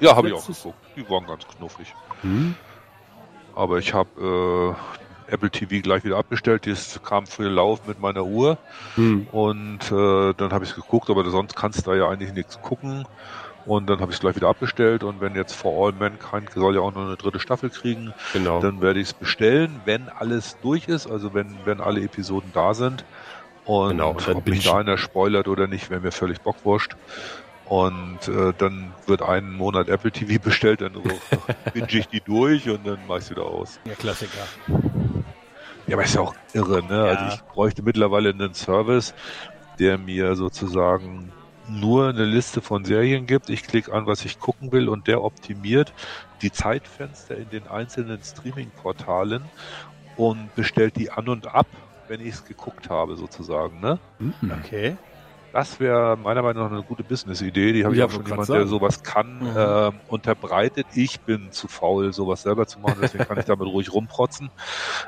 Ja, 0.00 0.16
habe 0.16 0.28
ich 0.28 0.34
auch 0.34 0.46
geguckt. 0.46 0.74
Die 0.96 1.08
waren 1.08 1.26
ganz 1.26 1.46
knuffig. 1.46 1.94
Hm? 2.22 2.54
Aber 3.54 3.78
ich 3.78 3.94
habe 3.94 4.76
äh, 5.28 5.32
Apple 5.32 5.50
TV 5.50 5.82
gleich 5.82 6.04
wieder 6.04 6.16
abgestellt. 6.16 6.66
Das 6.66 7.00
kam 7.04 7.26
für 7.26 7.44
den 7.44 7.52
Lauf 7.52 7.86
mit 7.86 8.00
meiner 8.00 8.24
Uhr. 8.24 8.58
Hm. 8.96 9.26
Und 9.30 9.92
äh, 9.92 10.34
dann 10.34 10.52
habe 10.52 10.64
ich 10.64 10.70
es 10.70 10.76
geguckt, 10.76 11.10
aber 11.10 11.28
sonst 11.30 11.54
kannst 11.54 11.86
du 11.86 11.90
da 11.90 11.96
ja 11.96 12.08
eigentlich 12.08 12.32
nichts 12.32 12.60
gucken. 12.60 13.06
Und 13.64 13.88
dann 13.88 14.00
habe 14.00 14.10
ich 14.10 14.16
es 14.16 14.20
gleich 14.20 14.34
wieder 14.34 14.48
abbestellt 14.48 15.04
und 15.04 15.20
wenn 15.20 15.36
jetzt 15.36 15.54
For 15.54 15.86
All 15.86 15.92
Mankind 15.92 16.50
soll 16.50 16.74
ja 16.74 16.80
auch 16.80 16.92
noch 16.92 17.06
eine 17.06 17.16
dritte 17.16 17.38
Staffel 17.38 17.70
kriegen, 17.70 18.12
Genau. 18.32 18.60
dann 18.60 18.80
werde 18.80 18.98
ich 18.98 19.08
es 19.08 19.14
bestellen, 19.14 19.80
wenn 19.84 20.08
alles 20.08 20.56
durch 20.62 20.88
ist, 20.88 21.08
also 21.08 21.32
wenn, 21.32 21.56
wenn 21.64 21.80
alle 21.80 22.00
Episoden 22.02 22.50
da 22.52 22.74
sind. 22.74 23.04
Und 23.64 23.90
Genau, 23.90 24.10
und 24.10 24.28
ob 24.28 24.46
mich 24.48 24.64
da 24.64 24.78
einer 24.78 24.98
spoilert 24.98 25.48
oder 25.48 25.66
nicht, 25.66 25.90
wäre 25.90 26.00
mir 26.00 26.12
völlig 26.12 26.40
bockwurscht. 26.42 26.96
Und 27.64 28.26
äh, 28.28 28.52
dann 28.58 28.96
wird 29.06 29.22
einen 29.22 29.54
Monat 29.54 29.88
Apple 29.88 30.10
TV 30.12 30.38
bestellt, 30.42 30.80
dann 30.80 30.94
so, 30.94 31.02
binge 31.72 31.86
ich 31.90 32.08
die 32.08 32.20
durch 32.20 32.68
und 32.68 32.84
dann 32.84 33.06
mache 33.06 33.20
ich 33.20 33.30
wieder 33.30 33.44
aus. 33.44 33.80
Ja, 33.86 33.94
Klassiker. 33.94 34.48
Ja, 35.86 35.96
aber 35.96 36.04
ist 36.04 36.14
ja 36.14 36.20
auch 36.22 36.34
irre, 36.52 36.82
ne? 36.82 37.04
Also 37.04 37.24
ich 37.26 37.42
bräuchte 37.44 37.82
mittlerweile 37.82 38.30
einen 38.30 38.54
Service, 38.54 39.14
der 39.78 39.98
mir 39.98 40.36
sozusagen 40.36 41.32
nur 41.66 42.08
eine 42.08 42.24
Liste 42.24 42.60
von 42.60 42.84
Serien 42.84 43.26
gibt. 43.26 43.48
Ich 43.48 43.62
klicke 43.62 43.92
an, 43.92 44.06
was 44.06 44.24
ich 44.24 44.38
gucken 44.38 44.72
will 44.72 44.88
und 44.88 45.06
der 45.06 45.22
optimiert 45.22 45.94
die 46.40 46.50
Zeitfenster 46.50 47.36
in 47.36 47.48
den 47.50 47.66
einzelnen 47.66 48.22
Streaming-Portalen 48.22 49.50
und 50.16 50.54
bestellt 50.54 50.96
die 50.96 51.10
an 51.10 51.28
und 51.28 51.46
ab, 51.46 51.68
wenn 52.12 52.20
ich 52.20 52.34
es 52.34 52.44
geguckt 52.44 52.90
habe, 52.90 53.16
sozusagen, 53.16 53.80
ne? 53.80 53.98
Mhm. 54.18 54.52
Okay. 54.62 54.96
Das 55.54 55.80
wäre 55.80 56.16
meiner 56.16 56.42
Meinung 56.42 56.64
nach 56.64 56.70
eine 56.72 56.82
gute 56.82 57.02
Business-Idee. 57.02 57.72
Die 57.72 57.84
habe 57.84 57.94
Ja, 57.96 58.04
ich 58.06 58.10
auch 58.10 58.16
schon 58.16 58.26
jemand, 58.26 58.48
der 58.50 58.66
sowas 58.66 59.02
kann, 59.02 59.38
Mhm. 59.40 59.54
ähm, 59.56 60.00
unterbreitet. 60.08 60.86
Ich 60.94 61.20
bin 61.20 61.52
zu 61.52 61.68
faul, 61.68 62.12
sowas 62.12 62.42
selber 62.42 62.66
zu 62.66 62.80
machen, 62.80 62.98
deswegen 63.00 63.24
kann 63.24 63.38
ich 63.38 63.46
damit 63.46 63.66
ruhig 63.66 63.92
rumprotzen. 63.92 64.50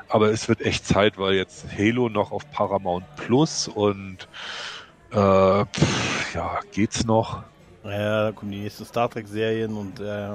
Aber 0.07 0.31
es 0.31 0.47
wird 0.47 0.61
echt 0.61 0.85
Zeit, 0.87 1.17
weil 1.17 1.33
jetzt 1.35 1.65
Halo 1.77 2.09
noch 2.09 2.31
auf 2.31 2.49
Paramount 2.51 3.05
Plus 3.15 3.67
und 3.67 4.27
äh, 5.11 5.65
pff, 5.65 6.33
ja, 6.35 6.59
geht's 6.73 7.05
noch? 7.05 7.43
Ja, 7.83 8.25
da 8.25 8.31
kommen 8.31 8.51
die 8.51 8.61
nächsten 8.61 8.85
Star 8.85 9.09
Trek-Serien 9.09 9.75
und 9.77 9.99
äh, 9.99 10.29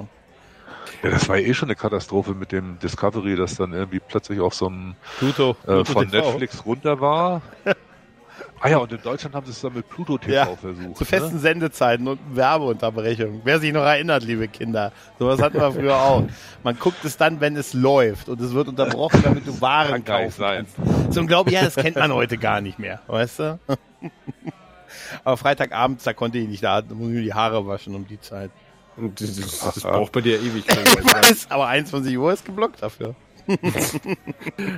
Ja, 1.02 1.10
das 1.10 1.28
war 1.28 1.38
eh 1.38 1.54
schon 1.54 1.68
eine 1.68 1.76
Katastrophe 1.76 2.34
mit 2.34 2.52
dem 2.52 2.78
Discovery, 2.78 3.36
das 3.36 3.56
dann 3.56 3.72
irgendwie 3.72 4.00
plötzlich 4.00 4.40
auf 4.40 4.54
so 4.54 4.66
einem 4.66 4.94
Pluto. 5.18 5.56
äh, 5.66 5.84
von 5.84 6.10
TV. 6.10 6.16
Netflix 6.26 6.64
runter 6.66 7.00
war. 7.00 7.42
Ah 8.62 8.68
ja, 8.68 8.76
und 8.78 8.92
in 8.92 9.00
Deutschland 9.02 9.34
haben 9.34 9.46
sie 9.46 9.52
es 9.52 9.60
dann 9.62 9.72
mit 9.72 9.88
Pluto 9.88 10.18
TV 10.18 10.32
Ja, 10.34 10.44
versucht. 10.56 10.96
Zu 10.98 11.04
ne? 11.04 11.08
festen 11.08 11.38
Sendezeiten 11.38 12.06
und 12.06 12.18
Werbeunterbrechung. 12.34 13.40
Wer 13.44 13.58
sich 13.58 13.72
noch 13.72 13.82
erinnert, 13.82 14.22
liebe 14.22 14.48
Kinder. 14.48 14.92
Sowas 15.18 15.40
hatten 15.40 15.58
wir 15.58 15.72
früher 15.72 15.96
auch. 15.96 16.24
Man 16.62 16.78
guckt 16.78 17.02
es 17.04 17.16
dann, 17.16 17.40
wenn 17.40 17.56
es 17.56 17.72
läuft 17.72 18.28
und 18.28 18.38
es 18.40 18.52
wird 18.52 18.68
unterbrochen, 18.68 19.22
damit 19.22 19.46
du 19.46 19.58
Waren 19.62 20.04
kaufen 20.04 20.30
sein. 20.30 20.66
kannst. 20.76 21.14
So 21.14 21.20
unglaublich, 21.22 21.54
ja, 21.54 21.62
das 21.64 21.76
kennt 21.76 21.96
man 21.96 22.12
heute 22.12 22.36
gar 22.36 22.60
nicht 22.60 22.78
mehr, 22.78 23.00
weißt 23.06 23.38
du? 23.38 23.58
Aber 25.24 25.36
Freitagabends, 25.36 26.04
da 26.04 26.12
konnte 26.12 26.38
ich 26.38 26.48
nicht, 26.48 26.62
da 26.62 26.82
muss 26.82 27.08
ich 27.08 27.14
mir 27.14 27.22
die 27.22 27.34
Haare 27.34 27.66
waschen 27.66 27.94
um 27.94 28.06
die 28.06 28.20
Zeit. 28.20 28.50
Das, 29.16 29.36
das, 29.36 29.60
das 29.74 29.82
braucht 29.82 30.12
bei 30.12 30.20
dir 30.20 30.40
ewig. 30.40 30.64
Ich 30.68 31.14
weiß, 31.14 31.46
aber 31.50 31.68
21 31.68 32.16
Uhr 32.16 32.32
ist 32.32 32.44
geblockt 32.44 32.82
dafür. 32.82 33.14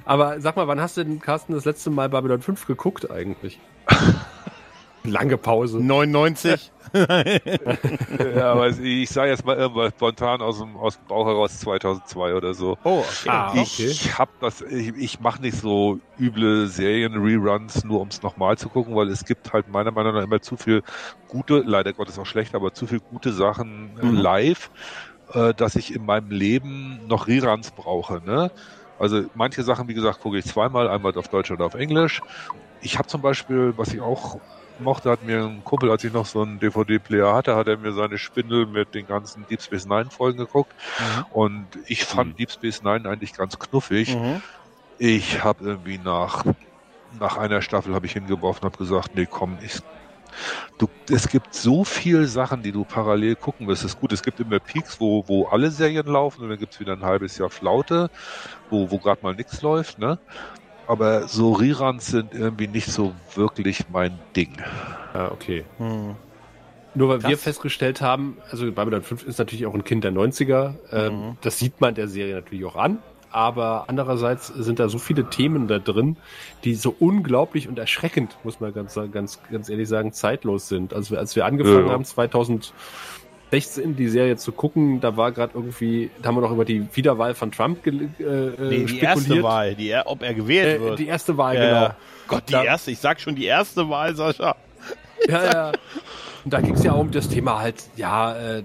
Aber 0.05 0.41
sag 0.41 0.57
mal, 0.57 0.67
wann 0.67 0.81
hast 0.81 0.97
du 0.97 1.05
denn, 1.05 1.21
Carsten, 1.21 1.53
das 1.53 1.65
letzte 1.65 1.91
Mal 1.91 2.09
Babylon 2.09 2.41
5 2.41 2.67
geguckt 2.67 3.11
eigentlich? 3.11 3.59
Lange 5.05 5.37
Pause. 5.39 5.81
99. 5.81 6.73
Ja, 8.19 8.53
aber 8.53 8.69
ich 8.69 9.11
sage 9.11 9.31
jetzt 9.31 9.45
mal 9.45 9.57
irgendwas 9.57 9.91
spontan 9.93 10.43
aus 10.43 10.59
dem, 10.59 10.77
aus 10.77 10.97
dem 10.97 11.07
Bauch 11.07 11.27
heraus 11.27 11.59
2002 11.59 12.35
oder 12.35 12.55
so. 12.55 12.77
Oh, 12.85 13.01
okay. 13.09 13.29
Ah, 13.29 13.61
okay. 13.61 13.89
Ich 13.89 14.19
hab 14.19 14.31
das, 14.41 14.61
ich, 14.63 14.89
ich 14.97 15.21
mache 15.21 15.41
nicht 15.43 15.57
so 15.59 15.99
üble 16.19 16.67
Serien-Reruns, 16.69 17.85
nur 17.85 18.01
um 18.01 18.09
es 18.09 18.23
nochmal 18.23 18.59
zu 18.59 18.69
gucken, 18.69 18.95
weil 18.95 19.09
es 19.09 19.25
gibt 19.25 19.53
halt 19.53 19.67
meiner 19.69 19.91
Meinung 19.93 20.15
nach 20.15 20.23
immer 20.23 20.41
zu 20.41 20.57
viel 20.57 20.83
gute, 21.27 21.63
leider 21.65 21.93
Gottes 21.95 22.19
auch 22.19 22.27
schlecht, 22.27 22.55
aber 22.55 22.73
zu 22.73 22.87
viel 22.87 23.01
gute 23.01 23.33
Sachen 23.33 23.97
äh, 23.99 24.03
Mhm. 24.07 24.17
live, 24.17 24.71
äh, 25.33 25.55
dass 25.55 25.77
ich 25.77 25.95
in 25.95 26.05
meinem 26.05 26.31
Leben 26.31 27.07
noch 27.07 27.27
Reruns 27.29 27.71
brauche. 27.73 28.21
Ne? 28.23 28.51
Also 28.97 29.23
manche 29.35 29.63
Sachen, 29.63 29.89
wie 29.89 29.95
gesagt, 29.95 30.21
gucke 30.21 30.39
ich 30.39 30.45
zweimal, 30.47 30.89
einmal 30.89 31.17
auf 31.17 31.29
Deutsch 31.29 31.51
oder 31.51 31.67
auf 31.67 31.75
Englisch. 31.75 32.23
Ich 32.81 32.99
habe 32.99 33.09
zum 33.09 33.23
Beispiel, 33.23 33.73
was 33.77 33.93
ich 33.93 34.01
auch 34.01 34.41
mochte, 34.79 35.11
hat 35.11 35.23
mir 35.23 35.45
ein 35.45 35.65
Kumpel, 35.65 35.91
als 35.91 36.05
ich 36.05 36.13
noch 36.13 36.27
so 36.27 36.43
einen 36.43 36.59
DVD-Player 36.61 37.35
hatte, 37.35 37.57
hat 37.57 37.69
er 37.69 37.79
mir 37.79 37.93
seine 37.93 38.19
Spindel 38.19 38.67
mit 38.67 38.95
den 38.95 39.07
ganzen 39.07 39.47
Deep 39.47 39.63
Space 39.63 39.87
Nine 39.87 40.11
Folgen 40.11 40.39
geguckt. 40.39 40.75
Und 41.29 41.79
ich 41.87 42.05
fand 42.05 42.33
Mhm. 42.33 42.37
Deep 42.37 42.51
Space 42.53 42.83
Nine 42.83 43.09
eigentlich 43.09 43.35
ganz 43.35 43.59
knuffig. 43.59 44.19
Mhm. 44.19 44.43
Ich 44.99 45.45
habe 45.45 45.65
irgendwie 45.65 45.99
nach, 45.99 46.45
nach 47.11 47.37
einer 47.39 47.63
Staffel 47.63 47.95
habe 47.95 48.07
ich 48.07 48.13
hingeworfen 48.15 48.63
und 48.65 48.73
habe 48.73 48.79
gesagt, 48.79 49.15
nee, 49.15 49.27
komm, 49.29 49.59
ich, 49.61 49.81
du, 50.79 50.89
es 51.11 51.29
gibt 51.29 51.55
so 51.55 51.85
viel 51.85 52.27
Sachen, 52.27 52.63
die 52.63 52.73
du 52.73 52.85
parallel 52.85 53.37
gucken 53.37 53.67
wirst. 53.69 53.83
Es 53.85 53.93
ist 53.93 53.97
gut, 53.97 54.13
es 54.13 54.23
gibt 54.23 54.41
immer 54.41 54.61
Peaks, 54.61 55.01
wo, 55.01 55.25
wo 55.29 55.47
alle 55.47 55.71
Serien 55.71 56.07
laufen 56.07 56.43
und 56.43 56.49
dann 56.51 56.59
gibt 56.59 56.75
es 56.75 56.81
wieder 56.81 56.93
ein 56.95 57.05
halbes 57.05 57.37
Jahr 57.39 57.51
Flaute, 57.51 58.09
wo, 58.69 58.91
wo 58.91 59.01
gerade 59.01 59.21
mal 59.23 59.35
nichts 59.35 59.63
läuft, 59.63 59.99
ne? 59.99 60.19
Aber 60.87 61.29
so 61.29 61.53
Reruns 61.53 62.07
sind 62.09 62.35
irgendwie 62.35 62.67
nicht 62.69 62.89
so 62.89 63.13
wirklich 63.35 63.85
mein 63.93 64.19
Ding. 64.37 64.51
Ah, 65.15 65.29
okay. 65.33 65.65
Mhm. 65.79 66.17
Nur 66.95 67.09
weil 67.09 67.19
Krass. 67.21 67.31
wir 67.31 67.39
festgestellt 67.39 68.01
haben, 68.03 68.37
also 68.51 68.71
Babylon 68.71 69.03
5 69.03 69.25
ist 69.27 69.39
natürlich 69.39 69.65
auch 69.67 69.73
ein 69.75 69.85
Kind 69.85 70.05
der 70.05 70.13
90er. 70.13 70.75
Ähm, 70.91 71.13
Mhm. 71.15 71.37
Das 71.41 71.59
sieht 71.59 71.81
man 71.81 71.95
der 71.95 72.09
Serie 72.09 72.35
natürlich 72.35 72.65
auch 72.67 72.77
an. 72.77 72.99
Aber 73.31 73.85
andererseits 73.89 74.49
sind 74.49 74.79
da 74.79 74.91
so 74.91 74.99
viele 74.99 75.31
Themen 75.31 75.67
da 75.67 75.79
drin, 75.79 76.19
die 76.65 76.75
so 76.75 76.95
unglaublich 76.99 77.67
und 77.67 77.79
erschreckend, 77.79 78.37
muss 78.45 78.61
man 78.61 78.75
ganz, 78.75 78.95
ganz, 79.11 79.41
ganz 79.51 79.71
ehrlich 79.71 79.89
sagen, 79.89 80.13
zeitlos 80.13 80.69
sind. 80.69 80.93
Also 80.93 81.17
als 81.17 81.35
wir 81.35 81.47
angefangen 81.47 81.87
Ja. 81.87 81.93
haben, 81.95 82.05
2016 83.53 83.97
die 83.97 84.09
Serie 84.09 84.37
zu 84.37 84.53
gucken, 84.53 85.01
da 85.01 85.17
war 85.17 85.31
gerade 85.33 85.53
irgendwie, 85.55 86.11
da 86.23 86.29
haben 86.29 86.37
wir 86.37 86.41
noch 86.41 86.53
über 86.53 86.65
die 86.65 86.87
Wiederwahl 86.95 87.35
von 87.35 87.53
Trump 87.53 87.83
ge 87.83 87.93
äh, 88.19 88.51
Nee, 88.59 88.85
die 88.85 89.01
erste 89.01 89.43
Wahl, 89.43 89.75
die, 89.75 89.95
ob 90.05 90.23
er 90.23 90.33
gewählt 90.35 90.81
Äh, 90.81 90.85
wird. 90.85 90.99
die 90.99 91.07
erste 91.07 91.37
Wahl, 91.37 91.55
Ja, 91.57 91.61
genau. 91.61 91.83
ja. 91.83 91.97
Gott, 92.29 92.43
die 92.49 92.53
Da- 92.53 92.65
erste, 92.65 92.91
ich 92.91 92.99
sag 92.99 93.21
schon 93.21 93.35
die 93.35 93.45
erste 93.45 93.89
Wahl, 93.89 94.15
Sascha. 94.17 94.57
Ja, 95.29 95.45
ja. 95.45 95.73
Und 96.45 96.53
da 96.53 96.61
ging 96.61 96.75
es 96.75 96.83
ja 96.83 96.93
auch 96.93 96.99
um 96.99 97.13
das 97.13 97.29
Thema 97.29 97.61
halt, 97.61 97.85
ja, 97.95 98.33
äh, 98.35 98.59
äh, 98.59 98.63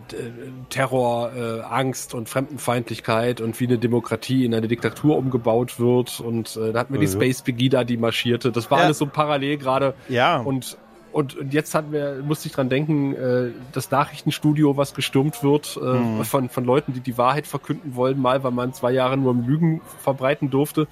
Terror, 0.70 1.32
äh, 1.36 1.62
Angst 1.62 2.16
und 2.16 2.28
Fremdenfeindlichkeit 2.28 3.40
und 3.42 3.60
wie 3.60 3.68
eine 3.68 3.78
Demokratie 3.78 4.46
in 4.46 4.56
eine 4.56 4.68
Diktatur 4.68 5.16
umgebaut 5.18 5.80
wird. 5.80 6.20
Und 6.20 6.56
äh, 6.58 6.72
da 6.74 6.80
hatten 6.80 6.94
wir 6.94 7.00
die 7.00 7.06
Mhm. 7.06 7.12
Space 7.12 7.44
Begida, 7.44 7.84
die 7.84 7.98
marschierte. 7.98 8.52
Das 8.52 8.72
war 8.72 8.80
Ja. 8.80 8.86
alles 8.86 8.98
so 8.98 9.06
parallel 9.06 9.58
gerade. 9.58 9.94
Ja, 10.10 10.38
Und, 10.40 10.78
und, 11.12 11.36
und 11.36 11.54
jetzt 11.54 11.74
hatten 11.74 11.92
wir, 11.92 12.22
musste 12.24 12.48
ich 12.48 12.54
dran 12.54 12.70
denken, 12.70 13.14
äh, 13.16 13.52
das 13.72 13.90
Nachrichtenstudio, 13.92 14.78
was 14.78 14.94
gestürmt 14.94 15.44
wird 15.44 15.78
äh, 15.78 15.86
Mhm. 15.86 16.24
von, 16.24 16.50
von 16.50 16.66
Leuten, 16.66 16.94
die 16.94 17.00
die 17.00 17.18
Wahrheit 17.18 17.48
verkünden 17.48 17.96
wollen, 17.96 18.22
mal, 18.22 18.44
weil 18.44 18.52
man 18.52 18.74
zwei 18.74 18.92
Jahre 18.92 19.18
nur 19.18 19.34
Lügen 19.34 19.82
verbreiten 20.00 20.50
durfte. 20.50 20.88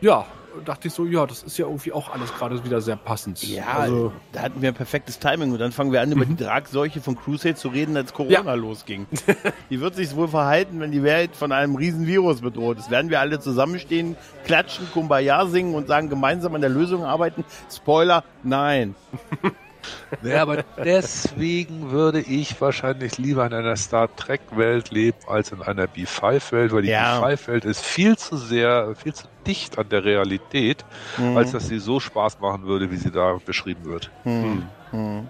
Ja, 0.00 0.26
dachte 0.64 0.88
ich 0.88 0.94
so, 0.94 1.04
ja, 1.04 1.26
das 1.26 1.42
ist 1.42 1.58
ja 1.58 1.66
irgendwie 1.66 1.92
auch 1.92 2.10
alles 2.12 2.32
gerade 2.34 2.64
wieder 2.64 2.80
sehr 2.80 2.96
passend. 2.96 3.42
ja, 3.42 3.64
also, 3.66 4.12
da 4.32 4.42
hatten 4.42 4.60
wir 4.62 4.68
ein 4.68 4.74
perfektes 4.74 5.18
Timing 5.18 5.52
und 5.52 5.58
dann 5.58 5.72
fangen 5.72 5.92
wir 5.92 6.00
an, 6.00 6.12
über 6.12 6.24
die 6.24 6.36
Tragseuche 6.36 7.00
von 7.00 7.16
Crusade 7.16 7.54
zu 7.54 7.68
reden, 7.68 7.96
als 7.96 8.12
Corona 8.12 8.32
Ja. 8.44 8.54
losging. 8.54 9.06
Wie 9.68 9.80
wird 9.80 9.94
sich 9.94 10.14
wohl 10.16 10.28
verhalten, 10.28 10.80
wenn 10.80 10.90
die 10.92 11.02
Welt 11.02 11.36
von 11.36 11.52
einem 11.52 11.74
riesen 11.76 12.06
Virus 12.06 12.40
bedroht 12.40 12.78
ist? 12.78 12.90
Werden 12.90 13.10
wir 13.10 13.20
alle 13.20 13.40
zusammenstehen, 13.40 14.16
klatschen, 14.44 14.86
Kumbaya 14.92 15.46
singen 15.46 15.74
und 15.74 15.88
sagen, 15.88 16.08
gemeinsam 16.08 16.54
an 16.54 16.60
der 16.60 16.70
Lösung 16.70 17.04
arbeiten? 17.04 17.44
Spoiler, 17.70 18.24
nein. 18.42 18.94
Ja, 20.22 20.42
aber 20.42 20.64
deswegen 20.84 21.90
würde 21.90 22.20
ich 22.20 22.60
wahrscheinlich 22.60 23.18
lieber 23.18 23.44
in 23.46 23.52
einer 23.54 23.76
Star 23.76 24.14
Trek 24.14 24.42
Welt 24.52 24.90
leben 24.90 25.18
als 25.26 25.52
in 25.52 25.62
einer 25.62 25.86
B5 25.86 26.52
Welt, 26.52 26.72
weil 26.72 26.82
die 26.82 26.88
Ja. 26.88 27.20
B5 27.20 27.48
Welt 27.48 27.64
ist 27.64 27.84
viel 27.84 28.16
zu 28.16 28.36
sehr, 28.36 28.94
viel 28.96 29.14
zu 29.14 29.26
dicht 29.46 29.78
an 29.78 29.88
der 29.88 30.04
Realität, 30.04 30.84
Mhm. 31.18 31.36
als 31.36 31.52
dass 31.52 31.66
sie 31.68 31.78
so 31.78 31.98
Spaß 32.00 32.38
machen 32.38 32.64
würde, 32.64 32.90
wie 32.90 32.96
sie 32.96 33.10
da 33.10 33.38
beschrieben 33.44 33.84
wird. 33.84 34.10
Hm. 34.22 34.62
Hm. 34.90 35.28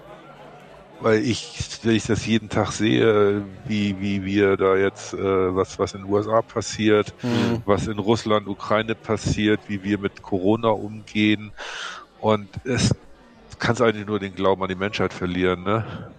Weil 1.01 1.23
ich, 1.25 1.59
wenn 1.83 1.97
ich 1.97 2.05
das 2.05 2.27
jeden 2.27 2.49
Tag 2.49 2.71
sehe, 2.73 3.45
wie, 3.67 3.99
wie 4.01 4.25
wir 4.25 4.57
da 4.57 4.77
jetzt, 4.77 5.15
äh, 5.15 5.19
was, 5.55 5.79
was 5.79 5.95
in 5.95 6.03
den 6.03 6.11
USA 6.13 6.43
passiert, 6.43 7.13
Hm. 7.23 7.63
was 7.65 7.87
in 7.89 7.99
Russland, 7.99 8.47
Ukraine 8.47 8.95
passiert, 8.95 9.61
wie 9.69 9.83
wir 9.83 9.99
mit 9.99 10.23
Corona 10.23 10.69
umgehen. 10.69 11.53
Und 12.19 12.51
es 12.65 12.95
kannst 13.63 13.81
eigentlich 13.81 14.07
nur 14.07 14.19
den 14.19 14.35
Glauben 14.35 14.63
an 14.63 14.69
die 14.69 14.75
Menschheit 14.75 15.13
verlieren, 15.13 15.63
ne? 15.63 16.11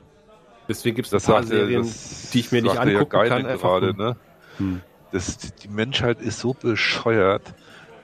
deswegen 0.68 0.96
gibt 0.96 1.12
es 1.12 1.24
paar 1.24 1.44
Serien, 1.44 1.84
das 1.84 2.30
die 2.32 2.40
ich 2.40 2.52
mir 2.52 2.62
nicht 2.62 2.74
sagte 2.74 2.92
ja 2.92 3.00
angucken 3.00 3.30
kann. 3.30 3.44
Gerade, 3.44 3.94
ne? 3.96 4.16
Hm. 4.58 4.82
Das, 5.12 5.38
die 5.38 5.68
Menschheit 5.68 6.22
ist 6.22 6.40
so 6.40 6.54
bescheuert. 6.54 7.54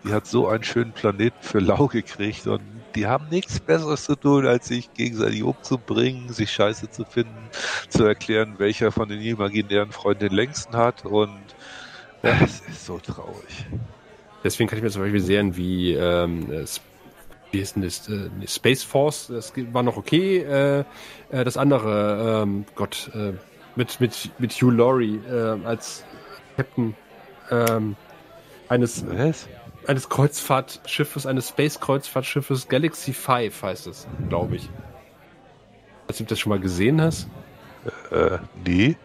Die 0.03 0.13
hat 0.13 0.27
so 0.27 0.47
einen 0.47 0.63
schönen 0.63 0.91
Planeten 0.91 1.37
für 1.41 1.59
lau 1.59 1.87
gekriegt 1.87 2.47
und 2.47 2.61
die 2.95 3.07
haben 3.07 3.27
nichts 3.29 3.59
Besseres 3.59 4.05
zu 4.05 4.15
tun, 4.15 4.45
als 4.45 4.67
sich 4.67 4.93
gegenseitig 4.93 5.43
umzubringen, 5.43 6.29
sich 6.29 6.51
scheiße 6.51 6.89
zu 6.89 7.03
finden, 7.05 7.49
zu 7.89 8.05
erklären, 8.05 8.55
welcher 8.57 8.91
von 8.91 9.09
den 9.09 9.21
imaginären 9.21 9.91
Freunden 9.91 10.29
den 10.29 10.33
längsten 10.33 10.75
hat 10.77 11.05
und 11.05 11.39
es 12.21 12.61
ist 12.61 12.85
so 12.85 12.97
traurig. 12.99 13.65
Deswegen 14.43 14.69
kann 14.69 14.77
ich 14.77 14.83
mir 14.83 14.89
zum 14.89 15.01
Beispiel 15.01 15.19
Serien 15.19 15.57
wie, 15.57 15.93
ähm, 15.93 16.51
äh, 16.51 16.65
wie 17.51 17.59
ist 17.59 17.75
denn 17.75 17.83
das, 17.83 18.07
äh, 18.09 18.29
Space 18.47 18.83
Force, 18.83 19.27
das 19.27 19.53
war 19.71 19.83
noch 19.83 19.97
okay. 19.97 20.37
Äh, 20.37 20.79
äh, 21.31 21.43
das 21.43 21.57
andere, 21.57 22.43
ähm, 22.43 22.65
Gott, 22.75 23.11
äh, 23.13 23.33
mit, 23.75 23.99
mit, 23.99 24.31
mit 24.39 24.51
Hugh 24.53 24.71
Laurie 24.71 25.19
äh, 25.29 25.65
als 25.65 26.03
Captain 26.57 26.95
ähm, 27.49 27.95
eines, 28.67 29.05
Was? 29.07 29.47
eines 29.87 30.09
Kreuzfahrtschiffes, 30.09 31.25
eines 31.25 31.49
Space-Kreuzfahrtschiffes 31.49 32.67
Galaxy 32.67 33.13
5 33.13 33.63
heißt 33.63 33.87
es, 33.87 34.07
glaube 34.27 34.57
ich. 34.57 34.69
Als 36.07 36.17
du 36.17 36.23
das 36.25 36.39
schon 36.39 36.49
mal 36.49 36.59
gesehen 36.59 37.01
hast. 37.01 37.27
Äh, 38.11 38.39
nee. 38.65 38.97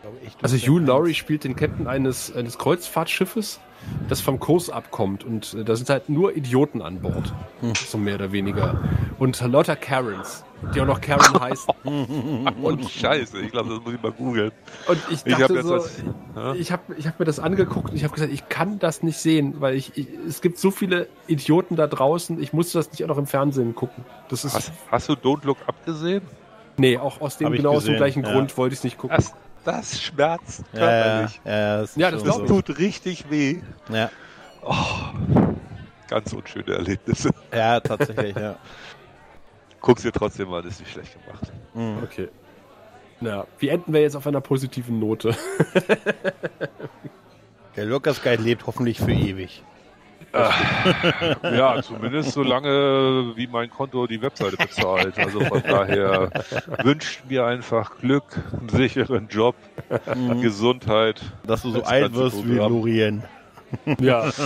Also 0.42 0.56
Hugh 0.56 0.80
Laurie 0.80 1.14
spielt 1.14 1.44
den 1.44 1.54
Captain 1.54 1.86
eines, 1.86 2.34
eines 2.34 2.58
Kreuzfahrtschiffes, 2.58 3.60
das 4.08 4.20
vom 4.20 4.38
Kurs 4.38 4.68
abkommt 4.70 5.24
und 5.24 5.54
äh, 5.54 5.64
da 5.64 5.76
sind 5.76 5.88
halt 5.90 6.08
nur 6.08 6.36
Idioten 6.36 6.82
an 6.82 7.00
Bord. 7.00 7.32
So 7.88 7.96
mehr 7.98 8.16
oder 8.16 8.32
weniger. 8.32 8.80
Und 9.18 9.40
lauter 9.40 9.76
Karens, 9.76 10.44
die 10.74 10.80
auch 10.80 10.86
noch 10.86 11.00
Karen 11.00 11.40
heißen. 11.40 11.72
Und 12.62 12.90
Scheiße, 12.90 13.38
ich 13.40 13.50
glaube, 13.52 13.70
das 13.70 13.84
muss 13.84 13.94
ich 13.94 14.02
mal 14.02 14.12
googeln. 14.12 14.52
Und 14.88 14.98
ich 15.10 15.22
Ich 15.24 15.32
dachte 15.32 15.44
hab 15.44 15.50
jetzt 15.50 15.66
so, 15.66 15.74
was- 15.74 16.02
ja? 16.36 16.54
ich 16.54 16.72
habe 16.72 16.82
ich 16.96 17.06
hab 17.06 17.18
mir 17.18 17.24
das 17.24 17.38
angeguckt 17.38 17.90
und 17.90 17.96
ich 17.96 18.04
habe 18.04 18.12
gesagt, 18.14 18.32
ich 18.32 18.48
kann 18.48 18.78
das 18.78 19.02
nicht 19.02 19.18
sehen, 19.18 19.54
weil 19.60 19.74
ich, 19.74 19.96
ich 19.96 20.08
es 20.28 20.40
gibt 20.42 20.58
so 20.58 20.70
viele 20.70 21.06
Idioten 21.26 21.76
da 21.76 21.86
draußen, 21.86 22.42
ich 22.42 22.52
musste 22.52 22.78
das 22.78 22.90
nicht 22.90 23.02
auch 23.04 23.08
noch 23.08 23.18
im 23.18 23.26
Fernsehen 23.26 23.74
gucken. 23.74 24.04
Das 24.28 24.44
ist 24.44 24.54
Hast, 24.54 24.72
hast 24.90 25.08
du 25.08 25.12
Don't 25.14 25.44
Look 25.46 25.58
Up 25.66 25.84
gesehen? 25.86 26.22
nee, 26.76 26.98
auch 26.98 27.20
aus 27.20 27.38
dem 27.38 27.52
ich 27.52 27.58
genau 27.58 27.74
aus 27.76 27.84
dem 27.84 27.96
gleichen 27.96 28.24
ja. 28.24 28.32
Grund 28.32 28.56
wollte 28.58 28.72
ich 28.74 28.80
es 28.80 28.84
nicht 28.84 28.98
gucken. 28.98 29.16
Das, 29.16 29.32
das 29.64 30.00
schmerzt 30.02 30.64
Ja, 30.72 30.80
ja, 30.80 30.86
körperlich. 30.86 31.40
ja, 31.44 31.76
das, 31.80 31.96
Ja, 31.96 32.10
das 32.10 32.22
Das 32.22 32.36
so. 32.36 32.46
tut 32.46 32.78
richtig 32.78 33.30
weh. 33.30 33.60
Ja. 33.90 34.10
Ganz 36.08 36.32
unschöne 36.32 36.74
Erlebnisse. 36.74 37.30
ja, 37.52 37.80
tatsächlich, 37.80 38.36
ja. 38.36 38.56
Guck's 39.80 40.02
dir 40.02 40.12
trotzdem 40.12 40.48
mal, 40.48 40.62
das 40.62 40.74
ist 40.74 40.80
nicht 40.80 40.92
schlecht 40.92 41.16
gemacht. 41.26 41.52
Mhm. 41.74 42.02
Okay. 42.02 42.28
Na, 43.20 43.46
wie 43.58 43.68
enden 43.68 43.92
wir 43.92 44.00
jetzt 44.02 44.16
auf 44.16 44.26
einer 44.26 44.40
positiven 44.40 44.98
Note? 44.98 45.34
Der 47.76 47.84
Lucas 47.84 48.22
Guide 48.22 48.42
lebt 48.42 48.66
hoffentlich 48.66 48.98
für 49.00 49.12
ewig. 49.12 49.62
Ja, 51.42 51.80
zumindest 51.82 52.32
so 52.32 52.42
lange, 52.42 53.32
wie 53.36 53.46
mein 53.46 53.70
Konto 53.70 54.06
die 54.06 54.20
Webseite 54.20 54.56
bezahlt. 54.56 55.18
Also 55.18 55.40
von 55.40 55.62
daher 55.68 56.30
wünscht 56.82 57.22
mir 57.28 57.44
einfach 57.46 57.98
Glück, 57.98 58.24
einen 58.58 58.68
sicheren 58.68 59.28
Job, 59.28 59.54
Gesundheit. 60.40 61.20
Dass 61.46 61.62
du 61.62 61.70
so 61.70 61.82
alt 61.84 62.14
wirst 62.14 62.44
wie 62.46 62.56
Programm. 62.56 62.72
Lorien. 62.72 63.22
ja. 64.00 64.30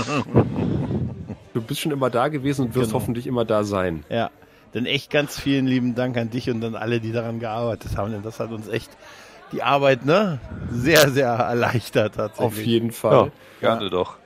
Du 1.54 1.62
bist 1.62 1.80
schon 1.80 1.90
immer 1.92 2.10
da 2.10 2.28
gewesen 2.28 2.66
und 2.66 2.74
wirst 2.76 2.90
Genau. 2.90 3.00
hoffentlich 3.00 3.26
immer 3.26 3.44
da 3.44 3.64
sein. 3.64 4.04
Ja. 4.10 4.30
Dann 4.72 4.86
echt 4.86 5.10
ganz 5.10 5.40
vielen 5.40 5.66
lieben 5.66 5.94
Dank 5.94 6.16
an 6.16 6.30
dich 6.30 6.48
und 6.50 6.62
an 6.62 6.76
alle, 6.76 7.00
die 7.00 7.10
daran 7.10 7.40
gearbeitet 7.40 7.96
haben. 7.96 8.12
Denn 8.12 8.22
das 8.22 8.38
hat 8.38 8.52
uns 8.52 8.68
echt 8.68 8.90
die 9.50 9.62
Arbeit, 9.62 10.04
ne? 10.04 10.38
Sehr, 10.70 11.08
sehr 11.10 11.28
erleichtert 11.30 12.14
tatsächlich. 12.16 12.46
Auf 12.46 12.64
jeden 12.64 12.92
Fall. 12.92 13.32
Ja, 13.60 13.76
gerne 13.76 13.90
doch. 13.90 14.18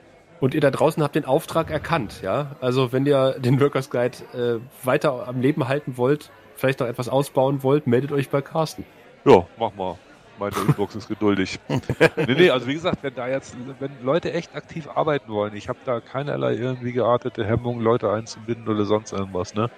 Und 0.43 0.53
ihr 0.53 0.59
da 0.59 0.71
draußen 0.71 1.01
habt 1.01 1.15
den 1.15 1.23
Auftrag 1.23 1.71
erkannt, 1.71 2.19
ja? 2.21 2.57
Also 2.59 2.91
wenn 2.91 3.05
ihr 3.05 3.39
den 3.39 3.61
Workers 3.61 3.89
Guide 3.89 4.17
äh, 4.33 4.85
weiter 4.85 5.25
am 5.25 5.39
Leben 5.39 5.69
halten 5.69 5.95
wollt, 5.95 6.31
vielleicht 6.57 6.81
noch 6.81 6.87
etwas 6.87 7.07
ausbauen 7.07 7.63
wollt, 7.63 7.87
meldet 7.87 8.11
euch 8.11 8.29
bei 8.29 8.41
Carsten. 8.41 8.83
Ja, 9.23 9.47
mach 9.57 9.73
mal. 9.75 9.95
Meine 10.39 10.55
Inbox 10.67 10.95
ist 10.95 11.07
geduldig. 11.07 11.59
nee, 11.69 12.35
nee, 12.35 12.49
also 12.49 12.67
wie 12.67 12.73
gesagt, 12.73 13.03
wenn 13.03 13.13
da 13.13 13.27
jetzt, 13.27 13.55
wenn 13.79 13.91
Leute 14.03 14.33
echt 14.33 14.55
aktiv 14.55 14.87
arbeiten 14.87 15.31
wollen, 15.31 15.55
ich 15.55 15.69
habe 15.69 15.79
da 15.85 15.99
keinerlei 15.99 16.55
irgendwie 16.55 16.91
geartete 16.91 17.45
Hemmung, 17.45 17.79
Leute 17.81 18.11
einzubinden 18.11 18.67
oder 18.67 18.85
sonst 18.85 19.13
irgendwas, 19.13 19.53
ne? 19.53 19.69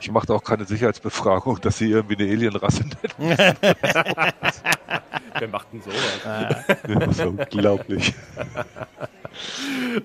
Ich 0.00 0.10
mache 0.10 0.26
da 0.26 0.34
auch 0.34 0.44
keine 0.44 0.64
Sicherheitsbefragung, 0.64 1.60
dass 1.60 1.78
sie 1.78 1.90
irgendwie 1.90 2.16
eine 2.16 2.30
Alienrasse 2.30 2.84
nennen. 3.18 3.36
Wer 5.38 5.48
macht 5.48 5.72
denn 5.72 5.82
sowas? 5.82 6.20
Das 6.86 7.18
ist 7.18 7.26
unglaublich. 7.26 8.14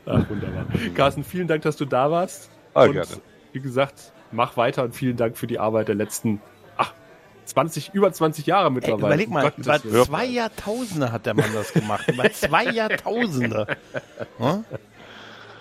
Ach, 0.06 0.30
wunderbar. 0.30 0.66
Carsten, 0.96 1.24
vielen 1.24 1.48
Dank, 1.48 1.62
dass 1.64 1.78
du 1.78 1.86
da 1.86 2.10
warst. 2.10 2.50
Ah, 2.74 2.86
und 2.86 2.94
gerne. 2.94 3.08
wie 3.54 3.60
gesagt, 3.60 4.12
mach 4.32 4.58
weiter 4.58 4.84
und 4.84 4.96
vielen 4.96 5.18
Dank 5.18 5.38
für 5.38 5.48
die 5.48 5.60
Arbeit 5.60 5.88
der 5.88 5.96
letzten 5.96 6.42
20, 7.48 7.94
über 7.94 8.12
20 8.12 8.46
Jahre 8.46 8.68
Ey, 8.68 8.72
mittlerweile. 8.72 9.08
überleg 9.08 9.28
Um 9.28 9.34
mal, 9.34 9.52
Gottes 9.52 9.84
über 9.84 10.06
zwei 10.06 10.26
Jahrtausende 10.26 11.12
hat 11.12 11.26
der 11.26 11.34
Mann 11.34 11.54
das 11.54 11.74
gemacht. 11.74 12.08
Über 12.08 12.32
zwei 12.32 12.66
Jahrtausende. 12.66 13.68
Hm? 14.38 14.66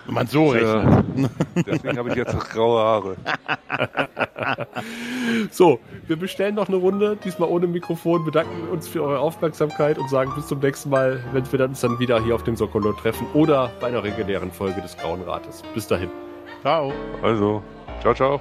Wenn 0.06 0.14
man 0.14 0.26
so 0.28 0.50
rechnet. 0.50 1.04
Ja, 1.16 1.28
deswegen 1.66 1.98
habe 1.98 2.10
ich 2.10 2.14
jetzt 2.14 2.34
auch 2.34 2.48
graue 2.48 2.80
Haare. 2.80 3.16
So, 5.50 5.80
wir 6.06 6.16
bestellen 6.16 6.54
noch 6.54 6.68
eine 6.68 6.76
Runde, 6.76 7.16
diesmal 7.24 7.48
ohne 7.48 7.66
Mikrofon, 7.66 8.24
bedanken 8.24 8.68
uns 8.68 8.86
für 8.86 9.02
eure 9.02 9.18
Aufmerksamkeit 9.18 9.98
und 9.98 10.08
sagen 10.08 10.32
bis 10.36 10.46
zum 10.46 10.60
nächsten 10.60 10.90
Mal, 10.90 11.20
wenn 11.32 11.50
wir 11.50 11.64
uns 11.64 11.80
dann 11.80 11.98
wieder 11.98 12.22
hier 12.22 12.34
auf 12.34 12.44
dem 12.44 12.54
Sokolo 12.54 12.92
treffen 12.92 13.26
oder 13.34 13.70
bei 13.80 13.88
einer 13.88 14.04
regulären 14.04 14.52
Folge 14.52 14.80
des 14.80 14.96
Grauen 14.96 15.22
Rates. 15.22 15.62
Bis 15.74 15.86
dahin. 15.88 16.10
Ciao. 16.62 16.92
Also, 17.22 17.62
ciao, 18.00 18.14
ciao. 18.14 18.40